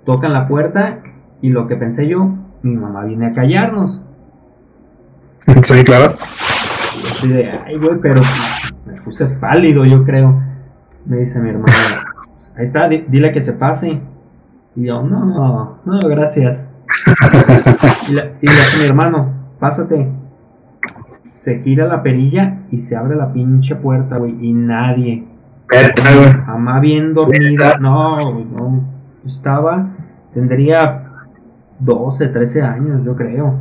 Tocan 0.05 0.33
la 0.33 0.49
puerta 0.49 1.01
y 1.41 1.51
lo 1.51 1.67
que 1.67 1.77
pensé 1.77 2.09
yo, 2.09 2.31
mi 2.63 2.77
mamá 2.77 3.05
viene 3.05 3.27
a 3.27 3.33
callarnos. 3.33 4.01
Sí, 5.63 5.85
claro. 5.85 6.15
Y 7.03 7.11
así 7.11 7.29
de, 7.29 7.51
ay, 7.51 7.77
güey, 7.79 7.99
pero 8.01 8.21
me 8.87 9.01
puse 9.03 9.27
pálido, 9.27 9.85
yo 9.85 10.05
creo. 10.05 10.41
Me 11.05 11.19
dice 11.19 11.41
mi 11.41 11.51
hermano, 11.51 11.73
pues, 12.29 12.55
ahí 12.57 12.65
está, 12.65 12.89
dile 12.89 13.33
que 13.33 13.41
se 13.41 13.55
pase. 13.55 14.01
Y 14.77 14.85
yo, 14.85 15.03
no, 15.03 15.79
no, 15.85 15.99
gracias 16.09 16.73
y, 18.09 18.13
le 18.13 18.23
hace 18.53 18.79
mi 18.79 18.85
hermano, 18.85 19.33
pásate. 19.59 20.09
Se 21.33 21.61
gira 21.61 21.87
la 21.87 22.03
perilla 22.03 22.61
y 22.70 22.80
se 22.80 22.97
abre 22.97 23.16
la 23.16 23.33
pinche 23.33 23.74
puerta, 23.74 24.18
güey, 24.18 24.37
y 24.41 24.53
nadie. 24.53 25.24
Mamá 26.47 26.78
bien 26.78 27.14
dormida, 27.14 27.78
no, 27.80 28.18
no, 28.18 28.85
estaba, 29.26 29.89
tendría 30.35 31.05
12, 31.80 32.28
13 32.28 32.62
años, 32.62 33.05
yo 33.05 33.16
creo. 33.16 33.55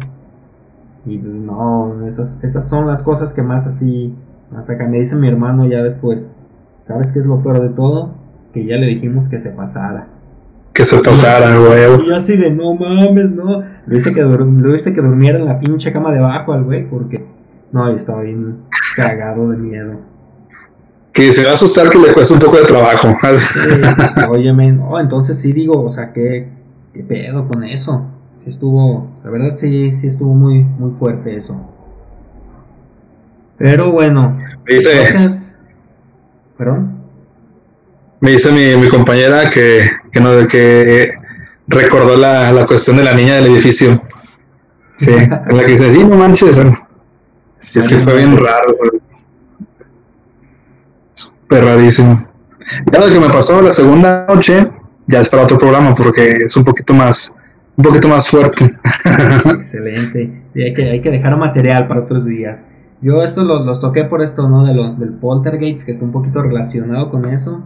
Y 1.05 1.17
pues 1.17 1.35
no, 1.35 2.05
esas, 2.05 2.39
esas 2.43 2.67
son 2.67 2.87
las 2.87 3.01
cosas 3.03 3.33
que 3.33 3.41
más 3.41 3.65
así, 3.65 4.13
más 4.51 4.69
acá 4.69 4.85
me 4.85 4.99
dice 4.99 5.15
mi 5.15 5.29
hermano 5.29 5.65
ya 5.65 5.81
después, 5.81 6.27
¿sabes 6.81 7.13
qué 7.13 7.19
es 7.19 7.25
lo 7.25 7.41
peor 7.41 7.61
de 7.61 7.69
todo? 7.69 8.13
Que 8.53 8.65
ya 8.65 8.75
le 8.75 8.87
dijimos 8.87 9.29
que 9.29 9.39
se 9.39 9.51
pasara 9.51 10.07
que 10.73 10.85
se 10.85 10.99
pasara, 10.99 11.57
güey. 11.57 12.07
Y 12.07 12.13
así 12.13 12.37
de, 12.37 12.49
no 12.49 12.73
mames, 12.75 13.29
no. 13.31 13.63
Lo 13.85 13.97
hice 13.97 14.13
que, 14.13 14.21
lo 14.21 14.75
hice 14.75 14.93
que 14.93 15.01
durmiera 15.01 15.37
en 15.37 15.45
la 15.45 15.59
pinche 15.59 15.91
cama 15.91 16.11
de 16.11 16.19
abajo 16.19 16.53
al 16.53 16.63
güey, 16.63 16.87
porque 16.89 17.25
no, 17.71 17.89
yo 17.89 17.95
estaba 17.95 18.21
bien 18.21 18.63
cagado 18.95 19.49
de 19.49 19.57
miedo. 19.57 19.99
Que 21.13 21.33
se 21.33 21.43
va 21.43 21.51
a 21.51 21.53
asustar 21.53 21.89
que 21.89 21.99
le 21.99 22.13
cuesta 22.13 22.35
un 22.35 22.39
poco 22.39 22.57
de 22.57 22.63
trabajo. 22.63 23.17
Sí, 23.37 23.59
pues, 23.95 24.17
óyeme, 24.29 24.71
no, 24.71 24.99
entonces 24.99 25.39
sí 25.39 25.51
digo, 25.51 25.83
o 25.83 25.91
sea, 25.91 26.13
¿qué, 26.13 26.47
qué 26.93 27.03
pedo 27.03 27.47
con 27.47 27.63
eso? 27.63 28.05
Estuvo, 28.45 29.09
la 29.23 29.29
verdad 29.29 29.55
sí, 29.55 29.91
sí 29.93 30.07
estuvo 30.07 30.33
muy, 30.33 30.63
muy 30.63 30.91
fuerte 30.91 31.37
eso. 31.37 31.55
Pero 33.57 33.91
bueno, 33.91 34.39
dice, 34.67 35.05
entonces, 35.05 35.61
¿perdón? 36.57 36.97
Me 38.19 38.31
dice 38.31 38.51
mi, 38.51 38.81
mi 38.81 38.89
compañera 38.89 39.49
que, 39.49 39.87
que, 40.11 40.19
no, 40.19 40.47
que 40.47 41.13
recordó 41.67 42.15
la, 42.15 42.51
la, 42.51 42.65
cuestión 42.65 42.97
de 42.97 43.03
la 43.03 43.13
niña 43.13 43.35
del 43.35 43.47
edificio. 43.47 44.01
Sí, 44.95 45.13
en 45.13 45.57
la 45.57 45.63
que 45.63 45.73
dice, 45.73 45.93
sí, 45.93 46.03
no 46.03 46.15
manches. 46.15 46.55
Sí, 47.61 47.79
es 47.79 47.87
que 47.87 47.99
fue 47.99 48.17
bien 48.17 48.37
raro. 48.37 48.99
Súper 51.13 51.63
rarísimo. 51.63 52.27
Ya 52.91 52.99
lo 52.99 53.07
que 53.07 53.19
me 53.19 53.29
pasó 53.29 53.61
la 53.61 53.71
segunda 53.71 54.25
noche, 54.27 54.67
ya 55.07 55.21
es 55.21 55.29
para 55.29 55.43
otro 55.43 55.57
programa 55.57 55.95
porque 55.95 56.31
es 56.45 56.57
un 56.57 56.63
poquito 56.63 56.93
más, 56.93 57.35
un 57.77 57.83
poquito 57.83 58.07
más 58.07 58.27
fuerte. 58.29 58.65
Excelente. 59.45 60.43
Y 60.53 60.63
hay 60.63 60.73
que, 60.73 60.89
hay 60.89 61.01
que 61.01 61.11
dejar 61.11 61.37
material 61.37 61.87
para 61.87 62.01
otros 62.01 62.25
días. 62.25 62.67
Yo 63.01 63.23
esto 63.23 63.43
los, 63.43 63.65
los 63.65 63.79
toqué 63.79 64.03
por 64.03 64.21
esto, 64.21 64.47
¿no? 64.49 64.65
De 64.65 64.73
lo, 64.73 64.93
del 64.95 65.13
poltergeist, 65.13 65.85
que 65.85 65.91
está 65.91 66.03
un 66.03 66.11
poquito 66.11 66.41
relacionado 66.41 67.09
con 67.09 67.25
eso 67.25 67.63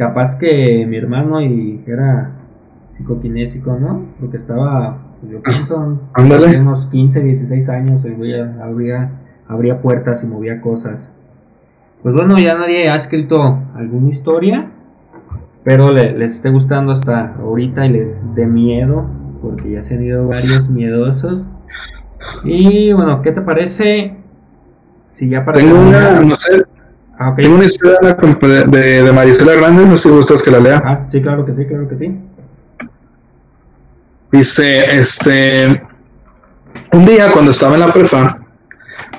capaz 0.00 0.38
que 0.38 0.86
mi 0.86 0.96
hermano 0.96 1.42
y 1.42 1.84
era 1.86 2.30
psicoquinésico, 2.92 3.78
¿no? 3.78 4.06
Porque 4.18 4.38
estaba, 4.38 4.96
yo 5.30 5.40
ah, 5.40 5.42
pienso, 5.44 5.98
unos 6.58 6.86
15, 6.86 7.22
16 7.22 7.68
años, 7.68 8.06
y 8.06 8.32
abría, 8.62 9.10
abría 9.50 9.82
puertas 9.82 10.22
y 10.24 10.28
movía 10.28 10.60
cosas. 10.60 11.12
Pues 12.02 12.14
bueno, 12.14 12.38
ya 12.38 12.56
nadie 12.56 12.88
ha 12.88 12.94
escrito 12.94 13.58
alguna 13.74 14.08
historia. 14.08 14.70
Espero 15.52 15.92
les 15.92 16.32
esté 16.36 16.48
gustando 16.48 16.92
hasta 16.92 17.34
ahorita 17.34 17.84
y 17.84 17.90
les 17.90 18.34
dé 18.34 18.46
miedo, 18.46 19.06
porque 19.42 19.72
ya 19.72 19.82
se 19.82 19.96
han 19.96 20.04
ido 20.04 20.28
varios 20.28 20.70
miedosos. 20.70 21.50
Y 22.44 22.92
bueno, 22.92 23.20
¿qué 23.20 23.32
te 23.32 23.42
parece? 23.42 24.16
Si 25.08 25.28
ya 25.28 25.44
para 25.44 25.58
Tengo 25.58 25.78
una, 25.78 26.20
no 26.20 26.36
sé, 26.36 26.64
Ah, 27.22 27.34
Tengo 27.36 27.56
una 27.56 27.66
historia 27.66 27.98
de, 28.00 29.02
de, 29.02 29.12
Marisela 29.12 29.52
Grande, 29.52 29.84
no 29.84 29.94
sé 29.98 30.08
si 30.08 30.14
gustas 30.14 30.42
que 30.42 30.50
la 30.50 30.58
lea. 30.58 30.82
Ah, 30.82 31.06
sí, 31.12 31.20
claro 31.20 31.44
que 31.44 31.52
sí, 31.52 31.66
claro 31.66 31.86
que 31.86 31.98
sí. 31.98 32.18
Dice, 34.32 34.78
este, 34.98 35.82
un 36.94 37.04
día 37.04 37.30
cuando 37.30 37.50
estaba 37.50 37.74
en 37.74 37.80
la 37.80 37.92
prepa, 37.92 38.39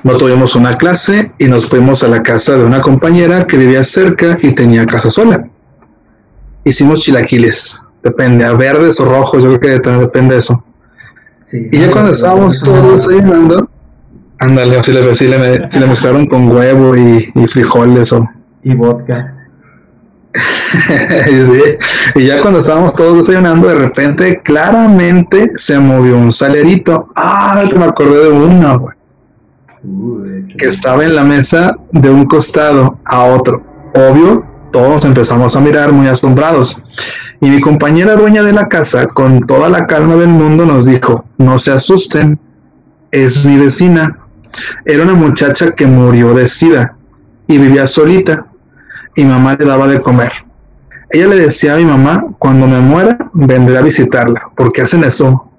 no 0.04 0.18
tuvimos 0.18 0.56
una 0.56 0.78
clase 0.78 1.32
y 1.38 1.46
nos 1.46 1.70
fuimos 1.70 2.04
a 2.04 2.08
la 2.08 2.24
casa 2.24 2.56
de 2.56 2.64
una 2.64 2.82
compañera 2.82 3.46
que 3.46 3.58
vivía 3.58 3.84
cerca 3.84 4.38
y 4.42 4.54
tenía 4.54 4.86
casa 4.86 5.10
sola. 5.10 5.48
Hicimos 6.64 7.02
chilaquiles, 7.02 7.84
depende, 8.04 8.46
a 8.46 8.54
verdes 8.54 9.00
o 9.00 9.06
rojos, 9.06 9.44
yo 9.44 9.60
creo 9.60 9.82
que 9.82 9.90
depende 9.90 10.36
de 10.36 10.40
eso. 10.40 10.64
y 11.52 11.80
ya 11.80 11.92
cuando 11.92 12.12
estábamos 12.12 12.60
todos 12.60 13.08
desayunando, 13.08 13.70
Ándale, 14.42 14.84
si 14.84 14.92
le, 14.92 15.16
si, 15.16 15.28
le, 15.28 15.70
si 15.70 15.80
le 15.80 15.86
mezclaron 15.86 16.26
con 16.26 16.52
huevo 16.52 16.98
y, 16.98 17.32
y 17.36 17.48
frijoles 17.48 18.12
o... 18.12 18.28
Y 18.64 18.74
vodka. 18.74 19.36
y 22.16 22.26
ya 22.26 22.42
cuando 22.42 22.62
estábamos 22.62 22.94
todos 22.94 23.20
desayunando, 23.20 23.68
de 23.68 23.76
repente 23.76 24.42
claramente 24.44 25.52
se 25.58 25.78
movió 25.78 26.18
un 26.18 26.32
salerito. 26.32 27.10
Ah, 27.16 27.64
me 27.78 27.86
acordé 27.86 28.24
de 28.24 28.30
uno, 28.30 28.80
güey. 28.80 28.96
Que 30.58 30.68
estaba 30.68 31.04
en 31.04 31.16
la 31.16 31.24
mesa 31.24 31.76
de 31.92 32.10
un 32.10 32.26
costado 32.26 33.00
a 33.06 33.24
otro. 33.24 33.64
Obvio, 33.94 34.46
todos 34.72 35.06
empezamos 35.06 35.56
a 35.56 35.60
mirar 35.60 35.92
muy 35.92 36.08
asombrados. 36.08 36.82
Y 37.40 37.50
mi 37.50 37.60
compañera 37.60 38.16
dueña 38.16 38.44
de 38.44 38.54
la 38.54 38.68
casa, 38.68 39.08
con 39.08 39.46
toda 39.48 39.70
la 39.70 39.88
calma 39.88 40.16
del 40.16 40.30
mundo, 40.30 40.66
nos 40.66 40.86
dijo, 40.86 41.26
no 41.38 41.58
se 41.60 41.74
asusten, 41.74 42.40
es 43.12 43.46
mi 43.46 43.58
vecina. 43.58 44.20
Era 44.86 45.04
una 45.04 45.14
muchacha 45.14 45.72
que 45.72 45.86
murió 45.86 46.34
de 46.34 46.48
sida 46.48 46.96
y 47.48 47.58
vivía 47.58 47.88
solita 47.88 48.46
y 49.16 49.26
mamá 49.26 49.56
le 49.60 49.66
daba 49.66 49.88
de 49.88 50.02
comer. 50.02 50.32
ella 51.10 51.28
le 51.28 51.36
decía 51.36 51.74
a 51.74 51.78
mi 51.78 51.86
mamá, 51.86 52.24
cuando 52.40 52.68
me 52.68 52.80
muera, 52.80 53.18
vendré 53.34 53.78
a 53.78 53.82
visitarla. 53.82 54.50
¿Por 54.56 54.72
qué 54.72 54.84
hacen 54.84 55.04
eso? 55.04 55.51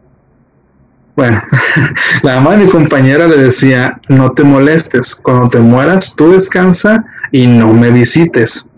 Bueno, 1.14 1.42
la 2.22 2.36
mamá 2.36 2.52
de 2.52 2.64
mi 2.64 2.70
compañera 2.70 3.26
le 3.26 3.36
decía, 3.36 4.00
no 4.08 4.32
te 4.32 4.44
molestes, 4.44 5.14
cuando 5.14 5.50
te 5.50 5.60
mueras, 5.60 6.14
tú 6.16 6.32
descansa 6.32 7.04
y 7.30 7.46
no 7.46 7.72
me 7.74 7.90
visites. 7.90 8.68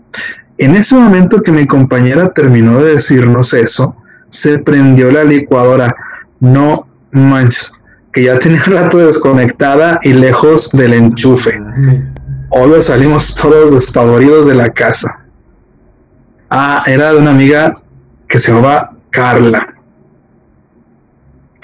En 0.57 0.75
ese 0.75 0.95
momento 0.95 1.41
que 1.41 1.51
mi 1.51 1.65
compañera 1.65 2.31
terminó 2.33 2.81
de 2.81 2.93
decirnos 2.93 3.53
eso, 3.53 3.95
se 4.29 4.59
prendió 4.59 5.11
la 5.11 5.23
licuadora. 5.23 5.95
No 6.39 6.87
manches, 7.11 7.71
que 8.11 8.23
ya 8.23 8.39
tenía 8.39 8.63
rato 8.65 8.97
desconectada 8.97 9.99
y 10.03 10.13
lejos 10.13 10.71
del 10.71 10.93
enchufe. 10.93 11.61
Hoy 12.49 12.81
salimos 12.81 13.35
todos 13.35 13.73
despavoridos 13.73 14.47
de 14.47 14.55
la 14.55 14.69
casa. 14.69 15.19
Ah, 16.49 16.83
era 16.85 17.11
de 17.11 17.17
una 17.17 17.31
amiga 17.31 17.81
que 18.27 18.39
se 18.39 18.51
llamaba 18.51 18.91
Carla. 19.09 19.74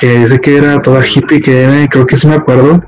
Que 0.01 0.19
dice 0.19 0.41
que 0.41 0.57
era 0.57 0.81
toda 0.81 1.05
hippie, 1.05 1.39
que 1.39 1.61
era, 1.61 1.87
creo 1.87 2.07
que 2.07 2.17
sí 2.17 2.27
me 2.27 2.35
acuerdo. 2.35 2.83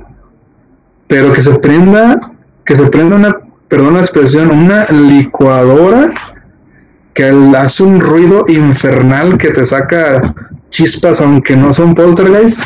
Pero 1.07 1.31
que 1.31 1.44
se 1.44 1.60
prenda, 1.60 2.34
que 2.65 2.76
se 2.76 2.88
prenda 2.88 3.15
una, 3.15 3.38
perdón 3.68 3.94
la 3.94 3.99
expresión, 3.99 4.49
una 4.49 4.85
licuadora 4.85 6.10
que 7.14 7.31
hace 7.56 7.84
un 7.84 8.02
ruido 8.02 8.45
infernal 8.48 9.38
que 9.38 9.52
te 9.52 9.64
saca 9.64 10.34
chispas 10.69 11.22
aunque 11.22 11.56
no 11.56 11.72
son 11.72 11.94
poltergeist. 11.94 12.64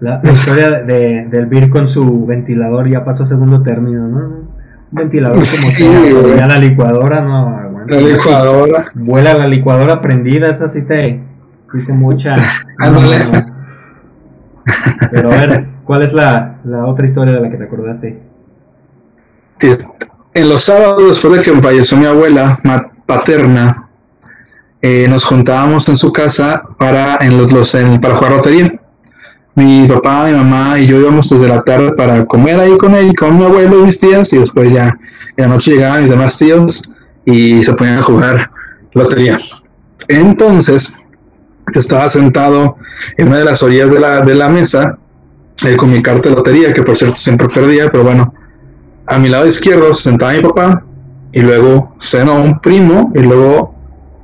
la, 0.00 0.20
historia 0.24 0.82
de, 0.82 1.28
del 1.30 1.46
Vir 1.46 1.70
con 1.70 1.88
su 1.88 2.26
ventilador 2.26 2.90
ya 2.90 3.04
pasó 3.04 3.22
a 3.22 3.26
segundo 3.26 3.62
término, 3.62 4.08
¿no? 4.08 4.52
ventilador 4.92 5.36
como 5.36 5.72
sí, 5.72 5.88
ya 6.36 6.46
la 6.46 6.58
licuadora, 6.58 7.22
no, 7.22 7.84
La 7.86 8.00
licuadora. 8.00 8.84
Vuela 8.94 9.34
la 9.34 9.46
licuadora 9.46 10.00
prendida, 10.00 10.50
esa 10.50 10.68
sí 10.68 10.86
te, 10.86 11.20
sí 11.72 11.84
te 11.86 11.92
mucha. 11.92 12.34
Pero 15.10 15.32
a 15.32 15.40
ver, 15.40 15.66
¿cuál 15.84 16.02
es 16.02 16.12
la, 16.12 16.58
la, 16.64 16.86
otra 16.86 17.04
historia 17.04 17.34
de 17.34 17.40
la 17.40 17.50
que 17.50 17.56
te 17.56 17.64
acordaste? 17.64 18.22
En 20.34 20.48
los 20.48 20.64
sábados, 20.64 21.08
después 21.08 21.34
de 21.34 21.42
que 21.42 21.60
falleció 21.60 21.98
mi 21.98 22.06
abuela 22.06 22.58
paterna, 23.06 23.88
eh, 24.80 25.06
nos 25.08 25.24
juntábamos 25.24 25.88
en 25.88 25.96
su 25.96 26.12
casa 26.12 26.62
para, 26.78 27.16
en 27.20 27.36
los, 27.36 27.52
los 27.52 27.74
en, 27.74 28.00
para 28.00 28.14
jugar 28.14 28.32
lotería 28.32 28.80
mi 29.54 29.86
papá, 29.86 30.26
mi 30.26 30.32
mamá 30.32 30.78
y 30.78 30.86
yo 30.86 30.98
íbamos 30.98 31.28
desde 31.28 31.48
la 31.48 31.62
tarde 31.62 31.92
para 31.92 32.24
comer 32.24 32.58
ahí 32.58 32.76
con 32.78 32.94
él, 32.94 33.14
con 33.14 33.38
mi 33.38 33.44
abuelo 33.44 33.80
y 33.80 33.86
mis 33.86 34.00
tías, 34.00 34.32
y 34.32 34.38
después 34.38 34.72
ya 34.72 34.98
en 35.36 35.44
la 35.44 35.48
noche 35.48 35.72
llegaban 35.72 36.02
mis 36.02 36.10
demás 36.10 36.38
tíos 36.38 36.90
y 37.24 37.62
se 37.62 37.74
ponían 37.74 37.98
a 37.98 38.02
jugar 38.02 38.50
lotería. 38.92 39.38
Entonces, 40.08 40.96
estaba 41.78 42.08
sentado 42.08 42.76
en 43.16 43.28
una 43.28 43.38
de 43.38 43.44
las 43.44 43.62
orillas 43.62 43.90
de 43.90 44.00
la, 44.00 44.20
de 44.20 44.34
la 44.34 44.48
mesa 44.48 44.98
eh, 45.64 45.76
con 45.76 45.92
mi 45.92 46.02
carta 46.02 46.28
de 46.28 46.34
lotería, 46.34 46.72
que 46.72 46.82
por 46.82 46.96
cierto 46.96 47.16
siempre 47.16 47.48
perdía, 47.48 47.90
pero 47.90 48.04
bueno, 48.04 48.34
a 49.06 49.18
mi 49.18 49.28
lado 49.28 49.46
izquierdo 49.46 49.94
se 49.94 50.10
sentaba 50.10 50.32
mi 50.32 50.40
papá 50.40 50.82
y 51.32 51.40
luego 51.40 51.94
cenó 52.00 52.42
un 52.42 52.60
primo 52.60 53.12
y 53.14 53.20
luego 53.20 53.74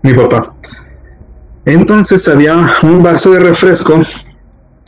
mi 0.03 0.15
papá. 0.15 0.55
Entonces 1.65 2.27
había 2.29 2.57
un 2.83 3.03
vaso 3.03 3.33
de 3.33 3.41
refresco 3.41 4.01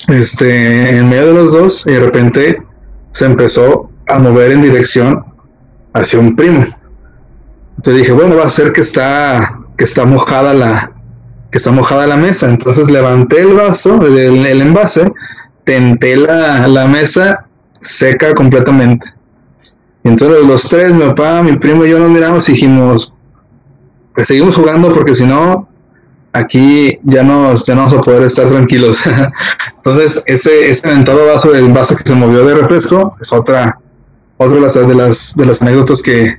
este, 0.08 0.96
en 0.96 1.08
medio 1.08 1.26
de 1.26 1.34
los 1.34 1.52
dos 1.52 1.86
y 1.86 1.92
de 1.92 2.00
repente 2.00 2.62
se 3.12 3.26
empezó 3.26 3.90
a 4.08 4.18
mover 4.18 4.52
en 4.52 4.62
dirección 4.62 5.24
hacia 5.92 6.18
un 6.18 6.34
primo. 6.34 6.64
Entonces 7.76 8.02
dije, 8.02 8.12
bueno, 8.12 8.36
va 8.36 8.46
a 8.46 8.50
ser 8.50 8.72
que 8.72 8.80
está, 8.80 9.60
que 9.76 9.84
está 9.84 10.04
mojada 10.04 10.54
la, 10.54 10.92
que 11.50 11.58
está 11.58 11.70
mojada 11.70 12.06
la 12.06 12.16
mesa. 12.16 12.48
Entonces 12.48 12.90
levanté 12.90 13.40
el 13.42 13.54
vaso, 13.54 14.04
el, 14.06 14.46
envase, 14.60 15.10
tenté 15.64 16.16
la, 16.16 16.66
la, 16.66 16.86
mesa 16.86 17.46
seca 17.80 18.34
completamente. 18.34 19.12
Entonces 20.04 20.46
los 20.46 20.68
tres, 20.68 20.92
mi 20.92 21.04
papá, 21.04 21.42
mi 21.42 21.56
primo 21.56 21.84
y 21.84 21.90
yo 21.90 21.98
nos 21.98 22.10
miramos 22.10 22.48
y 22.48 22.52
dijimos, 22.52 23.12
pues 24.14 24.28
seguimos 24.28 24.56
jugando 24.56 24.92
porque 24.94 25.14
si 25.14 25.24
no, 25.24 25.68
aquí 26.32 26.98
ya 27.02 27.22
no, 27.22 27.54
ya 27.54 27.74
no 27.74 27.82
vamos 27.84 27.98
a 27.98 28.00
poder 28.00 28.22
estar 28.22 28.48
tranquilos. 28.48 29.00
Entonces, 29.76 30.22
ese, 30.26 30.70
ese 30.70 30.88
aventado 30.88 31.26
vaso 31.26 31.50
del 31.50 31.68
vaso 31.72 31.96
que 31.96 32.04
se 32.04 32.14
movió 32.14 32.44
de 32.44 32.54
refresco 32.54 33.16
es 33.20 33.32
otra, 33.32 33.78
otra 34.36 34.56
de 34.56 34.62
las, 34.62 34.74
de 34.74 34.94
las, 34.94 35.36
de 35.36 35.46
las 35.46 35.62
anécdotas 35.62 36.02
que, 36.02 36.36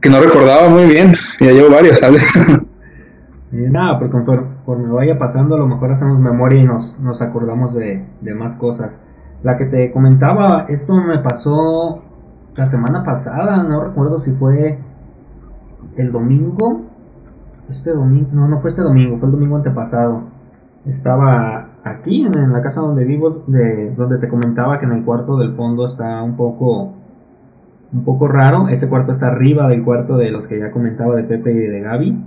que 0.00 0.08
no 0.08 0.20
recordaba 0.20 0.68
muy 0.68 0.86
bien. 0.86 1.14
Ya 1.40 1.52
llevo 1.52 1.70
varias, 1.70 2.00
¿sabes? 2.00 2.22
nada, 3.52 3.98
porque 3.98 4.24
conforme 4.24 4.92
vaya 4.92 5.18
pasando, 5.18 5.56
a 5.56 5.58
lo 5.58 5.66
mejor 5.66 5.92
hacemos 5.92 6.18
memoria 6.18 6.62
y 6.62 6.64
nos, 6.64 7.00
nos 7.00 7.22
acordamos 7.22 7.74
de, 7.74 8.06
de 8.20 8.34
más 8.34 8.56
cosas. 8.56 9.00
La 9.42 9.56
que 9.56 9.64
te 9.66 9.90
comentaba, 9.92 10.66
esto 10.68 10.94
me 10.94 11.18
pasó 11.18 12.02
la 12.54 12.66
semana 12.66 13.04
pasada, 13.04 13.62
no 13.62 13.84
recuerdo 13.84 14.20
si 14.20 14.32
fue 14.32 14.78
el 15.96 16.12
domingo 16.12 16.90
este 17.70 17.92
domingo, 17.92 18.28
no, 18.32 18.48
no 18.48 18.58
fue 18.58 18.68
este 18.68 18.82
domingo, 18.82 19.16
fue 19.18 19.28
el 19.28 19.32
domingo 19.32 19.56
antepasado. 19.56 20.22
Estaba 20.86 21.68
aquí 21.84 22.24
en, 22.24 22.52
la 22.52 22.62
casa 22.62 22.80
donde 22.80 23.04
vivo, 23.04 23.44
de, 23.46 23.94
donde 23.94 24.18
te 24.18 24.28
comentaba 24.28 24.78
que 24.78 24.86
en 24.86 24.92
el 24.92 25.04
cuarto 25.04 25.36
del 25.36 25.52
fondo 25.52 25.86
está 25.86 26.22
un 26.22 26.36
poco, 26.36 26.94
un 27.92 28.04
poco 28.04 28.28
raro. 28.28 28.68
Ese 28.68 28.88
cuarto 28.88 29.12
está 29.12 29.28
arriba 29.28 29.68
del 29.68 29.84
cuarto 29.84 30.16
de 30.16 30.30
los 30.30 30.46
que 30.46 30.58
ya 30.58 30.70
comentaba 30.70 31.14
de 31.16 31.24
Pepe 31.24 31.52
y 31.52 31.58
de 31.58 31.80
Gaby. 31.80 32.24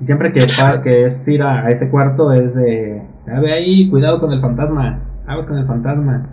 Y 0.00 0.04
siempre 0.04 0.32
que, 0.32 0.40
que 0.82 1.04
es 1.04 1.28
ir 1.28 1.42
a, 1.42 1.68
ese 1.70 1.90
cuarto 1.90 2.32
es 2.32 2.54
de, 2.54 3.02
a 3.30 3.40
ver 3.40 3.52
ahí, 3.52 3.90
cuidado 3.90 4.18
con 4.18 4.32
el 4.32 4.40
fantasma, 4.40 5.00
aguas 5.26 5.46
con 5.46 5.58
el 5.58 5.66
fantasma. 5.66 6.26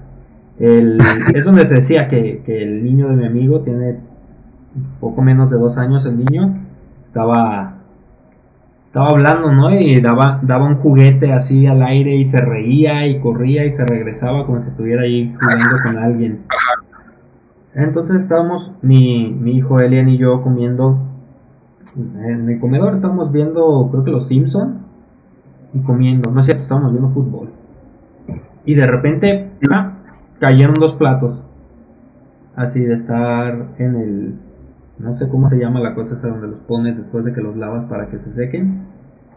El, 0.60 1.00
es 1.36 1.46
donde 1.46 1.66
te 1.66 1.76
decía 1.76 2.08
que, 2.08 2.42
que 2.46 2.64
el 2.64 2.84
niño 2.84 3.10
de 3.10 3.16
mi 3.16 3.26
amigo 3.26 3.62
tiene 3.62 3.98
poco 5.00 5.22
menos 5.22 5.50
de 5.50 5.58
dos 5.58 5.78
años 5.78 6.06
el 6.06 6.18
niño. 6.18 6.56
Estaba 7.04 7.78
estaba 8.88 9.10
hablando, 9.10 9.52
¿no? 9.52 9.70
Y 9.70 10.02
daba, 10.02 10.40
daba 10.42 10.66
un 10.66 10.78
juguete 10.78 11.32
así 11.34 11.68
al 11.68 11.84
aire 11.84 12.16
y 12.16 12.26
se 12.26 12.42
reía 12.42 13.06
y 13.06 13.20
corría 13.20 13.66
y 13.66 13.70
se 13.70 13.86
regresaba 13.86 14.46
como 14.46 14.60
si 14.60 14.70
estuviera 14.70 15.04
ahí 15.04 15.36
jugando 15.40 15.84
con 15.84 15.98
alguien. 15.98 16.40
Entonces 17.76 18.24
estábamos, 18.24 18.74
mi, 18.82 19.30
mi 19.30 19.58
hijo 19.58 19.80
Elian 19.80 20.10
y 20.10 20.18
yo 20.18 20.42
comiendo 20.42 21.00
pues, 21.98 22.16
en 22.16 22.50
el 22.50 22.60
comedor, 22.60 22.94
estábamos 22.94 23.32
viendo, 23.32 23.90
creo 23.92 24.04
que 24.04 24.12
los 24.12 24.28
Simpson 24.28 24.86
y 25.74 25.80
comiendo, 25.80 26.32
no 26.32 26.40
es 26.40 26.46
cierto, 26.46 26.64
estábamos 26.64 26.92
viendo 26.92 27.10
fútbol. 27.10 27.50
Y 28.66 28.76
de 28.76 28.86
repente, 28.86 29.50
ah, 29.72 29.94
cayeron 30.40 30.76
dos 30.76 30.94
platos. 30.94 31.42
Así 32.56 32.84
de 32.86 32.94
estar 32.94 33.68
en 33.78 33.96
el, 33.96 34.36
no 35.00 35.16
sé 35.16 35.28
cómo 35.30 35.50
se 35.50 35.58
llama 35.58 35.80
la 35.80 35.94
cosa 35.94 36.16
esa 36.16 36.28
donde 36.28 36.48
los 36.48 36.60
pones 36.62 36.98
después 36.98 37.24
de 37.26 37.34
que 37.34 37.42
los 37.42 37.56
lavas 37.56 37.86
para 37.86 38.08
que 38.08 38.20
se 38.20 38.32
sequen, 38.32 38.86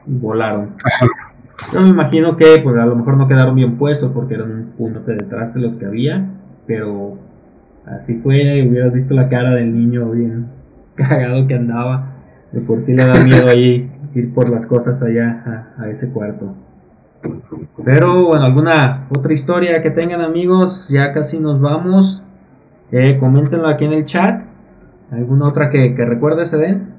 y 0.06 0.14
volaron. 0.14 0.70
Yo 1.72 1.80
me 1.82 1.88
imagino 1.88 2.36
que 2.36 2.60
pues 2.62 2.76
a 2.76 2.86
lo 2.86 2.96
mejor 2.96 3.16
no 3.16 3.28
quedaron 3.28 3.54
bien 3.54 3.76
puestos 3.76 4.10
porque 4.12 4.34
eran 4.34 4.50
un 4.50 4.64
punto 4.78 5.00
de 5.00 5.16
traste 5.18 5.58
los 5.58 5.76
que 5.76 5.86
había, 5.86 6.26
pero 6.66 7.18
así 7.86 8.18
fue, 8.18 8.66
hubieras 8.66 8.92
visto 8.92 9.14
la 9.14 9.28
cara 9.28 9.50
del 9.50 9.74
niño 9.74 10.10
bien 10.10 10.46
cagado 10.94 11.46
que 11.46 11.54
andaba, 11.54 12.19
de 12.52 12.60
por 12.60 12.82
sí 12.82 12.94
le 12.94 13.04
da 13.04 13.22
miedo 13.22 13.48
ahí 13.48 13.90
ir 14.14 14.34
por 14.34 14.48
las 14.48 14.66
cosas 14.66 15.02
allá 15.02 15.72
a, 15.78 15.88
ese 15.88 16.12
cuarto. 16.12 16.54
Pero 17.84 18.26
bueno, 18.28 18.44
alguna 18.44 19.06
otra 19.10 19.32
historia 19.32 19.82
que 19.82 19.90
tengan 19.90 20.22
amigos, 20.22 20.88
ya 20.88 21.12
casi 21.12 21.38
nos 21.38 21.60
vamos. 21.60 22.22
Eh, 22.92 23.18
coméntenlo 23.18 23.68
aquí 23.68 23.84
en 23.84 23.92
el 23.92 24.04
chat 24.04 24.50
¿Alguna 25.10 25.48
otra 25.48 25.70
que, 25.70 25.94
que 25.94 26.04
recuerdes, 26.04 26.52
Eden? 26.52 26.94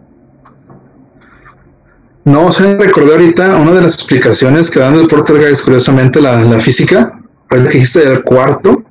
No, 2.26 2.52
se 2.52 2.64
me 2.64 2.76
recordó 2.76 3.14
ahorita 3.14 3.56
una 3.56 3.72
de 3.72 3.82
las 3.82 3.96
explicaciones 3.96 4.70
que 4.70 4.80
dan 4.80 4.96
el 4.96 5.08
Portergeist, 5.08 5.64
curiosamente, 5.64 6.22
la, 6.22 6.42
la 6.42 6.60
física, 6.60 7.20
fue 7.48 7.64
que 7.64 7.70
dijiste 7.70 8.08
del 8.08 8.24
cuarto. 8.24 8.84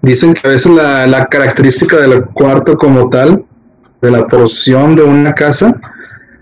Dicen 0.00 0.32
que 0.32 0.46
a 0.46 0.50
veces 0.52 0.72
la, 0.72 1.06
la, 1.06 1.26
característica 1.26 1.96
del 1.96 2.24
cuarto 2.26 2.76
como 2.78 3.10
tal, 3.10 3.44
de 4.02 4.10
la 4.10 4.26
porción 4.26 4.94
de 4.94 5.02
una 5.02 5.34
casa, 5.34 5.72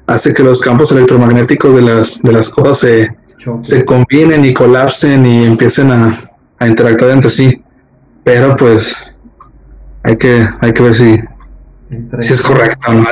hace 0.07 0.35
que 0.35 0.43
los 0.43 0.61
campos 0.61 0.93
electromagnéticos 0.93 1.75
de 1.75 1.83
las, 1.83 2.23
de 2.23 2.33
las 2.33 2.49
cosas 2.51 2.79
se, 2.79 3.17
se 3.61 3.85
combinen 3.85 4.45
y 4.45 4.53
colapsen 4.53 5.25
y 5.25 5.45
empiecen 5.45 5.91
a, 5.91 6.19
a 6.59 6.67
interactuar 6.67 7.13
entre 7.13 7.31
sí. 7.31 7.63
Pero 8.25 8.57
pues 8.57 9.15
hay 10.03 10.17
que, 10.17 10.47
hay 10.61 10.73
que 10.73 10.83
ver 10.83 10.95
si, 10.95 11.17
si 12.21 12.33
es 12.33 12.43
correcto, 12.43 12.93
¿no? 12.93 13.05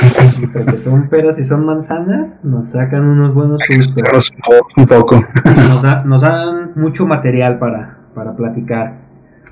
porque 0.52 0.78
son 0.78 1.08
peras 1.08 1.38
y 1.38 1.44
son 1.44 1.64
manzanas, 1.64 2.44
nos 2.44 2.70
sacan 2.70 3.04
unos 3.04 3.34
buenos 3.34 3.60
sustos. 3.66 4.32
Un 4.76 4.86
poco. 4.86 5.22
Nos, 6.04 6.22
dan 6.22 6.72
mucho 6.74 7.06
material 7.06 7.58
para, 7.58 7.98
para 8.14 8.34
platicar. 8.34 8.98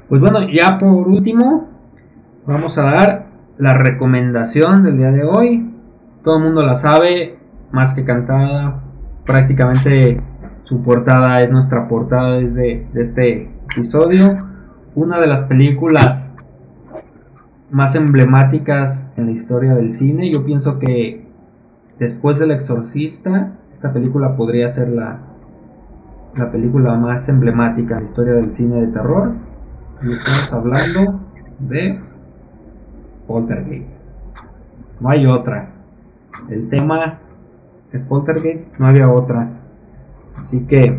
Pues 0.08 0.20
bueno, 0.20 0.48
ya 0.48 0.78
por 0.78 1.08
último, 1.08 1.68
vamos 2.46 2.78
a 2.78 2.82
dar 2.82 3.27
la 3.59 3.74
recomendación 3.74 4.85
del 4.85 4.98
día 4.98 5.10
de 5.10 5.24
hoy. 5.24 5.74
todo 6.22 6.39
el 6.39 6.44
mundo 6.44 6.62
la 6.62 6.74
sabe, 6.74 7.39
más 7.72 7.94
que 7.94 8.05
cantada, 8.05 8.82
prácticamente 9.24 10.20
su 10.62 10.82
portada 10.82 11.40
es 11.40 11.51
nuestra 11.51 11.89
portada 11.89 12.36
desde 12.39 12.86
de 12.93 13.01
este 13.01 13.51
episodio. 13.72 14.47
Una 14.94 15.20
de 15.20 15.26
las 15.26 15.43
películas 15.43 16.36
más 17.70 17.94
emblemáticas 17.94 19.12
en 19.16 19.26
la 19.26 19.32
historia 19.32 19.74
del 19.74 19.93
cine. 19.93 20.30
Yo 20.32 20.44
pienso 20.44 20.78
que 20.78 21.26
después 21.98 22.39
del 22.39 22.51
Exorcista, 22.51 23.52
esta 23.72 23.93
película 23.93 24.36
podría 24.36 24.68
ser 24.68 24.89
la, 24.89 25.18
la 26.35 26.51
película 26.51 26.94
más 26.97 27.28
emblemática 27.28 27.94
en 27.94 28.01
la 28.01 28.06
historia 28.06 28.35
del 28.35 28.52
cine 28.52 28.80
de 28.80 28.86
terror. 28.89 29.32
Y 30.02 30.12
estamos 30.12 30.52
hablando 30.52 31.20
de 31.59 32.01
Poltergeist. 33.28 34.12
No 34.98 35.10
hay 35.10 35.26
otra. 35.26 35.68
El 36.48 36.68
tema 36.68 37.20
es 37.92 38.02
Poltergeist, 38.02 38.76
no 38.78 38.88
había 38.88 39.09
otra. 39.09 39.50
Así 40.36 40.66
que, 40.66 40.98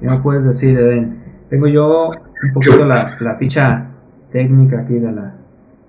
¿qué 0.00 0.06
me 0.06 0.20
puedes 0.20 0.44
decir, 0.44 0.78
Eden? 0.78 1.22
Tengo 1.50 1.66
yo 1.66 2.10
un 2.10 2.52
poquito 2.54 2.84
la, 2.86 3.16
la 3.20 3.34
ficha 3.34 3.88
técnica 4.30 4.80
aquí 4.80 4.94
de 4.94 5.12
la. 5.12 5.34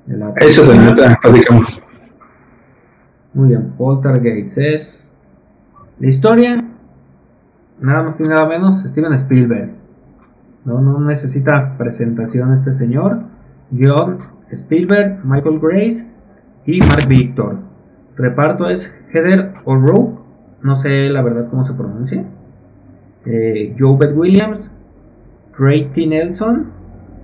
De 0.06 0.18
la 0.18 0.34
platicamos. 0.34 1.86
Muy 3.34 3.50
bien, 3.50 3.74
Poltergeist 3.78 4.58
es. 4.58 5.20
La 6.00 6.08
historia, 6.08 6.64
nada 7.80 8.04
más 8.04 8.20
y 8.20 8.24
nada 8.24 8.46
menos, 8.48 8.84
Steven 8.84 9.14
Spielberg. 9.14 9.72
No, 10.66 10.82
no 10.82 11.00
necesita 11.00 11.78
presentación 11.78 12.52
este 12.52 12.72
señor. 12.72 13.22
Guión 13.72 14.33
Spielberg, 14.54 15.24
Michael 15.24 15.60
Grace 15.60 16.10
y 16.66 16.80
Mark 16.80 17.08
Victor. 17.08 17.58
Reparto 18.16 18.70
es 18.70 18.96
Heather 19.12 19.54
O'Rourke, 19.66 20.20
no 20.62 20.76
sé 20.76 21.10
la 21.10 21.22
verdad 21.22 21.50
cómo 21.50 21.66
se 21.66 21.74
pronuncia. 21.74 22.24
Eh, 23.26 23.76
Joe 23.78 23.98
Beth 23.98 24.16
Williams, 24.16 24.76
Craig 25.56 25.90
T. 25.94 26.08
Nelson, 26.08 26.72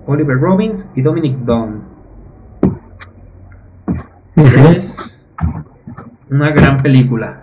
Oliver 0.06 0.38
Robbins 0.38 0.90
y 0.94 1.02
Dominic 1.02 1.38
Dunn. 1.38 1.82
Es 4.74 5.30
una 6.30 6.50
gran 6.52 6.78
película. 6.82 7.42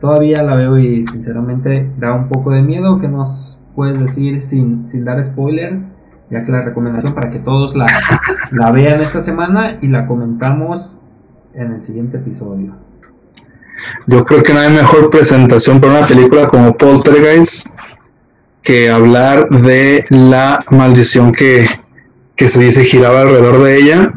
Todavía 0.00 0.42
la 0.42 0.54
veo 0.54 0.78
y 0.78 1.04
sinceramente 1.04 1.90
da 1.98 2.12
un 2.12 2.28
poco 2.28 2.50
de 2.50 2.62
miedo. 2.62 3.00
que 3.00 3.08
nos 3.08 3.60
puedes 3.74 3.98
decir 3.98 4.42
sin, 4.42 4.88
sin 4.88 5.04
dar 5.04 5.22
spoilers? 5.24 5.90
Ya 6.30 6.44
que 6.44 6.52
la 6.52 6.62
recomendación 6.62 7.14
para 7.14 7.30
que 7.30 7.38
todos 7.38 7.76
la, 7.76 7.86
la 8.52 8.72
vean 8.72 9.00
esta 9.00 9.20
semana 9.20 9.78
y 9.80 9.88
la 9.88 10.06
comentamos 10.06 10.98
en 11.54 11.72
el 11.72 11.82
siguiente 11.82 12.16
episodio. 12.16 12.74
Yo 14.06 14.24
creo 14.24 14.42
que 14.42 14.52
no 14.52 14.60
hay 14.60 14.70
mejor 14.70 15.10
presentación 15.10 15.80
para 15.80 15.98
una 15.98 16.06
película 16.06 16.48
como 16.48 16.76
Poltergeist 16.76 17.68
que 18.62 18.90
hablar 18.90 19.48
de 19.50 20.06
la 20.08 20.58
maldición 20.70 21.32
que, 21.32 21.66
que 22.34 22.48
se 22.48 22.64
dice 22.64 22.84
giraba 22.84 23.20
alrededor 23.20 23.62
de 23.62 23.76
ella. 23.76 24.14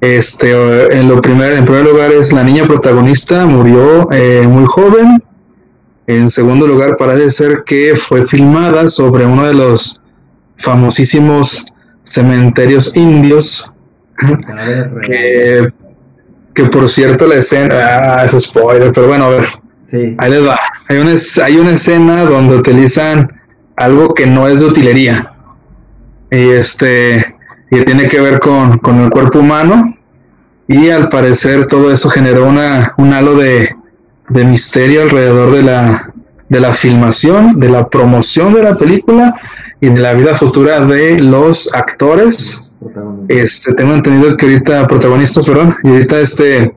Este, 0.00 0.98
en 0.98 1.08
lo 1.08 1.20
primer, 1.20 1.52
en 1.52 1.64
primer 1.64 1.84
lugar 1.84 2.10
es 2.12 2.32
la 2.32 2.42
niña 2.42 2.64
protagonista 2.64 3.44
murió 3.46 4.10
eh, 4.12 4.46
muy 4.46 4.64
joven. 4.64 5.22
En 6.06 6.30
segundo 6.30 6.66
lugar 6.66 6.96
parece 6.96 7.30
ser 7.30 7.64
que 7.64 7.94
fue 7.96 8.24
filmada 8.24 8.88
sobre 8.88 9.26
uno 9.26 9.46
de 9.46 9.54
los 9.54 10.02
famosísimos 10.60 11.66
cementerios 12.02 12.94
indios. 12.96 13.72
que, 15.06 15.66
que, 16.54 16.64
por 16.66 16.88
cierto 16.88 17.26
la 17.26 17.36
escena, 17.36 17.74
ah, 17.76 18.24
es 18.24 18.42
spoiler, 18.44 18.92
pero 18.92 19.08
bueno, 19.08 19.24
a 19.24 19.30
ver. 19.30 19.48
Sí. 19.82 20.14
Ahí 20.18 20.30
les 20.30 20.46
va. 20.46 20.58
Hay 20.88 20.98
una, 20.98 21.14
hay 21.44 21.56
una 21.56 21.72
escena 21.72 22.24
donde 22.24 22.56
utilizan 22.56 23.40
algo 23.76 24.14
que 24.14 24.26
no 24.26 24.46
es 24.46 24.60
de 24.60 24.66
utilería 24.66 25.32
y 26.30 26.50
este 26.50 27.34
y 27.70 27.82
tiene 27.84 28.08
que 28.08 28.20
ver 28.20 28.40
con, 28.40 28.78
con, 28.78 29.00
el 29.00 29.10
cuerpo 29.10 29.38
humano 29.38 29.96
y 30.68 30.90
al 30.90 31.08
parecer 31.08 31.66
todo 31.66 31.92
eso 31.92 32.08
generó 32.10 32.46
una, 32.46 32.94
un 32.98 33.12
halo 33.12 33.36
de, 33.36 33.74
de 34.28 34.44
misterio 34.44 35.02
alrededor 35.02 35.52
de 35.52 35.62
la, 35.62 36.12
de 36.48 36.60
la 36.60 36.74
filmación, 36.74 37.58
de 37.58 37.68
la 37.68 37.88
promoción 37.88 38.52
de 38.52 38.62
la 38.62 38.76
película 38.76 39.34
y 39.80 39.88
de 39.88 40.00
la 40.00 40.14
vida 40.14 40.34
futura 40.34 40.80
de 40.80 41.20
los 41.20 41.72
actores. 41.74 42.70
Este, 43.28 43.74
tengo 43.74 43.94
entendido 43.94 44.36
que 44.36 44.46
ahorita, 44.46 44.88
protagonistas, 44.88 45.46
perdón, 45.46 45.74
y 45.82 45.88
ahorita 45.88 46.20
este, 46.20 46.74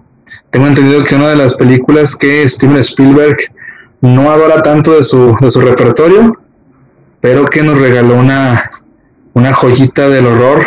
tengo 0.51 0.67
entendido 0.67 1.03
que 1.03 1.15
una 1.15 1.29
de 1.29 1.37
las 1.37 1.55
películas 1.55 2.15
que 2.15 2.47
Steven 2.47 2.77
Spielberg 2.77 3.35
no 4.01 4.31
adora 4.31 4.61
tanto 4.61 4.93
de 4.93 5.03
su, 5.03 5.35
de 5.39 5.49
su 5.49 5.61
repertorio, 5.61 6.37
pero 7.21 7.45
que 7.45 7.63
nos 7.63 7.79
regaló 7.79 8.15
una, 8.15 8.69
una 9.33 9.53
joyita 9.53 10.09
del 10.09 10.25
horror 10.25 10.61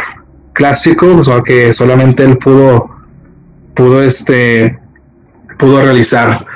clásico, 0.55 1.17
o 1.17 1.25
sea, 1.25 1.43
que 1.43 1.75
solamente 1.75 2.25
él 2.25 2.39
pudo, 2.39 2.91
pudo, 3.75 4.03
este, 4.03 4.79
pudo 5.59 5.83
realizar. 5.83 6.47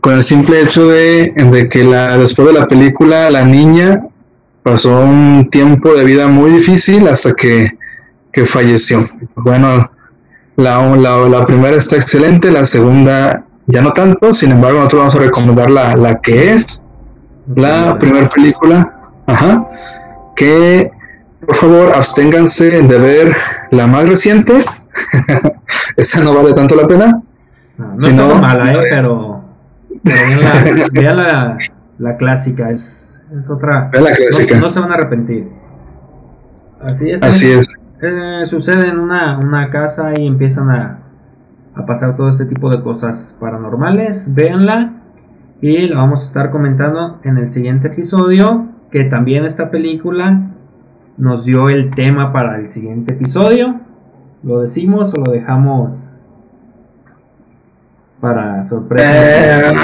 Con 0.00 0.14
el 0.14 0.24
simple 0.24 0.60
hecho 0.60 0.88
de, 0.88 1.32
de 1.36 1.68
que 1.68 1.84
la, 1.84 2.18
después 2.18 2.48
de 2.48 2.54
la 2.54 2.66
película, 2.66 3.30
la 3.30 3.44
niña 3.44 4.02
pasó 4.64 4.98
un 4.98 5.48
tiempo 5.50 5.94
de 5.94 6.04
vida 6.04 6.26
muy 6.26 6.50
difícil 6.50 7.06
hasta 7.06 7.34
que, 7.34 7.78
que 8.32 8.46
falleció. 8.46 9.06
Bueno, 9.36 9.90
la, 10.56 10.96
la, 10.96 11.18
la, 11.28 11.44
primera 11.44 11.76
está 11.76 11.96
excelente, 11.96 12.50
la 12.50 12.64
segunda 12.64 13.44
ya 13.66 13.82
no 13.82 13.92
tanto, 13.92 14.32
sin 14.32 14.52
embargo 14.52 14.78
nosotros 14.78 15.00
vamos 15.00 15.14
a 15.16 15.18
recomendar 15.18 15.70
la, 15.70 15.96
la 15.96 16.20
que 16.20 16.52
es 16.52 16.84
la 17.54 17.98
primera 17.98 18.28
película, 18.28 18.90
ajá, 19.26 19.68
que 20.34 20.90
por 21.46 21.56
favor 21.56 21.92
absténganse 21.94 22.82
de 22.82 22.98
ver 22.98 23.36
la 23.70 23.86
más 23.86 24.08
reciente. 24.08 24.64
Esa 25.96 26.20
no 26.20 26.34
vale 26.34 26.54
tanto 26.54 26.74
la 26.74 26.88
pena. 26.88 27.20
No, 27.76 27.96
no 27.98 28.06
está 28.08 28.34
mala, 28.40 28.72
eh, 28.72 28.78
pero, 28.90 29.44
vea 30.92 31.14
la, 31.14 31.58
la, 32.04 32.16
clásica, 32.16 32.70
es, 32.70 33.24
es 33.36 33.48
otra. 33.48 33.90
Vea 33.92 34.02
la 34.02 34.12
clásica. 34.12 34.58
No, 34.58 34.68
se 34.68 34.80
van 34.80 34.90
a 34.92 34.94
arrepentir. 34.94 35.48
Así 36.80 37.10
es. 37.10 37.22
Así 37.22 37.50
es. 37.50 37.68
Eh, 38.02 38.42
sucede 38.44 38.88
en 38.88 38.98
una, 38.98 39.38
una, 39.38 39.70
casa 39.70 40.12
y 40.16 40.26
empiezan 40.26 40.70
a, 40.70 40.98
a 41.74 41.86
pasar 41.86 42.16
todo 42.16 42.28
este 42.28 42.44
tipo 42.44 42.70
de 42.70 42.82
cosas 42.82 43.36
paranormales. 43.40 44.34
Véanla 44.34 44.92
y 45.60 45.88
la 45.88 45.98
vamos 45.98 46.22
a 46.22 46.24
estar 46.26 46.50
comentando 46.50 47.20
en 47.24 47.38
el 47.38 47.48
siguiente 47.48 47.88
episodio. 47.88 48.68
Que 48.90 49.04
también 49.04 49.44
esta 49.44 49.70
película 49.70 50.50
nos 51.16 51.44
dio 51.44 51.68
el 51.68 51.94
tema 51.94 52.32
para 52.32 52.58
el 52.58 52.68
siguiente 52.68 53.14
episodio. 53.14 53.80
¿Lo 54.42 54.60
decimos 54.60 55.14
o 55.14 55.20
lo 55.24 55.32
dejamos 55.32 56.20
para 58.20 58.64
sorpresa? 58.64 59.72
Eh, 59.72 59.76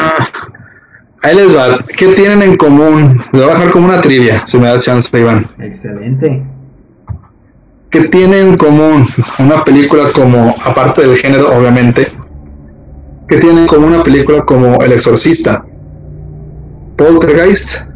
ahí 1.23 1.37
les 1.37 1.57
va. 1.57 1.79
¿Qué 1.97 2.09
tienen 2.09 2.43
en 2.43 2.57
común? 2.57 3.23
Voy 3.33 3.43
a 3.43 3.47
dejar 3.47 3.71
como 3.71 3.87
una 3.87 4.01
trivia, 4.01 4.47
si 4.47 4.59
me 4.59 4.69
das 4.69 4.85
chance, 4.85 5.19
Iván. 5.19 5.47
Excelente. 5.59 6.43
¿Qué 7.91 8.05
tienen 8.09 8.49
en 8.49 8.57
común 8.57 9.07
una 9.39 9.65
película 9.65 10.13
como, 10.13 10.55
aparte 10.65 11.03
del 11.03 11.17
género, 11.17 11.57
obviamente, 11.57 12.09
¿qué 13.29 13.39
tienen 13.39 13.59
en 13.59 13.67
común 13.67 13.95
una 13.95 14.03
película 14.03 14.43
como 14.45 14.81
El 14.81 14.93
Exorcista, 14.93 15.65
Poltergeist 16.97 17.89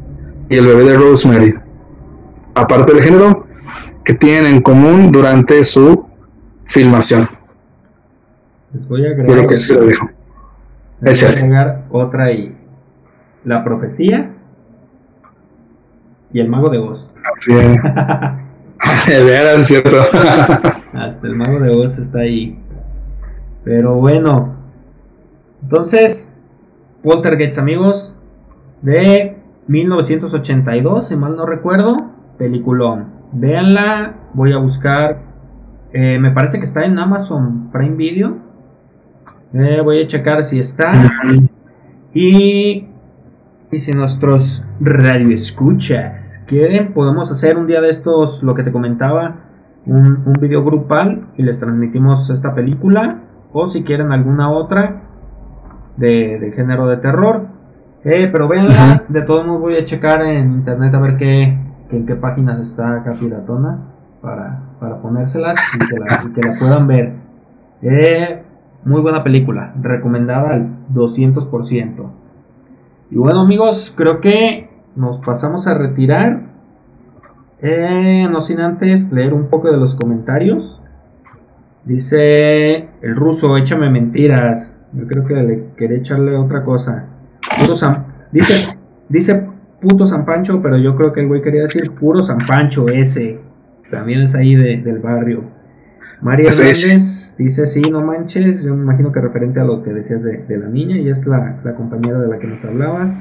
y 0.49 0.57
El 0.57 0.67
bebé 0.67 0.85
de 0.85 0.97
Rosemary? 0.97 1.55
aparte 2.55 2.95
del 2.95 3.03
género, 3.03 3.47
que 4.05 4.15
tienen 4.15 4.57
en 4.57 4.63
común 4.63 5.11
durante 5.13 5.65
su 5.65 6.07
filmación. 6.67 7.29
Les 8.73 8.89
voy 8.89 9.07
a 9.07 9.11
agregar, 9.11 9.47
que 9.47 9.57
se 9.57 9.75
lo 9.75 9.87
dijo. 9.87 10.11
Les 11.01 11.21
voy 11.21 11.31
a 11.31 11.33
agregar 11.33 11.85
otra 11.91 12.33
y 12.33 12.54
la 13.45 13.65
profecía 13.65 14.31
y 16.33 16.41
el 16.41 16.49
mago 16.49 16.69
de 16.69 16.79
Oz. 16.79 17.09
Así 17.37 17.53
es. 17.53 17.83
de 19.25 19.65
cierto. 19.65 20.03
Hasta 20.93 21.27
el 21.27 21.37
mago 21.37 21.61
de 21.61 21.71
Oz 21.71 21.99
está 21.99 22.21
ahí. 22.21 22.59
Pero 23.65 23.95
bueno. 23.95 24.57
Entonces, 25.63 26.35
Poltergeist, 27.03 27.59
amigos, 27.59 28.17
de 28.83 29.37
1982, 29.69 31.09
si 31.09 31.17
mal 31.17 31.37
no 31.37 31.47
recuerdo 31.47 31.97
peliculón. 32.39 33.07
Véanla, 33.33 34.15
voy 34.35 34.53
a 34.53 34.59
buscar. 34.59 35.23
Eh, 35.93 36.19
me 36.19 36.33
parece 36.33 36.59
que 36.59 36.65
está 36.65 36.85
en 36.85 36.99
Amazon 36.99 37.71
Prime 37.73 37.97
Video. 37.97 38.37
Eh, 39.55 39.81
voy 39.83 40.03
a 40.03 40.07
checar 40.07 40.45
si 40.45 40.59
está. 40.59 40.93
Y, 42.13 42.87
y 43.75 43.81
si 43.81 43.93
nuestros 43.93 44.67
radioescuchas 44.81 46.45
quieren, 46.47 46.93
podemos 46.93 47.31
hacer 47.33 47.57
un 47.59 47.67
día 47.67 47.81
de 47.81 47.89
estos, 47.89 48.43
lo 48.45 48.55
que 48.55 48.63
te 48.63 48.71
comentaba, 48.71 49.37
un, 49.85 50.23
un 50.25 50.33
video 50.41 50.65
grupal 50.65 51.27
y 51.37 51.43
les 51.43 51.59
transmitimos 51.59 52.31
esta 52.31 52.55
película. 52.55 53.23
o 53.53 53.69
si 53.69 53.83
quieren 53.83 54.13
alguna 54.13 54.51
otra 54.51 55.03
de, 55.97 56.53
género 56.55 56.87
de 56.87 56.99
terror. 56.99 57.47
Eh, 58.05 58.29
pero 58.31 58.49
véanla, 58.49 59.05
de 59.09 59.23
todos 59.23 59.47
modos 59.47 59.63
voy 59.63 59.77
a 59.77 59.85
checar 59.85 60.23
en 60.23 60.53
internet 60.53 60.95
a 60.95 61.01
ver 61.01 61.17
qué, 61.17 61.43
en 61.91 62.07
qué 62.07 62.15
páginas 62.17 62.61
está 62.61 62.97
acá 62.97 63.15
Piratona 63.19 63.79
para, 64.21 64.61
para 64.79 65.01
ponérselas 65.01 65.59
y 65.75 65.79
que, 65.89 65.99
la, 65.99 66.25
y 66.25 66.33
que 66.33 66.49
la 66.49 66.59
puedan 66.59 66.87
ver. 66.87 67.13
Eh, 67.83 68.43
muy 68.85 69.01
buena 69.01 69.25
película, 69.25 69.73
recomendada 69.81 70.51
al 70.51 70.69
200%. 70.93 72.24
Y 73.15 73.17
bueno 73.17 73.43
amigos, 73.43 73.95
creo 73.97 74.21
que 74.21 74.69
nos 74.97 75.19
pasamos 75.19 75.69
a 75.69 75.75
retirar. 75.75 76.41
Eh, 77.63 78.27
no 78.29 78.43
sin 78.43 78.59
antes 78.59 79.13
leer 79.13 79.33
un 79.33 79.47
poco 79.47 79.71
de 79.71 79.77
los 79.77 79.95
comentarios. 79.95 80.83
Dice 81.85 82.89
el 83.03 83.15
ruso, 83.15 83.57
échame 83.57 83.89
mentiras. 83.89 84.77
Yo 84.93 85.07
creo 85.07 85.25
que 85.25 85.35
le 85.35 85.65
quería 85.77 85.99
echarle 85.99 86.37
otra 86.37 86.65
cosa. 86.65 87.07
dice, 88.33 88.77
dice 89.09 89.47
puto 89.81 90.09
San 90.09 90.25
Pancho, 90.25 90.61
pero 90.61 90.77
yo 90.77 90.97
creo 90.97 91.13
que 91.13 91.21
el 91.21 91.29
güey 91.29 91.41
quería 91.41 91.63
decir 91.63 91.93
puro 91.93 92.25
San 92.25 92.39
Pancho 92.39 92.89
ese. 92.89 93.39
También 93.93 94.23
es 94.23 94.35
ahí 94.35 94.57
del 94.57 94.99
barrio. 94.99 95.45
María 96.21 96.49
Hernández 96.49 97.37
dice, 97.39 97.67
sí, 97.67 97.83
no 97.83 98.01
manches, 98.01 98.65
yo 98.65 98.75
me 98.75 98.83
imagino 98.83 99.13
que 99.13 99.21
referente 99.21 99.61
a 99.61 99.65
lo 99.65 99.83
que 99.83 99.93
decías 99.93 100.23
de, 100.23 100.45
la 100.57 100.69
niña, 100.69 100.97
y 100.97 101.11
es 101.11 101.27
la, 101.27 101.61
compañera 101.77 102.19
de 102.19 102.29
la 102.29 102.39
que 102.39 102.47
nos 102.47 102.65
hablabas. 102.65 103.17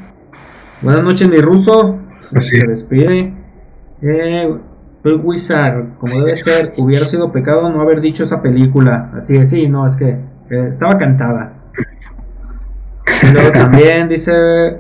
Buenas 0.81 1.03
noches, 1.03 1.29
mi 1.29 1.37
ruso. 1.37 1.99
Se 2.37 2.65
despide. 2.67 3.33
Eh, 4.01 4.57
Wizard, 5.03 5.97
como 5.99 6.19
debe 6.19 6.35
ser, 6.35 6.71
hubiera 6.77 7.05
sido 7.05 7.31
pecado 7.31 7.69
no 7.69 7.81
haber 7.81 7.99
dicho 7.99 8.23
esa 8.23 8.41
película. 8.41 9.11
Así 9.17 9.35
es, 9.35 9.49
sí, 9.49 9.67
no, 9.67 9.85
es 9.85 9.95
que 9.95 10.09
eh, 10.09 10.67
estaba 10.69 10.97
cantada. 10.97 11.53
Y 13.21 13.33
luego 13.33 13.51
también 13.53 14.07
dice, 14.07 14.77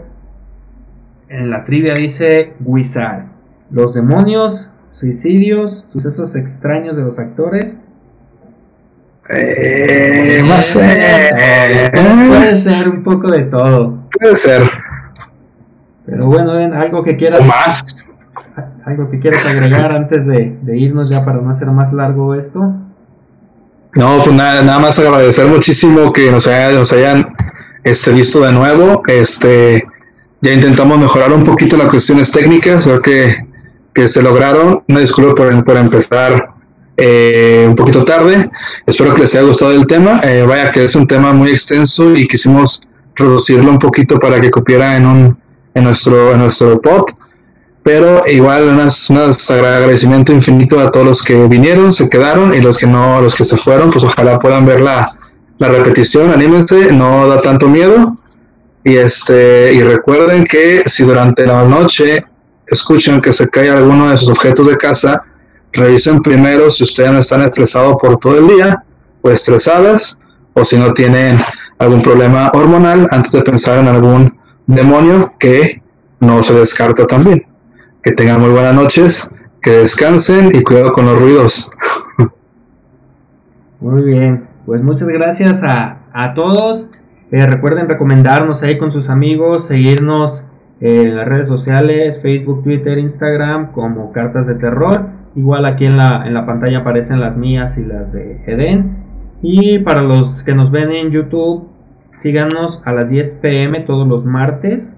en 1.29 1.49
la 1.49 1.65
trivia 1.65 1.93
dice 1.95 2.53
Wizard, 2.63 3.25
los 3.69 3.93
demonios, 3.93 4.71
suicidios, 4.91 5.85
sucesos 5.89 6.35
extraños 6.35 6.95
de 6.95 7.03
los 7.03 7.19
actores 7.19 7.81
eh, 9.29 10.41
no 10.43 12.27
Puede 12.27 12.55
ser 12.55 12.89
un 12.89 13.03
poco 13.03 13.31
de 13.31 13.43
todo. 13.43 13.99
Puede 14.19 14.35
ser. 14.35 14.69
Pero 16.05 16.25
bueno, 16.25 16.51
algo 16.77 17.03
que 17.03 17.15
quieras. 17.15 17.45
más. 17.45 17.85
Algo 18.85 19.09
que 19.09 19.19
quieras 19.19 19.45
agregar 19.45 19.95
antes 19.95 20.27
de, 20.27 20.57
irnos 20.73 21.09
ya 21.09 21.23
para 21.23 21.39
no 21.39 21.49
hacer 21.49 21.69
más 21.69 21.93
largo 21.93 22.35
esto. 22.35 22.73
No, 23.95 24.17
pues 24.23 24.35
nada, 24.35 24.61
nada 24.61 24.79
más 24.79 24.99
agradecer 24.99 25.45
muchísimo 25.45 26.11
que 26.11 26.31
nos, 26.31 26.47
nos 26.47 26.93
hayan 26.93 27.33
este, 27.83 28.11
visto 28.11 28.41
de 28.41 28.51
nuevo. 28.51 29.03
Este, 29.07 29.87
ya 30.41 30.51
intentamos 30.51 30.97
mejorar 30.97 31.31
un 31.31 31.45
poquito 31.45 31.77
las 31.77 31.87
cuestiones 31.87 32.31
técnicas, 32.31 32.83
creo 32.83 33.01
que, 33.01 33.35
que 33.93 34.07
se 34.09 34.21
lograron. 34.21 34.83
Una 34.89 34.99
disculpa 34.99 35.35
por, 35.35 35.63
por 35.63 35.77
empezar 35.77 36.52
eh, 36.97 37.65
un 37.67 37.75
poquito 37.75 38.03
tarde. 38.03 38.49
Espero 38.85 39.13
que 39.13 39.21
les 39.21 39.35
haya 39.35 39.47
gustado 39.47 39.71
el 39.71 39.87
tema. 39.87 40.21
Eh, 40.23 40.45
vaya 40.47 40.71
que 40.71 40.85
es 40.85 40.95
un 40.95 41.07
tema 41.07 41.33
muy 41.33 41.49
extenso 41.49 42.15
y 42.15 42.27
quisimos 42.27 42.87
reducirlo 43.15 43.69
un 43.69 43.79
poquito 43.79 44.19
para 44.19 44.39
que 44.39 44.51
cupiera 44.51 44.97
en, 44.97 45.05
un, 45.05 45.37
en, 45.73 45.83
nuestro, 45.83 46.33
en 46.33 46.39
nuestro 46.39 46.79
pod. 46.81 47.05
Pero 47.83 48.23
igual 48.27 48.69
un 48.69 48.79
agradecimiento 48.79 50.31
infinito 50.31 50.79
a 50.79 50.89
todos 50.89 51.05
los 51.05 51.23
que 51.23 51.47
vinieron, 51.47 51.91
se 51.91 52.09
quedaron 52.09 52.53
y 52.53 52.61
los 52.61 52.77
que 52.77 52.87
no, 52.87 53.21
los 53.21 53.35
que 53.35 53.43
se 53.43 53.57
fueron, 53.57 53.91
pues 53.91 54.05
ojalá 54.05 54.39
puedan 54.39 54.65
ver 54.65 54.79
la, 54.79 55.11
la 55.57 55.67
repetición, 55.67 56.31
anímense, 56.31 56.93
no 56.93 57.27
da 57.27 57.41
tanto 57.41 57.67
miedo. 57.67 58.17
Y 58.85 58.95
este, 58.95 59.73
y 59.73 59.81
recuerden 59.81 60.43
que 60.45 60.83
si 60.85 61.03
durante 61.03 61.45
la 61.45 61.63
noche 61.63 62.25
escuchan 62.67 63.21
que 63.21 63.33
se 63.33 63.49
cae 63.49 63.69
alguno 63.69 64.09
de 64.09 64.17
sus 64.17 64.29
objetos 64.29 64.67
de 64.67 64.77
casa, 64.77 65.23
revisen 65.73 66.21
primero 66.21 66.69
si 66.71 66.83
ustedes 66.83 67.11
no 67.11 67.19
están 67.19 67.41
estresados 67.41 67.97
por 68.01 68.17
todo 68.17 68.37
el 68.37 68.47
día 68.47 68.83
o 69.21 69.29
estresadas 69.29 70.19
o 70.53 70.63
si 70.63 70.77
no 70.77 70.93
tienen 70.93 71.37
algún 71.79 72.01
problema 72.01 72.51
hormonal 72.53 73.07
antes 73.11 73.31
de 73.31 73.41
pensar 73.41 73.79
en 73.79 73.87
algún 73.87 74.37
demonio 74.67 75.33
que 75.39 75.81
no 76.19 76.41
se 76.43 76.53
descarta 76.53 77.05
también. 77.05 77.45
Que 78.01 78.11
tengan 78.11 78.41
muy 78.41 78.49
buenas 78.49 78.75
noches, 78.75 79.31
que 79.61 79.71
descansen 79.71 80.49
y 80.53 80.61
cuidado 80.61 80.91
con 80.91 81.05
los 81.05 81.19
ruidos. 81.19 81.71
Muy 83.79 84.01
bien, 84.03 84.47
pues 84.65 84.81
muchas 84.81 85.09
gracias 85.09 85.63
a, 85.63 86.33
todos. 86.35 86.89
Eh, 87.31 87.45
recuerden 87.45 87.89
recomendarnos 87.89 88.63
ahí 88.63 88.77
con 88.77 88.91
sus 88.91 89.09
amigos, 89.09 89.67
seguirnos 89.67 90.47
en 90.79 91.15
las 91.15 91.27
redes 91.27 91.47
sociales, 91.47 92.21
Facebook, 92.21 92.63
Twitter, 92.63 92.97
Instagram 92.97 93.71
como 93.71 94.11
Cartas 94.11 94.47
de 94.47 94.55
Terror. 94.55 95.22
Igual 95.35 95.65
aquí 95.65 95.85
en 95.85 95.97
la, 95.97 96.27
en 96.27 96.33
la 96.33 96.45
pantalla 96.45 96.79
aparecen 96.79 97.19
las 97.19 97.35
mías 97.35 97.77
y 97.77 97.85
las 97.85 98.13
de 98.13 98.41
Eden. 98.45 98.97
Y 99.41 99.79
para 99.79 100.01
los 100.01 100.43
que 100.43 100.53
nos 100.53 100.71
ven 100.71 100.91
en 100.91 101.11
YouTube, 101.11 101.67
síganos 102.13 102.81
a 102.85 102.93
las 102.93 103.09
10 103.09 103.35
pm 103.35 103.81
todos 103.81 104.07
los 104.07 104.25
martes 104.25 104.95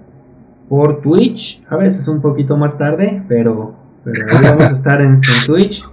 por 0.68 1.00
Twitch. 1.00 1.64
A 1.68 1.76
veces 1.76 2.06
un 2.08 2.20
poquito 2.20 2.56
más 2.56 2.78
tarde, 2.78 3.22
pero, 3.28 3.74
pero 4.04 4.20
vamos 4.42 4.64
a 4.64 4.72
estar 4.72 5.00
en, 5.00 5.20
Twitch. 5.46 5.84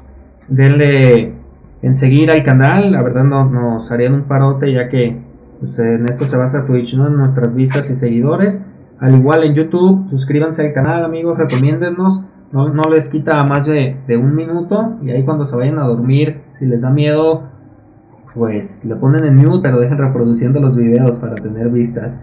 Denle 0.49 1.33
en 1.81 1.93
seguir 1.93 2.29
al 2.29 2.43
canal. 2.43 2.91
La 2.91 3.01
verdad 3.01 3.23
no, 3.23 3.45
nos 3.45 3.91
harían 3.91 4.13
un 4.13 4.23
parote 4.23 4.71
ya 4.73 4.89
que 4.89 5.17
pues, 5.59 5.79
en 5.79 6.07
esto 6.09 6.25
se 6.25 6.37
basa 6.37 6.65
Twitch, 6.65 6.95
¿no? 6.95 7.07
En 7.07 7.15
nuestras 7.15 7.55
vistas 7.55 7.89
y 7.89 7.95
seguidores. 7.95 8.65
Al 8.99 9.15
igual 9.15 9.43
en 9.43 9.55
YouTube, 9.55 10.09
suscríbanse 10.09 10.65
al 10.65 10.73
canal 10.73 11.03
amigos, 11.03 11.37
recomiéndennos 11.37 12.23
no, 12.53 12.69
no 12.69 12.83
les 12.83 13.09
quita 13.09 13.43
más 13.43 13.65
de, 13.65 13.97
un 14.15 14.35
minuto 14.35 14.97
y 15.01 15.09
ahí 15.09 15.25
cuando 15.25 15.45
se 15.45 15.55
vayan 15.55 15.79
a 15.79 15.87
dormir, 15.87 16.41
si 16.53 16.65
les 16.65 16.83
da 16.83 16.91
miedo, 16.91 17.49
pues 18.35 18.85
le 18.85 18.95
ponen 18.95 19.25
en 19.25 19.35
mute, 19.35 19.63
pero 19.63 19.79
dejen 19.79 19.97
reproduciendo 19.97 20.59
los 20.59 20.77
videos 20.77 21.17
para 21.17 21.33
tener 21.35 21.69
vistas. 21.69 22.21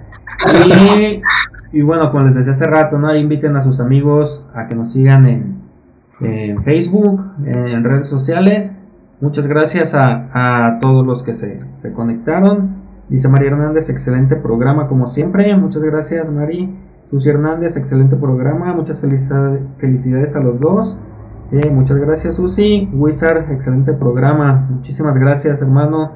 Y, 1.72 1.82
bueno, 1.82 2.10
como 2.10 2.24
les 2.24 2.34
decía 2.34 2.52
hace 2.52 2.66
rato, 2.66 2.98
¿no? 2.98 3.14
inviten 3.14 3.56
a 3.56 3.62
sus 3.62 3.78
amigos 3.78 4.44
a 4.54 4.66
que 4.66 4.74
nos 4.74 4.92
sigan 4.92 5.26
en, 5.26 6.64
Facebook, 6.64 7.24
en 7.46 7.84
redes 7.84 8.08
sociales. 8.08 8.74
Muchas 9.20 9.46
gracias 9.46 9.94
a, 9.94 10.78
todos 10.80 11.06
los 11.06 11.22
que 11.22 11.34
se, 11.34 11.58
se 11.74 11.92
conectaron. 11.92 12.76
Dice 13.08 13.28
María 13.28 13.50
Hernández, 13.50 13.90
excelente 13.90 14.36
programa 14.36 14.86
como 14.86 15.08
siempre. 15.08 15.56
Muchas 15.56 15.82
gracias, 15.82 16.30
Mari. 16.30 16.74
Susi 17.10 17.28
Hernández, 17.28 17.76
excelente 17.76 18.14
programa, 18.14 18.72
muchas 18.72 19.00
felicidades 19.00 20.36
a 20.36 20.40
los 20.40 20.60
dos. 20.60 20.96
Eh, 21.50 21.68
muchas 21.68 21.98
gracias 21.98 22.36
Susi. 22.36 22.88
Wizard, 22.92 23.50
excelente 23.50 23.92
programa, 23.92 24.68
muchísimas 24.70 25.16
gracias 25.16 25.60
hermano. 25.60 26.12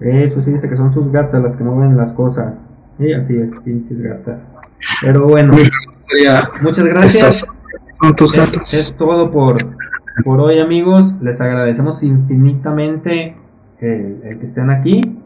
Eh, 0.00 0.30
Susi 0.32 0.52
dice 0.52 0.68
que 0.68 0.76
son 0.76 0.92
sus 0.92 1.12
gatas 1.12 1.42
las 1.42 1.54
que 1.56 1.64
mueven 1.64 1.98
las 1.98 2.14
cosas. 2.14 2.62
Y 2.98 3.12
así 3.12 3.36
es, 3.36 3.50
pinches 3.62 4.00
gatas. 4.00 4.38
Pero 5.02 5.26
bueno, 5.28 5.52
muchas 6.62 6.86
gracias. 6.86 7.46
Es, 8.72 8.96
todo 8.96 9.30
por, 9.30 9.56
por 10.24 10.40
hoy 10.40 10.60
amigos. 10.60 11.16
Les 11.20 11.42
agradecemos 11.42 12.02
infinitamente 12.02 13.36
el, 13.80 14.20
el 14.24 14.38
que 14.38 14.44
estén 14.44 14.70
aquí, 14.70 15.18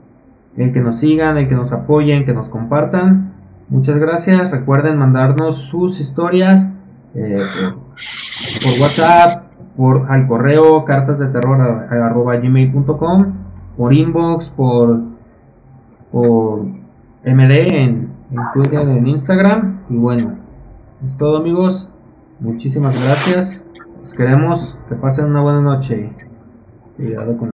el 0.56 0.72
que 0.72 0.80
nos 0.80 0.98
sigan, 0.98 1.36
el 1.38 1.48
que 1.48 1.54
nos 1.54 1.72
apoyen, 1.72 2.26
que 2.26 2.32
nos 2.32 2.48
compartan. 2.48 3.31
Muchas 3.68 3.98
gracias. 3.98 4.50
Recuerden 4.50 4.98
mandarnos 4.98 5.62
sus 5.62 6.00
historias 6.00 6.72
eh, 7.14 7.40
por, 8.62 8.80
WhatsApp, 8.80 9.52
por 9.76 10.10
al 10.10 10.26
correo 10.26 10.84
cartas 10.84 11.18
de 11.18 11.28
terror 11.28 11.88
gmail.com, 12.42 13.32
por 13.76 13.94
inbox, 13.94 14.50
por, 14.50 15.00
por 16.10 16.64
MD 17.24 17.52
en, 17.54 18.12
Twitter, 18.54 18.80
en 18.80 19.06
Instagram. 19.06 19.80
Y 19.88 19.96
bueno, 19.96 20.38
es 21.04 21.16
todo 21.16 21.38
amigos. 21.38 21.88
Muchísimas 22.40 23.02
gracias. 23.04 23.70
Los 24.00 24.14
queremos. 24.14 24.78
Que 24.88 24.96
pasen 24.96 25.26
una 25.26 25.40
buena 25.40 25.60
noche. 25.60 26.12
Cuidado 26.96 27.36
con 27.36 27.51